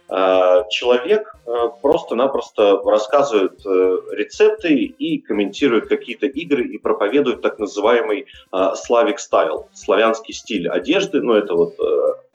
Э, 0.07 0.63
человек 0.69 1.35
э, 1.47 1.51
просто-напросто 1.81 2.79
рассказывает 2.85 3.65
э, 3.65 3.97
рецепты 4.11 4.73
и 4.73 5.19
комментирует 5.19 5.87
какие-то 5.87 6.27
игры 6.27 6.67
и 6.67 6.77
проповедует 6.77 7.41
так 7.41 7.57
называемый 7.57 8.27
славик 8.75 9.19
стайл, 9.19 9.67
славянский 9.73 10.33
стиль 10.33 10.69
одежды, 10.69 11.21
ну 11.21 11.33
это 11.33 11.55
вот 11.55 11.75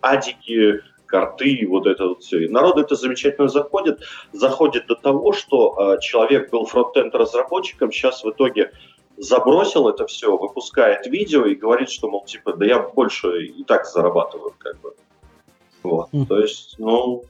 адики, 0.01 0.81
карты, 1.07 1.67
вот 1.69 1.87
это 1.87 2.09
вот 2.09 2.23
все. 2.23 2.45
И 2.45 2.49
народ 2.49 2.79
это 2.79 2.95
замечательно 2.95 3.49
заходит. 3.49 4.01
Заходит 4.33 4.87
до 4.87 4.95
того, 4.95 5.33
что 5.33 5.97
человек 6.01 6.51
был 6.51 6.67
фронтенд 6.67 7.15
разработчиком, 7.15 7.91
сейчас 7.91 8.23
в 8.23 8.31
итоге 8.31 8.73
забросил 9.21 9.89
это 9.89 10.07
все, 10.07 10.37
выпускает 10.37 11.07
видео 11.07 11.47
и 11.47 11.55
говорит, 11.55 11.91
что, 11.91 12.09
мол, 12.09 12.25
типа, 12.25 12.55
да 12.55 12.65
я 12.65 12.79
больше 12.81 13.45
и 13.45 13.65
так 13.65 13.87
зарабатываю, 13.87 14.55
как 14.59 14.81
бы. 14.81 14.95
Вот. 15.83 16.09
Mm. 16.13 16.27
То 16.27 16.41
есть, 16.41 16.77
ну, 16.79 17.23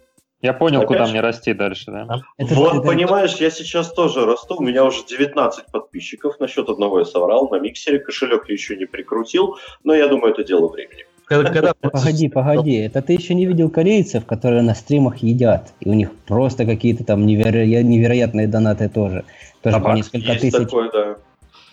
я 0.43 0.55
понял, 0.55 0.79
Опять 0.79 0.89
куда 0.89 1.05
же? 1.05 1.13
мне 1.13 1.21
расти 1.21 1.53
дальше, 1.53 1.91
да? 1.91 2.23
Это, 2.39 2.55
вот, 2.55 2.75
это, 2.75 2.83
понимаешь, 2.83 3.35
я 3.35 3.51
сейчас 3.51 3.93
тоже 3.93 4.25
расту, 4.25 4.57
у 4.57 4.63
меня 4.63 4.85
уже 4.85 5.05
19 5.05 5.67
подписчиков, 5.67 6.41
насчет 6.41 6.69
одного 6.69 7.01
я 7.01 7.05
соврал, 7.05 7.49
на 7.51 7.59
миксере, 7.59 7.99
кошелек 7.99 8.49
я 8.49 8.55
еще 8.55 8.77
не 8.77 8.87
прикрутил, 8.87 9.59
но 9.85 9.95
я 9.95 10.09
думаю, 10.09 10.33
это 10.33 10.43
дело 10.43 10.69
времени. 10.69 11.05
когда... 11.29 11.75
Погоди, 11.83 12.31
погоди, 12.31 12.77
это 12.77 13.03
ты 13.03 13.13
еще 13.13 13.35
не 13.35 13.45
видел 13.45 13.69
корейцев, 13.69 14.25
которые 14.25 14.63
на 14.63 14.75
стримах 14.75 15.19
едят, 15.19 15.75
и 15.81 15.91
у 15.91 15.93
них 15.93 16.11
просто 16.27 16.65
какие-то 16.65 17.05
там 17.05 17.27
неверо... 17.27 17.67
невероятные 17.83 18.47
донаты 18.47 18.89
тоже. 18.89 19.25
Тоже 19.63 19.77
а 19.77 19.81
по 19.81 19.93
несколько 19.93 20.37
тысяч. 20.37 20.71
Да. 20.93 21.17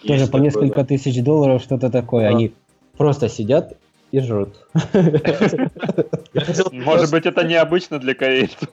Тоже 0.06 0.28
по 0.28 0.38
несколько 0.38 0.82
да. 0.82 0.86
тысяч 0.86 1.24
долларов, 1.24 1.62
что-то 1.62 1.90
такое. 1.90 2.28
А. 2.28 2.30
Они 2.30 2.54
просто 2.98 3.30
сидят 3.30 3.78
и 4.12 4.20
жрут. 4.22 4.56
Может 6.72 7.12
быть, 7.12 7.26
это 7.26 7.44
необычно 7.44 8.00
для 8.00 8.14
корейцев. 8.14 8.70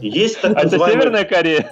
Есть 0.00 0.40
так 0.40 0.56
а 0.56 0.62
это 0.62 0.78
Северная 0.78 1.24
Корея? 1.24 1.70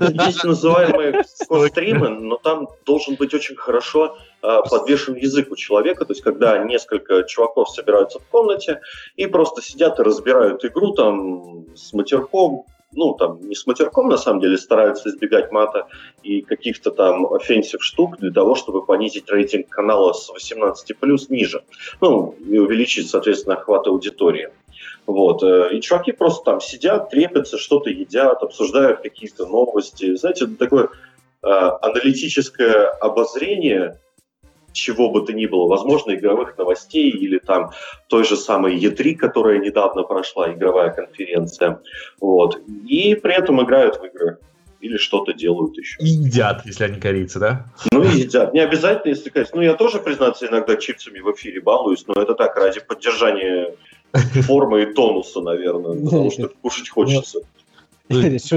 Есть 0.00 0.42
называемые 0.44 1.24
стримы, 1.24 2.08
но 2.08 2.36
там 2.36 2.68
должен 2.86 3.16
быть 3.16 3.34
очень 3.34 3.56
хорошо 3.56 4.16
а, 4.40 4.62
подвешен 4.62 5.14
язык 5.14 5.50
у 5.50 5.56
человека, 5.56 6.06
то 6.06 6.12
есть 6.12 6.22
когда 6.22 6.56
несколько 6.58 7.22
чуваков 7.24 7.68
собираются 7.68 8.18
в 8.18 8.24
комнате 8.24 8.80
и 9.16 9.26
просто 9.26 9.60
сидят 9.60 10.00
и 10.00 10.02
разбирают 10.02 10.64
игру 10.64 10.94
там 10.94 11.66
с 11.76 11.92
матерком, 11.92 12.64
ну, 12.92 13.14
там, 13.14 13.38
не 13.48 13.54
с 13.54 13.66
матерком, 13.66 14.08
на 14.08 14.16
самом 14.16 14.40
деле, 14.40 14.56
стараются 14.56 15.08
избегать 15.08 15.50
мата 15.52 15.86
и 16.22 16.42
каких-то 16.42 16.90
там 16.90 17.32
offensive 17.32 17.82
штук 17.82 18.18
для 18.18 18.30
того, 18.30 18.54
чтобы 18.54 18.84
понизить 18.84 19.30
рейтинг 19.30 19.68
канала 19.68 20.12
с 20.12 20.28
18 20.28 20.98
плюс 20.98 21.28
ниже. 21.28 21.62
Ну, 22.00 22.34
и 22.46 22.58
увеличить, 22.58 23.08
соответственно, 23.08 23.56
охват 23.56 23.86
аудитории. 23.86 24.50
Вот. 25.06 25.42
Э, 25.42 25.70
и 25.72 25.80
чуваки 25.80 26.12
просто 26.12 26.44
там 26.44 26.60
сидят, 26.60 27.10
трепятся, 27.10 27.58
что-то 27.58 27.90
едят, 27.90 28.42
обсуждают 28.42 29.00
какие-то 29.00 29.46
новости. 29.46 30.14
Знаете, 30.14 30.46
такое 30.46 30.88
э, 31.42 31.48
аналитическое 31.48 32.86
обозрение 33.00 33.98
чего 34.72 35.10
бы 35.10 35.24
то 35.26 35.32
ни 35.32 35.46
было, 35.46 35.68
возможно, 35.68 36.14
игровых 36.14 36.56
новостей 36.58 37.10
или 37.10 37.38
там 37.38 37.70
той 38.08 38.24
же 38.24 38.36
самой 38.36 38.78
E3, 38.78 39.14
которая 39.14 39.58
недавно 39.58 40.02
прошла, 40.02 40.52
игровая 40.52 40.90
конференция. 40.90 41.80
Вот. 42.20 42.60
И 42.86 43.14
при 43.14 43.34
этом 43.34 43.62
играют 43.62 43.96
в 43.96 44.04
игры 44.04 44.38
или 44.80 44.96
что-то 44.96 45.32
делают 45.32 45.78
еще. 45.78 45.96
И 46.00 46.08
едят, 46.08 46.62
если 46.66 46.84
они 46.84 47.00
корейцы, 47.00 47.38
да? 47.38 47.66
Ну 47.92 48.02
и 48.02 48.18
едят. 48.18 48.52
Не 48.52 48.60
обязательно, 48.60 49.10
если 49.10 49.30
конечно. 49.30 49.56
Ну, 49.56 49.62
я 49.62 49.74
тоже, 49.74 50.00
признаться, 50.00 50.46
иногда 50.46 50.76
чипсами 50.76 51.20
в 51.20 51.30
эфире 51.32 51.60
балуюсь, 51.60 52.04
но 52.08 52.20
это 52.20 52.34
так, 52.34 52.56
ради 52.56 52.80
поддержания 52.80 53.76
формы 54.12 54.82
и 54.82 54.92
тонуса, 54.92 55.40
наверное, 55.40 56.04
потому 56.04 56.30
что 56.30 56.48
кушать 56.60 56.88
хочется. 56.88 57.40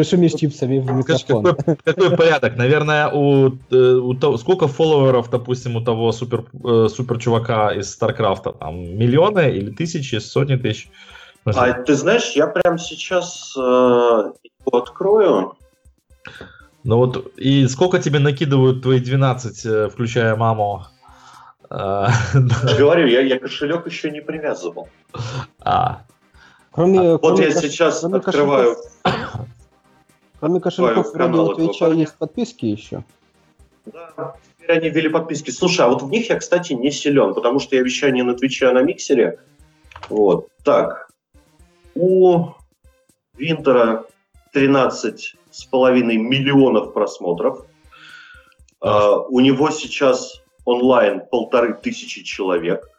Шумишь 0.04 0.34
чипсами 0.34 0.80
в 0.80 0.92
микрофон. 0.92 1.44
Какой, 1.44 1.76
какой 1.84 2.18
порядок? 2.18 2.56
Наверное, 2.58 3.10
у, 3.10 3.52
э, 3.72 3.76
у 3.76 4.14
того, 4.14 4.38
сколько 4.38 4.68
фолловеров, 4.68 5.30
допустим, 5.30 5.76
у 5.76 5.82
того 5.82 6.12
супер, 6.12 6.46
э, 6.64 6.88
супер 6.90 7.20
чувака 7.20 7.74
из 7.74 7.92
Старкрафта? 7.92 8.52
Там 8.52 8.98
миллионы 8.98 9.52
или 9.52 9.72
тысячи, 9.72 10.16
сотни 10.16 10.56
тысяч? 10.56 10.90
А 11.46 11.74
ты 11.74 11.94
знаешь, 11.94 12.32
я 12.36 12.48
прямо 12.48 12.78
сейчас 12.78 13.54
э, 13.58 13.60
его 13.60 14.78
открою. 14.78 15.54
Ну 16.84 16.98
вот, 16.98 17.32
и 17.38 17.68
сколько 17.68 18.00
тебе 18.00 18.20
накидывают 18.20 18.82
твои 18.82 19.00
12, 19.00 19.66
э, 19.66 19.90
включая 19.90 20.36
маму? 20.36 20.86
Говорю, 21.70 23.08
я, 23.08 23.22
я 23.22 23.40
кошелек 23.40 23.88
еще 23.88 24.12
не 24.12 24.22
привязывал. 24.22 24.88
А, 25.62 26.04
Кроме, 26.76 27.00
а, 27.00 27.18
вот 27.18 27.40
я 27.40 27.52
сейчас 27.52 28.02
кроме 28.02 28.18
открываю. 28.18 28.76
Кошельков, 28.76 29.48
кроме 30.42 30.60
кошельков 30.60 31.14
вроде 31.14 31.56
Твича 31.56 31.88
есть 31.88 32.16
подписки 32.16 32.66
еще. 32.66 33.04
Да, 33.86 34.36
теперь 34.60 34.78
они 34.78 34.90
ввели 34.90 35.08
подписки. 35.08 35.52
Слушай, 35.52 35.86
а 35.86 35.88
вот 35.88 36.02
в 36.02 36.10
них 36.10 36.30
я, 36.30 36.38
кстати, 36.38 36.74
не 36.74 36.92
силен, 36.92 37.34
потому 37.34 37.60
что 37.60 37.78
я 37.78 37.82
вещаю 37.82 38.14
не 38.14 38.24
на 38.24 38.36
Твиче, 38.36 38.68
а 38.68 38.74
на 38.74 38.82
Миксере. 38.82 39.40
Вот, 40.10 40.50
так. 40.66 41.10
У 41.96 42.50
Винтера 43.38 44.06
13 44.52 45.36
с 45.52 45.64
половиной 45.64 46.18
миллионов 46.18 46.94
просмотров. 46.94 47.66
Uh, 48.84 49.26
у 49.30 49.40
него 49.40 49.72
сейчас 49.72 50.44
онлайн 50.66 51.22
полторы 51.32 51.74
тысячи 51.74 52.22
человек 52.24 52.90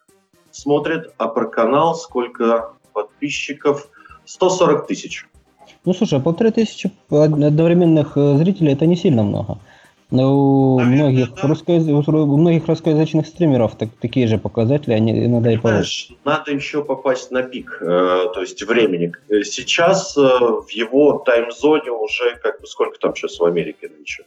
смотрит, 0.51 1.13
а 1.19 1.29
про 1.29 1.47
канал 1.47 1.95
сколько 1.95 2.76
подписчиков 2.97 3.89
140 4.25 4.87
тысяч. 4.87 5.27
Ну, 5.85 5.93
слушай, 5.93 6.21
полторы 6.21 6.51
тысячи 6.51 6.91
одновременных 7.11 8.17
э, 8.17 8.37
зрителей 8.39 8.73
это 8.73 8.87
не 8.87 8.97
сильно 8.97 9.23
много. 9.23 9.59
Но 10.11 10.77
у 10.77 10.81
многих, 10.81 11.35
да. 11.35 11.49
русско... 11.49 11.73
у 11.73 12.37
многих 12.37 12.67
русскоязычных 12.69 13.27
стримеров 13.27 13.77
так, 13.77 13.91
такие 14.01 14.29
же 14.29 14.39
показатели, 14.39 14.95
они 14.95 15.27
иногда 15.27 15.53
и 15.53 15.57
повыше. 15.57 16.15
Надо 16.25 16.53
еще 16.53 16.85
попасть 16.85 17.31
на 17.31 17.43
пик, 17.43 17.79
э, 17.81 17.85
то 18.35 18.41
есть 18.41 18.63
времени. 18.63 19.13
Сейчас 19.43 20.17
э, 20.17 20.21
в 20.21 20.71
его 20.71 21.19
таймзоне 21.19 21.91
уже, 21.91 22.37
как 22.43 22.61
бы, 22.61 22.67
сколько 22.67 22.99
там 22.99 23.15
сейчас 23.15 23.39
в 23.39 23.45
Америке 23.45 23.89
нынче? 23.89 24.25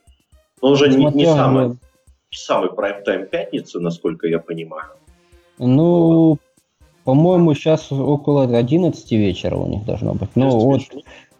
Ну, 0.61 0.69
уже 0.69 0.89
не, 0.89 1.05
не, 1.05 1.25
самый, 1.25 1.69
не 1.69 2.37
самый 2.37 2.69
прайм-тайм 2.71 3.25
пятницы, 3.27 3.79
насколько 3.79 4.27
я 4.27 4.39
понимаю. 4.39 4.91
Ну, 5.59 6.37
по-моему, 7.09 7.55
сейчас 7.55 7.91
около 7.91 8.43
11 8.43 9.11
вечера 9.13 9.55
у 9.55 9.67
них 9.67 9.83
должно 9.83 10.13
быть. 10.13 10.29
Ну, 10.35 10.47
вот 10.51 10.81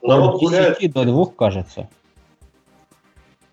Народ 0.02 0.36
от 0.36 0.40
10 0.42 0.50
гуляет. 0.50 0.94
до 0.94 1.06
2, 1.06 1.26
кажется. 1.38 1.88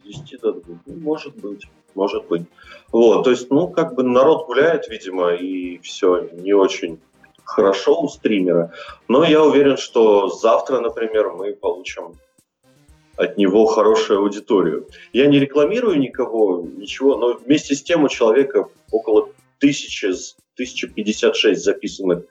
10 0.03 0.41
до 0.41 0.53
2, 0.53 0.63
ну, 0.87 0.95
может 1.01 1.37
быть, 1.37 1.65
может 1.95 2.27
быть. 2.27 2.45
Вот, 2.91 3.25
то 3.25 3.31
есть, 3.31 3.51
ну, 3.51 3.69
как 3.69 3.95
бы 3.95 4.03
народ 4.03 4.47
гуляет, 4.47 4.89
видимо, 4.89 5.35
и 5.35 5.77
все 5.81 6.31
не 6.33 6.55
очень 6.55 6.99
хорошо 7.45 8.01
у 8.01 8.09
стримера. 8.09 8.73
Но 9.09 9.23
я 9.23 9.45
уверен, 9.45 9.77
что 9.77 10.31
завтра, 10.31 10.81
например, 10.81 11.33
мы 11.33 11.53
получим 11.53 12.15
от 13.19 13.37
него 13.37 13.67
хорошую 13.67 14.21
аудиторию. 14.21 14.89
Я 15.13 15.27
не 15.27 15.39
рекламирую 15.39 15.99
никого, 15.99 16.63
ничего, 16.63 17.19
но 17.19 17.35
вместе 17.35 17.75
с 17.75 17.83
тем 17.83 18.05
у 18.05 18.09
человека 18.09 18.71
около 18.91 19.29
тысячи 19.59 20.07
1056 20.57 21.63
записанных 21.63 22.25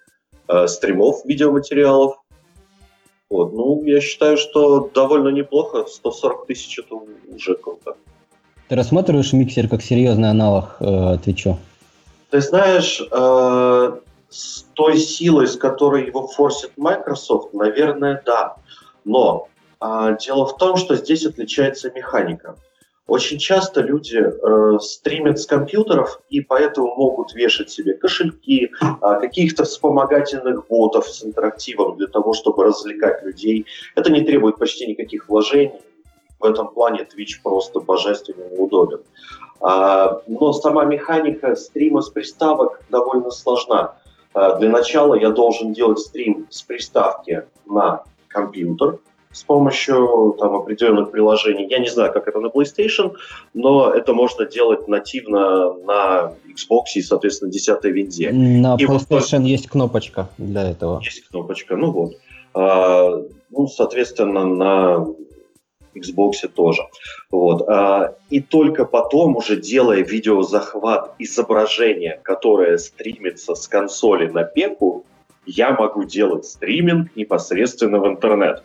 э, 0.47 0.67
стримов, 0.67 1.23
видеоматериалов. 1.25 2.17
Вот. 3.29 3.53
Ну, 3.53 3.83
я 3.85 4.01
считаю, 4.01 4.37
что 4.37 4.89
довольно 4.93 5.29
неплохо. 5.29 5.85
140 5.87 6.47
тысяч 6.47 6.79
это 6.79 6.95
уже 6.95 7.55
круто. 7.55 7.95
Ты 8.67 8.75
рассматриваешь 8.75 9.33
миксер 9.33 9.67
как 9.67 9.81
серьезный 9.81 10.29
аналог 10.29 10.77
э, 10.79 11.17
Твичу? 11.23 11.57
Ты 12.31 12.41
знаешь, 12.41 12.99
э, 12.99 13.99
с 14.29 14.65
той 14.73 14.97
силой, 14.97 15.47
с 15.47 15.55
которой 15.55 16.07
его 16.07 16.27
форсит 16.27 16.71
Microsoft, 16.77 17.53
наверное, 17.53 18.21
да. 18.25 18.55
Но 19.03 19.47
э, 19.81 20.17
дело 20.19 20.47
в 20.47 20.57
том, 20.57 20.77
что 20.77 20.95
здесь 20.95 21.25
отличается 21.25 21.91
механика. 21.91 22.55
Очень 23.07 23.37
часто 23.37 23.81
люди 23.81 24.17
э, 24.17 24.79
стримят 24.79 25.39
с 25.39 25.45
компьютеров 25.45 26.21
и 26.29 26.41
поэтому 26.41 26.95
могут 26.95 27.33
вешать 27.33 27.69
себе 27.69 27.93
кошельки, 27.93 28.71
э, 28.81 29.19
каких-то 29.19 29.63
вспомогательных 29.63 30.67
ботов 30.67 31.07
с 31.07 31.23
интерактивом 31.23 31.97
для 31.97 32.07
того, 32.07 32.33
чтобы 32.33 32.63
развлекать 32.63 33.23
людей. 33.23 33.67
Это 33.95 34.11
не 34.11 34.21
требует 34.21 34.57
почти 34.57 34.87
никаких 34.87 35.29
вложений. 35.29 35.81
В 36.39 36.45
этом 36.45 36.67
плане 36.67 37.01
Twitch 37.01 37.41
просто 37.43 37.79
божественно 37.79 38.45
удобен. 38.57 39.01
А, 39.61 40.21
но 40.27 40.53
сама 40.53 40.85
механика 40.85 41.55
стрима 41.55 42.01
с 42.01 42.09
приставок 42.09 42.81
довольно 42.89 43.31
сложна. 43.31 43.95
А, 44.33 44.55
для 44.55 44.69
начала 44.69 45.15
я 45.15 45.29
должен 45.29 45.73
делать 45.73 45.99
стрим 45.99 46.47
с 46.49 46.61
приставки 46.61 47.45
на 47.65 48.03
компьютер, 48.27 48.99
с 49.35 49.43
помощью 49.43 50.35
там, 50.39 50.55
определенных 50.55 51.11
приложений. 51.11 51.67
Я 51.69 51.79
не 51.79 51.89
знаю, 51.89 52.13
как 52.13 52.27
это 52.27 52.39
на 52.39 52.47
PlayStation, 52.47 53.15
но 53.53 53.91
это 53.91 54.13
можно 54.13 54.45
делать 54.45 54.87
нативно 54.87 55.73
на 55.73 56.33
Xbox 56.47 56.83
и, 56.95 57.01
соответственно, 57.01 57.51
10 57.51 57.83
винде. 57.83 58.31
На 58.31 58.75
и 58.79 58.85
PlayStation 58.85 59.39
вот, 59.39 59.47
есть 59.47 59.67
кнопочка 59.67 60.29
для 60.37 60.69
этого. 60.69 61.01
Есть 61.03 61.27
кнопочка, 61.27 61.75
ну 61.75 61.91
вот. 61.91 62.13
А, 62.53 63.21
ну, 63.51 63.67
соответственно, 63.67 64.45
на 64.45 65.05
Xbox 65.93 66.47
тоже. 66.47 66.83
Вот. 67.29 67.67
А, 67.67 68.15
и 68.29 68.39
только 68.39 68.85
потом, 68.85 69.35
уже 69.35 69.57
делая 69.57 70.01
видеозахват 70.01 71.13
изображения, 71.19 72.21
которое 72.23 72.77
стримится 72.77 73.53
с 73.53 73.67
консоли 73.67 74.27
на 74.27 74.45
пеку, 74.45 75.05
я 75.45 75.71
могу 75.71 76.05
делать 76.05 76.45
стриминг 76.45 77.15
непосредственно 77.17 77.99
в 77.99 78.07
интернет. 78.07 78.63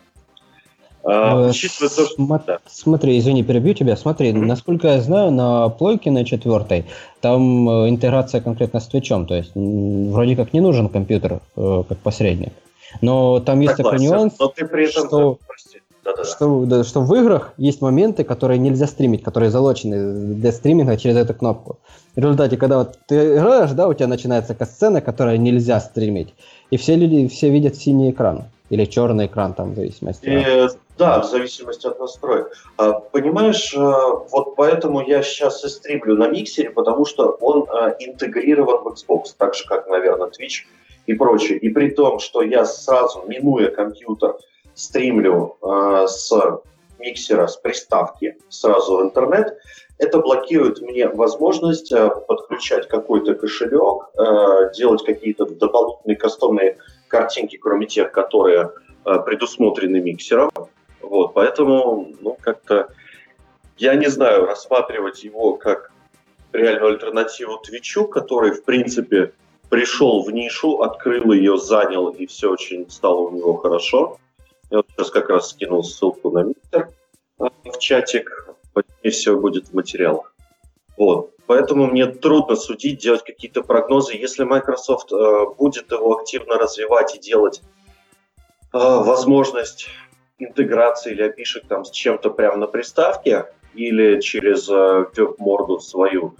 А, 1.03 1.49
э, 1.49 2.57
смотри, 2.67 3.17
извини, 3.17 3.43
перебью 3.43 3.73
тебя. 3.73 3.95
Смотри, 3.95 4.31
mm-hmm. 4.31 4.45
насколько 4.45 4.87
я 4.87 5.01
знаю, 5.01 5.31
на 5.31 5.69
плойке 5.69 6.11
на 6.11 6.25
четвертой 6.25 6.85
там 7.21 7.69
э, 7.69 7.89
интеграция 7.89 8.41
конкретно 8.41 8.79
с 8.79 8.87
Твичом, 8.87 9.25
то 9.25 9.35
есть 9.35 9.51
вроде 9.55 10.35
как 10.35 10.53
не 10.53 10.59
нужен 10.59 10.89
компьютер 10.89 11.39
э, 11.55 11.83
как 11.87 11.97
посредник. 11.99 12.53
Но 13.01 13.39
там 13.39 13.59
есть 13.61 13.77
такой 13.77 13.99
нюанс, 13.99 14.33
но 14.39 14.47
ты 14.47 14.65
при 14.65 14.89
этом, 14.89 15.07
что... 15.07 15.37
прости, 15.47 15.81
Что, 16.23 16.65
да, 16.65 16.83
что 16.83 17.01
в 17.01 17.15
играх 17.15 17.53
есть 17.57 17.81
моменты, 17.81 18.23
которые 18.23 18.57
нельзя 18.57 18.87
стримить, 18.87 19.23
которые 19.23 19.49
залочены 19.49 20.35
для 20.35 20.51
стриминга 20.51 20.97
через 20.97 21.15
эту 21.15 21.33
кнопку. 21.33 21.79
В 22.15 22.19
результате, 22.19 22.57
когда 22.57 22.79
вот 22.79 22.97
ты 23.07 23.35
играешь, 23.35 23.71
да, 23.71 23.87
у 23.87 23.93
тебя 23.93 24.07
начинается 24.07 24.57
сцена, 24.65 24.99
которая 24.99 25.37
нельзя 25.37 25.79
стримить. 25.79 26.33
И 26.71 26.77
все 26.77 26.95
люди, 26.95 27.27
все 27.27 27.49
видят 27.49 27.75
синий 27.75 28.11
экран. 28.11 28.43
Или 28.69 28.85
черный 28.85 29.25
экран, 29.25 29.53
там, 29.53 29.73
в 29.73 29.75
зависимости. 29.75 30.25
И, 30.25 30.67
да, 30.97 31.19
в 31.19 31.25
зависимости 31.25 31.87
от 31.87 31.99
настроек. 31.99 32.51
А, 32.77 32.93
понимаешь, 32.93 33.73
а, 33.75 34.15
вот 34.31 34.55
поэтому 34.55 35.01
я 35.01 35.23
сейчас 35.23 35.63
и 35.63 35.69
стримлю 35.69 36.15
на 36.15 36.27
миксере, 36.27 36.69
потому 36.69 37.05
что 37.05 37.37
он 37.41 37.65
а, 37.69 37.95
интегрирован 37.99 38.83
в 38.83 38.87
Xbox, 38.87 39.33
так 39.37 39.55
же, 39.55 39.65
как, 39.65 39.87
наверное, 39.87 40.27
Twitch 40.27 40.65
и 41.07 41.13
прочее. 41.13 41.57
И 41.57 41.69
при 41.69 41.89
том, 41.89 42.19
что 42.19 42.41
я 42.41 42.65
сразу, 42.65 43.23
минуя 43.27 43.69
компьютер, 43.69 44.35
стримлю 44.73 45.57
э, 45.61 46.05
с 46.07 46.31
миксера, 46.99 47.47
с 47.47 47.57
приставки 47.57 48.37
сразу 48.49 48.97
в 48.97 49.01
интернет, 49.01 49.57
это 49.97 50.19
блокирует 50.19 50.81
мне 50.81 51.07
возможность 51.07 51.91
э, 51.91 52.09
подключать 52.27 52.87
какой-то 52.87 53.35
кошелек, 53.35 54.09
э, 54.17 54.71
делать 54.75 55.03
какие-то 55.05 55.45
дополнительные 55.45 56.15
кастомные 56.15 56.77
картинки, 57.07 57.57
кроме 57.57 57.85
тех, 57.85 58.11
которые 58.11 58.71
э, 59.05 59.19
предусмотрены 59.19 60.01
миксером. 60.01 60.49
Вот, 61.01 61.33
поэтому, 61.33 62.13
ну, 62.19 62.37
как-то, 62.39 62.89
я 63.77 63.95
не 63.95 64.07
знаю, 64.07 64.45
рассматривать 64.45 65.23
его 65.23 65.55
как 65.55 65.91
реальную 66.53 66.93
альтернативу 66.93 67.57
Твичу, 67.57 68.07
который, 68.07 68.51
в 68.51 68.63
принципе, 68.63 69.33
пришел 69.69 70.23
в 70.23 70.31
нишу, 70.31 70.81
открыл 70.81 71.31
ее, 71.31 71.57
занял, 71.57 72.09
и 72.09 72.25
все 72.25 72.51
очень 72.51 72.89
стало 72.89 73.21
у 73.21 73.31
него 73.31 73.55
хорошо. 73.55 74.17
Я 74.69 74.77
вот 74.77 74.87
сейчас 74.89 75.09
как 75.09 75.29
раз 75.29 75.49
скинул 75.49 75.83
ссылку 75.83 76.29
на 76.31 76.43
миксер 76.43 76.89
э, 77.39 77.45
в 77.65 77.77
чатик. 77.79 78.47
И 79.03 79.09
все 79.09 79.35
будет 79.37 79.67
в 79.67 79.73
материалах. 79.73 80.33
Вот. 80.95 81.31
Поэтому 81.45 81.87
мне 81.87 82.05
трудно 82.05 82.55
судить, 82.55 82.99
делать 82.99 83.23
какие-то 83.23 83.63
прогнозы. 83.63 84.13
Если 84.13 84.43
Microsoft 84.43 85.11
э, 85.11 85.45
будет 85.57 85.91
его 85.91 86.17
активно 86.17 86.57
развивать 86.57 87.15
и 87.15 87.19
делать 87.19 87.61
э, 88.73 88.77
возможность 88.77 89.87
интеграции 90.43 91.11
или 91.11 91.23
опишек 91.23 91.65
там 91.67 91.85
с 91.85 91.91
чем-то 91.91 92.29
прямо 92.29 92.57
на 92.57 92.67
приставке 92.67 93.45
или 93.73 94.19
через 94.19 94.69
э, 94.69 95.05
веб-морду 95.15 95.79
свою, 95.79 96.35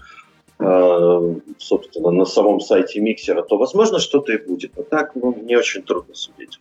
э, 0.60 1.36
собственно, 1.58 2.12
на 2.12 2.26
самом 2.26 2.60
сайте 2.60 3.00
миксера, 3.00 3.42
то, 3.42 3.58
возможно, 3.58 4.00
что-то 4.00 4.34
и 4.34 4.38
будет. 4.38 4.78
А 4.78 4.84
так, 4.84 5.16
ну, 5.16 5.34
мне 5.34 5.58
очень 5.58 5.84
трудно 5.84 6.14
судить 6.14 6.60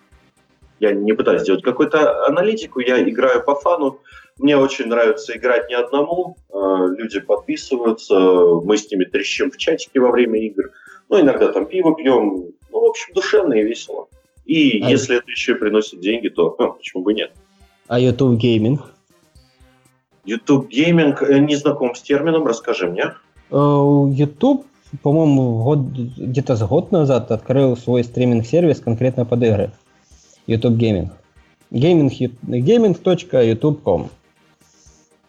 я 0.81 0.93
не 0.93 1.13
пытаюсь 1.13 1.43
делать 1.43 1.63
какую-то 1.63 2.27
аналитику, 2.27 2.81
я 2.81 3.01
играю 3.03 3.45
по 3.45 3.55
фану. 3.55 4.01
Мне 4.39 4.57
очень 4.57 4.87
нравится 4.87 5.37
играть 5.37 5.69
не 5.69 5.75
одному, 5.75 6.37
а, 6.51 6.87
люди 6.87 7.21
подписываются, 7.21 8.19
мы 8.19 8.79
с 8.79 8.91
ними 8.91 9.05
трещим 9.05 9.51
в 9.51 9.59
чатике 9.59 10.01
во 10.01 10.11
время 10.11 10.41
игр, 10.41 10.71
ну, 11.11 11.21
иногда 11.21 11.53
там 11.53 11.67
пиво 11.67 11.95
пьем, 11.95 12.47
ну, 12.71 12.81
в 12.81 12.85
общем, 12.85 13.13
душевно 13.13 13.53
и 13.53 13.63
весело. 13.63 14.09
И 14.51 14.83
а 14.83 14.91
если 14.91 15.17
это 15.19 15.31
еще 15.31 15.53
и 15.53 15.55
приносит 15.55 16.01
деньги, 16.01 16.29
то 16.29 16.57
ну, 16.59 16.73
почему 16.73 17.05
бы 17.05 17.15
нет? 17.15 17.31
А 17.87 18.01
YouTube 18.01 18.37
гейминг? 18.37 18.81
YouTube 20.25 20.69
Gaming, 20.69 21.23
э, 21.23 21.39
не 21.39 21.55
знаком 21.55 21.95
с 21.95 22.03
термином, 22.03 22.45
расскажи 22.49 22.89
мне. 22.89 23.13
Э, 23.53 23.55
YouTube, 23.55 24.67
по-моему, 25.05 25.63
год, 25.63 25.79
где-то 25.79 26.57
с 26.57 26.67
год 26.67 26.91
назад 26.91 27.31
открыл 27.31 27.77
свой 27.77 28.03
стриминг-сервис 28.03 28.81
конкретно 28.81 29.25
под 29.25 29.45
игры. 29.45 29.71
YouTube 30.49 30.75
Gaming. 30.75 31.11
Gaming, 31.71 32.11
gaming.youtube.com. 32.43 34.11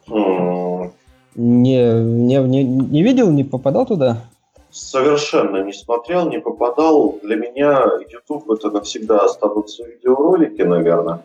Mm. 0.07 0.91
Не, 1.35 1.93
не, 1.93 2.37
не, 2.37 2.63
не 2.63 3.03
видел, 3.03 3.29
не 3.29 3.43
попадал 3.43 3.85
туда? 3.85 4.23
Совершенно 4.71 5.63
не 5.63 5.73
смотрел, 5.73 6.29
не 6.29 6.39
попадал. 6.39 7.19
Для 7.21 7.35
меня 7.35 7.85
YouTube 8.09 8.49
это 8.49 8.71
навсегда 8.71 9.19
останутся 9.19 9.83
видеоролики, 9.83 10.61
наверное. 10.61 11.23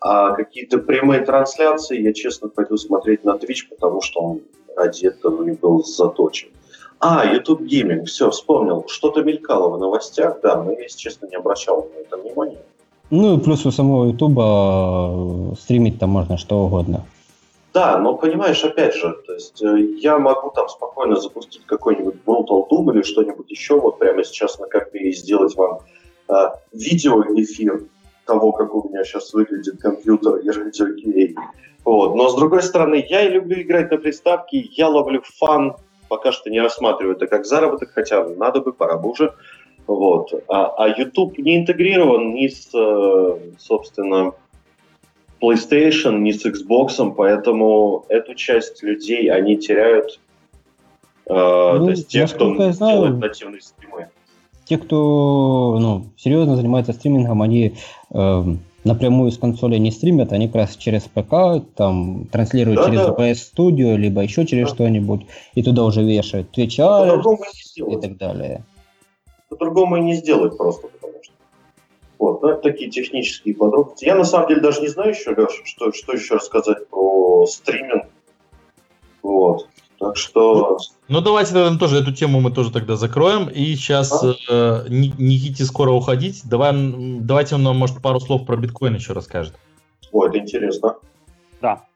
А 0.00 0.32
какие-то 0.32 0.78
прямые 0.78 1.22
трансляции 1.22 2.00
я, 2.00 2.12
честно, 2.12 2.48
пойду 2.48 2.76
смотреть 2.76 3.24
на 3.24 3.30
Twitch, 3.30 3.68
потому 3.70 4.00
что 4.00 4.20
он 4.20 4.40
ради 4.76 5.06
этого 5.06 5.42
не 5.42 5.52
был 5.52 5.82
заточен. 5.82 6.48
А, 7.00 7.24
YouTube 7.26 7.62
Gaming, 7.62 8.04
все, 8.04 8.30
вспомнил. 8.30 8.84
Что-то 8.88 9.22
мелькало 9.22 9.68
в 9.70 9.78
новостях, 9.78 10.40
да, 10.42 10.62
но 10.62 10.72
я, 10.72 10.82
если 10.82 10.98
честно, 10.98 11.26
не 11.26 11.36
обращал 11.36 11.88
на 11.94 12.00
это 12.00 12.16
внимания. 12.16 12.62
Ну 13.10 13.36
и 13.36 13.40
плюс 13.40 13.66
у 13.66 13.70
самого 13.70 14.06
Ютуба 14.06 15.52
э, 15.52 15.56
стримить 15.60 15.98
там 15.98 16.10
можно 16.10 16.38
что 16.38 16.64
угодно. 16.64 17.04
Да, 17.74 17.98
но 17.98 18.16
понимаешь, 18.16 18.62
опять 18.62 18.94
же, 18.94 19.12
то 19.26 19.32
есть 19.34 19.60
э, 19.60 19.80
я 19.98 20.20
могу 20.20 20.52
там 20.54 20.68
спокойно 20.68 21.16
запустить 21.16 21.66
какой-нибудь 21.66 22.14
Brutal 22.24 22.68
Doom 22.70 22.94
или 22.94 23.02
что-нибудь 23.02 23.50
еще, 23.50 23.80
вот 23.80 23.98
прямо 23.98 24.22
сейчас 24.22 24.60
на 24.60 24.68
компе 24.68 25.00
и 25.00 25.12
сделать 25.12 25.56
вам 25.56 25.80
э, 26.28 26.34
видеоэфир 26.72 27.82
того, 28.26 28.52
как 28.52 28.72
у 28.72 28.88
меня 28.88 29.02
сейчас 29.02 29.34
выглядит 29.34 29.80
компьютер 29.82 30.36
и 30.36 30.50
радиокей. 30.50 31.36
Вот. 31.84 32.14
Но 32.14 32.28
с 32.28 32.36
другой 32.36 32.62
стороны, 32.62 33.04
я 33.08 33.22
и 33.22 33.32
люблю 33.32 33.60
играть 33.60 33.90
на 33.90 33.98
приставке, 33.98 34.60
я 34.60 34.88
ловлю 34.88 35.24
фан, 35.38 35.74
пока 36.08 36.30
что 36.30 36.50
не 36.50 36.60
рассматриваю 36.60 37.16
это 37.16 37.26
как 37.26 37.44
заработок, 37.44 37.90
хотя 37.92 38.24
надо 38.24 38.60
бы, 38.60 38.72
пора 38.72 38.98
бы 38.98 39.10
уже. 39.10 39.34
Вот. 39.88 40.32
А, 40.46 40.72
а 40.78 40.88
YouTube 40.88 41.38
не 41.38 41.56
интегрирован 41.56 42.34
ни 42.34 42.46
с, 42.46 42.70
э, 42.72 43.38
собственно, 43.58 44.32
PlayStation, 45.44 46.18
ни 46.20 46.32
с 46.32 46.44
Xbox, 46.46 47.14
поэтому 47.14 48.04
эту 48.08 48.34
часть 48.34 48.82
людей 48.82 49.30
они 49.30 49.56
теряют. 49.56 50.18
Э, 51.26 51.76
ну, 51.78 51.84
то 51.84 51.90
есть 51.90 52.08
те, 52.08 52.26
кто 52.26 52.54
я 52.54 52.72
знаю, 52.72 52.98
делает 52.98 53.18
нативные 53.18 53.60
стримы. 53.60 54.08
Те, 54.64 54.78
кто 54.78 55.78
ну, 55.78 56.06
серьезно 56.16 56.56
занимается 56.56 56.92
стримингом, 56.94 57.42
они 57.42 57.74
э, 58.10 58.44
напрямую 58.84 59.30
с 59.30 59.38
консоли 59.38 59.76
не 59.76 59.90
стримят, 59.90 60.32
они 60.32 60.46
как 60.46 60.56
раз 60.56 60.76
через 60.76 61.02
ПК 61.02 61.62
там 61.76 62.26
транслируют 62.32 62.80
да, 62.80 62.86
через 62.86 63.00
да. 63.00 63.12
PS 63.12 63.38
Studio, 63.54 63.96
либо 63.96 64.22
еще 64.22 64.46
через 64.46 64.68
да. 64.68 64.74
что-нибудь, 64.74 65.26
и 65.54 65.62
туда 65.62 65.84
уже 65.84 66.02
вешают 66.02 66.56
Twitch 66.56 66.80
и 67.76 68.00
так 68.00 68.16
далее 68.16 68.64
по-другому 69.54 69.96
и 69.96 70.00
не 70.00 70.14
сделать 70.14 70.56
просто, 70.56 70.88
Вот, 72.18 72.40
да, 72.40 72.54
такие 72.54 72.90
технические 72.90 73.54
подробности. 73.54 74.04
Я 74.04 74.14
на 74.14 74.24
самом 74.24 74.48
деле 74.48 74.60
даже 74.60 74.80
не 74.80 74.88
знаю 74.88 75.10
еще, 75.10 75.30
Леша, 75.30 75.64
что, 75.64 75.92
что 75.92 76.12
еще 76.12 76.34
рассказать 76.34 76.88
про 76.88 77.46
стриминг. 77.46 78.06
Вот. 79.22 79.68
Так 79.98 80.16
что... 80.16 80.78
Ну, 81.08 81.16
ну 81.16 81.20
давайте 81.20 81.54
наверное, 81.54 81.78
тоже 81.78 81.98
эту 81.98 82.12
тему 82.12 82.40
мы 82.40 82.50
тоже 82.50 82.70
тогда 82.70 82.96
закроем. 82.96 83.48
И 83.48 83.74
сейчас 83.74 84.22
а? 84.22 84.34
э, 84.48 84.84
Никите 84.88 85.64
скоро 85.64 85.90
уходить. 85.92 86.42
Давай, 86.44 86.72
давайте 87.20 87.54
он 87.54 87.62
нам, 87.62 87.76
может, 87.76 88.02
пару 88.02 88.20
слов 88.20 88.44
про 88.46 88.56
биткоин 88.56 88.94
еще 88.94 89.12
расскажет. 89.12 89.54
О, 90.12 90.26
это 90.26 90.38
интересно. 90.38 90.96
Да. 91.60 91.86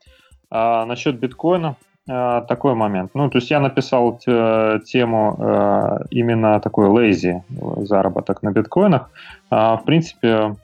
А, 0.50 0.86
насчет 0.86 1.18
биткоина. 1.18 1.76
Э, 2.08 2.42
такой 2.48 2.74
момент. 2.74 3.10
Ну, 3.14 3.28
то 3.28 3.36
есть 3.36 3.50
я 3.50 3.60
написал 3.60 4.18
тему 4.18 5.36
э, 5.38 5.98
именно 6.10 6.58
такой 6.60 6.86
lazy 6.88 7.42
заработок 7.84 8.42
на 8.42 8.50
биткоинах. 8.50 9.10
А, 9.50 9.76
в 9.76 9.84
принципе, 9.84 10.56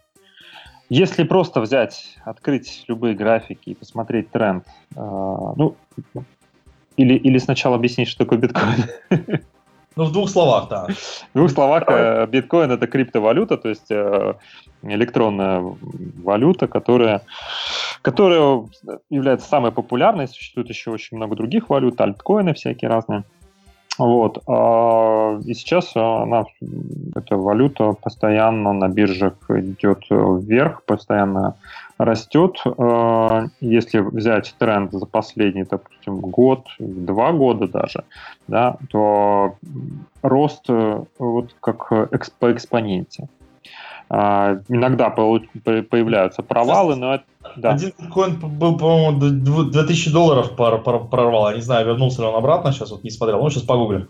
если 0.88 1.24
просто 1.24 1.60
взять, 1.60 2.16
открыть 2.24 2.84
любые 2.88 3.14
графики 3.14 3.70
и 3.70 3.74
посмотреть 3.74 4.30
тренд, 4.30 4.64
э, 4.96 5.00
ну, 5.00 5.76
или, 6.96 7.14
или 7.14 7.38
сначала 7.38 7.76
объяснить, 7.76 8.08
что 8.08 8.24
такое 8.24 8.38
биткоин. 8.38 8.84
Ну, 9.96 10.04
в 10.04 10.12
двух 10.12 10.28
словах, 10.28 10.68
да. 10.68 10.86
В 10.88 11.38
двух 11.38 11.50
словах, 11.50 11.84
э, 11.88 12.26
биткоин 12.26 12.70
это 12.70 12.86
криптовалюта, 12.86 13.56
то 13.56 13.68
есть 13.68 13.90
э, 13.90 14.34
электронная 14.82 15.62
валюта, 16.22 16.66
которая, 16.66 17.22
которая 18.02 18.64
является 19.08 19.48
самой 19.48 19.70
популярной. 19.70 20.26
Существует 20.26 20.68
еще 20.68 20.90
очень 20.90 21.16
много 21.16 21.36
других 21.36 21.68
валют, 21.70 22.00
альткоины 22.00 22.54
всякие 22.54 22.90
разные. 22.90 23.22
Вот. 23.96 24.42
А, 24.48 25.38
и 25.44 25.54
сейчас 25.54 25.92
она, 25.94 26.44
эта 27.14 27.36
валюта 27.36 27.92
постоянно 27.92 28.72
на 28.72 28.88
биржах 28.88 29.34
идет 29.48 30.04
вверх, 30.10 30.82
постоянно 30.82 31.54
растет. 31.98 32.56
Э, 32.64 33.46
если 33.60 33.98
взять 33.98 34.54
тренд 34.58 34.92
за 34.92 35.06
последний, 35.06 35.64
допустим, 35.64 36.20
год, 36.20 36.66
два 36.78 37.32
года 37.32 37.68
даже, 37.68 38.04
да, 38.48 38.76
то 38.90 39.56
рост 40.22 40.64
э, 40.68 41.04
вот 41.18 41.54
как 41.60 41.88
по 42.38 42.52
экспоненте. 42.52 43.28
А, 44.10 44.58
иногда 44.68 45.10
появляются 45.10 46.42
провалы, 46.42 46.94
но 46.96 47.14
это... 47.14 47.24
Да. 47.56 47.72
Один 47.72 47.92
биткоин 47.98 48.36
был, 48.38 48.76
по-моему, 48.76 49.18
2000 49.70 50.12
долларов 50.12 50.56
прорвал. 50.56 51.50
Я 51.50 51.56
не 51.56 51.62
знаю, 51.62 51.86
вернулся 51.86 52.22
ли 52.22 52.28
он 52.28 52.34
обратно, 52.34 52.72
сейчас 52.72 52.90
вот 52.90 53.04
не 53.04 53.10
смотрел. 53.10 53.42
Ну, 53.42 53.50
сейчас 53.50 53.62
погуглим. 53.62 54.08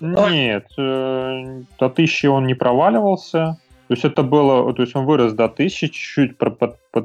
Нет, 0.00 0.66
э, 0.76 1.62
до 1.78 1.86
1000 1.86 2.28
он 2.28 2.46
не 2.46 2.54
проваливался. 2.54 3.58
То 3.88 3.94
есть 3.94 4.04
это 4.04 4.22
было, 4.22 4.72
то 4.72 4.82
есть 4.82 4.96
он 4.96 5.04
вырос 5.04 5.34
до 5.34 5.44
1000, 5.44 5.88
чуть-чуть 5.88 6.38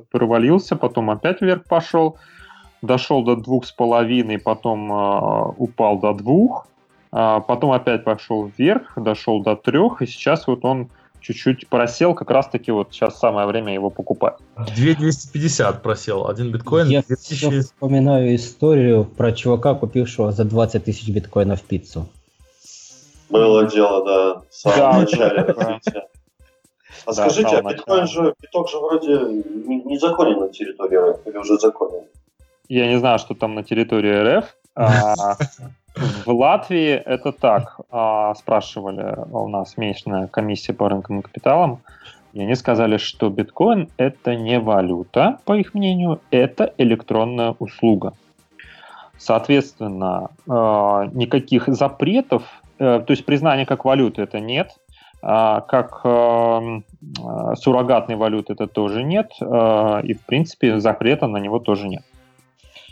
провалился, 0.09 0.75
потом 0.75 1.09
опять 1.09 1.41
вверх 1.41 1.65
пошел, 1.65 2.17
дошел 2.81 3.23
до 3.23 3.35
двух 3.35 3.65
с 3.65 3.71
половиной, 3.71 4.39
потом 4.39 4.91
э, 4.91 5.53
упал 5.57 5.99
до 5.99 6.13
двух, 6.13 6.67
э, 7.11 7.41
потом 7.45 7.71
опять 7.73 8.05
пошел 8.05 8.49
вверх, 8.57 8.93
дошел 8.95 9.43
до 9.43 9.57
трех, 9.57 10.01
и 10.01 10.07
сейчас 10.07 10.47
вот 10.47 10.63
он 10.63 10.89
чуть-чуть 11.19 11.67
просел, 11.67 12.13
как 12.15 12.31
раз-таки 12.31 12.71
вот 12.71 12.93
сейчас 12.93 13.19
самое 13.19 13.45
время 13.45 13.73
его 13.73 13.89
покупать. 13.89 14.35
2250 14.55 15.83
просел, 15.83 16.27
один 16.27 16.51
биткоин. 16.51 16.87
Я 16.87 17.03
2000... 17.05 17.59
вспоминаю 17.59 18.35
историю 18.35 19.03
про 19.03 19.33
чувака, 19.33 19.75
купившего 19.75 20.31
за 20.31 20.45
20 20.45 20.85
тысяч 20.85 21.09
биткоинов 21.09 21.61
пиццу. 21.61 22.07
Было 23.29 23.65
дело, 23.65 24.05
да, 24.05 24.41
в 24.49 24.55
самом 24.55 24.77
да, 24.77 24.99
начале 25.01 25.41
развития. 25.41 26.07
А 27.05 27.13
да, 27.13 27.29
скажите, 27.29 27.57
а 27.57 27.61
биткоин 27.61 28.07
же, 28.07 28.33
биток 28.41 28.69
же 28.69 28.77
вроде 28.77 29.13
незаконен 29.85 30.39
на 30.39 30.49
территории 30.49 31.11
РФ, 31.11 31.27
или 31.27 31.37
уже 31.37 31.57
законен? 31.57 32.03
Я 32.67 32.87
не 32.87 32.99
знаю, 32.99 33.19
что 33.19 33.33
там 33.33 33.55
на 33.55 33.63
территории 33.63 34.37
РФ. 34.37 34.55
А, 34.75 35.35
в 36.25 36.31
Латвии 36.31 36.91
это 36.91 37.31
так. 37.31 37.79
А, 37.89 38.35
спрашивали 38.35 39.15
у 39.31 39.47
нас 39.47 39.77
месячная 39.77 40.27
комиссия 40.27 40.73
по 40.73 40.89
рынкам 40.89 41.19
и 41.19 41.23
капиталам. 41.23 41.81
И 42.33 42.41
они 42.41 42.55
сказали, 42.55 42.97
что 42.97 43.29
биткоин 43.29 43.89
это 43.97 44.35
не 44.35 44.59
валюта, 44.59 45.39
по 45.45 45.53
их 45.57 45.73
мнению, 45.73 46.21
это 46.29 46.73
электронная 46.77 47.55
услуга. 47.57 48.13
Соответственно, 49.17 50.29
а, 50.47 51.05
никаких 51.11 51.67
запретов, 51.67 52.43
э, 52.77 53.01
то 53.05 53.11
есть 53.11 53.25
признания 53.25 53.65
как 53.65 53.83
валюты 53.83 54.21
это 54.21 54.39
нет, 54.39 54.77
как 55.21 56.01
суррогатной 57.57 58.15
валюты 58.15 58.53
это 58.53 58.67
тоже 58.67 59.03
нет, 59.03 59.31
и 59.39 60.13
в 60.13 60.25
принципе 60.25 60.79
запрета 60.79 61.27
на 61.27 61.37
него 61.37 61.59
тоже 61.59 61.87
нет. 61.87 62.03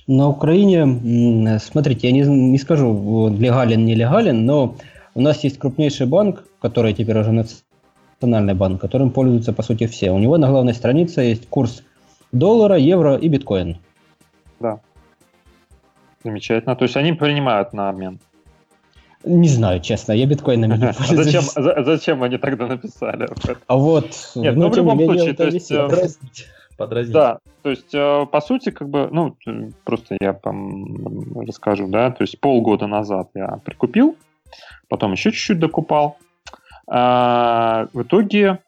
На 0.07 0.29
Украине, 0.29 1.59
смотрите, 1.59 2.07
я 2.07 2.13
не, 2.13 2.21
не 2.21 2.57
скажу, 2.57 3.29
легален, 3.29 3.85
нелегален, 3.85 4.45
но 4.45 4.75
у 5.15 5.21
нас 5.21 5.43
есть 5.43 5.59
крупнейший 5.59 6.07
банк, 6.07 6.45
который 6.61 6.93
теперь 6.93 7.17
уже 7.19 7.31
национальный 7.31 8.53
банк, 8.53 8.79
которым 8.79 9.11
пользуются, 9.11 9.51
по 9.51 9.63
сути, 9.63 9.85
все. 9.87 10.11
У 10.11 10.17
него 10.17 10.37
на 10.37 10.47
главной 10.47 10.73
странице 10.73 11.21
есть 11.21 11.49
курс 11.49 11.83
доллара, 12.31 12.77
евро 12.77 13.15
и 13.15 13.27
биткоин. 13.27 13.77
Да. 14.59 14.79
Замечательно. 16.23 16.75
То 16.75 16.83
есть 16.83 16.97
они 16.97 17.13
принимают 17.13 17.73
на 17.73 17.89
обмен. 17.89 18.19
Не 19.23 19.49
знаю, 19.49 19.81
честно, 19.81 20.14
я 20.14 20.26
биткоинами 20.26 20.77
не 20.77 20.94
пользуюсь. 20.94 21.35
А 21.35 21.41
зачем, 21.52 21.85
зачем 21.85 22.23
они 22.23 22.38
тогда 22.38 22.68
написали? 22.68 23.27
А 23.68 23.76
вот, 23.76 24.31
Нет, 24.35 24.56
ну, 24.56 24.64
ну 24.64 24.69
в 24.69 24.76
любом 24.77 24.99
случае, 24.99 25.34
то 25.34 25.45
есть, 25.45 25.72
подразнить. 26.77 27.14
Да, 27.14 27.39
то 27.64 27.69
есть, 27.69 27.94
э, 27.94 28.26
по 28.31 28.39
сути, 28.39 28.69
как 28.69 28.88
бы, 28.88 29.10
ну, 29.11 29.35
просто 29.84 30.15
я 30.22 30.34
там 30.34 31.35
расскажу, 31.41 31.88
да, 31.88 32.11
то 32.11 32.22
есть 32.23 32.39
полгода 32.39 32.88
назад 32.88 33.30
я 33.34 33.60
прикупил, 33.65 34.15
потом 34.88 35.14
еще 35.14 35.31
чуть-чуть 35.31 35.60
докупал. 35.60 36.18
А, 36.88 37.88
в 37.94 38.03
итоге, 38.03 38.60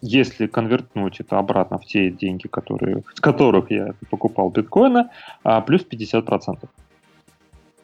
если 0.00 0.46
конвертнуть 0.46 1.20
это 1.20 1.38
обратно 1.38 1.78
в 1.78 1.84
те 1.84 2.10
деньги, 2.10 2.46
которые, 2.46 3.02
с 3.14 3.20
которых 3.20 3.70
я 3.70 3.92
покупал 4.08 4.48
биткоины, 4.48 5.08
а, 5.44 5.60
плюс 5.60 5.82
50%. 5.82 6.70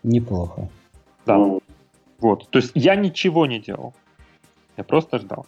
Неплохо. 0.02 0.68
Да. 1.26 1.58
Вот. 2.20 2.48
То 2.50 2.58
есть 2.58 2.72
я 2.74 2.96
ничего 2.96 3.46
не 3.46 3.58
делал. 3.58 3.94
Я 4.76 4.84
просто 4.84 5.18
ждал. 5.18 5.46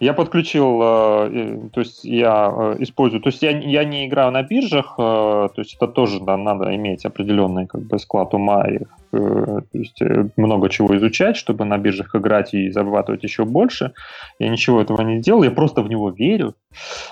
Я 0.00 0.14
подключил, 0.14 0.80
э, 0.82 1.68
то 1.74 1.80
есть 1.80 2.04
я 2.04 2.50
э, 2.50 2.76
использую, 2.78 3.20
то 3.20 3.28
есть 3.28 3.42
я, 3.42 3.50
я 3.50 3.84
не 3.84 4.06
играю 4.06 4.32
на 4.32 4.42
биржах, 4.42 4.94
э, 4.98 5.02
то 5.02 5.58
есть 5.58 5.74
это 5.74 5.86
тоже 5.88 6.20
да, 6.20 6.38
надо 6.38 6.74
иметь 6.74 7.04
определенный 7.04 7.66
как 7.66 7.82
бы 7.82 7.98
склад 7.98 8.32
ума 8.34 8.66
и 8.66 8.78
то 9.12 9.64
есть 9.72 10.00
много 10.36 10.68
чего 10.68 10.96
изучать, 10.96 11.36
чтобы 11.36 11.64
на 11.64 11.78
биржах 11.78 12.14
играть 12.14 12.54
и 12.54 12.70
зарабатывать 12.70 13.24
еще 13.24 13.44
больше. 13.44 13.92
Я 14.38 14.48
ничего 14.48 14.80
этого 14.80 15.02
не 15.02 15.20
делал, 15.20 15.42
я 15.42 15.50
просто 15.50 15.82
в 15.82 15.88
него 15.88 16.10
верю, 16.10 16.54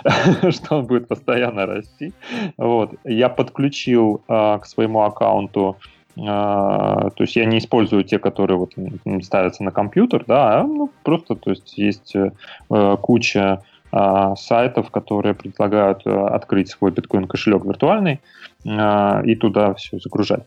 что 0.50 0.76
он 0.76 0.86
будет 0.86 1.08
постоянно 1.08 1.66
расти. 1.66 2.12
Вот. 2.56 2.94
Я 3.02 3.28
подключил 3.28 4.22
к 4.28 4.62
своему 4.64 5.02
аккаунту 5.02 5.76
то 6.24 7.12
есть 7.18 7.36
я 7.36 7.44
не 7.44 7.58
использую 7.58 8.04
те, 8.04 8.18
которые 8.18 8.58
вот 8.58 8.74
ставятся 9.22 9.62
на 9.62 9.70
компьютер, 9.70 10.24
да, 10.26 10.60
а 10.60 10.64
ну, 10.64 10.90
просто, 11.04 11.36
то 11.36 11.50
есть 11.50 11.78
есть 11.78 12.16
э, 12.16 12.96
куча 13.00 13.62
а, 13.90 14.36
сайтов, 14.36 14.90
которые 14.90 15.34
предлагают 15.34 16.02
э, 16.06 16.10
открыть 16.10 16.68
свой 16.70 16.90
биткоин 16.90 17.26
кошелек 17.26 17.64
виртуальный 17.64 18.20
и 18.64 19.36
туда 19.36 19.74
все 19.74 19.98
загружать. 20.00 20.42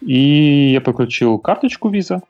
И 0.00 0.70
я 0.72 0.80
подключил 0.80 1.38
карточку 1.38 1.90
Visa, 1.90 2.22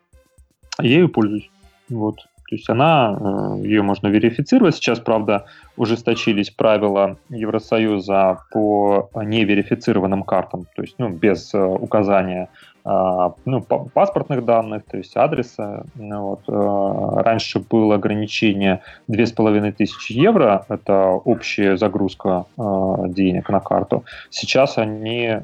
ею 0.81 1.10
пользуюсь. 1.10 1.51
Вот. 1.90 2.27
То 2.48 2.55
есть 2.55 2.70
она, 2.70 3.18
э, 3.18 3.66
ее 3.66 3.82
можно 3.82 4.06
верифицировать. 4.06 4.77
Сейчас, 4.77 5.01
правда, 5.01 5.47
ужесточились 5.77 6.51
правила 6.51 7.16
Евросоюза 7.28 8.44
по 8.52 9.10
неверифицированным 9.14 10.23
картам, 10.23 10.66
то 10.77 10.82
есть 10.82 10.94
ну, 10.98 11.09
без 11.09 11.52
э, 11.55 11.59
указания 11.59 12.44
а, 12.44 12.76
ну, 13.45 13.63
паспортных 13.95 14.45
данных, 14.45 14.85
то 14.85 14.97
есть 14.97 15.17
адреса. 15.17 15.85
Ну, 15.97 16.23
вот. 16.23 16.41
Э, 16.49 17.23
раньше 17.23 17.59
было 17.59 17.97
ограничение 17.97 18.81
2500 19.09 20.11
евро, 20.11 20.65
это 20.69 21.21
общая 21.25 21.77
загрузка 21.77 22.45
денег 22.57 23.49
на 23.49 23.61
карту. 23.61 24.05
Сейчас 24.31 24.79
они 24.79 25.39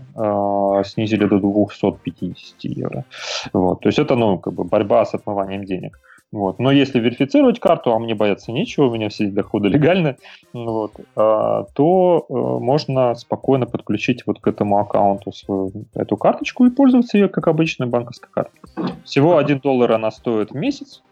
снизили 0.84 1.24
до 1.26 1.38
250 1.38 2.64
евро. 2.64 3.04
Вот. 3.52 3.80
То 3.80 3.88
есть 3.88 3.98
это 3.98 4.14
ну, 4.14 4.38
как 4.38 4.52
бы 4.52 4.64
борьба 4.64 5.04
с 5.04 5.14
отмыванием 5.14 5.64
денег. 5.64 5.98
Вот. 6.32 6.58
Но 6.58 6.72
если 6.72 6.98
верифицировать 6.98 7.60
карту, 7.60 7.92
а 7.92 7.98
мне 7.98 8.14
бояться 8.14 8.52
нечего, 8.52 8.86
у 8.86 8.94
меня 8.94 9.10
все 9.10 9.26
доходы 9.26 9.68
легальны, 9.68 10.16
вот, 10.54 10.92
а, 11.14 11.64
то 11.74 12.24
э, 12.26 12.32
можно 12.32 13.14
спокойно 13.14 13.66
подключить 13.66 14.26
вот 14.26 14.40
к 14.40 14.46
этому 14.46 14.78
аккаунту 14.78 15.30
свою 15.32 15.72
эту 15.94 16.16
карточку 16.16 16.64
и 16.64 16.70
пользоваться 16.70 17.18
ее 17.18 17.28
как 17.28 17.48
обычной 17.48 17.86
банковской 17.86 18.30
картой. 18.32 18.60
Всего 19.04 19.36
1 19.36 19.60
доллар 19.60 19.92
она 19.92 20.10
стоит 20.10 20.52
в 20.52 20.54
месяц. 20.54 21.02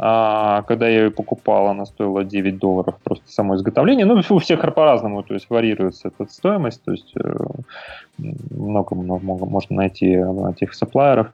А, 0.00 0.62
когда 0.62 0.86
я 0.86 1.06
ее 1.06 1.10
покупал, 1.10 1.66
она 1.66 1.84
стоила 1.84 2.22
9 2.22 2.58
долларов 2.58 2.94
просто 3.02 3.28
само 3.28 3.56
изготовление. 3.56 4.06
Ну, 4.06 4.22
у 4.30 4.38
всех 4.38 4.60
по-разному, 4.74 5.24
то 5.24 5.34
есть 5.34 5.50
варьируется 5.50 6.08
эта 6.08 6.30
стоимость, 6.30 6.84
то 6.84 6.92
есть 6.92 7.12
э, 7.16 7.36
много, 8.16 8.94
много 8.94 9.44
можно 9.44 9.74
найти 9.74 10.20
этих 10.52 10.74
сапплайеров. 10.74 11.32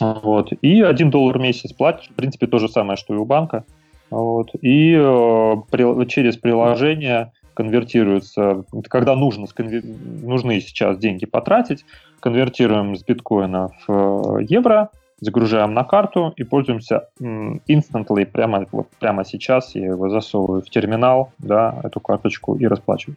Вот. 0.00 0.52
И 0.62 0.82
1 0.82 1.10
доллар 1.10 1.38
в 1.38 1.40
месяц 1.40 1.72
платишь, 1.72 2.08
в 2.08 2.14
принципе, 2.14 2.46
то 2.46 2.58
же 2.58 2.68
самое, 2.68 2.96
что 2.96 3.14
и 3.14 3.16
у 3.16 3.24
банка. 3.24 3.64
Вот. 4.10 4.50
И 4.62 4.94
э, 4.94 5.54
при, 5.70 6.06
через 6.06 6.36
приложение 6.36 7.32
конвертируется, 7.54 8.64
когда 8.88 9.16
нужно, 9.16 9.46
нужны 9.58 10.60
сейчас 10.60 10.98
деньги 10.98 11.26
потратить, 11.26 11.84
конвертируем 12.20 12.96
с 12.96 13.02
биткоина 13.02 13.70
в 13.86 14.38
э, 14.38 14.44
евро, 14.48 14.90
загружаем 15.20 15.74
на 15.74 15.82
карту 15.84 16.32
и 16.36 16.44
пользуемся 16.44 17.08
instantly, 17.20 18.24
прямо, 18.26 18.66
вот, 18.70 18.88
прямо 19.00 19.24
сейчас 19.24 19.74
я 19.74 19.86
его 19.86 20.08
засовываю 20.08 20.62
в 20.62 20.70
терминал, 20.70 21.32
да, 21.38 21.80
эту 21.82 21.98
карточку 22.00 22.54
и 22.54 22.66
расплачиваю. 22.66 23.16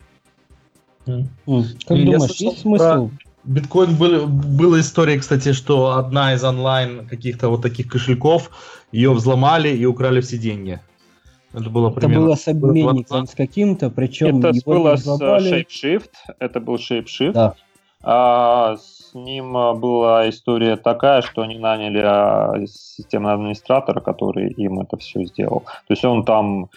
Mm. 1.05 1.25
Как 1.87 1.97
и 1.97 2.05
думаешь, 2.05 2.35
есть 2.37 2.61
смысл? 2.61 3.09
Про 3.09 3.09
Биткоин 3.43 3.95
был, 3.95 4.27
была 4.27 4.79
история, 4.79 5.17
кстати, 5.17 5.53
что 5.53 5.95
одна 5.95 6.33
из 6.33 6.43
онлайн 6.43 7.07
каких-то 7.07 7.49
вот 7.49 7.61
таких 7.61 7.87
кошельков, 7.87 8.51
ее 8.91 9.11
взломали 9.11 9.69
и 9.69 9.85
украли 9.85 10.21
все 10.21 10.37
деньги. 10.37 10.79
Это 11.53 11.69
было 11.69 11.89
примерно... 11.89 12.13
Это 12.13 12.25
было 12.25 12.35
с 12.35 12.47
обменником 12.47 13.27
с 13.27 13.33
каким-то, 13.33 13.89
причем 13.89 14.39
Это 14.39 14.53
было 14.65 14.95
с 14.95 15.05
ShapeShift, 15.07 16.11
это 16.39 16.59
был 16.59 16.75
ShapeShift. 16.75 17.33
Да. 17.33 17.55
А, 18.03 18.77
с 18.77 19.13
ним 19.13 19.53
была 19.53 20.29
история 20.29 20.75
такая, 20.75 21.21
что 21.21 21.41
они 21.41 21.57
наняли 21.57 22.01
а, 22.03 22.53
системного 22.67 23.35
администратора, 23.35 23.99
который 23.99 24.51
им 24.51 24.79
это 24.79 24.97
все 24.97 25.23
сделал. 25.25 25.61
То 25.87 25.91
есть 25.91 26.05
он 26.05 26.23
там 26.23 26.69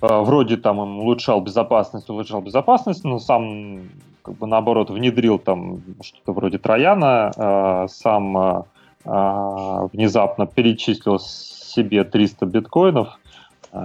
а, 0.00 0.22
вроде 0.22 0.56
там 0.56 0.82
им 0.82 0.98
улучшал 1.00 1.40
безопасность, 1.40 2.10
улучшал 2.10 2.42
безопасность, 2.42 3.04
но 3.04 3.18
сам 3.18 3.82
как 4.22 4.34
бы 4.34 4.46
наоборот 4.46 4.90
внедрил 4.90 5.38
там 5.38 5.82
что-то 6.02 6.32
вроде 6.32 6.58
Трояна, 6.58 7.32
э, 7.36 7.86
сам 7.88 8.36
э, 8.38 8.62
внезапно 9.92 10.46
перечислил 10.46 11.18
себе 11.18 12.04
300 12.04 12.46
биткоинов, 12.46 13.18
э, 13.72 13.78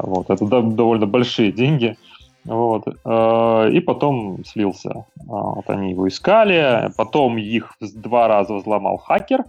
вот, 0.00 0.30
это 0.30 0.44
довольно 0.46 1.06
большие 1.06 1.52
деньги, 1.52 1.96
вот, 2.44 2.84
э, 2.86 3.70
и 3.72 3.80
потом 3.80 4.44
слился. 4.44 5.04
Вот 5.26 5.68
они 5.68 5.90
его 5.90 6.08
искали, 6.08 6.90
потом 6.96 7.38
их 7.38 7.76
два 7.80 8.28
раза 8.28 8.54
взломал 8.54 8.98
хакер, 8.98 9.44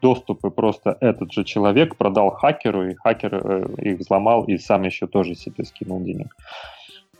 доступы 0.00 0.50
просто 0.50 0.96
этот 1.00 1.32
же 1.32 1.44
человек 1.44 1.96
продал 1.96 2.30
хакеру, 2.30 2.88
и 2.88 2.94
хакер 2.94 3.34
э, 3.34 3.66
их 3.82 3.98
взломал 3.98 4.44
и 4.44 4.56
сам 4.56 4.84
еще 4.84 5.06
тоже 5.06 5.34
себе 5.34 5.64
скинул 5.64 6.00
денег. 6.00 6.34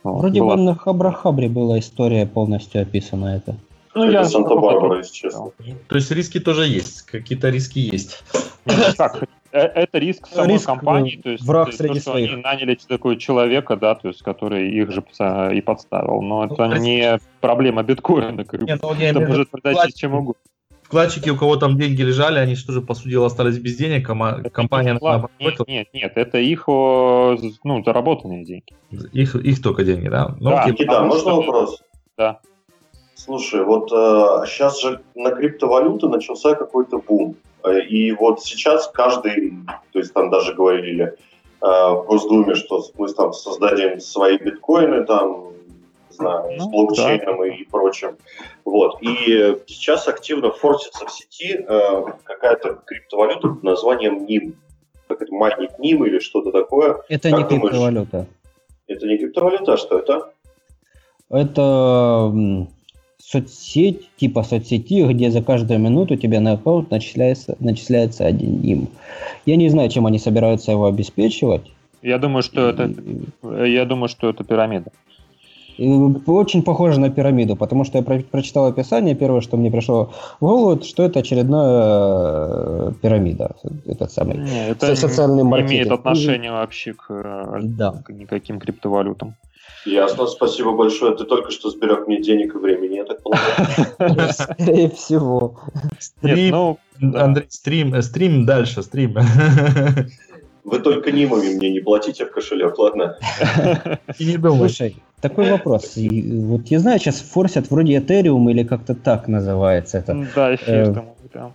Вот, 0.03 0.19
Вроде 0.19 0.41
была- 0.41 0.55
бы 0.57 0.61
на 0.63 0.75
Хабрахабре 0.75 1.47
была 1.49 1.79
история 1.79 2.25
полностью 2.25 2.81
описана 2.81 3.37
это. 3.37 3.55
Ну, 3.95 4.03
Это 4.05 4.11
я 4.11 4.23
Санта-Барбара, 4.25 4.97
если 4.97 5.13
честно. 5.13 5.51
То 5.87 5.95
есть 5.95 6.11
риски 6.11 6.39
тоже 6.39 6.65
есть, 6.65 7.03
какие-то 7.03 7.49
риски 7.49 7.79
есть. 7.79 8.23
Ну 8.65 8.73
как, 8.97 9.23
э, 9.51 9.59
это 9.59 9.99
риск 9.99 10.25
самой 10.27 10.53
Риск, 10.53 10.65
компании, 10.65 11.19
э, 11.19 11.21
то 11.21 11.29
есть 11.29 11.43
враг 11.45 11.69
то, 11.69 11.75
среди 11.77 11.99
что 11.99 12.11
своих. 12.11 12.31
они 12.33 12.41
наняли 12.41 12.75
такого 12.87 13.15
человека, 13.17 13.75
да, 13.77 13.93
то 13.93 14.07
есть 14.07 14.23
который 14.23 14.71
их 14.71 14.91
же 14.91 15.03
и 15.53 15.61
подставил, 15.61 16.21
но 16.21 16.45
это 16.45 16.63
риск- 16.63 16.79
не 16.81 17.19
проблема 17.39 17.83
биткоина, 17.83 18.43
как 18.45 18.61
бы. 18.61 18.65
Нет, 18.65 18.79
ну, 18.81 18.95
я 18.95 19.09
это 19.11 19.19
может 19.19 19.51
произойти 19.51 19.93
чем 19.95 20.15
угодно. 20.15 20.41
Вкладчики, 20.93 21.31
у 21.31 21.35
кого 21.35 21.55
там 21.55 21.75
деньги 21.75 22.03
лежали, 22.03 22.37
они 22.37 22.53
что 22.55 22.71
же, 22.71 22.79
по 22.81 22.93
сути 22.93 23.09
дела, 23.09 23.25
остались 23.25 23.57
без 23.57 23.75
денег, 23.75 24.07
Это 24.11 24.49
компания 24.51 24.93
вклад- 24.93 25.27
нет, 25.39 25.55
нет, 25.67 25.87
нет, 25.91 26.11
это 26.15 26.37
их 26.37 26.67
ну, 26.67 27.83
заработанные 27.83 28.45
деньги. 28.45 28.75
их, 29.11 29.35
их 29.35 29.59
только 29.63 29.83
деньги, 29.83 30.07
да? 30.07 30.35
Ну, 30.39 30.51
Да. 30.51 30.59
окей. 30.61 30.73
Никита, 30.73 30.91
потому 30.91 31.07
можно 31.07 31.31
что- 31.31 31.41
вопрос? 31.41 31.83
Да. 32.15 32.39
Слушай, 33.15 33.63
вот 33.63 33.89
сейчас 34.47 34.79
же 34.81 35.01
на 35.15 35.31
криптовалюту 35.31 36.09
начался 36.09 36.53
какой-то 36.53 36.99
бум. 36.99 37.37
Э, 37.63 37.79
И 37.79 38.11
вот 38.11 38.43
сейчас 38.43 38.87
каждый, 38.93 39.53
то 39.93 39.99
есть 39.99 40.13
там 40.13 40.29
даже 40.29 40.53
говорили 40.53 41.05
э, 41.05 41.65
в 41.65 42.03
Госдуме, 42.07 42.53
что 42.55 42.83
мы 42.97 43.07
там 43.13 43.33
создадим 43.33 43.99
свои 43.99 44.37
биткоины, 44.37 45.05
там, 45.05 45.52
не 46.13 46.17
знаю, 46.17 46.59
с 46.59 46.63
Ну, 46.63 46.69
блокчейном 46.71 47.43
и 47.45 47.63
прочим. 47.65 48.15
Вот. 48.65 49.01
И 49.01 49.57
сейчас 49.67 50.07
активно 50.07 50.51
форсится 50.51 51.05
в 51.05 51.11
сети 51.11 51.57
э, 51.67 52.03
какая-то 52.23 52.79
криптовалюта 52.85 53.49
под 53.49 53.63
названием 53.63 54.25
NIM. 54.25 54.53
Как 55.07 55.21
это, 55.21 55.33
майнить 55.33 55.71
NIM 55.79 56.07
или 56.07 56.19
что-то 56.19 56.51
такое. 56.51 56.97
Это 57.09 57.29
Как 57.29 57.39
не 57.39 57.45
думаешь? 57.45 57.61
криптовалюта. 57.71 58.25
Это 58.87 59.07
не 59.07 59.17
криптовалюта, 59.17 59.73
а 59.73 59.77
что 59.77 59.99
это? 59.99 60.29
Это 61.29 62.67
соцсеть, 63.17 64.09
типа 64.17 64.43
соцсети, 64.43 65.03
где 65.11 65.31
за 65.31 65.41
каждую 65.41 65.79
минуту 65.79 66.15
тебе 66.15 66.39
на 66.39 66.53
аккаунт 66.53 66.91
начисляется, 66.91 67.55
начисляется 67.59 68.25
один 68.25 68.61
им. 68.61 68.87
Я 69.45 69.55
не 69.55 69.69
знаю, 69.69 69.89
чем 69.89 70.05
они 70.05 70.19
собираются 70.19 70.71
его 70.71 70.85
обеспечивать. 70.85 71.63
Я 72.01 72.17
думаю, 72.17 72.43
что 72.43 72.67
это, 72.69 72.83
И- 72.83 73.71
я 73.71 73.85
думаю, 73.85 74.09
что 74.09 74.29
это 74.29 74.43
пирамида. 74.43 74.91
Очень 75.77 76.63
похоже 76.63 76.99
на 76.99 77.09
пирамиду, 77.09 77.55
потому 77.55 77.83
что 77.83 77.97
я 77.97 78.03
про- 78.03 78.19
прочитал 78.19 78.65
описание, 78.67 79.15
первое, 79.15 79.41
что 79.41 79.57
мне 79.57 79.71
пришло 79.71 80.11
в 80.39 80.45
голову, 80.45 80.81
что 80.83 81.03
это 81.03 81.19
очередная 81.19 82.89
э, 82.89 82.91
пирамида, 83.01 83.55
этот 83.87 84.11
самый. 84.11 84.37
Не, 84.37 84.69
это 84.69 84.95
социальный 84.95 85.43
не 85.43 85.49
маркетинг. 85.49 85.71
имеет 85.73 85.91
отношения 85.91 86.51
вообще 86.51 86.93
к 86.93 87.05
э, 87.09 87.59
Да. 87.63 87.91
к 88.05 88.09
никаким 88.11 88.59
криптовалютам. 88.59 89.35
Ясно, 89.85 90.27
спасибо 90.27 90.71
большое. 90.75 91.13
Ты 91.15 91.25
только 91.25 91.51
что 91.51 91.69
сберег 91.69 92.07
мне 92.07 92.21
денег 92.21 92.55
и 92.55 92.57
времени, 92.57 92.95
я 92.95 93.03
так 93.05 93.21
полагаю. 93.21 94.29
Скорее 94.33 94.89
всего. 94.89 95.59
Стрим, 95.99 96.51
ну. 96.51 96.77
Андрей, 97.15 97.45
стрим, 97.49 97.93
э, 97.93 98.01
стрим 98.01 98.45
дальше, 98.45 98.81
стрим. 98.83 99.17
Вы 100.63 100.79
только 100.79 101.11
нимами 101.11 101.55
мне 101.55 101.69
не 101.71 101.79
платите 101.81 102.25
в 102.25 102.31
кошелек, 102.31 102.77
ладно? 102.79 103.17
И 104.19 104.25
не 104.25 104.37
думай. 104.37 104.69
Слушай, 104.69 104.95
такой 105.21 105.51
вопрос. 105.51 105.97
И 105.97 106.39
Вот 106.41 106.67
я 106.67 106.79
знаю, 106.79 106.99
сейчас 106.99 107.19
форсят 107.19 107.69
вроде 107.69 107.97
Ethereum 107.97 108.49
или 108.49 108.63
как-то 108.63 108.95
так 108.95 109.27
называется 109.27 109.97
это. 109.97 110.25
да, 110.35 110.55
эфир 110.55 110.93
там, 110.93 111.05
да. 111.33 111.51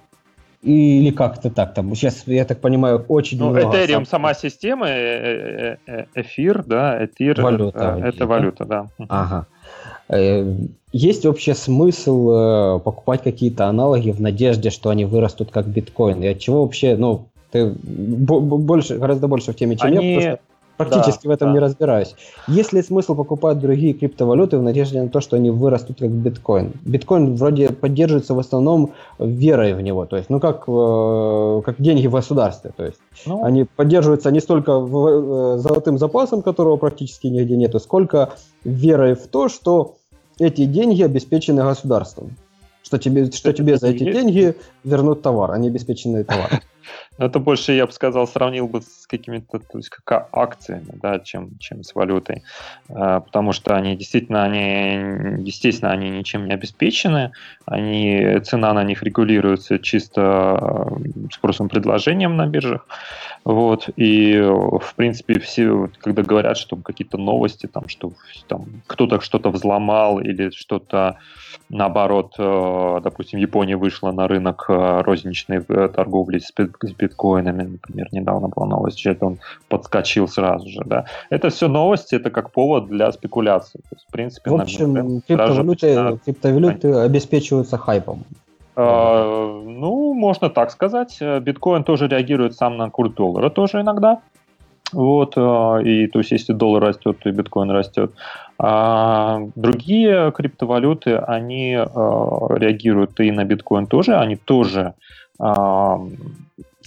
Или 0.62 1.10
как-то 1.10 1.50
так 1.50 1.72
там. 1.72 1.94
Сейчас, 1.94 2.24
я 2.26 2.44
так 2.44 2.60
понимаю, 2.60 3.04
очень 3.08 3.38
Ну, 3.38 3.50
много. 3.50 3.60
Ethereum 3.68 3.92
сам- 4.04 4.06
сама 4.06 4.34
система, 4.34 4.88
э, 4.88 5.76
э, 5.76 5.76
э, 5.86 6.04
эфир, 6.16 6.64
да, 6.66 7.04
эфир, 7.04 7.40
Валюта, 7.40 7.98
это 8.04 8.18
да? 8.18 8.26
валюта, 8.26 8.64
да. 8.64 8.86
Ага. 9.08 9.46
Есть 10.92 11.24
вообще 11.26 11.54
смысл 11.54 12.80
покупать 12.80 13.22
какие-то 13.22 13.66
аналоги 13.66 14.10
в 14.10 14.20
надежде, 14.20 14.70
что 14.70 14.88
они 14.90 15.04
вырастут 15.04 15.50
как 15.50 15.66
биткоин? 15.66 16.22
И 16.22 16.26
от 16.26 16.38
чего 16.38 16.62
вообще, 16.62 16.96
ну, 16.96 17.28
ты 17.50 17.74
бо- 17.82 18.40
бо- 18.40 18.58
больше, 18.58 18.98
гораздо 18.98 19.28
больше 19.28 19.52
в 19.52 19.56
теме, 19.56 19.76
чем 19.76 19.92
я, 19.92 19.98
Они- 20.00 20.14
потому 20.16 20.32
что 20.36 20.40
практически 20.76 21.24
да, 21.24 21.30
в 21.30 21.32
этом 21.32 21.48
да. 21.48 21.52
не 21.54 21.58
разбираюсь. 21.58 22.14
Есть 22.46 22.72
ли 22.72 22.82
смысл 22.82 23.16
покупать 23.16 23.58
другие 23.58 23.94
криптовалюты 23.94 24.58
в 24.58 24.62
надежде 24.62 25.02
на 25.02 25.08
то, 25.08 25.20
что 25.20 25.34
они 25.36 25.50
вырастут 25.50 25.98
как 25.98 26.10
биткоин? 26.10 26.72
Биткоин 26.84 27.34
вроде 27.34 27.70
поддерживается 27.70 28.34
в 28.34 28.38
основном 28.38 28.92
верой 29.18 29.74
в 29.74 29.80
него, 29.80 30.06
то 30.06 30.16
есть, 30.16 30.30
ну, 30.30 30.38
как, 30.38 30.64
э, 30.68 31.62
как 31.64 31.80
деньги 31.82 32.06
в 32.06 32.12
государстве, 32.12 32.70
то 32.76 32.84
есть. 32.84 32.98
Ну, 33.26 33.42
Они 33.44 33.64
поддерживаются 33.64 34.30
не 34.30 34.40
столько 34.40 34.78
в- 34.78 35.54
э, 35.56 35.58
золотым 35.58 35.98
запасом, 35.98 36.42
которого 36.42 36.76
практически 36.76 37.26
нигде 37.26 37.56
нету, 37.56 37.80
сколько 37.80 38.34
верой 38.64 39.14
в 39.14 39.26
то, 39.26 39.48
что 39.48 39.96
эти 40.38 40.64
деньги 40.64 41.02
обеспечены 41.02 41.62
государством. 41.62 42.36
Что 42.84 42.98
тебе, 42.98 43.30
что 43.32 43.52
тебе 43.52 43.76
за 43.76 43.88
эти 43.88 44.04
деньги 44.04 44.54
вернут 44.84 45.22
товар, 45.22 45.50
а 45.50 45.58
не 45.58 45.68
обеспеченный 45.68 46.22
товар. 46.24 46.62
Это 47.18 47.38
больше, 47.38 47.72
я 47.72 47.86
бы 47.86 47.92
сказал, 47.92 48.26
сравнил 48.26 48.68
бы 48.68 48.80
с 48.82 49.06
какими-то, 49.06 49.58
то 49.58 49.78
есть 49.78 49.88
как 49.88 50.12
а- 50.12 50.28
акциями, 50.32 50.90
да, 51.02 51.18
чем, 51.18 51.58
чем 51.58 51.82
с 51.82 51.94
валютой. 51.94 52.42
Э, 52.88 53.20
Потому 53.24 53.52
что 53.52 53.74
они 53.74 53.96
действительно, 53.96 54.44
они, 54.44 55.42
естественно, 55.42 55.92
они 55.92 56.10
ничем 56.10 56.46
не 56.46 56.54
обеспечены, 56.54 57.32
они, 57.66 58.40
цена 58.44 58.72
на 58.72 58.84
них 58.84 59.02
регулируется 59.02 59.78
чисто 59.78 60.90
э, 61.00 61.28
спросом 61.32 61.68
предложением 61.68 62.36
на 62.36 62.46
биржах. 62.46 62.86
Вот. 63.44 63.88
И, 63.96 64.38
в 64.38 64.94
принципе, 64.94 65.38
все, 65.40 65.88
когда 66.00 66.22
говорят, 66.22 66.56
что 66.56 66.76
какие-то 66.76 67.18
новости, 67.18 67.66
там, 67.66 67.88
что 67.88 68.12
там, 68.46 68.66
кто-то 68.86 69.20
что-то 69.20 69.50
взломал 69.50 70.20
или 70.20 70.50
что-то, 70.50 71.18
наоборот, 71.68 72.34
э, 72.38 73.00
допустим, 73.02 73.38
Япония 73.38 73.76
вышла 73.76 74.12
на 74.12 74.28
рынок 74.28 74.66
э, 74.68 75.00
розничной 75.02 75.64
э, 75.66 75.88
торговли 75.88 76.38
с, 76.38 76.52
с 76.82 76.92
биткоинами, 76.92 77.62
например, 77.62 78.08
недавно 78.12 78.48
была 78.48 78.66
новость, 78.66 78.98
что 78.98 79.16
он 79.20 79.38
подскочил 79.68 80.28
сразу 80.28 80.68
же, 80.68 80.82
да. 80.84 81.04
Это 81.30 81.48
все 81.50 81.68
новости, 81.68 82.14
это 82.14 82.30
как 82.30 82.50
повод 82.50 82.88
для 82.88 83.10
спекуляции. 83.12 83.78
То 83.78 83.96
есть, 83.96 84.06
в 84.08 84.12
принципе, 84.12 84.50
В 84.50 84.60
общем, 84.60 85.22
криптовалюты, 85.26 85.86
начинают 85.86 86.22
криптовалюты 86.22 86.94
обеспечиваются 86.94 87.78
хайпом. 87.78 88.24
Э, 88.76 89.62
Ну, 89.66 90.14
можно 90.14 90.50
так 90.50 90.70
сказать. 90.70 91.18
Биткоин 91.20 91.84
тоже 91.84 92.08
реагирует 92.08 92.54
сам 92.54 92.76
на 92.76 92.90
курс 92.90 93.12
доллара 93.14 93.50
тоже 93.50 93.80
иногда. 93.80 94.20
Вот, 94.92 95.34
э, 95.36 95.82
и 95.84 96.06
то 96.06 96.20
есть 96.20 96.30
если 96.30 96.54
доллар 96.54 96.82
растет, 96.82 97.18
то 97.18 97.28
и 97.28 97.32
биткоин 97.32 97.70
растет. 97.70 98.12
А 98.58 99.40
другие 99.54 100.32
криптовалюты, 100.32 101.16
они 101.16 101.72
э, 101.72 101.84
реагируют 101.84 103.20
и 103.20 103.30
на 103.30 103.44
биткоин 103.44 103.86
тоже, 103.86 104.16
они 104.16 104.36
тоже 104.36 104.94
а, 105.38 106.00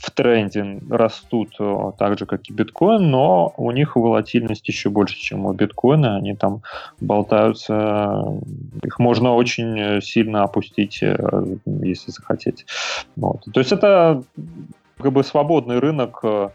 в 0.01 0.09
тренде 0.09 0.79
растут 0.89 1.55
э, 1.59 1.91
так 1.99 2.17
же, 2.17 2.25
как 2.25 2.49
и 2.49 2.53
биткоин, 2.53 3.11
но 3.11 3.53
у 3.55 3.69
них 3.71 3.95
волатильность 3.95 4.67
еще 4.67 4.89
больше, 4.89 5.15
чем 5.15 5.45
у 5.45 5.53
биткоина. 5.53 6.15
Они 6.15 6.35
там 6.35 6.63
болтаются, 6.99 8.23
их 8.83 8.97
можно 8.97 9.35
очень 9.35 9.79
э, 9.79 10.01
сильно 10.01 10.41
опустить, 10.43 11.03
э, 11.03 11.15
если 11.65 12.09
захотеть. 12.09 12.65
Вот. 13.15 13.43
То 13.53 13.59
есть 13.59 13.71
это 13.71 14.23
как 14.97 15.11
бы 15.11 15.23
свободный 15.23 15.77
рынок 15.77 16.19
э, 16.23 16.49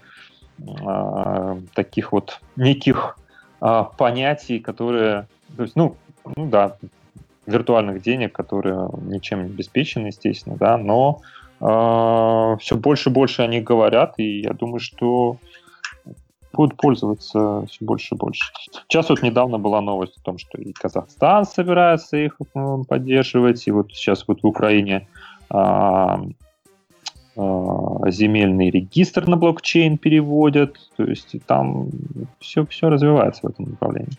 э, 0.59 1.57
таких 1.73 2.11
вот 2.11 2.41
неких 2.57 3.17
э, 3.61 3.85
понятий, 3.97 4.59
которые, 4.59 5.29
то 5.57 5.63
есть, 5.63 5.77
ну, 5.77 5.95
ну 6.35 6.49
да, 6.49 6.79
виртуальных 7.47 8.03
денег, 8.03 8.33
которые 8.33 8.89
ничем 9.03 9.45
не 9.45 9.51
обеспечены, 9.51 10.09
естественно, 10.09 10.57
да, 10.57 10.77
но 10.77 11.21
все 11.59 12.77
больше 12.77 13.11
и 13.11 13.13
больше 13.13 13.43
о 13.43 13.47
них 13.47 13.65
говорят, 13.65 14.15
и 14.19 14.41
я 14.41 14.53
думаю, 14.53 14.81
что 14.81 15.39
будут 16.57 16.77
пользоваться 16.77 17.65
все 17.69 17.85
больше 17.85 18.15
и 18.15 18.19
больше. 18.19 18.53
Сейчас 18.89 19.09
вот 19.09 19.23
недавно 19.23 19.59
была 19.59 19.81
новость 19.81 20.17
о 20.19 20.23
том, 20.23 20.39
что 20.39 20.59
и 20.59 20.73
Казахстан 20.73 21.45
собирается 21.45 22.17
их 22.17 22.39
поддерживать, 22.89 23.67
и 23.67 23.71
вот 23.71 23.93
сейчас 23.93 24.25
вот 24.27 24.43
в 24.43 24.47
Украине 24.47 25.07
а, 25.51 26.21
а, 27.37 28.11
земельный 28.11 28.71
регистр 28.71 29.29
на 29.29 29.37
блокчейн 29.37 29.99
переводят, 29.99 30.77
то 30.97 31.05
есть 31.05 31.37
там 31.47 31.91
все, 32.41 32.67
все 32.67 32.89
развивается 32.89 33.47
в 33.47 33.51
этом 33.51 33.71
направлении. 33.71 34.13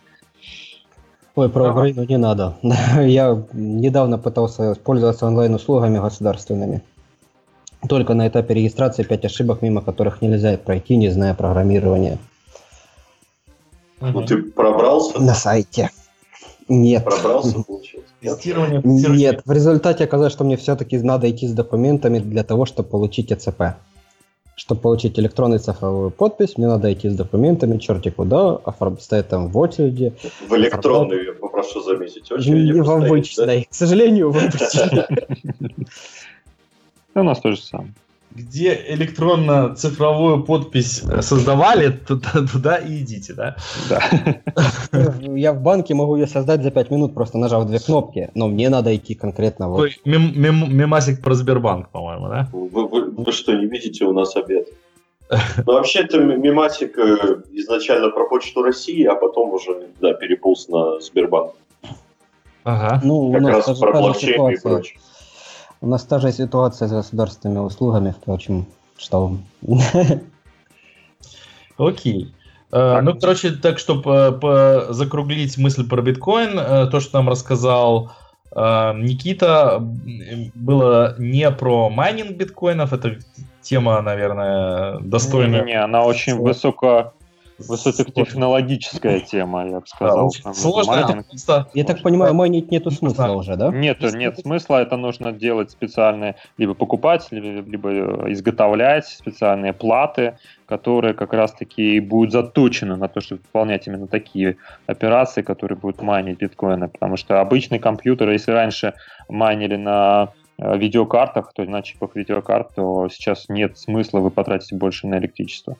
Ой, 1.36 1.50
про. 1.50 1.72
Украину 1.72 2.04
не 2.04 2.18
надо. 2.18 2.58
Я 2.98 3.44
недавно 3.54 4.18
пытался 4.18 4.76
пользоваться 4.76 5.28
онлайн-услугами 5.28 6.00
государственными. 6.00 6.82
Только 7.88 8.14
на 8.14 8.28
этапе 8.28 8.54
регистрации 8.56 9.04
5 9.04 9.26
ошибок, 9.26 9.62
мимо 9.62 9.82
которых 9.82 10.22
нельзя 10.22 10.58
пройти, 10.58 10.96
не 10.96 11.10
зная 11.10 11.34
программирования. 11.34 12.18
Ну, 14.02 14.26
ты 14.26 14.42
пробрался? 14.42 15.20
На 15.20 15.34
сайте. 15.34 15.92
Нет. 16.68 17.04
Пробрался? 17.04 17.58
Нет? 17.58 17.66
Тестирование, 18.20 18.82
тестирование. 18.82 19.18
Нет, 19.18 19.42
в 19.46 19.52
результате 19.52 20.04
оказалось, 20.04 20.34
что 20.34 20.44
мне 20.44 20.58
все-таки 20.58 20.98
надо 20.98 21.30
идти 21.30 21.48
с 21.48 21.54
документами 21.54 22.20
для 22.20 22.44
того, 22.44 22.66
чтобы 22.66 22.90
получить 22.90 23.32
ЭЦП. 23.32 23.78
чтобы 24.56 24.82
получить 24.82 25.20
электронную 25.20 25.60
цифровую 25.60 26.10
подпись, 26.10 26.58
мне 26.58 26.68
надо 26.68 26.92
идти 26.92 27.10
с 27.10 27.16
документами, 27.16 27.78
черти 27.78 28.10
куда, 28.10 28.56
оформ... 28.56 29.00
стоять 29.00 29.30
там 29.30 29.50
в 29.50 29.58
очереди. 29.58 30.14
В 30.50 30.56
электронную, 30.56 31.26
я 31.26 31.34
попрошу 31.34 31.84
заметить, 31.84 32.32
очереди. 32.32 32.74
Не 32.74 32.82
в 32.82 32.90
обычной, 32.90 33.60
да? 33.60 33.66
к 33.70 33.74
сожалению, 33.74 34.32
в 34.32 34.38
обычной. 34.38 35.06
У 37.22 37.24
нас 37.24 37.40
тоже 37.40 37.62
самое 37.62 37.94
где 38.38 38.80
электронно-цифровую 38.90 40.44
подпись 40.44 41.04
создавали, 41.22 41.90
туда, 41.90 42.30
туда 42.52 42.78
и 42.78 43.00
идите, 43.00 43.34
да? 43.34 43.56
Да. 43.90 44.02
Я 45.22 45.54
в 45.54 45.62
банке 45.62 45.96
могу 45.96 46.16
ее 46.16 46.28
создать 46.28 46.62
за 46.62 46.70
5 46.70 46.92
минут, 46.92 47.14
просто 47.16 47.38
нажав 47.38 47.66
две 47.66 47.80
кнопки, 47.80 48.30
но 48.36 48.48
мне 48.48 48.70
надо 48.70 48.96
идти 48.96 49.16
конкретно 49.16 49.70
вот. 49.70 49.90
Мем, 50.06 50.40
мем, 50.40 50.76
мемасик 50.76 51.22
про 51.22 51.34
Сбербанк, 51.34 51.90
по-моему, 51.90 52.28
да? 52.28 52.48
Вы, 52.54 52.88
вы, 52.88 53.10
вы 53.10 53.32
что, 53.32 53.54
не 53.54 53.66
видите 53.66 54.06
у 54.06 54.14
нас 54.14 54.36
обед? 54.36 54.68
Ну, 55.30 55.74
вообще, 55.74 56.02
это 56.02 56.20
мемасик 56.20 56.98
э, 56.98 57.42
изначально 57.52 58.12
про 58.12 58.30
Почту 58.30 58.62
России, 58.62 59.04
а 59.04 59.16
потом 59.16 59.52
уже, 59.54 59.88
да, 60.00 60.14
переполз 60.14 60.70
на 60.70 61.02
Сбербанк. 61.02 61.52
Ага. 62.64 63.02
Ну, 63.04 63.34
как 63.34 63.44
раз 63.44 63.80
про 63.80 63.92
блокчейн 63.92 64.50
и 64.50 64.60
прочее. 64.62 65.00
У 65.82 65.88
нас 65.88 66.04
та 66.04 66.20
же 66.20 66.32
ситуация 66.32 66.88
с 66.88 66.92
государственными 66.92 67.60
услугами, 67.60 68.12
впрочем, 68.12 68.66
что... 68.98 69.38
Окей. 71.78 72.34
Okay. 72.72 73.02
Ну, 73.02 73.18
короче, 73.18 73.52
так, 73.52 73.80
чтобы 73.80 74.88
закруглить 74.90 75.58
мысль 75.58 75.88
про 75.88 76.02
биткоин, 76.02 76.90
то, 76.90 77.00
что 77.00 77.18
нам 77.20 77.30
рассказал 77.30 78.12
Никита, 78.52 79.80
было 80.56 81.16
не 81.18 81.50
про 81.52 81.90
майнинг 81.90 82.32
биткоинов, 82.32 82.92
это 82.92 83.18
тема, 83.62 84.02
наверное, 84.02 85.00
достойная. 85.00 85.64
Не, 85.64 85.72
не, 85.72 85.82
она 85.82 86.04
очень 86.04 86.36
высоко 86.36 87.14
Высокотехнологическая 87.60 89.20
тема, 89.22 89.68
я 89.68 89.80
бы 89.80 89.88
сказал. 89.88 90.32
Да, 90.44 90.54
сложно. 90.54 91.24
Я 91.74 91.84
так 91.84 92.02
понимаю, 92.02 92.34
майнить 92.34 92.72
нету 92.72 92.92
смысла 92.92 93.32
уже, 93.32 93.56
да? 93.56 93.72
Нет, 93.72 94.02
нет 94.14 94.40
смысла. 94.40 94.82
Это 94.82 94.96
нужно 94.98 95.32
делать 95.32 95.72
специальные, 95.72 96.36
либо 96.58 96.74
покупать, 96.76 97.28
либо, 97.32 97.68
либо 97.68 97.90
э, 97.90 98.32
изготовлять 98.34 99.08
специальные 99.08 99.74
платы, 99.74 100.38
которые 100.68 101.14
как 101.14 101.34
раз-таки 101.34 102.00
будут 102.00 102.32
заточены 102.32 102.96
на 102.96 103.08
то, 103.08 103.22
чтобы 103.22 103.42
выполнять 103.42 103.88
именно 103.88 104.08
такие 104.08 104.58
операции, 104.86 105.42
которые 105.42 105.78
будут 105.78 106.02
майнить 106.02 106.38
биткоины. 106.38 106.90
Потому 106.90 107.18
что 107.18 107.42
обычный 107.42 107.80
компьютер, 107.80 108.30
если 108.30 108.52
раньше 108.52 108.94
майнили 109.30 109.78
на 109.78 110.30
э, 110.60 110.78
видеокартах, 110.78 111.54
то 111.54 111.64
на 111.64 111.82
чипах 111.82 112.16
видеокарт, 112.16 112.76
то 112.76 113.10
сейчас 113.10 113.50
нет 113.50 113.80
смысла 113.80 114.20
вы 114.20 114.30
потратите 114.30 114.76
больше 114.76 115.08
на 115.08 115.18
электричество. 115.18 115.76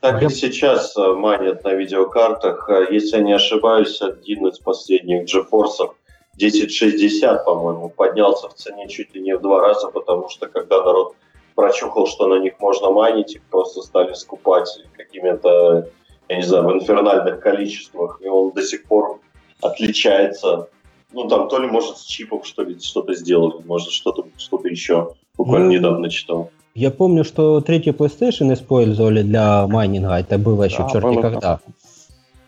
Так 0.00 0.22
и 0.22 0.28
сейчас 0.28 0.96
э, 0.96 1.12
манят 1.14 1.64
на 1.64 1.74
видеокартах. 1.74 2.68
Э, 2.70 2.86
если 2.90 3.16
я 3.16 3.22
не 3.22 3.32
ошибаюсь, 3.32 4.00
один 4.00 4.46
из 4.46 4.58
последних 4.60 5.24
GeForce 5.24 5.90
1060, 6.36 7.44
по-моему, 7.44 7.88
поднялся 7.88 8.48
в 8.48 8.54
цене 8.54 8.88
чуть 8.88 9.12
ли 9.14 9.20
не 9.20 9.36
в 9.36 9.40
два 9.40 9.60
раза, 9.60 9.88
потому 9.88 10.28
что 10.28 10.46
когда 10.46 10.84
народ 10.84 11.16
прочухал, 11.56 12.06
что 12.06 12.28
на 12.28 12.38
них 12.38 12.60
можно 12.60 12.90
майнить, 12.90 13.34
их 13.34 13.42
просто 13.50 13.82
стали 13.82 14.12
скупать 14.14 14.68
какими-то, 14.92 15.90
я 16.28 16.36
не 16.36 16.42
знаю, 16.42 16.68
в 16.68 16.72
инфернальных 16.74 17.40
количествах, 17.40 18.20
и 18.22 18.28
он 18.28 18.52
до 18.52 18.62
сих 18.62 18.84
пор 18.84 19.18
отличается. 19.60 20.68
Ну, 21.12 21.26
там 21.26 21.48
то 21.48 21.58
ли, 21.58 21.66
может, 21.66 21.98
с 21.98 22.04
чипов 22.04 22.46
что 22.46 22.62
ли 22.62 22.78
что-то 22.78 23.14
сделали, 23.14 23.64
может, 23.64 23.90
что-то 23.90 24.28
что 24.36 24.60
еще. 24.62 25.14
Буквально 25.36 25.66
ну, 25.66 25.72
недавно 25.72 26.08
читал. 26.08 26.52
Я 26.78 26.92
помню, 26.92 27.24
что 27.24 27.60
третий 27.60 27.90
PlayStation 27.90 28.54
использовали 28.54 29.22
для 29.22 29.66
майнинга. 29.66 30.20
Это 30.20 30.38
было 30.38 30.62
еще 30.62 30.84
да, 30.84 30.90
черти 30.90 31.20
когда. 31.20 31.40
Так. 31.40 31.60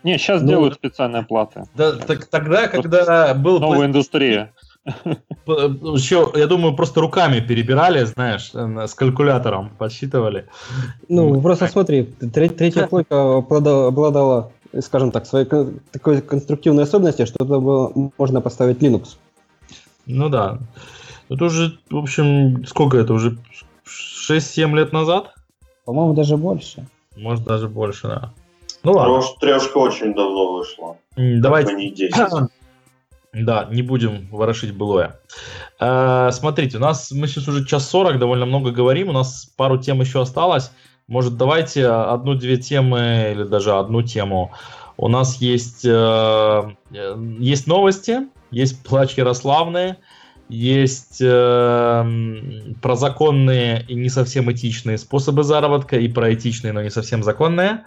Не, 0.03 0.17
сейчас 0.17 0.41
ну, 0.41 0.47
делают 0.47 0.75
специальные 0.75 1.23
платы. 1.23 1.65
Да, 1.75 1.97
так, 1.97 2.27
тогда, 2.27 2.69
когда 2.69 3.33
был... 3.33 3.59
Новая 3.59 3.87
индустрия. 3.87 4.53
Еще, 4.85 6.31
я 6.35 6.47
думаю, 6.47 6.77
просто 6.77 7.01
руками 7.01 7.41
перебирали, 7.41 8.05
знаешь, 8.05 8.51
с 8.53 8.93
калькулятором 8.93 9.71
подсчитывали. 9.77 10.47
Ну, 11.09 11.41
просто 11.41 11.67
смотри, 11.67 12.03
третья 12.33 12.87
плойка 12.89 13.35
обладала, 13.37 14.53
скажем 14.79 15.11
так, 15.11 15.25
своей 15.25 15.45
такой 15.91 16.21
конструктивной 16.21 16.83
особенностью, 16.83 17.27
что 17.27 17.39
туда 17.39 17.59
было, 17.59 17.91
можно 18.17 18.39
поставить 18.39 18.77
Linux. 18.81 19.17
Ну 20.05 20.29
да. 20.29 20.57
Это 21.27 21.45
уже, 21.45 21.77
в 21.89 21.97
общем, 21.97 22.65
сколько 22.65 22.97
это 22.97 23.13
уже 23.13 23.37
6-7 24.29 24.75
лет 24.75 24.93
назад? 24.93 25.33
По-моему, 25.85 26.13
даже 26.13 26.37
больше. 26.37 26.85
Может, 27.15 27.43
даже 27.43 27.67
больше, 27.67 28.07
да. 28.07 28.33
Ну 28.83 28.93
ладно. 28.93 29.21
Трешка 29.39 29.77
очень 29.77 30.13
давно 30.13 30.53
вышла. 30.53 30.97
Давайте. 31.15 31.73
Не 31.73 31.91
10. 31.91 32.15
Да, 33.33 33.65
не 33.71 33.81
будем 33.81 34.27
ворошить 34.29 34.75
былое. 34.75 35.17
Э, 35.79 36.31
смотрите, 36.33 36.75
у 36.75 36.79
нас 36.81 37.11
мы 37.11 37.27
сейчас 37.27 37.47
уже 37.47 37.65
час 37.65 37.89
сорок, 37.89 38.19
довольно 38.19 38.45
много 38.45 38.71
говорим, 38.71 39.07
у 39.07 39.13
нас 39.13 39.45
пару 39.55 39.77
тем 39.77 40.01
еще 40.01 40.21
осталось. 40.21 40.71
Может, 41.07 41.37
давайте 41.37 41.87
одну-две 41.87 42.57
темы 42.57 43.31
или 43.31 43.43
даже 43.43 43.73
одну 43.73 44.01
тему. 44.01 44.51
У 44.97 45.07
нас 45.07 45.37
есть, 45.37 45.85
э, 45.85 46.75
есть 47.39 47.67
новости, 47.67 48.27
есть 48.51 48.83
плач 48.83 49.13
Ярославные, 49.17 49.97
есть 50.51 51.21
э, 51.21 52.73
прозаконные 52.81 53.85
и 53.87 53.95
не 53.95 54.09
совсем 54.09 54.51
этичные 54.51 54.97
способы 54.97 55.43
заработка, 55.43 55.97
и 55.97 56.09
про 56.09 56.33
этичные, 56.33 56.73
но 56.73 56.81
не 56.81 56.89
совсем 56.89 57.23
законные. 57.23 57.85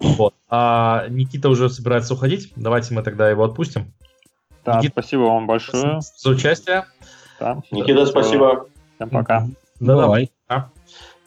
Вот. 0.00 0.34
А 0.48 1.06
Никита 1.08 1.50
уже 1.50 1.68
собирается 1.68 2.14
уходить. 2.14 2.52
Давайте 2.56 2.94
мы 2.94 3.02
тогда 3.02 3.28
его 3.28 3.44
отпустим. 3.44 3.92
Да, 4.64 4.78
Никита, 4.78 4.92
спасибо 4.92 5.20
вам 5.22 5.46
большое. 5.46 6.00
За 6.16 6.30
участие. 6.30 6.86
Да. 7.38 7.60
Никита, 7.70 8.06
спасибо. 8.06 8.66
Всем 8.94 9.10
пока. 9.10 9.46
Да, 9.78 9.96
Давай. 9.96 10.30
Да. 10.48 10.70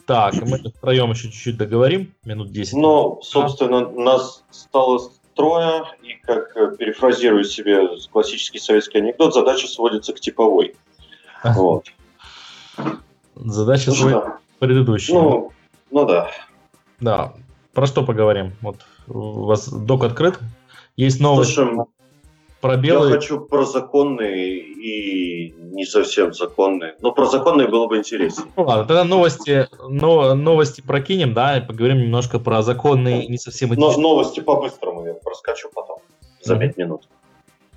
Так, 0.06 0.34
мы 0.42 0.58
втроем 0.58 1.10
еще 1.12 1.30
чуть-чуть 1.30 1.56
договорим, 1.56 2.12
минут 2.24 2.50
10. 2.50 2.72
Ну, 2.74 3.20
собственно, 3.22 3.88
нас 3.90 4.42
стало 4.50 4.98
трое, 5.40 5.84
и, 6.02 6.14
как 6.22 6.56
э, 6.56 6.76
перефразирую 6.76 7.44
себе 7.44 7.88
классический 8.10 8.58
советский 8.58 8.98
анекдот, 8.98 9.34
задача 9.34 9.66
сводится 9.66 10.12
к 10.12 10.20
типовой. 10.20 10.74
Вот. 11.44 11.86
Задача 13.34 13.90
ну, 13.90 13.96
свой 13.96 14.22
предыдущая. 14.58 15.14
Ну, 15.14 15.52
ну 15.90 16.06
да. 16.06 16.30
Да. 17.00 17.32
Про 17.72 17.86
что 17.86 18.04
поговорим? 18.04 18.52
Вот 18.60 18.76
у 19.08 19.44
вас 19.44 19.68
док 19.68 20.04
открыт. 20.04 20.38
Есть 20.96 21.20
новость 21.20 21.54
Слушай, 21.54 21.86
про 22.60 22.76
белые. 22.76 23.10
Я 23.10 23.16
хочу 23.16 23.40
про 23.40 23.64
законные 23.64 24.58
и 24.58 25.54
не 25.58 25.84
совсем 25.84 26.34
законные. 26.34 26.94
Но 27.00 27.12
про 27.12 27.26
законные 27.26 27.68
было 27.68 27.86
бы 27.86 27.96
интереснее. 27.96 28.46
Ну 28.56 28.64
ладно, 28.64 28.84
тогда 28.84 29.04
новости, 29.04 29.68
но, 29.88 30.34
новости 30.34 30.80
прокинем, 30.80 31.32
да, 31.32 31.58
и 31.58 31.66
поговорим 31.66 31.98
немножко 31.98 32.38
про 32.38 32.62
законные 32.62 33.24
и 33.24 33.30
не 33.30 33.38
совсем 33.38 33.70
этичные. 33.70 33.96
Но 33.96 34.00
новости 34.00 34.40
по-быстрому 34.40 35.06
я 35.06 35.14
проскочу 35.14 35.70
потом 35.74 35.98
за 36.42 36.56
пять 36.56 36.76
mm-hmm. 36.76 36.80
минут. 36.82 37.08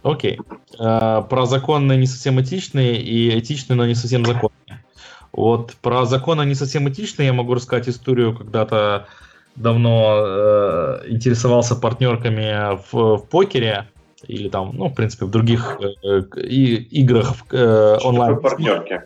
Окей. 0.04 0.40
Э, 0.80 1.22
про 1.30 1.46
законные 1.46 1.98
не 1.98 2.08
совсем 2.08 2.42
этичные 2.42 3.02
и 3.02 3.40
этичные, 3.40 3.78
но 3.78 3.86
не 3.86 3.96
совсем 3.96 4.26
законные. 4.26 4.84
Вот 5.32 5.74
про 5.82 6.06
законы 6.06 6.46
не 6.46 6.56
совсем 6.56 6.90
этичные 6.90 7.28
я 7.28 7.34
могу 7.34 7.54
рассказать 7.54 7.88
историю. 7.88 8.38
Когда-то 8.38 9.08
давно 9.56 10.16
э, 10.18 11.04
интересовался 11.08 11.76
партнерками 11.76 12.78
в, 12.92 13.18
в 13.18 13.28
покере 13.30 13.88
или 14.28 14.50
там, 14.50 14.72
ну, 14.76 14.88
в 14.88 14.94
принципе, 14.96 15.26
в 15.26 15.32
других 15.32 15.78
э, 16.04 16.22
и, 16.38 16.76
играх 17.02 17.34
э, 17.52 17.98
онлайн. 18.04 18.40
партнерки? 18.40 19.02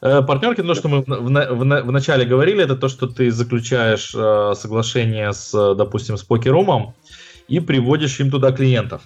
Э, 0.00 0.22
партнерки, 0.22 0.62
то, 0.62 0.74
что 0.74 0.88
мы 0.88 1.02
в, 1.02 1.06
в, 1.06 1.28
в, 1.28 1.82
в 1.82 1.92
начале 1.92 2.24
говорили, 2.24 2.64
это 2.64 2.76
то, 2.76 2.88
что 2.88 3.06
ты 3.06 3.30
заключаешь 3.30 4.14
э, 4.14 4.54
соглашение 4.56 5.32
с, 5.32 5.74
допустим, 5.74 6.16
с 6.16 6.22
покерумом 6.22 6.94
и 7.48 7.60
приводишь 7.60 8.20
им 8.20 8.30
туда 8.30 8.52
клиентов 8.52 9.02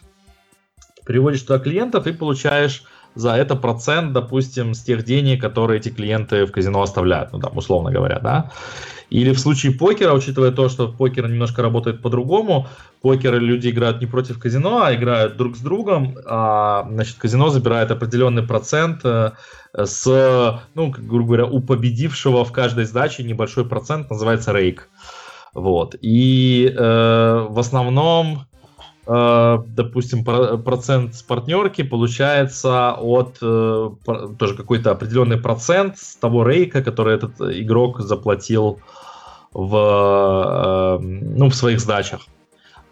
приводишь 1.06 1.42
туда 1.42 1.58
клиентов 1.58 2.06
и 2.06 2.12
получаешь 2.12 2.82
за 3.14 3.34
это 3.34 3.56
процент, 3.56 4.12
допустим, 4.12 4.74
с 4.74 4.82
тех 4.82 5.04
денег, 5.04 5.40
которые 5.40 5.78
эти 5.78 5.88
клиенты 5.88 6.44
в 6.44 6.52
казино 6.52 6.82
оставляют, 6.82 7.32
ну 7.32 7.38
там, 7.38 7.56
условно 7.56 7.90
говоря, 7.90 8.18
да. 8.18 8.50
Или 9.10 9.32
в 9.32 9.38
случае 9.38 9.72
покера, 9.72 10.12
учитывая 10.12 10.50
то, 10.50 10.68
что 10.68 10.88
покер 10.88 11.28
немножко 11.28 11.62
работает 11.62 12.02
по-другому, 12.02 12.66
покер 13.02 13.38
люди 13.40 13.68
играют 13.68 14.00
не 14.00 14.06
против 14.06 14.38
казино, 14.38 14.82
а 14.82 14.94
играют 14.94 15.36
друг 15.36 15.56
с 15.56 15.60
другом, 15.60 16.16
а, 16.26 16.86
значит, 16.90 17.16
казино 17.16 17.50
забирает 17.50 17.90
определенный 17.90 18.42
процент 18.42 19.00
э, 19.04 19.32
с, 19.74 20.60
ну, 20.74 20.90
грубо 20.90 21.26
говоря, 21.26 21.46
у 21.46 21.60
победившего 21.60 22.44
в 22.44 22.52
каждой 22.52 22.84
сдаче 22.84 23.22
небольшой 23.22 23.64
процент, 23.64 24.10
называется 24.10 24.52
рейк. 24.52 24.88
Вот. 25.54 25.94
И 26.00 26.74
э, 26.76 27.46
в 27.48 27.58
основном 27.58 28.46
допустим, 29.06 30.24
процент 30.24 31.14
с 31.14 31.22
партнерки 31.22 31.82
получается 31.82 32.92
от 32.94 33.38
э, 33.40 33.90
тоже 34.36 34.54
какой-то 34.56 34.90
определенный 34.90 35.36
процент 35.36 35.96
с 35.98 36.16
того 36.16 36.44
рейка, 36.44 36.82
который 36.82 37.14
этот 37.14 37.40
игрок 37.40 38.00
заплатил 38.00 38.80
в, 39.52 40.98
ну, 41.00 41.48
в 41.48 41.54
своих 41.54 41.78
сдачах. 41.80 42.26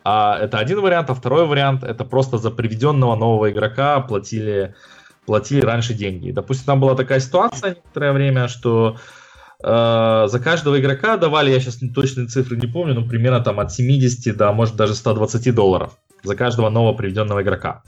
А 0.04 0.38
это 0.38 0.58
один 0.58 0.80
вариант, 0.80 1.10
а 1.10 1.14
второй 1.14 1.46
вариант 1.46 1.82
это 1.82 2.04
просто 2.04 2.38
за 2.38 2.50
приведенного 2.50 3.16
нового 3.16 3.50
игрока 3.50 4.00
платили, 4.00 4.74
платили 5.26 5.62
раньше 5.62 5.94
деньги. 5.94 6.30
Допустим, 6.30 6.66
там 6.66 6.80
была 6.80 6.94
такая 6.94 7.20
ситуация 7.20 7.70
некоторое 7.70 8.12
время, 8.12 8.46
что 8.48 8.98
э, 9.64 10.26
за 10.28 10.40
каждого 10.40 10.78
игрока 10.78 11.16
давали, 11.16 11.50
я 11.50 11.58
сейчас 11.58 11.80
точные 11.92 12.28
цифры 12.28 12.56
не 12.56 12.66
помню, 12.66 12.94
но 12.94 13.08
примерно 13.08 13.40
там 13.40 13.58
от 13.58 13.72
70 13.72 14.36
до, 14.36 14.52
может, 14.52 14.76
даже 14.76 14.94
120 14.94 15.54
долларов 15.54 15.98
за 16.24 16.34
каждого 16.34 16.70
нового 16.70 16.94
приведенного 16.94 17.42
игрока. 17.42 17.82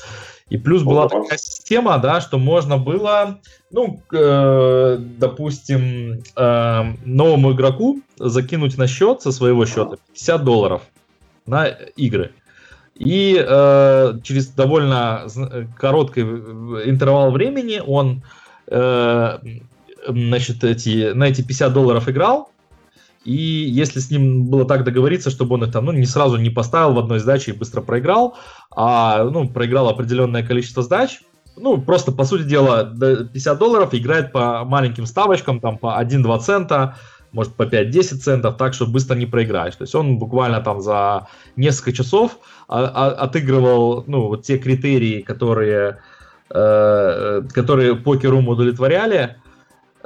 И 0.48 0.58
плюс 0.58 0.82
была 0.84 1.08
такая 1.08 1.38
система, 1.38 1.98
да, 1.98 2.20
что 2.20 2.38
можно 2.38 2.78
было, 2.78 3.40
ну, 3.72 4.00
э, 4.12 4.98
допустим, 5.18 6.22
э, 6.36 6.82
новому 7.04 7.52
игроку 7.52 8.00
закинуть 8.18 8.78
на 8.78 8.86
счет 8.86 9.22
со 9.22 9.32
своего 9.32 9.66
счета 9.66 9.96
50 10.14 10.44
долларов 10.44 10.82
на 11.46 11.66
игры. 11.96 12.30
И 12.94 13.36
э, 13.36 14.18
через 14.22 14.46
довольно 14.48 15.26
короткий 15.76 16.22
интервал 16.22 17.32
времени 17.32 17.82
он 17.84 18.22
э, 18.68 19.38
значит, 20.08 20.64
эти, 20.64 21.12
на 21.12 21.24
эти 21.24 21.42
50 21.42 21.72
долларов 21.72 22.08
играл, 22.08 22.50
и 23.26 23.34
если 23.34 23.98
с 23.98 24.10
ним 24.10 24.46
было 24.46 24.64
так 24.64 24.84
договориться, 24.84 25.30
чтобы 25.30 25.56
он 25.56 25.64
их 25.64 25.72
там, 25.72 25.84
ну, 25.86 25.92
не 25.92 26.06
сразу 26.06 26.36
не 26.36 26.50
поставил 26.50 26.92
в 26.94 26.98
одной 26.98 27.18
сдаче 27.18 27.50
и 27.50 27.56
быстро 27.56 27.80
проиграл, 27.82 28.36
а, 28.70 29.24
ну, 29.24 29.48
проиграл 29.48 29.88
определенное 29.88 30.46
количество 30.46 30.82
сдач, 30.82 31.20
ну, 31.56 31.80
просто, 31.80 32.12
по 32.12 32.24
сути 32.24 32.44
дела, 32.44 32.84
50 32.84 33.58
долларов 33.58 33.94
играет 33.94 34.30
по 34.30 34.64
маленьким 34.64 35.06
ставочкам, 35.06 35.58
там, 35.58 35.76
по 35.76 35.98
1-2 36.00 36.38
цента, 36.38 36.96
может, 37.32 37.54
по 37.54 37.64
5-10 37.64 38.18
центов, 38.18 38.56
так, 38.58 38.74
что 38.74 38.86
быстро 38.86 39.16
не 39.16 39.26
проиграешь. 39.26 39.74
То 39.74 39.82
есть 39.82 39.94
он 39.94 40.18
буквально 40.18 40.60
там 40.60 40.80
за 40.80 41.26
несколько 41.56 41.92
часов 41.92 42.38
отыгрывал, 42.68 44.04
ну, 44.06 44.28
вот 44.28 44.44
те 44.44 44.56
критерии, 44.58 45.20
которые, 45.22 45.98
э, 46.50 47.42
которые 47.52 47.96
покерум 47.96 48.48
удовлетворяли, 48.48 49.36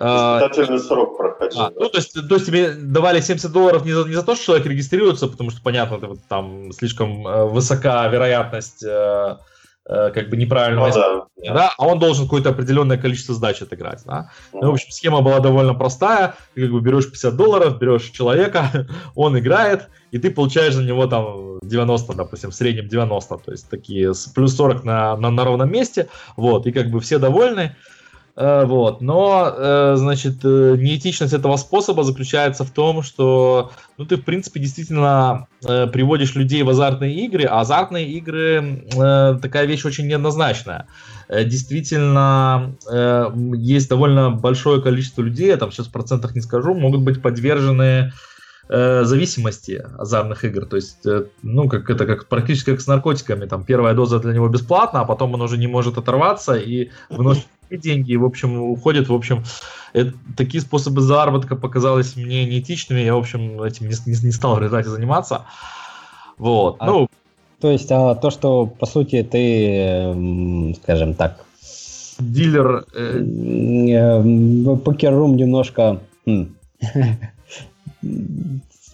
Испытательный 0.00 0.78
срок 0.78 1.18
проходил. 1.18 1.60
А, 1.60 1.68
да. 1.68 1.76
Ну, 1.78 1.88
то 1.90 1.98
есть, 1.98 2.14
то 2.14 2.34
есть 2.34 2.46
тебе 2.46 2.72
давали 2.72 3.20
70 3.20 3.52
долларов 3.52 3.84
не 3.84 3.92
за, 3.92 4.04
не 4.04 4.14
за 4.14 4.22
то, 4.22 4.34
что 4.34 4.46
человек 4.46 4.66
регистрируется, 4.66 5.28
потому 5.28 5.50
что, 5.50 5.60
понятно, 5.60 5.96
это, 5.96 6.06
вот, 6.06 6.20
там 6.26 6.72
слишком 6.72 7.26
э, 7.26 7.44
высока 7.44 8.08
вероятность 8.08 8.82
э, 8.82 9.36
э, 9.84 10.10
как 10.14 10.30
бы 10.30 10.38
неправильного 10.38 10.86
ну, 10.86 11.26
да. 11.44 11.54
да, 11.54 11.74
а 11.76 11.86
он 11.86 11.98
должен 11.98 12.24
какое-то 12.24 12.48
определенное 12.48 12.96
количество 12.96 13.34
сдач 13.34 13.60
отыграть, 13.60 14.02
да. 14.06 14.30
Ну, 14.54 14.70
в 14.70 14.72
общем, 14.72 14.90
схема 14.90 15.20
была 15.20 15.40
довольно 15.40 15.74
простая, 15.74 16.34
ты 16.54 16.62
как 16.62 16.70
бы 16.70 16.80
берешь 16.80 17.04
50 17.04 17.36
долларов, 17.36 17.78
берешь 17.78 18.04
человека, 18.04 18.86
он 19.14 19.38
играет, 19.38 19.90
и 20.12 20.18
ты 20.18 20.30
получаешь 20.30 20.72
за 20.72 20.82
него 20.82 21.08
там 21.08 21.58
90, 21.60 22.14
допустим, 22.14 22.52
в 22.52 22.54
среднем 22.54 22.88
90, 22.88 23.36
то 23.36 23.52
есть 23.52 23.68
такие 23.68 24.14
плюс 24.34 24.56
40 24.56 24.82
на, 24.82 25.16
на, 25.18 25.30
на 25.30 25.44
ровном 25.44 25.70
месте, 25.70 26.08
вот, 26.38 26.66
и 26.66 26.72
как 26.72 26.88
бы 26.88 27.00
все 27.00 27.18
довольны, 27.18 27.76
Э, 27.76 27.99
вот. 28.40 29.02
Но, 29.02 29.52
э, 29.54 29.96
значит, 29.98 30.36
э, 30.44 30.76
неэтичность 30.78 31.34
этого 31.34 31.56
способа 31.56 32.04
заключается 32.04 32.64
в 32.64 32.70
том, 32.70 33.02
что 33.02 33.70
ну, 33.98 34.06
ты, 34.06 34.16
в 34.16 34.24
принципе, 34.24 34.60
действительно 34.60 35.46
приводишь 35.60 36.34
людей 36.36 36.62
в 36.62 36.70
азартные 36.70 37.14
игры, 37.26 37.44
а 37.44 37.60
азартные 37.60 38.08
игры 38.08 38.86
такая 39.42 39.66
вещь 39.66 39.84
очень 39.84 40.06
неоднозначная. 40.06 40.86
Действительно, 41.28 42.76
есть 43.54 43.90
довольно 43.90 44.30
большое 44.30 44.80
количество 44.80 45.20
людей, 45.20 45.48
я 45.48 45.58
там 45.58 45.70
сейчас 45.70 45.88
в 45.88 45.92
процентах 45.92 46.34
не 46.34 46.40
скажу, 46.40 46.72
могут 46.72 47.02
быть 47.02 47.20
подвержены 47.20 48.12
зависимости 48.68 49.84
азартных 49.98 50.44
игр. 50.46 50.64
То 50.64 50.76
есть, 50.76 51.04
ну, 51.42 51.68
как 51.68 51.90
это 51.90 52.06
как 52.06 52.26
практически 52.26 52.70
как 52.70 52.80
с 52.80 52.86
наркотиками. 52.86 53.44
Там 53.44 53.64
первая 53.64 53.92
доза 53.92 54.18
для 54.18 54.32
него 54.32 54.48
бесплатна, 54.48 55.00
а 55.00 55.04
потом 55.04 55.34
он 55.34 55.42
уже 55.42 55.58
не 55.58 55.66
может 55.66 55.98
оторваться 55.98 56.54
и 56.54 56.88
выносит 57.10 57.46
деньги, 57.76 58.14
в 58.16 58.24
общем, 58.24 58.60
уходят, 58.60 59.08
в 59.08 59.14
общем, 59.14 59.44
это, 59.92 60.12
такие 60.36 60.60
способы 60.60 61.00
заработка 61.00 61.56
показались 61.56 62.16
мне 62.16 62.44
неэтичными, 62.44 63.00
я, 63.00 63.14
в 63.14 63.18
общем, 63.18 63.62
этим 63.62 63.88
не, 63.88 63.94
не, 64.06 64.26
не 64.26 64.32
стал 64.32 64.56
в 64.56 64.58
результате 64.58 64.88
заниматься. 64.90 65.42
Вот, 66.38 66.76
а, 66.78 66.86
ну... 66.86 67.08
То 67.60 67.70
есть 67.70 67.90
а, 67.90 68.14
то, 68.14 68.30
что, 68.30 68.66
по 68.66 68.86
сути, 68.86 69.22
ты, 69.22 70.74
скажем 70.82 71.14
так... 71.14 71.44
Дилер... 72.18 72.84
Э... 72.94 73.22
э 73.22 74.76
покер-рум 74.76 75.36
немножко... 75.36 76.00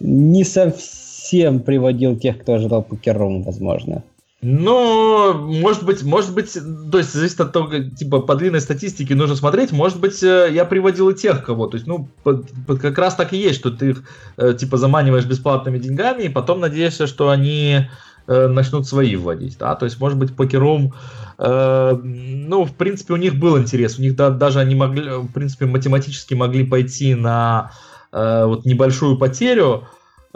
не 0.01 0.45
совсем 0.45 1.61
приводил 1.61 2.17
тех, 2.17 2.41
кто 2.41 2.55
ожидал 2.55 2.83
покер-рум, 2.83 3.43
возможно. 3.43 4.03
Ну, 4.43 5.33
может 5.33 5.85
быть, 5.85 6.03
может 6.03 6.35
быть, 6.35 6.53
то 6.93 6.99
есть 6.99 7.15
зависит 7.15 7.41
от 7.41 7.53
того, 7.53 7.71
типа, 7.79 8.21
по 8.21 8.35
длинной 8.35 8.61
статистике 8.61 9.15
нужно 9.15 9.35
смотреть, 9.35 9.73
может 9.73 9.99
быть, 9.99 10.23
э, 10.23 10.51
я 10.53 10.67
приводил 10.67 11.09
и 11.09 11.15
тех, 11.15 11.43
кого, 11.43 11.67
то 11.69 11.77
есть, 11.77 11.87
ну, 11.87 12.11
под, 12.23 12.51
под, 12.67 12.81
как 12.81 12.99
раз 12.99 13.15
так 13.15 13.33
и 13.33 13.39
есть, 13.39 13.59
что 13.59 13.71
ты 13.71 13.91
их, 13.91 14.03
э, 14.37 14.53
типа, 14.53 14.77
заманиваешь 14.77 15.25
бесплатными 15.25 15.79
деньгами, 15.79 16.25
и 16.25 16.29
потом 16.29 16.61
надеешься, 16.61 17.07
что 17.07 17.31
они 17.31 17.89
э, 18.27 18.47
начнут 18.49 18.87
свои 18.87 19.17
вводить, 19.17 19.57
да, 19.59 19.75
то 19.75 19.87
есть, 19.87 19.99
может 20.01 20.19
быть, 20.19 20.37
покером, 20.37 20.93
э, 21.39 21.99
ну, 22.03 22.67
в 22.67 22.75
принципе, 22.75 23.15
у 23.15 23.17
них 23.17 23.37
был 23.37 23.57
интерес, 23.57 23.99
у 23.99 24.03
них 24.03 24.17
да, 24.17 24.29
даже 24.29 24.61
они 24.61 24.75
могли, 24.75 25.03
в 25.17 25.33
принципе, 25.33 25.65
математически 25.65 26.35
могли 26.35 26.67
пойти 26.67 27.15
на 27.15 27.73
э, 28.13 28.45
вот 28.45 28.67
небольшую 28.67 29.17
потерю, 29.17 29.89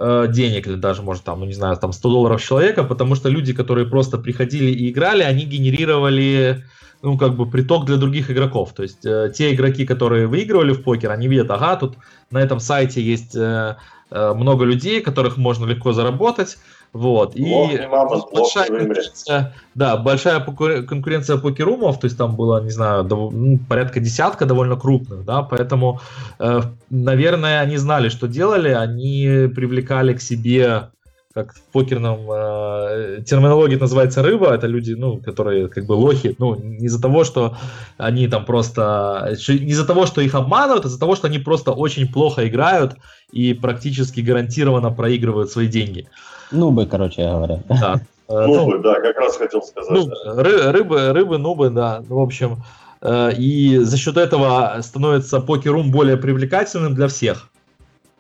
Э, 0.02 0.26
денег, 0.28 0.66
или 0.66 0.76
даже, 0.76 1.02
может, 1.02 1.24
там, 1.24 1.40
ну, 1.40 1.46
не 1.46 1.52
знаю, 1.52 1.76
там 1.76 1.92
100 1.92 2.08
долларов 2.08 2.42
человека, 2.42 2.84
потому 2.84 3.14
что 3.16 3.28
люди, 3.28 3.52
которые 3.52 3.86
просто 3.86 4.16
приходили 4.16 4.70
и 4.70 4.90
играли, 4.90 5.22
они 5.22 5.44
генерировали 5.44 6.64
ну, 7.02 7.18
как 7.18 7.36
бы 7.36 7.44
приток 7.50 7.84
для 7.84 7.98
других 7.98 8.30
игроков. 8.30 8.72
То 8.72 8.82
есть 8.82 9.04
э, 9.04 9.30
те 9.34 9.52
игроки, 9.52 9.84
которые 9.84 10.26
выигрывали 10.26 10.72
в 10.72 10.82
покер, 10.82 11.10
они 11.10 11.28
видят, 11.28 11.50
ага, 11.50 11.76
тут 11.76 11.96
на 12.30 12.38
этом 12.38 12.60
сайте 12.60 13.02
есть 13.02 13.36
э, 13.36 13.76
э, 14.10 14.32
много 14.32 14.64
людей, 14.64 15.02
которых 15.02 15.36
можно 15.36 15.66
легко 15.66 15.92
заработать, 15.92 16.56
вот. 16.92 17.36
И 17.36 17.44
мама, 17.88 18.22
большая, 18.32 18.66
конкуренция, 18.66 19.54
да, 19.74 19.96
большая 19.96 20.40
конкуренция 20.40 21.36
покерумов, 21.36 22.00
то 22.00 22.06
есть 22.06 22.18
там 22.18 22.34
было, 22.34 22.62
не 22.62 22.70
знаю, 22.70 23.04
дов, 23.04 23.32
ну, 23.32 23.58
порядка 23.68 24.00
десятка 24.00 24.44
довольно 24.44 24.76
крупных, 24.76 25.24
да, 25.24 25.42
поэтому, 25.42 26.00
э, 26.40 26.60
наверное, 26.90 27.60
они 27.60 27.76
знали, 27.76 28.08
что 28.08 28.26
делали, 28.26 28.70
они 28.70 29.48
привлекали 29.54 30.14
к 30.14 30.20
себе 30.20 30.90
как 31.32 31.54
в 31.54 31.62
покерном 31.72 32.28
э, 32.28 33.22
терминологии 33.24 33.74
это 33.74 33.84
называется 33.84 34.20
рыба, 34.20 34.52
это 34.52 34.66
люди, 34.66 34.94
ну, 34.94 35.18
которые 35.18 35.68
как 35.68 35.86
бы 35.86 35.92
лохи, 35.92 36.34
ну, 36.38 36.56
не 36.56 36.86
из-за 36.86 37.00
того, 37.00 37.22
что 37.22 37.56
они 37.98 38.26
там 38.26 38.44
просто, 38.44 39.36
не 39.48 39.70
из-за 39.70 39.86
того, 39.86 40.06
что 40.06 40.20
их 40.20 40.34
обманывают, 40.34 40.84
а 40.86 40.88
из-за 40.88 40.98
того, 40.98 41.14
что 41.14 41.28
они 41.28 41.38
просто 41.38 41.70
очень 41.70 42.12
плохо 42.12 42.48
играют 42.48 42.96
и 43.30 43.54
практически 43.54 44.20
гарантированно 44.20 44.90
проигрывают 44.90 45.52
свои 45.52 45.68
деньги. 45.68 46.08
Нубы, 46.50 46.86
короче 46.86 47.22
говоря. 47.22 47.62
Да. 47.68 48.00
Э, 48.28 48.46
нубы, 48.46 48.76
ну, 48.76 48.82
да, 48.82 49.00
как 49.00 49.16
раз 49.18 49.36
хотел 49.36 49.62
сказать. 49.62 49.90
Ну, 49.90 50.08
ры, 50.24 50.72
рыбы, 50.72 51.12
рыбы, 51.12 51.38
нубы, 51.38 51.70
да. 51.70 52.02
Ну, 52.08 52.16
в 52.16 52.22
общем, 52.22 52.62
э, 53.02 53.32
и 53.36 53.78
за 53.78 53.96
счет 53.96 54.16
этого 54.16 54.78
становится 54.82 55.40
покерум 55.40 55.90
более 55.90 56.16
привлекательным 56.16 56.94
для 56.94 57.08
всех. 57.08 57.48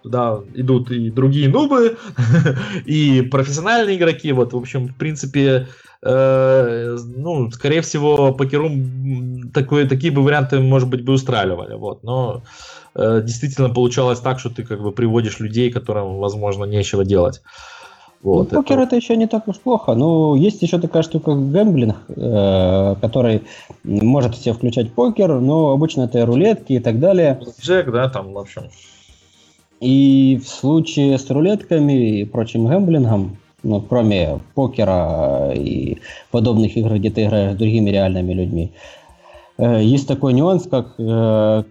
Туда 0.02 0.40
идут 0.54 0.90
и 0.90 1.10
другие 1.10 1.48
нубы, 1.48 1.98
и 2.86 3.22
профессиональные 3.22 3.96
игроки. 3.96 4.32
Вот, 4.32 4.52
в 4.52 4.56
общем, 4.56 4.88
в 4.88 4.96
принципе, 4.96 5.68
э, 6.02 6.96
ну, 7.16 7.50
скорее 7.50 7.82
всего, 7.82 8.32
покерум 8.32 9.50
такой, 9.52 9.86
такие 9.86 10.12
бы 10.12 10.22
варианты, 10.22 10.58
может 10.58 10.88
быть, 10.88 11.04
бы 11.04 11.12
устраивали. 11.12 11.74
Вот, 11.74 12.02
но 12.02 12.42
э, 12.94 13.20
действительно 13.22 13.68
получалось 13.68 14.20
так, 14.20 14.40
что 14.40 14.48
ты 14.48 14.64
как 14.64 14.80
бы 14.80 14.90
приводишь 14.90 15.38
людей, 15.38 15.70
которым, 15.70 16.18
возможно, 16.18 16.64
нечего 16.64 17.04
делать. 17.04 17.42
Вот, 18.22 18.52
ну, 18.52 18.58
покер 18.58 18.78
это... 18.78 18.88
это 18.88 18.96
еще 18.96 19.16
не 19.16 19.26
так 19.26 19.48
уж 19.48 19.58
плохо. 19.58 19.94
Но 19.94 20.36
есть 20.36 20.60
еще 20.60 20.78
такая 20.78 21.02
штука, 21.02 21.32
как 21.32 21.50
гэмблинг, 21.50 21.96
э, 22.08 22.96
который 23.00 23.42
может 23.82 24.34
все 24.34 24.52
включать 24.52 24.92
покер, 24.92 25.40
но 25.40 25.70
обычно 25.70 26.02
это 26.02 26.26
рулетки 26.26 26.74
и 26.74 26.80
так 26.80 26.98
далее. 26.98 27.40
Джек, 27.60 27.90
да, 27.90 28.08
там, 28.10 28.32
в 28.32 28.38
общем. 28.38 28.64
И 29.80 30.38
в 30.44 30.48
случае 30.48 31.18
с 31.18 31.30
рулетками 31.30 32.20
и 32.20 32.24
прочим 32.24 32.66
гэмблингом, 32.66 33.38
ну, 33.62 33.80
кроме 33.80 34.40
покера 34.54 35.52
и 35.54 35.98
подобных 36.30 36.76
игр, 36.76 36.96
где 36.96 37.10
ты 37.10 37.24
играешь 37.24 37.54
с 37.54 37.56
другими 37.56 37.88
реальными 37.88 38.34
людьми, 38.34 38.72
э, 39.56 39.82
есть 39.82 40.06
такой 40.06 40.34
нюанс, 40.34 40.66
как 40.66 40.94
э, 40.98 41.62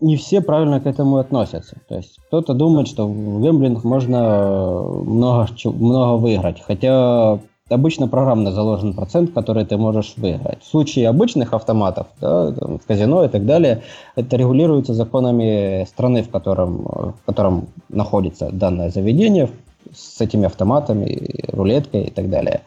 не 0.00 0.16
все 0.16 0.40
правильно 0.40 0.80
к 0.80 0.86
этому 0.86 1.18
относятся. 1.18 1.76
То 1.88 1.96
есть 1.96 2.18
кто-то 2.26 2.54
думает, 2.54 2.88
что 2.88 3.06
в 3.06 3.40
гэмблинг 3.40 3.84
можно 3.84 4.82
много, 4.82 5.48
много 5.64 6.16
выиграть. 6.16 6.60
Хотя 6.60 7.38
обычно 7.68 8.08
программно 8.08 8.52
заложен 8.52 8.94
процент, 8.94 9.32
который 9.32 9.64
ты 9.64 9.76
можешь 9.76 10.14
выиграть. 10.16 10.62
В 10.62 10.66
случае 10.66 11.08
обычных 11.08 11.54
автоматов, 11.54 12.06
да, 12.20 12.50
в 12.50 12.80
казино 12.86 13.24
и 13.24 13.28
так 13.28 13.46
далее, 13.46 13.82
это 14.16 14.36
регулируется 14.36 14.94
законами 14.94 15.84
страны, 15.84 16.22
в 16.22 16.30
котором, 16.30 16.82
в 16.82 17.26
котором 17.26 17.68
находится 17.88 18.50
данное 18.50 18.90
заведение, 18.90 19.48
с 19.94 20.20
этими 20.20 20.46
автоматами, 20.46 21.46
рулеткой 21.52 22.04
и 22.04 22.10
так 22.10 22.30
далее. 22.30 22.62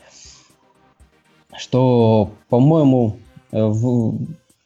Что, 1.56 2.30
по-моему, 2.50 3.18
в 3.52 4.18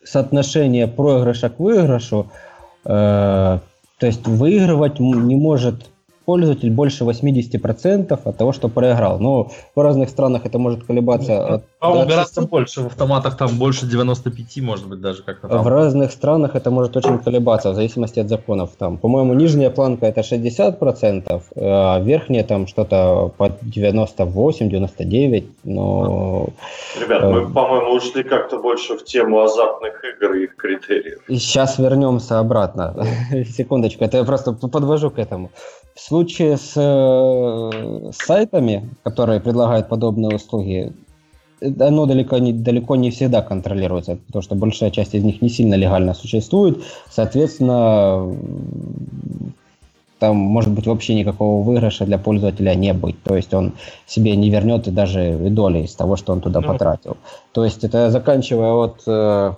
соотношение 0.03 0.87
проигрыша 0.87 1.49
к 1.49 1.59
выигрышу, 1.59 2.27
э, 2.27 2.50
то 2.83 3.61
есть 4.01 4.25
выигрывать 4.27 4.99
не 4.99 5.35
может 5.35 5.90
пользователь 6.25 6.69
больше 6.69 7.03
80% 7.03 8.19
от 8.23 8.37
того, 8.37 8.53
что 8.53 8.69
проиграл. 8.69 9.19
Но 9.19 9.51
в 9.75 9.81
разных 9.81 10.09
странах 10.09 10.45
это 10.45 10.59
может 10.59 10.83
колебаться. 10.83 11.63
Ну, 11.81 11.87
от, 11.87 11.97
от 11.97 12.07
гораздо 12.07 12.41
больше. 12.41 12.81
В 12.81 12.87
автоматах 12.87 13.37
там 13.37 13.49
больше 13.57 13.85
95, 13.85 14.63
может 14.63 14.87
быть, 14.87 15.01
даже 15.01 15.23
как-то 15.23 15.47
там. 15.47 15.63
В 15.63 15.67
разных 15.67 16.11
странах 16.11 16.55
это 16.55 16.71
может 16.71 16.97
очень 16.97 17.19
колебаться, 17.19 17.71
в 17.71 17.75
зависимости 17.75 18.19
от 18.19 18.29
законов. 18.29 18.69
Там, 18.77 18.97
по-моему, 18.97 19.33
нижняя 19.33 19.69
планка 19.69 20.05
это 20.05 20.21
60%, 20.21 21.41
а 21.55 21.99
верхняя 21.99 22.43
там 22.43 22.67
что-то 22.67 23.31
по 23.37 23.45
98-99. 23.45 25.45
Но... 25.63 26.49
Ребят, 26.99 27.23
мы, 27.23 27.41
э, 27.41 27.53
по-моему, 27.53 27.93
ушли 27.93 28.23
как-то 28.23 28.59
больше 28.59 28.97
в 28.97 29.03
тему 29.03 29.41
азартных 29.41 30.03
игр 30.03 30.33
и 30.33 30.43
их 30.43 30.55
критериев. 30.55 31.19
Сейчас 31.27 31.79
вернемся 31.79 32.39
обратно. 32.39 33.05
Секундочку, 33.57 34.03
это 34.03 34.17
я 34.17 34.23
просто 34.23 34.53
подвожу 34.53 35.09
к 35.09 35.19
этому. 35.19 35.51
В 35.95 35.99
случае 35.99 36.57
с, 36.57 36.73
э, 36.75 38.11
с 38.11 38.17
сайтами, 38.17 38.89
которые 39.03 39.39
предлагают 39.39 39.89
подобные 39.89 40.31
услуги, 40.31 40.93
оно 41.61 42.05
далеко 42.05 42.37
не, 42.39 42.53
далеко 42.53 42.95
не 42.95 43.11
всегда 43.11 43.41
контролируется, 43.41 44.17
потому 44.27 44.41
что 44.41 44.55
большая 44.55 44.89
часть 44.89 45.13
из 45.13 45.23
них 45.23 45.41
не 45.41 45.49
сильно 45.49 45.75
легально 45.75 46.13
существует. 46.13 46.83
Соответственно, 47.09 48.35
там 50.19 50.35
может 50.35 50.71
быть 50.71 50.87
вообще 50.87 51.15
никакого 51.15 51.63
выигрыша 51.63 52.05
для 52.05 52.17
пользователя 52.17 52.75
не 52.75 52.93
быть. 52.93 53.21
То 53.23 53.35
есть 53.35 53.53
он 53.53 53.73
себе 54.05 54.35
не 54.35 54.49
вернет 54.49 54.87
и 54.87 54.91
даже 54.91 55.35
доли 55.49 55.79
из 55.79 55.95
того, 55.95 56.15
что 56.15 56.33
он 56.33 56.41
туда 56.41 56.61
ну. 56.61 56.67
потратил. 56.67 57.17
То 57.51 57.65
есть 57.65 57.83
это 57.83 58.09
заканчивая 58.11 58.71
от 58.73 59.01
э, 59.07 59.53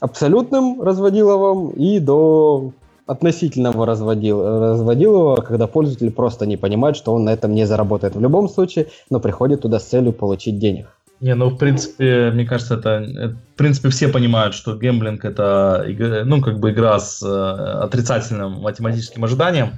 абсолютным 0.00 0.82
разводиловым 0.82 1.70
и 1.70 1.98
до 1.98 2.72
относительного 3.06 3.86
разводил, 3.86 4.42
разводилова, 4.42 5.40
когда 5.40 5.66
пользователь 5.66 6.10
просто 6.10 6.46
не 6.46 6.56
понимает, 6.56 6.96
что 6.96 7.14
он 7.14 7.24
на 7.24 7.30
этом 7.30 7.54
не 7.54 7.64
заработает 7.66 8.16
в 8.16 8.20
любом 8.20 8.48
случае, 8.48 8.88
но 9.10 9.20
приходит 9.20 9.62
туда 9.62 9.78
с 9.78 9.84
целью 9.84 10.12
получить 10.12 10.58
денег. 10.58 10.88
Не, 11.20 11.34
ну, 11.34 11.48
в 11.48 11.56
принципе, 11.56 12.30
мне 12.30 12.44
кажется, 12.44 12.74
это, 12.74 12.90
это 12.90 13.36
в 13.54 13.56
принципе, 13.56 13.88
все 13.88 14.08
понимают, 14.08 14.54
что 14.54 14.74
гэмблинг 14.74 15.24
это, 15.24 15.86
ну, 16.26 16.42
как 16.42 16.58
бы 16.58 16.72
игра 16.72 16.98
с 16.98 17.22
э, 17.22 17.82
отрицательным 17.84 18.60
математическим 18.60 19.24
ожиданием 19.24 19.70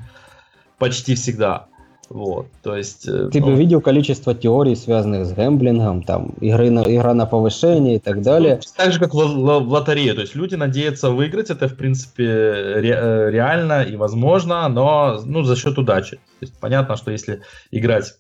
почти 0.79 1.15
всегда. 1.15 1.67
Вот, 2.11 2.47
то 2.63 2.75
есть... 2.75 3.07
Э, 3.07 3.29
Ты 3.31 3.41
ну, 3.41 3.47
бы 3.47 3.55
видел 3.55 3.83
количество 3.83 4.35
теорий, 4.35 4.75
связанных 4.77 5.27
с 5.27 5.33
гэмблингом, 5.33 6.03
там, 6.03 6.31
игры 6.41 6.71
на, 6.71 6.81
игра 6.81 7.13
на 7.13 7.27
повышение 7.27 7.97
и 7.97 7.99
так 7.99 8.23
далее. 8.23 8.57
Ну, 8.57 8.73
так 8.77 8.93
же, 8.93 8.99
как 8.99 9.13
в, 9.13 9.19
в, 9.19 9.59
в 9.61 9.69
лотерею. 9.71 10.15
То 10.15 10.23
есть 10.23 10.35
люди 10.35 10.55
надеются 10.55 11.11
выиграть, 11.11 11.51
это, 11.51 11.69
в 11.69 11.77
принципе, 11.77 12.25
ре, 12.25 12.95
э, 12.99 13.31
реально 13.31 13.83
и 13.83 13.97
возможно, 13.97 14.67
но 14.69 15.21
ну, 15.23 15.43
за 15.43 15.55
счет 15.55 15.77
удачи. 15.77 16.17
То 16.17 16.47
есть 16.47 16.59
понятно, 16.59 16.97
что 16.97 17.11
если 17.11 17.43
играть... 17.71 18.15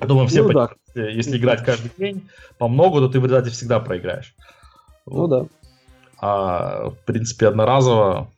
Я 0.00 0.06
думаю, 0.06 0.28
все 0.28 0.42
ну, 0.42 0.48
понимают, 0.48 0.72
да. 0.94 1.08
если 1.08 1.38
играть 1.38 1.64
каждый 1.64 1.90
день 1.98 2.28
по 2.56 2.68
много, 2.68 3.00
то 3.00 3.08
ты 3.08 3.18
в 3.18 3.24
результате 3.24 3.50
всегда 3.50 3.80
проиграешь. 3.80 4.32
Ну 5.06 5.26
вот. 5.26 5.28
да. 5.28 5.46
А, 6.20 6.90
в 6.90 7.04
принципе, 7.04 7.48
одноразово 7.48 8.30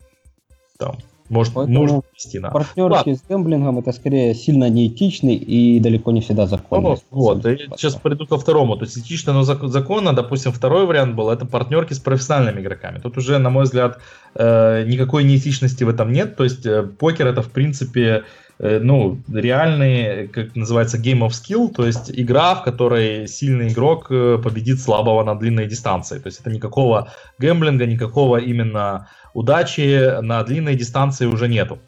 там 0.79 0.97
может, 1.31 1.55
Поэтому 1.55 1.79
может 1.79 2.05
вести 2.13 2.41
на. 2.41 2.51
Партнерки 2.51 3.15
с 3.15 3.23
гэмблингом 3.23 3.79
это 3.79 3.93
скорее 3.93 4.35
сильно 4.35 4.69
неэтичный 4.69 5.37
и 5.37 5.79
далеко 5.79 6.11
не 6.11 6.21
всегда 6.21 6.47
законный. 6.47 6.91
Ну, 6.91 6.99
вот, 7.11 7.45
я 7.47 7.57
сейчас 7.77 7.95
приду 7.95 8.27
ко 8.27 8.37
второму. 8.37 8.77
То 8.77 8.85
есть 8.85 8.99
этично, 8.99 9.33
но 9.33 9.45
законно, 9.45 10.13
допустим, 10.13 10.51
второй 10.51 10.87
вариант 10.87 11.15
был, 11.15 11.31
это 11.31 11.47
партнерки 11.47 11.93
с 11.93 12.01
профессиональными 12.01 12.61
игроками. 12.61 12.99
Тут 12.99 13.17
уже, 13.17 13.39
на 13.39 13.49
мой 13.49 13.65
взгляд, 13.65 14.01
э, 14.35 14.85
никакой 14.87 15.23
неэтичности 15.23 15.85
в 15.85 15.89
этом 15.89 16.13
нет. 16.13 16.37
То 16.37 16.43
есть 16.43 16.67
э, 16.67 16.83
покер 16.83 17.29
это, 17.29 17.43
в 17.43 17.51
принципе, 17.51 18.25
э, 18.59 18.81
ну, 18.83 19.21
реальный, 19.33 20.27
как 20.27 20.57
называется, 20.57 20.99
game 20.99 21.21
of 21.21 21.31
skill, 21.31 21.73
то 21.73 21.87
есть 21.87 22.11
игра, 22.11 22.57
в 22.57 22.65
которой 22.65 23.29
сильный 23.29 23.69
игрок 23.69 24.09
победит 24.09 24.81
слабого 24.81 25.23
на 25.23 25.37
длинной 25.37 25.67
дистанции. 25.67 26.19
То 26.19 26.27
есть 26.27 26.41
это 26.41 26.51
никакого 26.51 27.13
гэмблинга, 27.39 27.87
никакого 27.87 28.39
именно 28.39 29.07
удачи 29.35 30.21
на 30.21 30.43
длинной 30.43 30.75
дистанции 30.75 31.27
уже 31.27 31.49
нету. 31.49 31.79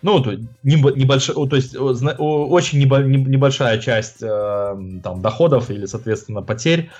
Ну, 0.00 0.20
то, 0.20 0.32
небольш... 0.62 1.26
то 1.26 1.56
есть 1.56 1.74
очень 1.76 2.78
небольшая 2.78 3.78
часть 3.78 4.22
э, 4.22 4.76
там, 5.02 5.22
доходов 5.22 5.70
или, 5.70 5.86
соответственно, 5.86 6.40
потерь 6.40 6.90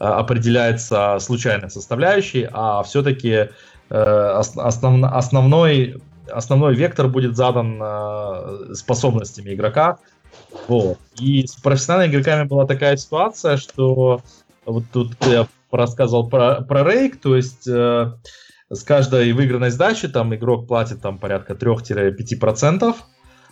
э, 0.00 0.04
определяется 0.04 1.18
случайной 1.20 1.70
составляющей, 1.70 2.48
а 2.50 2.82
все-таки 2.82 3.30
э, 3.30 3.48
основ... 3.90 5.04
основной, 5.04 6.00
основной 6.30 6.74
вектор 6.74 7.08
будет 7.08 7.36
задан 7.36 8.74
способностями 8.74 9.52
игрока. 9.52 9.98
Вот. 10.66 10.98
И 11.20 11.46
с 11.46 11.56
профессиональными 11.56 12.14
игроками 12.14 12.48
была 12.48 12.66
такая 12.66 12.96
ситуация, 12.96 13.58
что 13.58 14.22
вот 14.64 14.84
тут 14.92 15.12
я 15.26 15.46
рассказывал 15.70 16.28
про, 16.30 16.62
про 16.62 16.84
рейк, 16.84 17.20
то 17.20 17.36
есть 17.36 17.68
с 18.70 18.82
каждой 18.82 19.32
выигранной 19.32 19.70
сдачи 19.70 20.08
там 20.08 20.34
игрок 20.34 20.66
платит 20.66 21.00
там 21.00 21.18
порядка 21.18 21.54
3-5% 21.54 22.94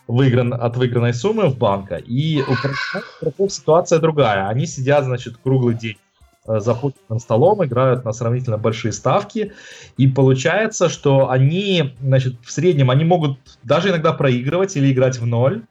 выигран, 0.08 0.52
от 0.52 0.76
выигранной 0.76 1.14
суммы 1.14 1.48
в 1.48 1.56
банка. 1.56 1.96
И 1.96 2.42
у 2.42 2.54
игроков 3.20 3.52
ситуация 3.52 3.98
другая. 4.00 4.48
Они 4.48 4.66
сидят, 4.66 5.04
значит, 5.04 5.36
круглый 5.42 5.74
день 5.74 5.96
э, 6.46 6.60
за 6.60 6.74
путным 6.74 7.20
столом, 7.20 7.64
играют 7.64 8.04
на 8.04 8.12
сравнительно 8.12 8.58
большие 8.58 8.92
ставки, 8.92 9.52
и 9.96 10.06
получается, 10.06 10.88
что 10.88 11.30
они, 11.30 11.94
значит, 12.00 12.34
в 12.42 12.50
среднем, 12.50 12.90
они 12.90 13.04
могут 13.04 13.38
даже 13.62 13.90
иногда 13.90 14.12
проигрывать 14.12 14.76
или 14.76 14.92
играть 14.92 15.18
в 15.18 15.26
ноль, 15.26 15.62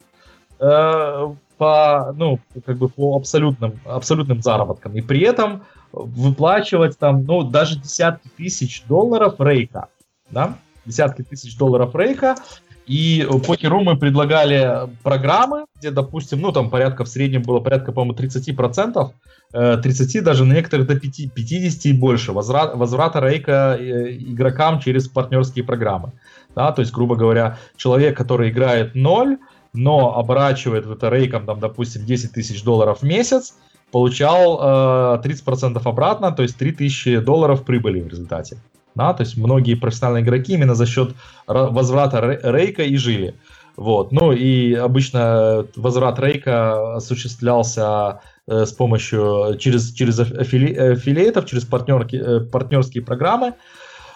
э, 0.60 1.34
по, 1.58 2.14
ну, 2.18 2.40
как 2.66 2.78
бы 2.78 2.90
по 2.90 3.16
абсолютным, 3.16 3.80
абсолютным 3.86 4.42
заработкам. 4.42 4.96
И 4.98 5.02
при 5.02 5.22
этом 5.22 5.64
выплачивать 5.94 6.98
там, 6.98 7.24
ну, 7.24 7.44
даже 7.44 7.80
десятки 7.80 8.28
тысяч 8.36 8.84
долларов 8.88 9.36
рейка, 9.40 9.88
да, 10.32 10.58
десятки 10.86 11.22
тысяч 11.22 11.56
долларов 11.56 11.96
рейка, 11.96 12.36
и 12.86 13.26
покеру 13.48 13.82
мы 13.82 13.96
предлагали 13.96 14.90
программы, 15.04 15.66
где, 15.78 15.92
допустим, 15.92 16.42
ну, 16.42 16.52
там 16.52 16.70
порядка 16.70 17.06
в 17.06 17.08
среднем 17.08 17.42
было 17.44 17.60
порядка, 17.60 17.94
по-моему, 17.94 18.14
30%, 18.14 19.12
30 19.82 20.16
э, 20.16 20.22
даже 20.22 20.44
на 20.44 20.54
некоторых 20.54 20.88
до 20.88 21.00
5, 21.00 21.34
50 21.34 21.86
и 21.86 21.94
больше 21.94 22.34
возврат, 22.34 22.76
возврата 22.76 23.22
рейка 23.22 23.78
э, 23.80 24.16
игрокам 24.18 24.80
через 24.80 25.08
партнерские 25.08 25.64
программы. 25.64 26.12
Да, 26.56 26.72
то 26.72 26.82
есть, 26.82 26.92
грубо 26.92 27.16
говоря, 27.16 27.58
человек, 27.78 28.18
который 28.18 28.50
играет 28.50 28.96
0, 28.96 29.38
но 29.74 30.18
оборачивает 30.18 30.86
это 30.86 31.10
рейком, 31.10 31.46
там, 31.46 31.60
допустим, 31.60 32.06
10 32.06 32.34
тысяч 32.34 32.64
долларов 32.64 33.00
в 33.00 33.04
месяц, 33.04 33.56
получал 33.94 34.60
э, 34.60 35.28
30% 35.28 35.80
обратно, 35.86 36.32
то 36.32 36.42
есть 36.42 36.58
3000 36.58 37.20
долларов 37.20 37.64
прибыли 37.64 38.02
в 38.02 38.08
результате. 38.08 38.58
Да, 38.96 39.14
то 39.14 39.22
есть 39.22 39.38
многие 39.38 39.76
профессиональные 39.76 40.24
игроки 40.24 40.54
именно 40.54 40.76
за 40.76 40.86
счет 40.86 41.16
возврата 41.48 42.40
рейка 42.44 42.84
и 42.84 42.98
жили. 42.98 43.36
Вот. 43.78 44.12
Ну 44.12 44.32
и 44.32 44.74
обычно 44.74 45.66
возврат 45.76 46.20
рейка 46.20 46.96
осуществлялся 46.96 48.22
э, 48.48 48.66
с 48.66 48.72
помощью 48.72 49.58
через, 49.60 49.94
через 49.94 50.20
аффили, 50.20 50.74
аффилиатов, 50.74 51.46
через 51.46 51.66
партнерки, 51.66 52.16
э, 52.16 52.40
партнерские 52.40 53.04
программы. 53.04 53.54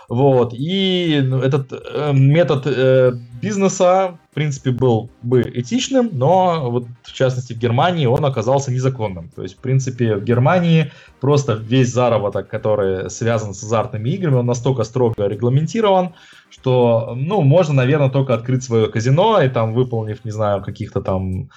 Вот. 0.10 0.54
И 0.54 1.22
ну, 1.22 1.42
этот 1.42 1.74
э, 1.74 2.14
метод 2.14 2.64
э, 2.66 3.12
бизнеса, 3.42 4.18
в 4.32 4.36
принципе, 4.36 4.72
был 4.72 5.10
бы 5.22 5.42
этичным, 5.42 6.10
но 6.14 6.72
вот 6.72 6.86
в 7.04 7.12
частности 7.12 7.52
в 7.52 7.58
Германии 7.58 8.06
он 8.06 8.24
оказался 8.24 8.72
незаконным. 8.72 9.30
То 9.36 9.44
есть, 9.44 9.58
в 9.58 9.60
принципе, 9.60 10.16
в 10.16 10.24
Германии 10.24 10.92
просто 11.20 11.54
весь 11.54 11.92
заработок, 11.92 12.48
который 12.48 13.10
связан 13.10 13.54
с 13.54 13.64
азартными 13.64 14.10
играми, 14.10 14.36
он 14.36 14.46
настолько 14.46 14.86
строго 14.86 15.28
регламентирован, 15.28 16.14
что, 16.50 17.14
ну, 17.18 17.42
можно, 17.42 17.74
наверное, 17.74 18.10
только 18.10 18.34
открыть 18.34 18.64
свое 18.64 18.88
казино 18.88 19.42
и 19.42 19.50
там, 19.50 19.74
выполнив, 19.74 20.24
не 20.24 20.32
знаю, 20.32 20.64
каких-то 20.64 21.02
там 21.02 21.50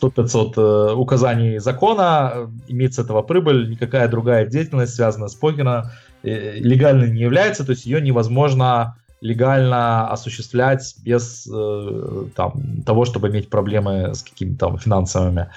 100-500 0.00 0.52
э, 0.56 0.94
указаний 0.94 1.58
закона, 1.58 2.50
иметь 2.68 2.94
с 2.94 2.98
этого 2.98 3.20
прибыль, 3.20 3.68
никакая 3.68 4.08
другая 4.08 4.46
деятельность, 4.46 4.94
связанная 4.94 5.28
с 5.28 5.34
покером, 5.34 5.58
Э, 5.58 5.88
легальной 6.22 7.10
не 7.10 7.22
является, 7.22 7.64
то 7.64 7.70
есть 7.70 7.86
ее 7.86 8.00
невозможно 8.00 8.96
легально 9.20 10.08
осуществлять 10.10 10.94
без 11.02 11.48
э, 11.52 12.24
там, 12.36 12.82
того, 12.86 13.04
чтобы 13.04 13.28
иметь 13.28 13.50
проблемы 13.50 14.14
с 14.14 14.22
какими-то 14.22 14.76
финансовыми, 14.76 15.50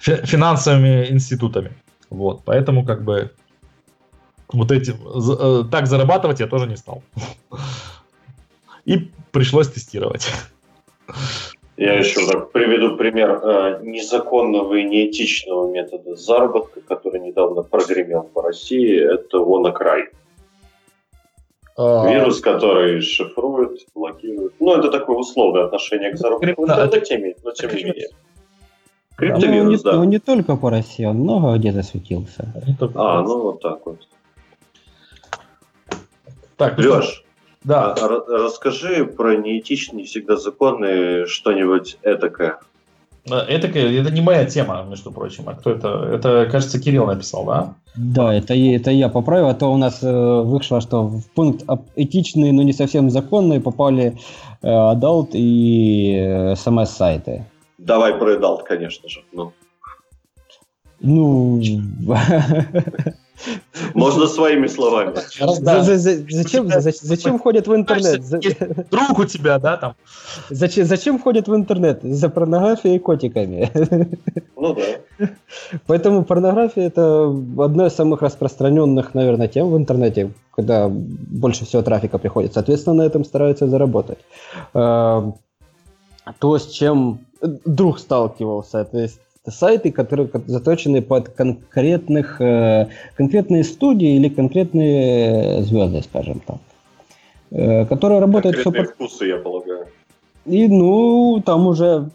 фи- 0.00 0.24
финансовыми 0.24 1.06
институтами. 1.10 1.72
Вот, 2.10 2.42
поэтому 2.44 2.84
как 2.84 3.04
бы 3.04 3.30
вот 4.52 4.72
эти 4.72 4.90
э, 4.92 5.64
так 5.70 5.86
зарабатывать 5.86 6.40
я 6.40 6.46
тоже 6.46 6.66
не 6.66 6.76
стал. 6.76 7.02
И 8.84 9.10
пришлось 9.30 9.68
тестировать. 9.68 10.32
Я 11.78 11.94
еще 11.94 12.26
так 12.26 12.50
приведу 12.50 12.96
пример 12.96 13.40
э, 13.40 13.80
незаконного 13.84 14.74
и 14.74 14.82
неэтичного 14.82 15.70
метода 15.70 16.16
заработка, 16.16 16.80
который 16.80 17.20
недавно 17.20 17.62
прогремел 17.62 18.24
по 18.24 18.42
России. 18.42 18.98
Это 18.98 19.38
WannaCry. 19.38 20.06
А... 21.76 22.10
Вирус, 22.10 22.40
который 22.40 23.00
шифрует, 23.00 23.86
блокирует. 23.94 24.54
Ну, 24.58 24.76
это 24.76 24.90
такое 24.90 25.18
условное 25.18 25.66
отношение 25.66 26.10
к 26.10 26.16
заработку 26.16 26.62
в 26.62 26.64
интернете 26.64 27.14
имеет, 27.14 27.44
но 27.44 27.52
тем 27.52 27.72
не 27.72 27.84
менее. 27.84 28.08
Криптовирус, 29.14 29.64
ну, 29.64 29.70
не, 29.70 29.76
да. 29.76 29.92
Ну, 29.92 30.04
не 30.04 30.18
только 30.18 30.56
по 30.56 30.70
России, 30.70 31.04
он 31.04 31.18
много 31.18 31.56
где 31.58 31.70
засветился. 31.70 32.52
А, 32.96 33.22
ну 33.22 33.42
вот 33.42 33.62
так 33.62 33.86
вот. 33.86 34.00
Так, 36.56 36.76
ну 36.76 36.90
Леш, 36.96 37.24
да. 37.68 37.94
А, 38.00 38.08
расскажи 38.08 39.04
про 39.04 39.36
неэтичные, 39.36 40.06
всегда 40.06 40.36
законные 40.36 41.26
что-нибудь 41.26 41.98
этакое. 42.02 42.60
Этакое, 43.26 44.00
это 44.00 44.10
не 44.10 44.22
моя 44.22 44.46
тема, 44.46 44.86
между 44.88 45.12
прочим. 45.12 45.44
А 45.48 45.54
кто 45.54 45.72
это? 45.72 45.88
Это, 46.10 46.48
кажется, 46.50 46.80
Кирилл 46.80 47.04
написал, 47.04 47.44
да? 47.44 47.74
Да, 47.94 48.32
это, 48.32 48.54
это 48.54 48.90
я 48.90 49.10
поправил, 49.10 49.48
а 49.48 49.54
то 49.54 49.70
у 49.70 49.76
нас 49.76 50.02
э, 50.02 50.42
вышло, 50.42 50.80
что 50.80 51.08
в 51.08 51.26
пункт 51.34 51.64
этичные, 51.94 52.54
но 52.54 52.62
не 52.62 52.72
совсем 52.72 53.10
законные 53.10 53.60
попали 53.60 54.16
э, 54.62 54.66
Adult 54.66 55.32
и 55.34 56.14
э, 56.16 56.52
SMS-сайты. 56.54 57.44
Давай 57.76 58.14
про 58.14 58.36
Adult, 58.36 58.64
конечно 58.64 59.10
же. 59.10 59.20
Ну. 59.32 59.52
Ну... 61.00 61.60
Можно 63.94 64.26
своими 64.26 64.66
словами. 64.66 65.14
Зачем, 66.30 66.68
зачем 66.68 67.38
ходят 67.38 67.66
в 67.66 67.74
интернет? 67.74 68.22
Друг 68.90 69.18
у 69.18 69.24
тебя, 69.24 69.58
да, 69.58 69.76
там? 69.76 69.94
Зачем, 70.50 70.86
зачем 70.86 71.18
ходят 71.20 71.48
в 71.48 71.54
интернет? 71.54 72.00
За 72.02 72.28
порнографией 72.28 72.96
и 72.96 72.98
котиками. 72.98 73.70
Ну 74.56 74.74
да. 74.74 75.28
Поэтому 75.86 76.24
порнография 76.24 76.86
это 76.86 77.26
одна 77.58 77.86
из 77.86 77.94
самых 77.94 78.22
распространенных, 78.22 79.14
наверное, 79.14 79.48
тем 79.48 79.70
в 79.70 79.76
интернете, 79.76 80.32
когда 80.54 80.88
больше 80.88 81.64
всего 81.64 81.82
трафика 81.82 82.18
приходит. 82.18 82.54
Соответственно, 82.54 82.96
на 82.96 83.02
этом 83.02 83.24
стараются 83.24 83.68
заработать. 83.68 84.18
А, 84.74 85.32
то, 86.38 86.58
с 86.58 86.66
чем 86.66 87.20
друг 87.64 87.98
сталкивался, 87.98 88.84
то 88.84 88.98
есть 88.98 89.20
сайты, 89.50 89.92
которые 89.92 90.28
заточены 90.46 91.02
под 91.02 91.28
конкретных, 91.30 92.40
э, 92.40 92.88
конкретные 93.16 93.64
студии 93.64 94.16
или 94.16 94.28
конкретные 94.28 95.62
звезды, 95.62 96.02
скажем 96.02 96.40
так. 96.46 96.58
Э, 97.50 97.86
которые 97.86 98.20
работают 98.20 98.56
все 98.56 98.70
под... 98.70 98.90
вкусы, 98.90 99.26
я 99.26 99.38
полагаю. 99.38 99.86
И, 100.44 100.68
ну, 100.68 101.42
там 101.44 101.66
уже 101.66 102.10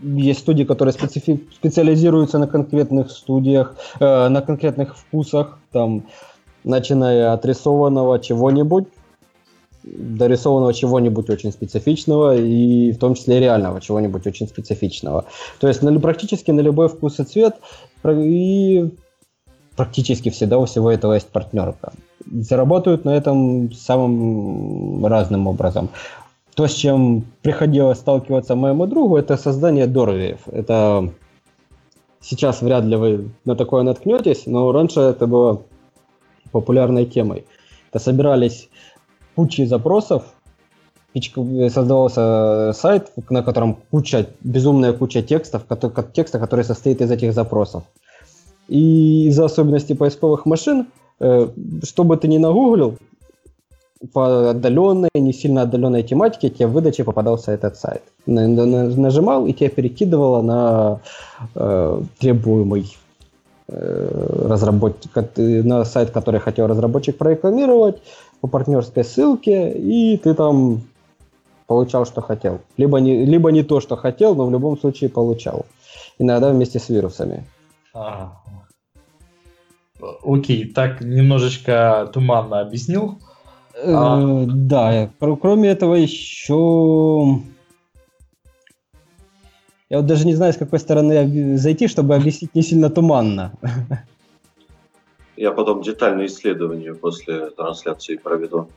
есть 0.00 0.40
студии, 0.40 0.64
которые 0.64 0.92
специфи... 0.92 1.40
специализируются 1.52 2.38
на 2.38 2.46
конкретных 2.46 3.10
студиях, 3.10 3.76
э, 4.00 4.28
на 4.28 4.40
конкретных 4.42 4.96
вкусах, 4.96 5.58
там, 5.72 6.04
начиная 6.64 7.32
от 7.32 7.44
рисованного 7.44 8.18
чего-нибудь, 8.18 8.86
дорисованного 9.82 10.74
чего-нибудь 10.74 11.30
очень 11.30 11.52
специфичного 11.52 12.36
и 12.36 12.92
в 12.92 12.98
том 12.98 13.14
числе 13.14 13.40
реального 13.40 13.80
чего-нибудь 13.80 14.26
очень 14.26 14.48
специфичного. 14.48 15.24
То 15.58 15.68
есть 15.68 15.82
на, 15.82 15.98
практически 16.00 16.50
на 16.50 16.60
любой 16.60 16.88
вкус 16.88 17.18
и 17.20 17.24
цвет 17.24 17.56
и 18.06 18.90
практически 19.76 20.30
всегда 20.30 20.58
у 20.58 20.64
всего 20.64 20.90
этого 20.90 21.14
есть 21.14 21.28
партнерка. 21.28 21.92
Заработают 22.30 23.04
на 23.04 23.16
этом 23.16 23.72
самым 23.72 25.06
разным 25.06 25.46
образом. 25.46 25.88
То, 26.54 26.66
с 26.66 26.74
чем 26.74 27.24
приходилось 27.42 27.98
сталкиваться 27.98 28.54
моему 28.54 28.86
другу, 28.86 29.16
это 29.16 29.36
создание 29.36 29.86
дорвиев. 29.86 30.40
Это 30.52 31.10
сейчас 32.20 32.60
вряд 32.60 32.84
ли 32.84 32.96
вы 32.96 33.30
на 33.44 33.56
такое 33.56 33.82
наткнетесь, 33.82 34.46
но 34.46 34.70
раньше 34.72 35.00
это 35.00 35.26
было 35.26 35.62
популярной 36.52 37.06
темой. 37.06 37.46
Это 37.90 37.98
собирались 37.98 38.68
кучей 39.40 39.64
запросов, 39.66 40.22
создавался 41.70 42.20
э, 42.20 42.72
сайт, 42.74 43.10
на 43.30 43.42
котором 43.42 43.78
куча, 43.90 44.26
безумная 44.44 44.92
куча 44.92 45.22
текстов, 45.22 45.62
текста, 46.12 46.38
который 46.38 46.64
состоит 46.64 47.00
из 47.00 47.10
этих 47.10 47.32
запросов. 47.32 47.82
И 48.68 49.28
из-за 49.28 49.46
особенностей 49.46 49.94
поисковых 49.94 50.44
машин, 50.44 50.86
э, 51.20 51.48
что 51.84 52.04
бы 52.04 52.18
ты 52.18 52.28
ни 52.28 52.36
нагуглил, 52.38 52.98
по 54.12 54.50
отдаленной, 54.50 55.08
не 55.14 55.32
сильно 55.32 55.62
отдаленной 55.62 56.02
тематике 56.02 56.50
тебе 56.50 56.66
в 56.66 56.72
выдаче 56.72 57.04
попадался 57.04 57.52
этот 57.52 57.78
сайт. 57.78 58.02
Нажимал, 58.26 59.46
и 59.46 59.54
тебя 59.54 59.70
перекидывало 59.70 60.42
на 60.42 61.00
э, 61.54 62.02
требуемый 62.18 62.94
э, 63.68 64.46
разработчик, 64.48 65.10
на 65.36 65.84
сайт, 65.86 66.10
который 66.10 66.40
хотел 66.40 66.66
разработчик 66.66 67.16
прорекламировать, 67.16 68.02
по 68.40 68.48
партнерской 68.48 69.04
ссылке, 69.04 69.72
и 69.72 70.16
ты 70.16 70.34
там 70.34 70.82
получал, 71.66 72.06
что 72.06 72.20
хотел. 72.20 72.60
Либо 72.76 72.98
не, 72.98 73.24
либо 73.24 73.52
не 73.52 73.62
то, 73.62 73.80
что 73.80 73.96
хотел, 73.96 74.34
но 74.34 74.46
в 74.46 74.50
любом 74.50 74.78
случае 74.78 75.10
получал. 75.10 75.66
Иногда 76.18 76.50
вместе 76.50 76.78
с 76.78 76.88
вирусами. 76.88 77.44
А, 77.94 78.40
окей, 80.24 80.64
так 80.66 81.00
немножечко 81.00 82.10
туманно 82.12 82.60
объяснил. 82.60 83.18
Э, 83.74 83.92
а... 83.94 84.44
Да, 84.46 85.10
кроме 85.18 85.70
этого 85.70 85.94
еще... 85.94 87.40
Я 89.88 89.98
вот 89.98 90.06
даже 90.06 90.24
не 90.24 90.34
знаю, 90.34 90.52
с 90.52 90.56
какой 90.56 90.78
стороны 90.78 91.56
зайти, 91.56 91.88
чтобы 91.88 92.14
объяснить 92.14 92.54
не 92.54 92.62
сильно 92.62 92.90
туманно. 92.90 93.52
Я 95.40 95.52
потом 95.52 95.80
детальное 95.80 96.26
исследование 96.26 96.94
после 96.94 97.48
трансляции 97.48 98.16
проведу. 98.16 98.68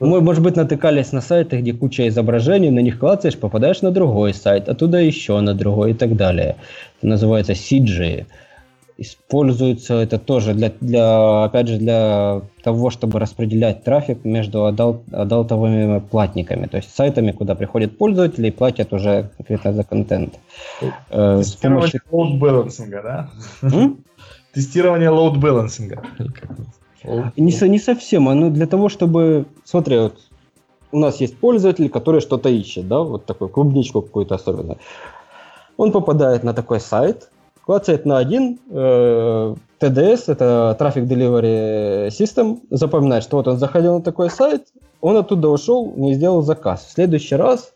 Мы, 0.00 0.20
может 0.20 0.42
быть, 0.42 0.56
натыкались 0.56 1.12
на 1.12 1.20
сайты, 1.20 1.60
где 1.60 1.72
куча 1.72 2.08
изображений, 2.08 2.70
на 2.70 2.80
них 2.80 2.98
клацаешь, 2.98 3.38
попадаешь 3.38 3.80
на 3.80 3.92
другой 3.92 4.34
сайт, 4.34 4.68
оттуда 4.68 4.98
еще 4.98 5.38
на 5.38 5.54
другой 5.54 5.92
и 5.92 5.94
так 5.94 6.16
далее. 6.16 6.56
Это 6.98 7.06
называется 7.06 7.52
CJ. 7.52 8.26
Используется 8.96 9.94
это 9.94 10.18
тоже 10.18 10.52
для, 10.52 10.72
для, 10.80 11.44
опять 11.44 11.68
же, 11.68 11.78
для 11.78 12.42
того, 12.64 12.90
чтобы 12.90 13.20
распределять 13.20 13.84
трафик 13.84 14.24
между 14.24 14.66
adult, 14.66 15.02
adult 15.12 15.56
овыми 15.56 16.00
платниками, 16.00 16.66
то 16.66 16.78
есть 16.78 16.92
сайтами, 16.92 17.30
куда 17.30 17.54
приходят 17.54 17.96
пользователи 17.96 18.48
и 18.48 18.50
платят 18.50 18.92
уже 18.92 19.30
конкретно 19.36 19.72
за 19.72 19.84
контент. 19.84 20.40
Э, 21.10 21.40
с 21.40 21.52
помощью... 21.52 22.00
да? 23.00 23.30
Тестирование 24.58 25.08
balancing. 25.10 25.96
Не, 27.36 27.68
не 27.68 27.78
совсем. 27.78 28.28
Оно 28.28 28.50
для 28.50 28.66
того, 28.66 28.88
чтобы... 28.88 29.46
Смотри, 29.64 29.98
вот 29.98 30.18
у 30.90 30.98
нас 30.98 31.20
есть 31.20 31.38
пользователь, 31.38 31.88
который 31.88 32.20
что-то 32.20 32.48
ищет, 32.48 32.88
да, 32.88 32.98
вот 32.98 33.24
такой 33.24 33.48
клубничку 33.50 34.02
какую-то 34.02 34.34
особенно. 34.34 34.78
Он 35.76 35.92
попадает 35.92 36.42
на 36.42 36.54
такой 36.54 36.80
сайт, 36.80 37.30
клацает 37.64 38.04
на 38.04 38.18
один 38.18 38.58
э, 38.68 39.54
TDS, 39.78 40.24
это 40.26 40.76
Traffic 40.80 41.06
Delivery 41.06 42.08
System, 42.08 42.58
запоминает, 42.68 43.22
что 43.22 43.36
вот 43.36 43.46
он 43.46 43.58
заходил 43.58 43.94
на 43.94 44.02
такой 44.02 44.28
сайт, 44.28 44.66
он 45.00 45.16
оттуда 45.16 45.50
ушел, 45.50 45.92
не 45.94 46.14
сделал 46.14 46.42
заказ. 46.42 46.84
В 46.84 46.90
следующий 46.94 47.36
раз, 47.36 47.74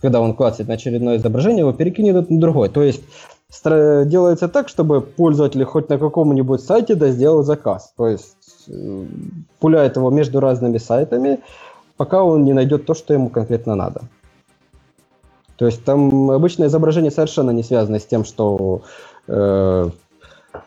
когда 0.00 0.20
он 0.20 0.34
клацает 0.34 0.66
на 0.66 0.74
очередное 0.74 1.18
изображение, 1.18 1.60
его 1.60 1.72
перекинет 1.72 2.28
на 2.28 2.40
другой. 2.40 2.68
То 2.68 2.82
есть 2.82 3.04
делается 3.50 4.48
так, 4.48 4.68
чтобы 4.68 5.00
пользователь 5.00 5.64
хоть 5.64 5.88
на 5.88 5.98
каком-нибудь 5.98 6.60
сайте 6.60 6.94
да 6.94 7.08
сделал 7.08 7.42
заказ. 7.42 7.92
То 7.96 8.08
есть 8.08 8.66
э, 8.68 9.04
пуляет 9.60 9.96
его 9.96 10.10
между 10.10 10.40
разными 10.40 10.78
сайтами, 10.78 11.40
пока 11.96 12.22
он 12.22 12.44
не 12.44 12.52
найдет 12.52 12.86
то, 12.86 12.94
что 12.94 13.14
ему 13.14 13.28
конкретно 13.30 13.74
надо. 13.74 14.02
То 15.56 15.66
есть 15.66 15.84
там 15.84 16.30
обычное 16.30 16.68
изображение 16.68 17.10
совершенно 17.10 17.50
не 17.50 17.62
связано 17.62 17.98
с 17.98 18.04
тем, 18.04 18.24
что 18.24 18.82
э, 19.26 19.90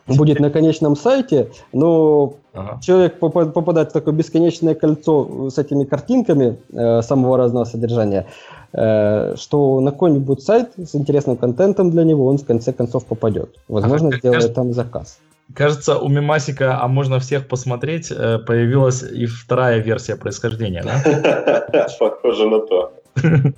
будет 0.07 0.39
на 0.39 0.49
конечном 0.49 0.95
сайте, 0.95 1.51
но 1.73 2.33
ага. 2.53 2.79
человек 2.81 3.19
попадает 3.19 3.89
в 3.89 3.93
такое 3.93 4.13
бесконечное 4.13 4.75
кольцо 4.75 5.49
с 5.49 5.57
этими 5.57 5.83
картинками 5.83 6.57
э, 6.71 7.01
самого 7.01 7.37
разного 7.37 7.65
содержания, 7.65 8.21
э, 8.21 8.58
что 8.71 9.79
на 9.81 9.91
какой-нибудь 9.91 10.43
сайт 10.43 10.73
с 10.77 10.95
интересным 10.95 11.37
контентом 11.37 11.89
для 11.89 12.03
него 12.03 12.27
он 12.27 12.37
в 12.37 12.45
конце 12.45 12.71
концов 12.71 13.05
попадет. 13.05 13.55
Возможно, 13.67 14.15
сделает 14.15 14.53
там 14.53 14.73
заказ. 14.73 15.19
Кажется, 15.53 15.97
у 15.97 16.07
Мимасика, 16.09 16.79
а 16.79 16.87
можно 16.87 17.19
всех 17.19 17.47
посмотреть, 17.47 18.11
э, 18.11 18.37
появилась 18.37 19.01
и 19.01 19.25
вторая 19.25 19.79
версия 19.79 20.15
происхождения, 20.15 20.83
да? 20.83 21.87
Похоже 21.99 22.47
на 22.47 22.59
то. 22.59 22.93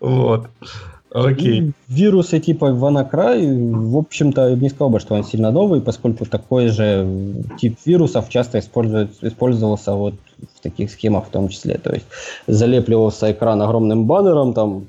Вот. 0.00 0.46
Окей. 1.12 1.72
Вирусы 1.88 2.40
типа 2.40 2.66
WannaCry, 2.70 3.74
в 3.74 3.96
общем-то, 3.96 4.56
не 4.56 4.68
сказал 4.68 4.90
бы, 4.90 5.00
что 5.00 5.14
он 5.14 5.24
сильно 5.24 5.50
новый, 5.50 5.80
поскольку 5.80 6.26
такой 6.26 6.68
же 6.68 7.06
тип 7.58 7.78
вирусов 7.86 8.28
часто 8.28 8.58
использовался 8.58 9.92
вот 9.92 10.14
в 10.56 10.60
таких 10.60 10.90
схемах 10.90 11.26
в 11.26 11.30
том 11.30 11.48
числе. 11.48 11.78
То 11.78 11.94
есть 11.94 12.06
залепливался 12.46 13.32
экран 13.32 13.62
огромным 13.62 14.06
баннером, 14.06 14.52
там, 14.52 14.86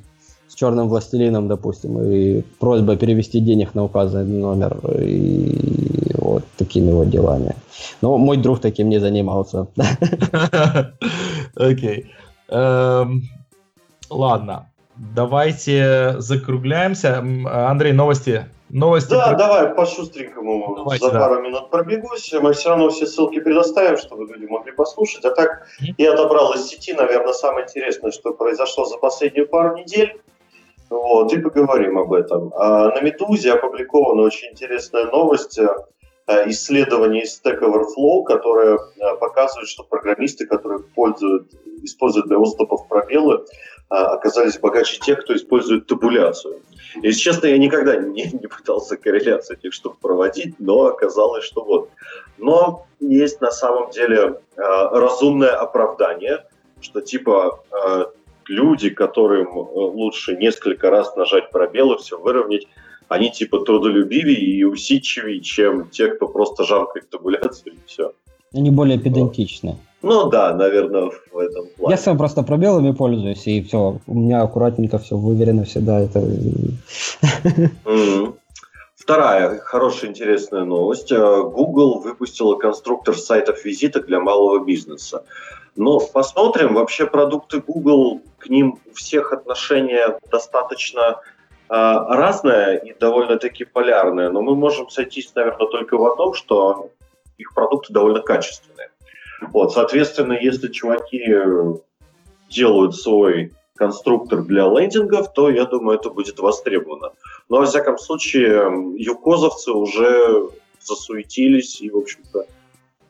с 0.48 0.56
черным 0.56 0.90
властелином, 0.90 1.48
допустим, 1.48 2.02
и 2.02 2.42
просьба 2.60 2.96
перевести 2.96 3.40
денег 3.40 3.76
на 3.76 3.84
указанный 3.84 4.40
номер, 4.40 4.80
и 5.00 6.12
вот 6.16 6.44
такими 6.58 6.92
вот 6.92 7.10
делами. 7.10 7.56
Но 8.02 8.18
мой 8.18 8.38
друг 8.38 8.60
таким 8.60 8.90
не 8.90 9.00
занимался. 9.00 9.68
Окей. 11.56 12.12
Эм, 12.50 13.24
ладно. 14.10 14.68
Давайте 14.98 16.16
закругляемся. 16.20 17.20
Андрей, 17.20 17.94
новости. 17.94 18.46
Новости. 18.70 19.12
Да, 19.12 19.30
про... 19.30 19.38
давай 19.38 19.74
по-шустренькому 19.74 20.76
Давайте, 20.76 21.06
за 21.06 21.12
да. 21.12 21.20
пару 21.20 21.42
минут 21.42 21.70
пробегусь. 21.70 22.34
Мы 22.34 22.54
все 22.54 22.70
равно 22.70 22.90
все 22.90 23.06
ссылки 23.06 23.40
предоставим, 23.40 23.98
чтобы 23.98 24.26
люди 24.26 24.46
могли 24.46 24.74
послушать. 24.74 25.24
А 25.24 25.32
так 25.32 25.68
я 25.98 26.14
отобрал 26.14 26.54
из 26.54 26.68
сети, 26.68 26.94
наверное, 26.94 27.34
самое 27.34 27.66
интересное, 27.66 28.12
что 28.12 28.34
произошло 28.34 28.86
за 28.86 28.98
последнюю 28.98 29.48
пару 29.48 29.78
недель. 29.78 30.20
Вот, 30.90 31.34
и 31.34 31.40
поговорим 31.40 31.98
об 31.98 32.14
этом. 32.14 32.52
А 32.56 32.90
на 32.90 33.02
Медузе 33.02 33.54
опубликована 33.54 34.22
очень 34.22 34.52
интересная 34.52 35.06
новость 35.06 35.60
э, 35.60 35.68
исследование 36.48 37.24
из 37.24 37.42
Stack 37.42 37.60
Overflow, 37.60 38.24
которое 38.24 38.76
э, 38.78 39.16
показывает, 39.20 39.68
что 39.68 39.84
программисты, 39.84 40.46
которые 40.46 40.80
пользуют, 40.80 41.52
используют 41.84 42.28
для 42.28 42.38
отступов 42.38 42.88
пробелы, 42.88 43.46
оказались 43.90 44.60
богаче 44.60 45.00
тех, 45.00 45.22
кто 45.22 45.36
использует 45.36 45.88
табуляцию. 45.88 46.62
Если 47.02 47.20
честно, 47.20 47.48
я 47.48 47.58
никогда 47.58 47.96
не, 47.98 48.24
не 48.24 48.48
пытался 48.48 48.98
корреляцию 48.98 49.58
этих 49.58 49.74
штук 49.74 49.98
проводить, 50.00 50.56
но 50.60 50.88
оказалось, 50.88 51.46
что 51.46 51.64
вот. 51.64 51.90
Но 52.38 52.86
есть 53.00 53.42
на 53.42 53.52
самом 53.52 53.92
деле 53.92 54.40
э, 54.56 54.62
разумное 54.62 55.52
оправдание, 55.52 56.46
что 56.82 57.02
типа 57.02 57.64
э, 57.72 58.06
люди, 58.48 58.90
которым 58.90 59.56
лучше 59.56 60.36
несколько 60.36 60.90
раз 60.90 61.16
нажать 61.16 61.52
пробелы, 61.52 61.98
все 61.98 62.20
выровнять, 62.20 62.68
они 63.08 63.32
типа 63.32 63.60
трудолюбивее 63.60 64.40
и 64.40 64.64
усидчивее, 64.64 65.40
чем 65.40 65.90
те, 65.90 66.08
кто 66.08 66.28
просто 66.28 66.64
жаркает 66.64 67.10
табуляцию 67.10 67.74
и 67.76 67.78
все. 67.86 68.12
Они 68.54 68.70
более 68.70 69.00
педантичны. 69.00 69.78
Ну 70.02 70.30
да, 70.30 70.54
наверное, 70.54 71.12
в 71.32 71.38
этом 71.38 71.68
плане. 71.76 71.96
Я 71.96 71.98
сам 71.98 72.18
просто 72.18 72.44
пробелами 72.44 72.92
пользуюсь, 72.92 73.48
и 73.48 73.64
все, 73.64 74.00
у 74.06 74.14
меня 74.14 74.42
аккуратненько 74.44 75.00
все 75.00 75.18
выверено 75.18 75.64
всегда. 75.64 76.00
Это... 76.00 76.24
Вторая 78.96 79.60
хорошая 79.60 80.10
интересная 80.10 80.66
новость. 80.66 81.14
Э, 81.14 81.44
Google 81.44 82.02
выпустила 82.02 82.56
конструктор 82.56 83.18
сайтов 83.18 83.64
визиток 83.64 84.06
для 84.06 84.20
малого 84.20 84.66
бизнеса. 84.66 85.24
Но 85.78 86.00
посмотрим, 86.00 86.74
вообще 86.74 87.08
продукты 87.08 87.62
Google, 87.62 88.22
к 88.38 88.50
ним 88.50 88.80
у 88.86 88.94
всех 88.94 89.32
отношения 89.32 90.20
достаточно 90.30 91.00
э, 91.00 91.14
разное 91.70 92.76
и 92.76 92.94
довольно-таки 92.94 93.64
полярное. 93.64 94.30
Но 94.30 94.42
мы 94.42 94.56
можем 94.56 94.90
сойтись, 94.90 95.32
наверное, 95.36 95.68
только 95.68 95.98
в 95.98 96.06
одном, 96.06 96.34
что 96.34 96.90
их 97.38 97.54
продукты 97.54 97.94
довольно 97.94 98.20
качественные. 98.20 98.90
Вот, 99.54 99.74
соответственно, 99.74 100.34
если 100.34 100.68
чуваки 100.70 101.24
делают 102.50 102.96
свой 102.96 103.54
конструктор 103.76 104.44
для 104.44 104.68
лендингов, 104.68 105.32
то, 105.34 105.50
я 105.50 105.66
думаю, 105.66 106.00
это 106.00 106.10
будет 106.10 106.40
востребовано. 106.40 107.12
Но, 107.50 107.58
во 107.58 107.66
всяком 107.66 107.98
случае, 107.98 108.96
юкозовцы 108.98 109.72
уже 109.72 110.50
засуетились 110.82 111.82
и, 111.82 111.90
в 111.90 111.98
общем-то, 111.98 112.46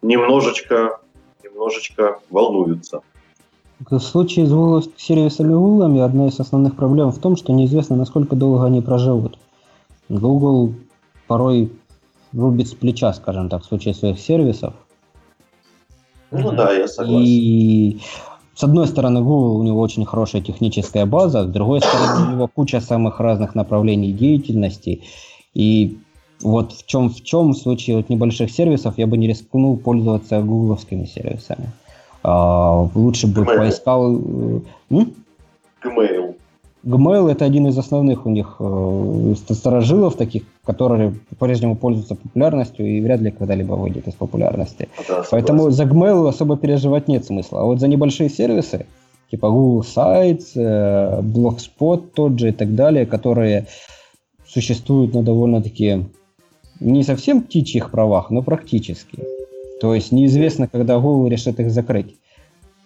немножечко, 0.02 1.00
немножечко 1.44 2.20
волнуются. 2.30 3.02
В 3.80 4.00
случае 4.00 4.48
с 4.48 4.90
сервисами 4.98 5.54
Google 5.54 6.04
одна 6.04 6.28
из 6.28 6.40
основных 6.40 6.76
проблем 6.76 7.12
в 7.12 7.20
том, 7.20 7.36
что 7.36 7.54
неизвестно, 7.54 7.96
насколько 7.96 8.36
долго 8.36 8.66
они 8.66 8.82
проживут. 8.82 9.38
Google 10.10 10.74
порой 11.28 11.72
рубит 12.34 12.68
с 12.68 12.74
плеча, 12.74 13.14
скажем 13.14 13.50
так, 13.50 13.62
в 13.62 13.66
случае 13.66 13.94
своих 13.94 14.20
сервисов, 14.20 14.74
ну 16.32 16.52
да, 16.52 16.74
я 16.74 16.88
согласен. 16.88 17.26
И 17.26 18.00
с 18.56 18.64
одной 18.64 18.88
стороны, 18.88 19.22
Google 19.22 19.58
у 19.58 19.64
него 19.64 19.80
очень 19.80 20.06
хорошая 20.06 20.42
техническая 20.42 21.06
база, 21.06 21.44
с 21.44 21.48
другой 21.48 21.80
стороны, 21.80 22.28
у 22.28 22.32
него 22.32 22.48
куча 22.48 22.82
самых 22.82 23.20
разных 23.20 23.54
направлений 23.54 24.12
деятельности. 24.12 25.04
И 25.54 25.98
вот 26.42 26.72
в 26.74 26.86
чем 26.86 27.10
в 27.10 27.24
чем 27.24 27.52
в 27.52 27.58
случае 27.58 27.98
вот 27.98 28.10
небольших 28.10 28.52
сервисов 28.52 28.98
я 28.98 29.08
бы 29.08 29.18
не 29.18 29.28
рискнул 29.28 29.78
пользоваться 29.78 30.42
гугловскими 30.42 31.06
сервисами. 31.06 31.72
А, 32.24 32.88
лучше 32.96 33.28
бы 33.28 33.42
Gmail. 33.42 33.58
поискал... 33.58 34.16
Э, 34.16 34.60
м? 34.90 35.14
Gmail. 35.84 36.27
Gmail 36.88 37.30
это 37.30 37.44
один 37.44 37.68
из 37.68 37.78
основных 37.78 38.26
у 38.26 38.30
них 38.30 38.56
э, 38.60 39.34
сторожилов 39.50 40.16
таких, 40.16 40.44
которые 40.64 41.14
по-прежнему 41.30 41.76
пользуются 41.76 42.16
популярностью 42.16 42.86
и 42.86 43.02
вряд 43.02 43.20
ли 43.20 43.32
когда-либо 43.32 43.74
выйдет 43.74 44.08
из 44.08 44.14
популярности. 44.14 44.88
Да, 45.08 45.24
Поэтому 45.30 45.70
за 45.70 45.84
Gmail 45.84 46.30
особо 46.30 46.56
переживать 46.56 47.10
нет 47.10 47.26
смысла. 47.26 47.62
А 47.62 47.66
вот 47.66 47.80
за 47.80 47.90
небольшие 47.90 48.30
сервисы, 48.30 48.86
типа 49.30 49.50
Google 49.50 49.82
Sites, 49.82 50.52
э, 50.56 51.22
Blogspot 51.22 52.08
тот 52.14 52.40
же 52.40 52.50
и 52.50 52.54
так 52.54 52.74
далее, 52.74 53.06
которые 53.06 53.68
существуют 54.48 55.14
на 55.14 55.24
довольно-таки 55.24 56.06
не 56.80 57.04
совсем 57.04 57.42
птичьих 57.42 57.92
правах, 57.92 58.30
но 58.30 58.42
практически. 58.42 59.24
То 59.82 59.94
есть 59.94 60.14
неизвестно, 60.14 60.68
когда 60.68 61.00
Google 61.00 61.28
решит 61.28 61.60
их 61.60 61.70
закрыть. 61.70 62.16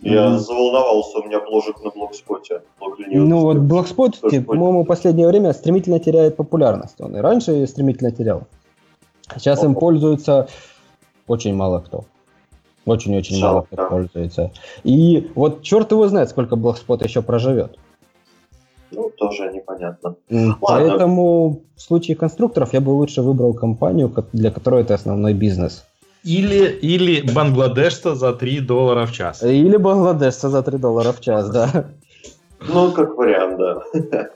Я 0.02 0.28
mm. 0.28 0.38
заволновался, 0.40 1.20
у 1.20 1.24
меня 1.24 1.40
бложек 1.40 1.82
на 1.84 1.92
блокспоте. 1.92 2.62
Ну 2.80 3.42
вот 3.42 3.58
блокспот, 3.58 4.20
по-моему, 4.20 4.84
в 4.84 4.88
последнее 4.88 5.28
время 5.28 5.54
стремительно 5.54 6.00
теряет 6.00 6.36
популярность. 6.36 7.00
Он 7.00 7.16
и 7.16 7.20
раньше 7.20 7.68
стремительно 7.68 8.12
терял. 8.12 8.44
Сейчас 9.36 9.64
им 9.64 9.76
пользуется 9.76 10.48
очень 11.28 11.54
мало 11.54 11.80
кто. 11.80 12.06
Очень-очень 12.86 13.40
мало 13.40 13.62
кто 13.62 13.88
пользуется. 13.88 14.52
И 14.84 15.32
вот 15.36 15.62
черт 15.62 15.92
его 15.92 16.08
знает, 16.08 16.30
сколько 16.30 16.56
блокспот 16.56 17.04
еще 17.04 17.22
проживет. 17.22 17.78
Ну, 18.90 19.10
тоже 19.16 19.52
непонятно. 19.54 20.16
Поэтому 20.60 21.48
Ладно. 21.48 21.62
в 21.76 21.82
случае 21.82 22.18
конструкторов 22.18 22.74
я 22.74 22.82
бы 22.82 22.90
лучше 22.90 23.22
выбрал 23.22 23.54
компанию, 23.54 24.12
для 24.34 24.52
которой 24.52 24.82
это 24.82 24.96
основной 24.96 25.34
бизнес. 25.34 25.86
Или, 26.24 26.70
или 26.82 27.22
бангладешца 27.34 28.16
за 28.16 28.34
3 28.34 28.60
доллара 28.60 29.06
в 29.06 29.12
час. 29.12 29.44
Или 29.44 29.78
бангладешца 29.78 30.50
за 30.50 30.62
3 30.62 30.78
доллара 30.78 31.12
в 31.14 31.22
час, 31.22 31.50
да. 31.50 31.86
Ну, 32.68 32.92
как 32.92 33.18
вариант, 33.18 33.58
да. 33.58 34.30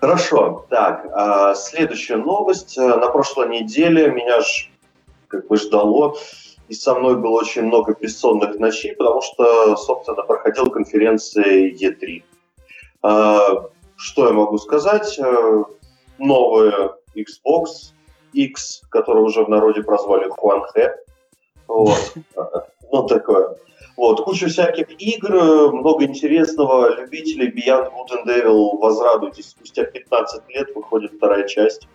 Хорошо. 0.00 0.66
Так, 0.68 1.06
а, 1.12 1.54
следующая 1.54 2.16
новость. 2.16 2.76
На 2.76 3.08
прошлой 3.08 3.48
неделе 3.48 4.10
меня 4.10 4.40
ж 4.40 4.68
как 5.28 5.46
бы 5.46 5.56
ждало, 5.56 6.16
и 6.68 6.74
со 6.74 6.94
мной 6.94 7.16
было 7.16 7.38
очень 7.38 7.62
много 7.62 7.94
бессонных 8.00 8.58
ночей, 8.58 8.94
потому 8.96 9.22
что, 9.22 9.76
собственно, 9.76 10.22
проходила 10.22 10.70
конференция 10.70 11.70
E3. 11.70 12.22
А, 13.02 13.38
что 13.96 14.26
я 14.26 14.32
могу 14.32 14.58
сказать? 14.58 15.20
Новая 16.18 16.90
Xbox 17.14 17.92
X, 18.32 18.82
которую 18.90 19.26
уже 19.26 19.44
в 19.44 19.48
народе 19.48 19.82
прозвали 19.82 20.28
Хуанхэ, 20.28 20.96
вот. 21.68 22.14
Ну, 22.90 23.02
такое. 23.02 23.54
Вот, 23.98 24.22
куча 24.24 24.46
всяких 24.46 24.86
игр, 24.98 25.72
много 25.72 26.04
интересного. 26.04 26.94
Любителей 26.94 27.48
Beyond 27.48 27.90
Good 27.90 28.24
and 28.24 28.44
Evil 28.44 28.78
возрадуйтесь. 28.78 29.50
Спустя 29.50 29.84
15 29.84 30.42
лет 30.48 30.74
выходит 30.74 31.12
вторая 31.12 31.46
часть. 31.46 31.86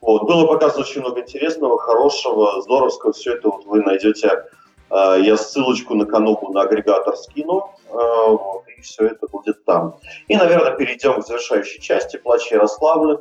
Вот. 0.00 0.24
Было 0.24 0.46
показано 0.46 0.82
очень 0.82 1.02
много 1.02 1.20
интересного, 1.20 1.78
хорошего, 1.78 2.60
здоровского. 2.62 3.12
Все 3.12 3.34
это 3.34 3.50
вот 3.50 3.64
вы 3.66 3.82
найдете. 3.82 4.44
Э, 4.90 5.20
я 5.22 5.36
ссылочку 5.36 5.94
на 5.94 6.06
каналу 6.06 6.50
на 6.52 6.62
агрегатор 6.62 7.16
скину. 7.16 7.70
Э, 7.90 7.92
вот, 7.92 8.64
и 8.76 8.80
все 8.80 9.06
это 9.06 9.28
будет 9.28 9.64
там. 9.64 9.98
И, 10.26 10.36
наверное, 10.36 10.76
перейдем 10.76 11.20
к 11.20 11.26
завершающей 11.26 11.80
части. 11.80 12.16
Плач 12.16 12.50
Ярославлы. 12.50 13.20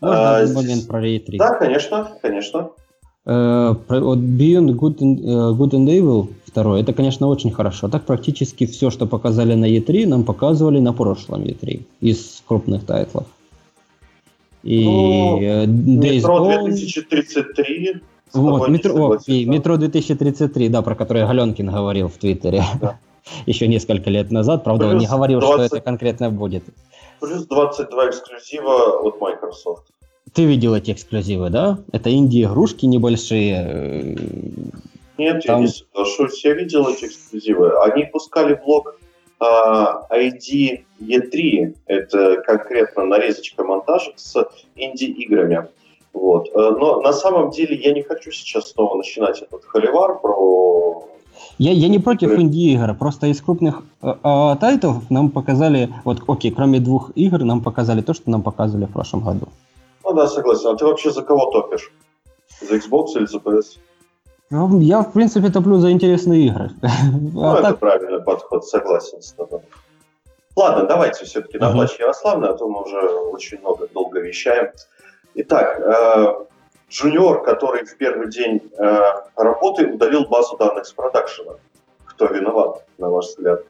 Можно 0.00 0.40
э, 0.40 0.52
момент 0.52 0.88
про 0.88 1.00
Да, 1.38 1.54
конечно, 1.54 2.18
конечно. 2.20 2.70
Э, 3.26 3.74
вот 3.88 4.18
Beyond 4.18 4.74
Good 4.76 4.98
and, 4.98 5.20
э, 5.22 5.52
Good 5.56 5.70
and 5.70 5.86
Evil 5.88 6.28
2, 6.54 6.80
это, 6.80 6.92
конечно, 6.92 7.28
очень 7.28 7.50
хорошо. 7.50 7.88
Так 7.88 8.04
практически 8.04 8.66
все, 8.66 8.90
что 8.90 9.06
показали 9.06 9.54
на 9.54 9.64
E3, 9.64 10.06
нам 10.06 10.24
показывали 10.24 10.80
на 10.80 10.92
прошлом 10.92 11.42
E3 11.42 11.82
из 12.00 12.42
крупных 12.46 12.84
тайтлов. 12.84 13.24
И 14.62 14.84
ну, 14.84 16.00
Days 16.00 16.22
Metro 16.22 16.38
Gone... 16.38 16.64
2033 16.70 18.02
Вот, 18.32 18.68
метро, 18.68 18.94
о, 18.94 19.18
и 19.26 19.44
метро 19.44 19.76
2033, 19.76 20.68
да, 20.68 20.82
про 20.82 20.94
которое 20.94 21.26
Галенкин 21.26 21.70
говорил 21.70 22.08
в 22.08 22.16
Твиттере. 22.16 22.62
Да. 22.80 22.98
Еще 23.46 23.68
несколько 23.68 24.10
лет 24.10 24.30
назад, 24.30 24.64
правда, 24.64 24.84
плюс 24.84 24.94
он 24.94 24.98
не 25.00 25.06
говорил, 25.06 25.40
20, 25.40 25.54
что 25.54 25.76
это 25.76 25.84
конкретно 25.84 26.30
будет. 26.30 26.64
Плюс 27.20 27.46
22 27.46 28.08
эксклюзива 28.10 29.00
от 29.02 29.20
Microsoft. 29.20 29.86
Ты 30.34 30.44
видел 30.44 30.74
эти 30.74 30.90
эксклюзивы, 30.90 31.48
да? 31.48 31.78
Это 31.92 32.12
инди-игрушки 32.12 32.86
небольшие. 32.86 34.16
Нет, 35.16 35.44
Там... 35.46 35.60
я 35.60 35.62
не 35.62 35.68
соглашусь. 35.68 36.44
Я 36.44 36.54
видел 36.54 36.88
эти 36.88 37.04
эксклюзивы. 37.06 37.72
Они 37.84 38.04
пускали 38.04 38.54
блок 38.54 38.98
а, 39.38 40.06
ID 40.10 40.84
E3. 41.00 41.76
Это 41.86 42.42
конкретно 42.42 43.04
нарезочка 43.04 43.62
монтажек 43.62 44.14
с 44.16 44.48
инди-играми. 44.74 45.68
Вот. 46.14 46.48
Э, 46.54 46.70
но 46.78 47.00
на 47.00 47.12
самом 47.12 47.50
деле 47.50 47.76
я 47.76 47.92
не 47.92 48.02
хочу 48.02 48.30
сейчас 48.30 48.70
снова 48.70 48.96
начинать 48.96 49.42
этот 49.42 49.64
холивар 49.64 50.20
про... 50.20 51.08
Я, 51.58 51.72
я 51.72 51.88
не 51.88 51.98
против 51.98 52.38
инди-игр, 52.38 52.94
просто 52.94 53.26
из 53.26 53.40
крупных 53.40 53.82
э, 54.00 54.14
э, 54.22 54.56
тайтов 54.60 55.10
нам 55.10 55.30
показали, 55.30 55.92
вот 56.04 56.22
окей, 56.28 56.52
кроме 56.52 56.78
двух 56.78 57.10
игр, 57.16 57.42
нам 57.44 57.60
показали 57.60 58.00
то, 58.00 58.14
что 58.14 58.30
нам 58.30 58.42
показывали 58.42 58.86
в 58.86 58.92
прошлом 58.92 59.20
году. 59.20 59.48
Ну 60.14 60.20
да, 60.20 60.28
согласен. 60.28 60.68
А 60.68 60.76
ты 60.76 60.84
вообще 60.84 61.10
за 61.10 61.22
кого 61.22 61.46
топишь? 61.46 61.92
За 62.60 62.76
Xbox 62.76 63.16
или 63.16 63.26
за 63.26 63.38
PS? 63.38 63.78
Ну, 64.50 64.78
я, 64.78 65.00
в 65.00 65.12
принципе, 65.12 65.50
топлю 65.50 65.78
за 65.78 65.90
интересные 65.90 66.46
игры. 66.46 66.70
Ну, 67.32 67.50
а 67.50 67.54
это 67.54 67.62
так... 67.62 67.78
правильный 67.80 68.22
подход, 68.22 68.64
согласен 68.64 69.20
с 69.20 69.32
тобой. 69.32 69.62
Ладно, 70.54 70.86
давайте 70.86 71.24
все-таки 71.24 71.58
на 71.58 71.72
матч 71.72 71.98
Ярославна, 71.98 72.50
а 72.50 72.54
то 72.54 72.68
мы 72.68 72.82
уже 72.82 73.00
очень 73.32 73.58
много 73.58 73.88
долго 73.88 74.20
вещаем. 74.20 74.70
Итак, 75.34 75.80
э, 75.80 76.34
джуниор, 76.88 77.42
который 77.42 77.84
в 77.84 77.96
первый 77.96 78.30
день 78.30 78.60
э, 78.78 79.00
работы 79.34 79.86
удалил 79.86 80.26
базу 80.26 80.56
данных 80.56 80.86
с 80.86 80.92
продакшена. 80.92 81.54
Кто 82.04 82.26
виноват, 82.26 82.84
на 82.98 83.10
ваш 83.10 83.26
взгляд? 83.26 83.62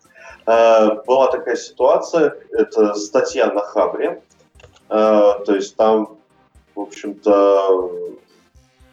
Э, 0.45 1.03
была 1.07 1.29
такая 1.29 1.57
ситуация, 1.57 2.37
это 2.51 2.93
статья 2.93 3.51
на 3.51 3.63
Хабре, 3.63 4.21
то 4.89 5.45
есть 5.49 5.77
там, 5.77 6.19
в 6.75 6.81
общем-то, 6.81 7.91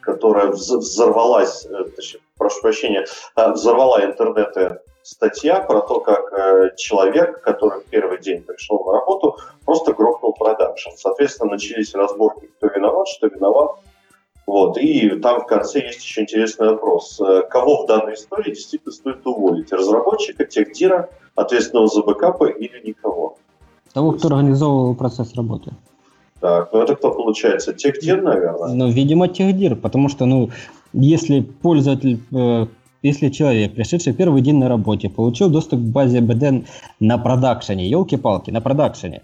которая 0.01 0.47
взорвалась, 0.47 1.67
точнее, 1.95 2.21
прошу 2.37 2.61
прощения, 2.61 3.05
взорвала 3.35 4.03
интернеты 4.03 4.79
статья 5.03 5.59
про 5.59 5.81
то, 5.81 5.99
как 5.99 6.31
э, 6.33 6.75
человек, 6.77 7.41
который 7.41 7.81
в 7.81 7.85
первый 7.85 8.19
день 8.19 8.41
пришел 8.43 8.83
на 8.85 8.93
работу, 8.93 9.37
просто 9.65 9.93
грохнул 9.93 10.33
продакшн. 10.33 10.89
Соответственно, 10.95 11.51
начались 11.51 11.93
разборки, 11.93 12.49
кто 12.57 12.67
виноват, 12.67 13.07
что 13.07 13.27
виноват. 13.27 13.77
Вот. 14.45 14.77
И 14.77 15.09
там 15.19 15.41
в 15.41 15.45
конце 15.45 15.79
есть 15.79 16.03
еще 16.03 16.21
интересный 16.21 16.69
вопрос. 16.69 17.19
Э, 17.19 17.43
кого 17.49 17.83
в 17.83 17.87
данной 17.87 18.13
истории 18.13 18.51
действительно 18.51 18.91
стоит 18.91 19.25
уволить? 19.25 19.71
Разработчика, 19.71 20.45
техдира, 20.45 21.09
ответственного 21.35 21.87
за 21.87 22.03
бэкапы 22.03 22.51
или 22.51 22.87
никого? 22.87 23.37
Того, 23.93 24.13
кто 24.13 24.27
организовывал 24.27 24.95
процесс 24.95 25.33
работы. 25.35 25.71
Так, 26.41 26.73
ну 26.73 26.81
это 26.81 26.95
кто 26.95 27.11
получается? 27.11 27.73
Техдир, 27.73 28.21
наверное? 28.21 28.73
Ну, 28.73 28.89
видимо, 28.89 29.27
техдир, 29.27 29.75
потому 29.75 30.09
что, 30.09 30.25
ну, 30.25 30.49
если 30.91 31.41
пользователь 31.41 32.19
э, 32.33 32.65
если 33.03 33.29
человек, 33.29 33.73
пришедший 33.73 34.13
первый 34.13 34.41
день 34.41 34.57
на 34.57 34.69
работе, 34.69 35.09
получил 35.09 35.49
доступ 35.49 35.79
к 35.79 35.83
базе 35.83 36.21
БД 36.21 36.65
на 36.99 37.17
продакшене, 37.17 37.87
елки-палки, 37.87 38.51
на 38.51 38.61
продакшене, 38.61 39.21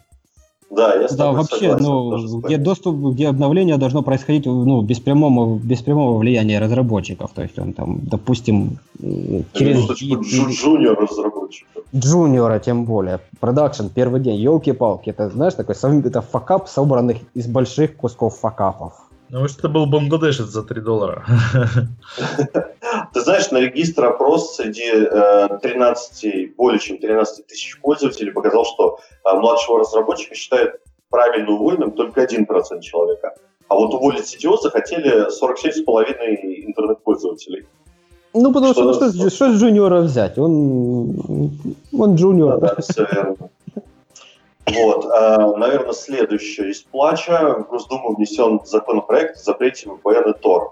да, 0.70 0.96
я 0.96 1.08
да, 1.08 1.32
вообще, 1.32 1.78
согласен, 1.78 1.86
ну, 1.86 2.40
где 2.42 2.58
доступ, 2.58 2.96
где 3.14 3.30
обновление 3.30 3.78
должно 3.78 4.04
происходить, 4.04 4.46
ну, 4.46 4.82
без 4.82 5.00
прямого, 5.00 5.58
без 5.58 5.82
прямого 5.82 6.18
влияния 6.18 6.60
разработчиков. 6.60 7.32
То 7.34 7.42
есть 7.44 7.58
он 7.58 7.74
там, 7.74 8.00
допустим, 8.04 8.78
через... 9.54 9.88
Ну, 9.88 10.22
junior 10.22 11.00
разработчиков. 11.00 11.84
Junior 11.96 12.44
а, 12.44 12.60
тем 12.60 12.84
более. 12.86 13.22
Продакшн, 13.40 13.86
первый 13.88 14.20
день, 14.20 14.36
елки-палки. 14.36 15.10
Это, 15.10 15.30
знаешь, 15.30 15.54
такой, 15.54 15.76
это 16.04 16.22
факап, 16.22 16.68
собранных 16.68 17.18
из 17.34 17.48
больших 17.48 17.96
кусков 17.96 18.38
факапов. 18.38 19.07
Ну, 19.30 19.40
может, 19.40 19.60
это 19.60 19.68
был 19.68 19.86
бангладешец 19.86 20.46
за 20.46 20.64
3 20.64 20.82
доллара. 20.82 21.26
Ты 23.14 23.22
знаешь, 23.22 23.52
на 23.52 23.58
регистр 23.58 24.06
опрос 24.06 24.56
среди 24.56 24.90
13, 25.62 26.24
э, 26.26 26.48
более 26.58 26.80
чем 26.80 26.98
13 26.98 27.46
тысяч 27.46 27.80
пользователей 27.82 28.32
показал, 28.32 28.66
что 28.66 29.00
э, 29.26 29.34
младшего 29.38 29.80
разработчика 29.80 30.36
считают 30.36 30.80
правильно 31.10 31.52
уволенным 31.52 31.92
только 31.92 32.24
1% 32.24 32.82
человека. 32.82 33.36
А 33.68 33.76
вот 33.76 33.94
уволить 33.94 34.24
CTO 34.24 34.58
захотели 34.62 35.28
47,5 35.28 36.66
интернет-пользователей. 36.68 37.66
Ну, 38.34 38.54
потому 38.54 38.74
что, 38.74 38.94
что, 38.94 39.06
ну, 39.06 39.12
что, 39.12 39.30
что 39.30 39.54
с 39.54 39.60
джуниора 39.60 40.02
взять? 40.02 40.38
Он, 40.38 41.52
он 41.92 42.16
джуниор. 42.16 42.60
Да, 42.60 42.76
да, 42.76 42.82
все 42.82 43.08
верно. 43.12 43.36
Вот, 44.74 45.06
э, 45.06 45.58
наверное, 45.58 45.94
следующее. 45.94 46.72
Из 46.72 46.82
плача 46.82 47.56
в 47.60 47.70
Госдуму 47.70 48.16
внесен 48.16 48.60
законопроект 48.66 49.38
о 49.38 49.40
запрете 49.40 49.90
VPN 49.90 50.32
и 50.32 50.44
Tor. 50.44 50.72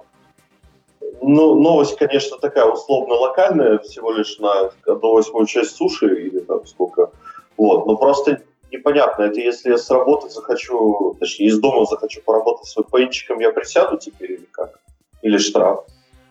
Ну, 1.21 1.55
новость, 1.55 1.97
конечно, 1.97 2.37
такая 2.37 2.65
условно-локальная, 2.65 3.79
всего 3.79 4.11
лишь 4.11 4.37
на 4.39 4.71
одну 4.85 5.13
восьмую 5.13 5.45
часть 5.45 5.75
суши 5.75 6.07
или 6.27 6.39
там 6.39 6.65
сколько. 6.65 7.09
Вот, 7.57 7.85
но 7.85 7.95
просто 7.95 8.41
непонятно, 8.71 9.23
это 9.23 9.39
если 9.39 9.71
я 9.71 9.77
работы 9.89 10.29
захочу, 10.29 11.15
точнее, 11.19 11.47
из 11.47 11.59
дома 11.59 11.85
захочу 11.85 12.21
поработать 12.25 12.67
с 12.67 12.77
VPN-чиком, 12.77 13.39
я 13.39 13.51
присяду 13.51 13.97
теперь 13.97 14.33
или 14.33 14.47
как? 14.51 14.79
Или 15.21 15.37
штраф? 15.37 15.85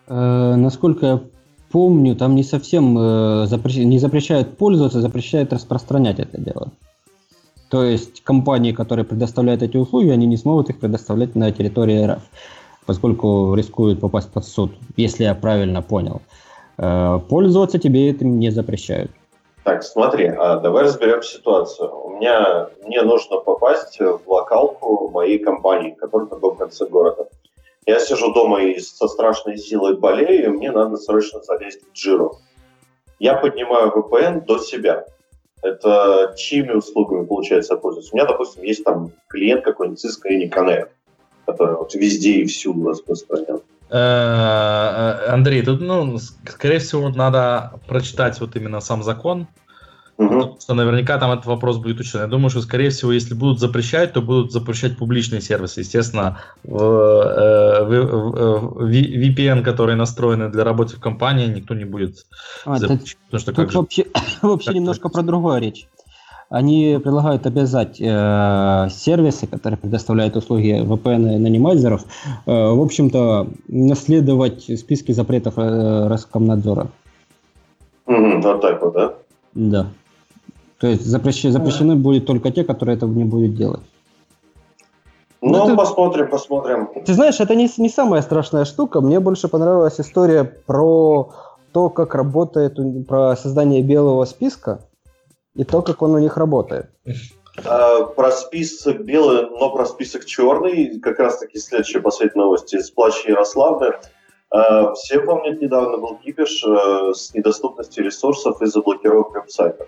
Э, 0.07 0.55
насколько 0.55 1.05
я 1.05 1.19
помню, 1.71 2.15
там 2.15 2.35
не 2.35 2.43
совсем 2.43 2.97
э, 2.97 3.47
запрещ... 3.47 3.77
не 3.77 3.97
запрещают 3.97 4.57
пользоваться, 4.57 5.01
запрещают 5.01 5.51
распространять 5.51 6.19
это 6.19 6.39
дело. 6.39 6.71
То 7.69 7.83
есть 7.83 8.23
компании, 8.23 8.71
которые 8.71 9.05
предоставляют 9.05 9.63
эти 9.63 9.77
услуги, 9.77 10.09
они 10.09 10.25
не 10.25 10.37
смогут 10.37 10.69
их 10.69 10.79
предоставлять 10.79 11.35
на 11.35 11.51
территории 11.51 12.05
РФ, 12.05 12.21
поскольку 12.85 13.55
рискуют 13.55 13.99
попасть 13.99 14.31
под 14.31 14.45
суд, 14.45 14.71
если 14.97 15.23
я 15.23 15.35
правильно 15.35 15.81
понял. 15.81 16.21
Э, 16.77 17.19
пользоваться 17.27 17.79
тебе 17.79 18.09
этим 18.09 18.39
не 18.39 18.51
запрещают. 18.51 19.11
Так, 19.63 19.83
смотри, 19.83 20.27
а 20.27 20.57
давай 20.57 20.83
разберем 20.83 21.23
ситуацию. 21.23 21.89
У 21.91 22.09
меня 22.17 22.69
мне 22.83 23.01
нужно 23.01 23.37
попасть 23.37 23.99
в 23.99 24.21
локалку 24.27 25.09
моей 25.09 25.39
компании, 25.39 25.91
которая 25.91 26.29
на 26.29 26.39
том 26.39 26.55
конце 26.55 26.85
города. 26.85 27.27
Я 27.87 27.99
сижу 27.99 28.31
дома 28.31 28.61
и 28.61 28.79
со 28.79 29.07
страшной 29.07 29.57
силой 29.57 29.95
болею, 29.95 30.45
и 30.45 30.47
мне 30.49 30.71
надо 30.71 30.97
срочно 30.97 31.41
залезть 31.41 31.81
в 31.81 31.93
Джиру. 31.95 32.37
Я 33.17 33.35
поднимаю 33.35 33.91
VPN 33.91 34.45
до 34.45 34.59
себя 34.59 35.05
это 35.65 36.33
чьими 36.37 36.71
услугами, 36.71 37.25
получается, 37.25 37.75
пользуюсь. 37.75 38.11
У 38.11 38.15
меня, 38.15 38.27
допустим, 38.27 38.63
есть 38.63 38.83
там 38.83 39.11
клиент 39.27 39.63
какой-нибудь 39.63 40.03
Cisco 40.03 40.29
и 40.29 40.47
Connect, 40.47 40.89
который 41.45 41.75
вот 41.75 41.93
везде 41.95 42.33
и 42.33 42.45
всюду 42.45 42.89
распространен. 42.89 43.61
Э, 43.89 43.97
э, 43.97 45.27
Андрей, 45.27 45.63
тут, 45.63 45.81
ну, 45.81 46.17
скорее 46.17 46.79
всего, 46.79 47.09
надо 47.09 47.79
прочитать 47.87 48.39
вот 48.39 48.55
именно 48.55 48.79
сам 48.79 49.03
закон, 49.03 49.47
Угу. 50.17 50.29
Потому 50.29 50.57
что 50.61 50.73
наверняка 50.73 51.17
там 51.17 51.31
этот 51.31 51.45
вопрос 51.45 51.77
будет 51.77 51.99
учтен. 51.99 52.21
Я 52.21 52.27
думаю, 52.27 52.49
что, 52.49 52.61
скорее 52.61 52.89
всего, 52.89 53.11
если 53.11 53.33
будут 53.33 53.59
запрещать, 53.59 54.13
то 54.13 54.21
будут 54.21 54.53
запрещать 54.53 54.97
публичные 54.97 55.41
сервисы. 55.41 55.81
Естественно, 55.81 56.37
VPN, 56.63 59.61
которые 59.61 59.97
настроены 59.97 60.47
для 60.49 60.63
работы 60.63 60.95
в 60.95 61.01
компании, 61.01 61.47
никто 61.47 61.73
не 61.73 61.83
будет 61.83 62.25
а, 62.65 62.77
запрещать. 62.77 63.17
Потому 63.29 63.41
что 63.41 63.51
тут 63.53 63.73
вообще, 63.73 64.05
вообще 64.41 64.73
немножко 64.73 65.09
про 65.09 65.21
другое 65.21 65.59
речь. 65.59 65.85
Они 66.49 66.99
предлагают 67.03 67.47
обязать 67.47 67.99
э, 67.99 68.87
сервисы, 68.91 69.47
которые 69.47 69.79
предоставляют 69.79 70.35
услуги 70.35 70.79
VPN-нанимайзеров, 70.79 72.05
э, 72.45 72.45
в 72.45 72.81
общем-то, 72.81 73.47
наследовать 73.67 74.79
списки 74.79 75.11
запретов 75.11 75.55
э, 75.57 76.07
Роскомнадзора. 76.07 76.89
Mm, 78.07 78.41
вот 78.41 78.61
так 78.61 78.81
вот, 78.81 78.93
да? 78.93 79.15
Да. 79.55 79.87
То 80.85 80.89
есть 80.89 81.03
запрещены, 81.03 81.51
запрещены 81.51 81.95
будут 81.95 82.27
только 82.27 82.51
те, 82.51 82.63
которые 82.63 82.95
этого 82.95 83.11
не 83.11 83.23
будут 83.23 83.55
делать. 83.55 83.79
Ну, 85.41 85.49
ну 85.49 85.65
это, 85.65 85.75
посмотрим, 85.75 86.29
посмотрим. 86.29 86.89
Ты 87.03 87.11
знаешь, 87.15 87.39
это 87.39 87.55
не, 87.55 87.67
не 87.77 87.89
самая 87.89 88.21
страшная 88.21 88.65
штука. 88.65 89.01
Мне 89.01 89.19
больше 89.19 89.47
понравилась 89.47 89.99
история 89.99 90.43
про 90.43 91.31
то, 91.71 91.89
как 91.89 92.13
работает, 92.13 92.77
про 93.07 93.35
создание 93.35 93.81
белого 93.81 94.25
списка 94.25 94.81
и 95.55 95.63
то, 95.63 95.81
как 95.81 96.03
он 96.03 96.13
у 96.13 96.19
них 96.19 96.37
работает. 96.37 96.85
А, 97.65 98.03
про 98.03 98.29
список 98.29 99.05
белый, 99.05 99.49
но 99.49 99.71
про 99.71 99.87
список 99.87 100.25
черный, 100.25 100.99
как 100.99 101.17
раз 101.17 101.39
таки 101.39 101.57
следующая 101.57 102.01
последняя 102.01 102.43
новость 102.43 102.75
из 102.75 102.91
Плача 102.91 103.27
Ярославны. 103.27 103.93
А, 104.51 104.93
все 104.93 105.19
помнят, 105.19 105.59
недавно 105.59 105.97
был 105.97 106.19
кипиш 106.23 106.63
э, 106.63 107.13
с 107.15 107.33
недоступностью 107.33 108.05
ресурсов 108.05 108.61
из-за 108.61 108.81
блокировки 108.81 109.33
веб-сайтов. 109.33 109.87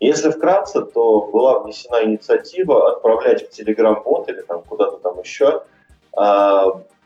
Если 0.00 0.30
вкратце, 0.30 0.80
то 0.80 1.26
была 1.26 1.60
внесена 1.60 2.02
инициатива 2.04 2.90
отправлять 2.90 3.46
в 3.46 3.58
Telegram-бот 3.58 4.30
или 4.30 4.40
там 4.40 4.62
куда-то 4.62 4.96
там 4.96 5.20
еще 5.20 5.62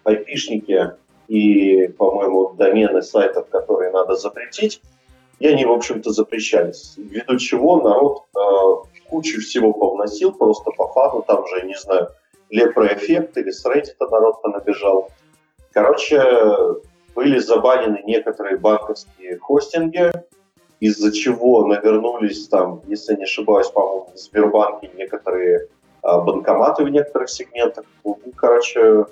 айпишники 0.04 0.92
и, 1.28 1.88
по-моему, 1.88 2.54
домены 2.54 3.02
сайтов, 3.02 3.48
которые 3.48 3.90
надо 3.90 4.14
запретить, 4.14 4.80
и 5.38 5.48
они, 5.48 5.64
в 5.64 5.72
общем-то, 5.72 6.10
запрещались. 6.10 6.94
Ввиду 6.96 7.38
чего 7.38 7.80
народ 7.80 8.24
э, 8.36 9.00
кучу 9.08 9.40
всего 9.40 9.72
повносил 9.72 10.32
просто 10.32 10.70
по 10.70 10.86
фану, 10.88 11.22
там 11.26 11.46
же, 11.46 11.62
не 11.66 11.74
знаю, 11.74 12.08
лепроэффект 12.50 13.36
или 13.38 13.50
с 13.50 13.66
Reddit 13.66 13.96
народ 14.10 14.42
понабежал. 14.42 15.10
Короче, 15.72 16.22
были 17.14 17.38
забанены 17.38 18.02
некоторые 18.04 18.58
банковские 18.58 19.38
хостинги, 19.38 20.12
из-за 20.84 21.12
чего 21.12 21.66
навернулись 21.66 22.46
там, 22.48 22.82
если 22.86 23.16
не 23.16 23.24
ошибаюсь, 23.24 23.68
по-моему, 23.68 24.10
в 24.14 24.18
Сбербанке 24.18 24.90
некоторые 24.94 25.68
а, 26.02 26.18
банкоматы 26.18 26.84
в 26.84 26.90
некоторых 26.90 27.30
сегментах. 27.30 27.84
Ну, 28.04 28.18
короче, 28.36 29.06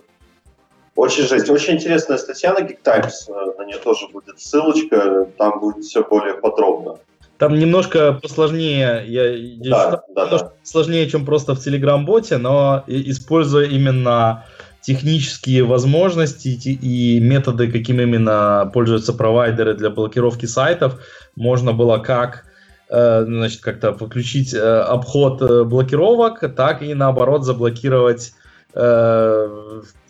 очень 0.95 1.25
жесть. 1.25 1.49
Очень 1.49 1.75
интересная 1.75 2.19
статья 2.19 2.53
на 2.53 2.59
Geek 2.59 2.83
Times, 2.83 3.27
э, 3.27 3.33
на 3.59 3.65
нее 3.65 3.79
тоже 3.79 4.09
будет 4.09 4.39
ссылочка, 4.39 5.27
там 5.39 5.61
будет 5.61 5.85
все 5.85 6.05
более 6.05 6.35
подробно. 6.35 6.99
Там 7.39 7.59
немножко 7.59 8.13
посложнее, 8.23 9.05
я, 9.07 9.31
я 9.31 9.71
да, 9.71 9.83
считаю, 9.83 10.03
да, 10.15 10.27
да. 10.27 10.53
сложнее, 10.63 11.09
чем 11.09 11.25
просто 11.25 11.55
в 11.55 11.67
Telegram-боте, 11.67 12.37
но 12.37 12.85
используя 12.87 13.67
именно 13.67 14.45
технические 14.83 15.63
возможности 15.63 16.49
и 16.49 17.21
методы, 17.21 17.71
каким 17.71 18.01
именно 18.01 18.71
пользуются 18.75 19.13
провайдеры 19.13 19.75
для 19.75 19.91
блокировки 19.91 20.47
сайтов, 20.47 21.01
можно 21.37 21.73
было 21.73 21.99
как 21.99 22.45
э, 22.89 23.25
значит, 23.25 23.61
как-то 23.61 23.93
подключить 23.93 24.55
э, 24.55 24.59
обход 24.59 25.43
э, 25.43 25.65
блокировок, 25.65 26.41
так 26.55 26.83
и 26.83 26.95
наоборот 26.95 27.45
заблокировать 27.45 28.35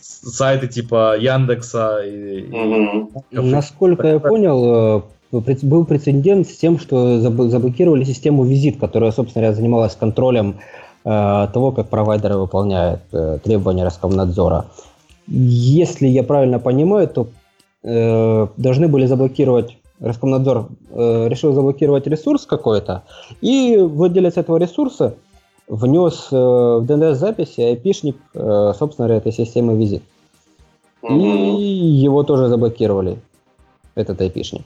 сайты 0.00 0.68
типа 0.68 1.18
Яндекса. 1.18 1.98
И, 2.04 2.44
угу. 2.48 3.24
Насколько 3.32 4.06
я 4.06 4.20
понял, 4.20 5.04
был 5.32 5.84
прецедент 5.84 6.46
с 6.46 6.58
тем, 6.58 6.78
что 6.78 7.18
заблокировали 7.18 8.04
систему 8.04 8.44
визит, 8.44 8.78
которая, 8.78 9.10
собственно 9.10 9.42
говоря, 9.42 9.56
занималась 9.56 9.96
контролем 9.96 10.60
того, 11.02 11.72
как 11.72 11.88
провайдеры 11.88 12.36
выполняют 12.36 13.00
требования 13.42 13.82
Роскомнадзора. 13.82 14.66
Если 15.26 16.06
я 16.06 16.22
правильно 16.22 16.58
понимаю, 16.58 17.08
то 17.08 17.28
э, 17.82 18.46
должны 18.56 18.88
были 18.88 19.06
заблокировать 19.06 19.76
Роскомнадзор 20.02 20.68
э, 20.90 21.28
решил 21.28 21.52
заблокировать 21.52 22.06
ресурс 22.06 22.44
какой-то, 22.44 23.04
и 23.40 23.76
владелец 23.78 24.36
этого 24.36 24.56
ресурса 24.56 25.14
внес 25.68 26.28
э, 26.32 26.36
в 26.36 26.84
DNS-записи 26.84 27.60
айпишник, 27.60 28.16
э, 28.34 28.72
собственно 28.76 29.06
говоря, 29.06 29.18
этой 29.18 29.32
системы 29.32 29.76
визит. 29.76 30.02
Угу. 31.02 31.14
И 31.14 31.62
его 31.62 32.24
тоже 32.24 32.48
заблокировали, 32.48 33.18
этот 33.94 34.20
айпишник. 34.20 34.64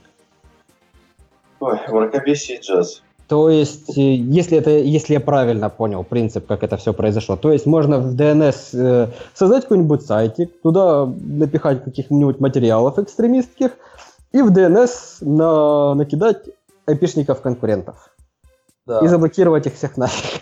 Ой, 1.59 1.79
мракобесие 1.87 2.59
джаз. 2.59 3.01
То 3.27 3.49
есть, 3.49 3.97
э, 3.97 4.15
если, 4.15 4.57
это, 4.57 4.71
если 4.71 5.13
я 5.13 5.19
правильно 5.19 5.69
понял 5.69 6.03
принцип, 6.03 6.47
как 6.47 6.63
это 6.63 6.77
все 6.77 6.93
произошло, 6.93 7.35
то 7.35 7.51
есть 7.51 7.65
можно 7.65 7.99
в 7.99 8.15
DNS 8.15 8.55
э, 8.73 9.07
создать 9.33 9.63
какой-нибудь 9.63 10.01
сайтик, 10.01 10.61
туда 10.61 11.05
напихать 11.05 11.83
каких-нибудь 11.83 12.39
материалов 12.39 12.97
экстремистских, 12.99 13.71
и 14.31 14.41
в 14.41 14.51
DNS 14.51 14.89
на, 15.21 15.95
накидать 15.95 16.45
айпишников 16.85 17.41
конкурентов. 17.41 18.09
Да. 18.85 18.99
И 18.99 19.07
заблокировать 19.07 19.67
их 19.67 19.75
всех 19.75 19.97
нафиг. 19.97 20.41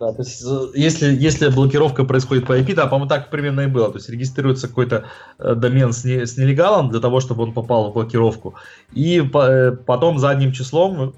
Да, 0.00 0.12
то 0.12 0.22
есть, 0.22 0.44
если, 0.74 1.12
если 1.12 1.48
блокировка 1.48 2.04
происходит 2.04 2.46
по 2.46 2.56
IP, 2.56 2.74
да, 2.74 2.86
по-моему, 2.86 3.08
так 3.08 3.30
примерно 3.30 3.62
и 3.62 3.66
было. 3.66 3.90
То 3.90 3.96
есть 3.96 4.08
регистрируется 4.08 4.68
какой-то 4.68 5.06
э, 5.38 5.54
домен 5.56 5.92
с, 5.92 6.04
не, 6.04 6.24
с 6.24 6.36
нелегалом 6.36 6.90
для 6.90 7.00
того, 7.00 7.18
чтобы 7.18 7.42
он 7.42 7.52
попал 7.52 7.90
в 7.90 7.94
блокировку. 7.94 8.54
И 8.92 9.20
по, 9.20 9.48
э, 9.50 9.72
потом 9.72 10.20
задним 10.20 10.52
числом 10.52 11.14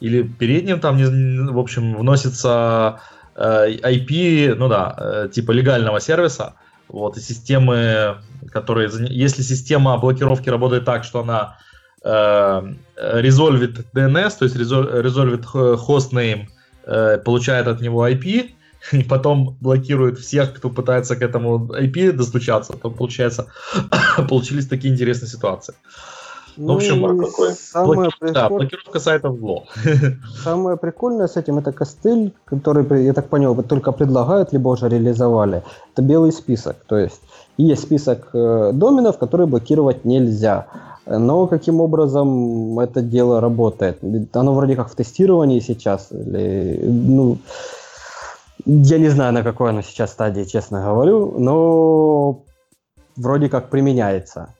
или 0.00 0.22
передним 0.22 0.80
там, 0.80 0.96
в 0.96 1.58
общем, 1.58 1.94
вносится 1.94 3.00
э, 3.36 3.76
IP, 3.82 4.54
ну 4.54 4.68
да, 4.68 4.96
э, 4.96 5.28
типа 5.30 5.52
легального 5.52 6.00
сервиса. 6.00 6.54
Вот, 6.92 7.16
и 7.16 7.20
системы, 7.20 8.18
которые... 8.50 8.90
Если 9.08 9.42
система 9.42 9.96
блокировки 9.96 10.50
работает 10.50 10.84
так, 10.84 11.04
что 11.04 11.20
она 11.20 11.56
э, 12.04 12.74
резольвит 12.96 13.86
DNS, 13.94 14.38
то 14.38 14.44
есть 14.44 14.56
резольвит 14.56 15.44
hostname, 15.46 16.48
э, 16.84 17.16
получает 17.24 17.66
от 17.66 17.80
него 17.80 18.06
IP, 18.06 18.50
и 18.92 19.02
потом 19.04 19.56
блокирует 19.60 20.18
всех, 20.18 20.52
кто 20.52 20.68
пытается 20.68 21.16
к 21.16 21.22
этому 21.22 21.66
IP 21.74 22.12
достучаться, 22.12 22.74
то 22.74 22.90
получается, 22.90 23.46
получились 24.28 24.68
такие 24.68 24.92
интересные 24.92 25.30
ситуации. 25.30 25.74
Ну, 26.56 26.74
в 26.74 26.76
общем, 26.76 27.18
какой? 27.18 27.52
Самое 27.52 27.94
блокировка, 27.94 28.32
да, 28.32 28.48
блокировка 28.48 29.00
сайтов 29.00 29.38
зло. 29.38 29.64
Самое 30.44 30.76
прикольное 30.76 31.26
с 31.26 31.36
этим 31.36 31.58
это 31.58 31.72
костыль, 31.72 32.32
который, 32.44 33.04
я 33.04 33.12
так 33.12 33.28
понял, 33.28 33.54
только 33.62 33.92
предлагают, 33.92 34.52
либо 34.52 34.68
уже 34.68 34.88
реализовали. 34.88 35.62
Это 35.92 36.02
белый 36.02 36.32
список. 36.32 36.76
То 36.86 36.98
есть 36.98 37.20
есть 37.56 37.82
список 37.82 38.28
э, 38.34 38.70
доменов, 38.72 39.18
которые 39.18 39.46
блокировать 39.46 40.04
нельзя. 40.04 40.66
Но 41.06 41.46
каким 41.46 41.80
образом 41.80 42.78
это 42.78 43.02
дело 43.02 43.40
работает? 43.40 43.98
Оно 44.32 44.54
вроде 44.54 44.76
как 44.76 44.90
в 44.90 44.94
тестировании 44.94 45.60
сейчас. 45.60 46.12
Или, 46.12 46.80
ну, 46.84 47.38
я 48.64 48.98
не 48.98 49.08
знаю, 49.08 49.32
на 49.32 49.42
какой 49.42 49.70
оно 49.70 49.82
сейчас 49.82 50.12
стадии, 50.12 50.44
честно 50.44 50.84
говорю, 50.84 51.34
но 51.38 52.42
вроде 53.16 53.48
как 53.48 53.68
применяется. 53.68 54.54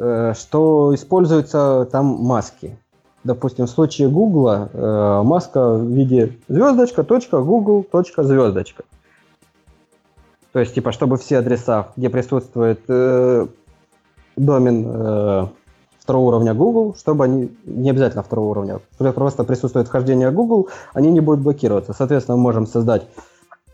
Э, 0.00 0.32
что 0.38 0.94
используются 0.94 1.88
там 1.90 2.06
маски. 2.06 2.78
Допустим, 3.24 3.66
в 3.66 3.70
случае 3.70 4.08
Google 4.08 4.48
э, 4.48 5.22
маска 5.24 5.74
в 5.74 5.88
виде 5.88 6.38
звездочка, 6.46 7.02
точка, 7.02 7.40
Google, 7.40 7.82
точка, 7.82 8.22
звездочка. 8.22 8.84
То 10.52 10.60
есть, 10.60 10.74
типа, 10.74 10.92
чтобы 10.92 11.16
все 11.16 11.38
адреса, 11.38 11.88
где 11.96 12.10
присутствует 12.10 12.80
э, 12.86 13.48
домен 14.36 14.86
э, 14.86 15.46
второго 15.98 16.28
уровня 16.28 16.54
Google, 16.54 16.94
чтобы 16.94 17.24
они, 17.24 17.50
не 17.64 17.90
обязательно 17.90 18.22
второго 18.22 18.50
уровня, 18.50 18.80
просто 18.98 19.42
присутствует 19.42 19.88
вхождение 19.88 20.30
Google, 20.30 20.68
они 20.94 21.10
не 21.10 21.20
будут 21.20 21.42
блокироваться. 21.42 21.92
Соответственно, 21.92 22.36
мы 22.36 22.44
можем 22.44 22.68
создать 22.68 23.08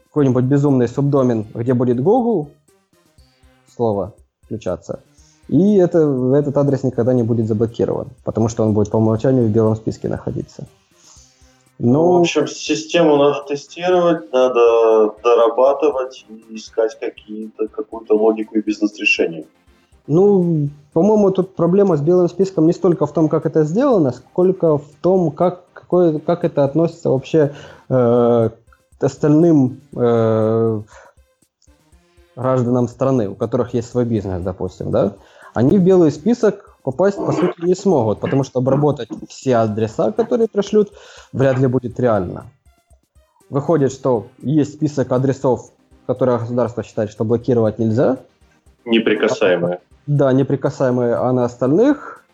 какой-нибудь 0.06 0.44
безумный 0.44 0.88
субдомен, 0.88 1.44
где 1.52 1.74
будет 1.74 2.02
Google, 2.02 2.48
слово 3.76 4.14
включаться, 4.46 5.00
и 5.48 5.76
это, 5.76 5.98
этот 6.34 6.56
адрес 6.56 6.82
никогда 6.84 7.12
не 7.12 7.22
будет 7.22 7.46
заблокирован, 7.46 8.08
потому 8.24 8.48
что 8.48 8.64
он 8.64 8.72
будет 8.72 8.90
по 8.90 8.96
умолчанию 8.96 9.46
в 9.46 9.50
белом 9.50 9.76
списке 9.76 10.08
находиться. 10.08 10.66
Но... 11.78 12.04
Ну, 12.04 12.18
в 12.18 12.20
общем, 12.20 12.46
систему 12.46 13.16
надо 13.16 13.42
тестировать, 13.48 14.32
надо 14.32 15.14
дорабатывать 15.22 16.24
и 16.28 16.56
искать 16.56 16.98
какие-то, 16.98 17.66
какую-то 17.68 18.14
логику 18.14 18.56
и 18.56 18.62
бизнес-решения. 18.62 19.44
Ну, 20.06 20.68
по-моему, 20.92 21.30
тут 21.30 21.56
проблема 21.56 21.96
с 21.96 22.00
белым 22.00 22.28
списком 22.28 22.66
не 22.66 22.72
столько 22.72 23.06
в 23.06 23.12
том, 23.12 23.28
как 23.28 23.46
это 23.46 23.64
сделано, 23.64 24.12
сколько 24.12 24.78
в 24.78 24.86
том, 25.00 25.30
как, 25.30 25.64
какой, 25.72 26.20
как 26.20 26.44
это 26.44 26.64
относится 26.64 27.10
вообще 27.10 27.54
э, 27.88 28.50
к 28.98 29.04
остальным 29.04 29.80
э, 29.96 30.80
гражданам 32.36 32.88
страны, 32.88 33.30
у 33.30 33.34
которых 33.34 33.74
есть 33.74 33.90
свой 33.90 34.04
бизнес, 34.04 34.42
допустим, 34.42 34.90
да, 34.90 35.14
они 35.54 35.78
в 35.78 35.82
белый 35.82 36.10
список 36.10 36.76
попасть, 36.82 37.16
по 37.16 37.32
сути, 37.32 37.64
не 37.64 37.74
смогут, 37.74 38.20
потому 38.20 38.44
что 38.44 38.58
обработать 38.58 39.08
все 39.28 39.56
адреса, 39.56 40.12
которые 40.12 40.48
пришлют, 40.48 40.92
вряд 41.32 41.58
ли 41.58 41.66
будет 41.66 41.98
реально. 41.98 42.46
Выходит, 43.48 43.92
что 43.92 44.26
есть 44.38 44.74
список 44.74 45.12
адресов, 45.12 45.70
которые 46.06 46.38
государство 46.38 46.82
считает, 46.82 47.10
что 47.10 47.24
блокировать 47.24 47.78
нельзя. 47.78 48.18
Неприкасаемые. 48.84 49.80
Да, 50.06 50.32
неприкасаемые, 50.32 51.14
а 51.14 51.32
на 51.32 51.44
остальных, 51.44 52.24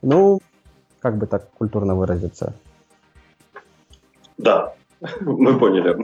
ну, 0.00 0.40
как 1.00 1.18
бы 1.18 1.26
так 1.26 1.50
культурно 1.50 1.94
выразиться. 1.94 2.54
Да, 4.38 4.72
мы 5.20 5.58
поняли. 5.58 5.96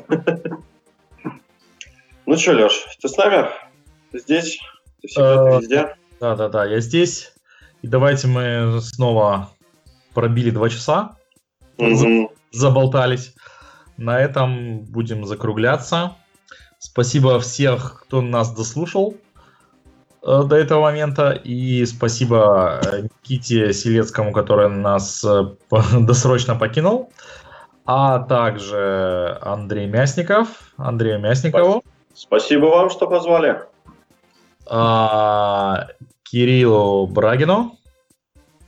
Ну 2.26 2.36
что, 2.36 2.52
Леш, 2.52 2.98
ты 3.01 3.09
с 3.09 3.16
нами? 3.16 3.46
Ты 4.10 4.18
здесь? 4.18 4.59
Ты 5.01 5.09
всегда 5.09 5.44
ты 5.44 5.62
везде? 5.62 5.96
Да, 6.24 6.36
да, 6.36 6.48
да, 6.48 6.64
я 6.64 6.80
здесь. 6.80 7.34
И 7.82 7.86
давайте 7.86 8.28
мы 8.28 8.80
снова 8.80 9.51
пробили 10.14 10.48
два 10.48 10.70
часа, 10.70 11.18
Мгм. 11.76 12.30
заболтались. 12.51 13.34
На 13.98 14.18
этом 14.18 14.84
будем 14.84 15.26
закругляться. 15.26 16.16
Спасибо 16.78 17.38
всех, 17.40 18.05
кто 18.06 18.22
нас 18.22 18.55
дослушал 18.55 19.16
э, 20.22 20.44
до 20.46 20.56
этого 20.56 20.80
момента. 20.80 21.32
И 21.32 21.84
спасибо 21.84 22.80
э, 22.82 23.02
Никите 23.02 23.74
Селецкому, 23.74 24.32
который 24.32 24.70
нас 24.70 25.22
э, 25.24 25.42
досрочно 26.01 26.55
покинул. 26.56 27.12
А 27.84 28.20
также 28.20 29.38
Андрей 29.42 29.88
Мясников, 29.88 30.72
Андрею 30.78 31.20
Мясникову. 31.20 31.82
Спасибо 32.14 32.64
вам, 32.68 32.88
что 32.88 33.06
позвали. 33.09 33.60
А, 34.66 35.88
Кириллу 36.24 37.06
Брагину. 37.06 37.78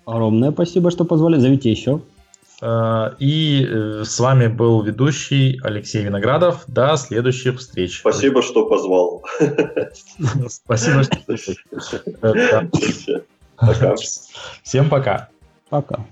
Огромное 0.04 0.52
спасибо, 0.52 0.90
что 0.90 1.04
позвали. 1.04 1.38
Зовите 1.38 1.70
еще. 1.70 2.00
Э, 2.62 3.10
и 3.18 3.66
э, 3.68 4.04
с 4.04 4.18
вами 4.20 4.46
был 4.46 4.82
ведущий 4.82 5.60
Алексей 5.62 6.04
Виноградов. 6.04 6.64
До 6.68 6.96
следующих 6.96 7.58
встреч. 7.58 8.00
Спасибо, 8.00 8.42
что 8.42 8.66
позвал. 8.66 9.24
Спасибо, 10.48 11.02
что 11.02 11.18
Пока. 13.56 13.94
Всем 14.62 14.88
пока. 14.88 15.28
Пока. 15.70 16.04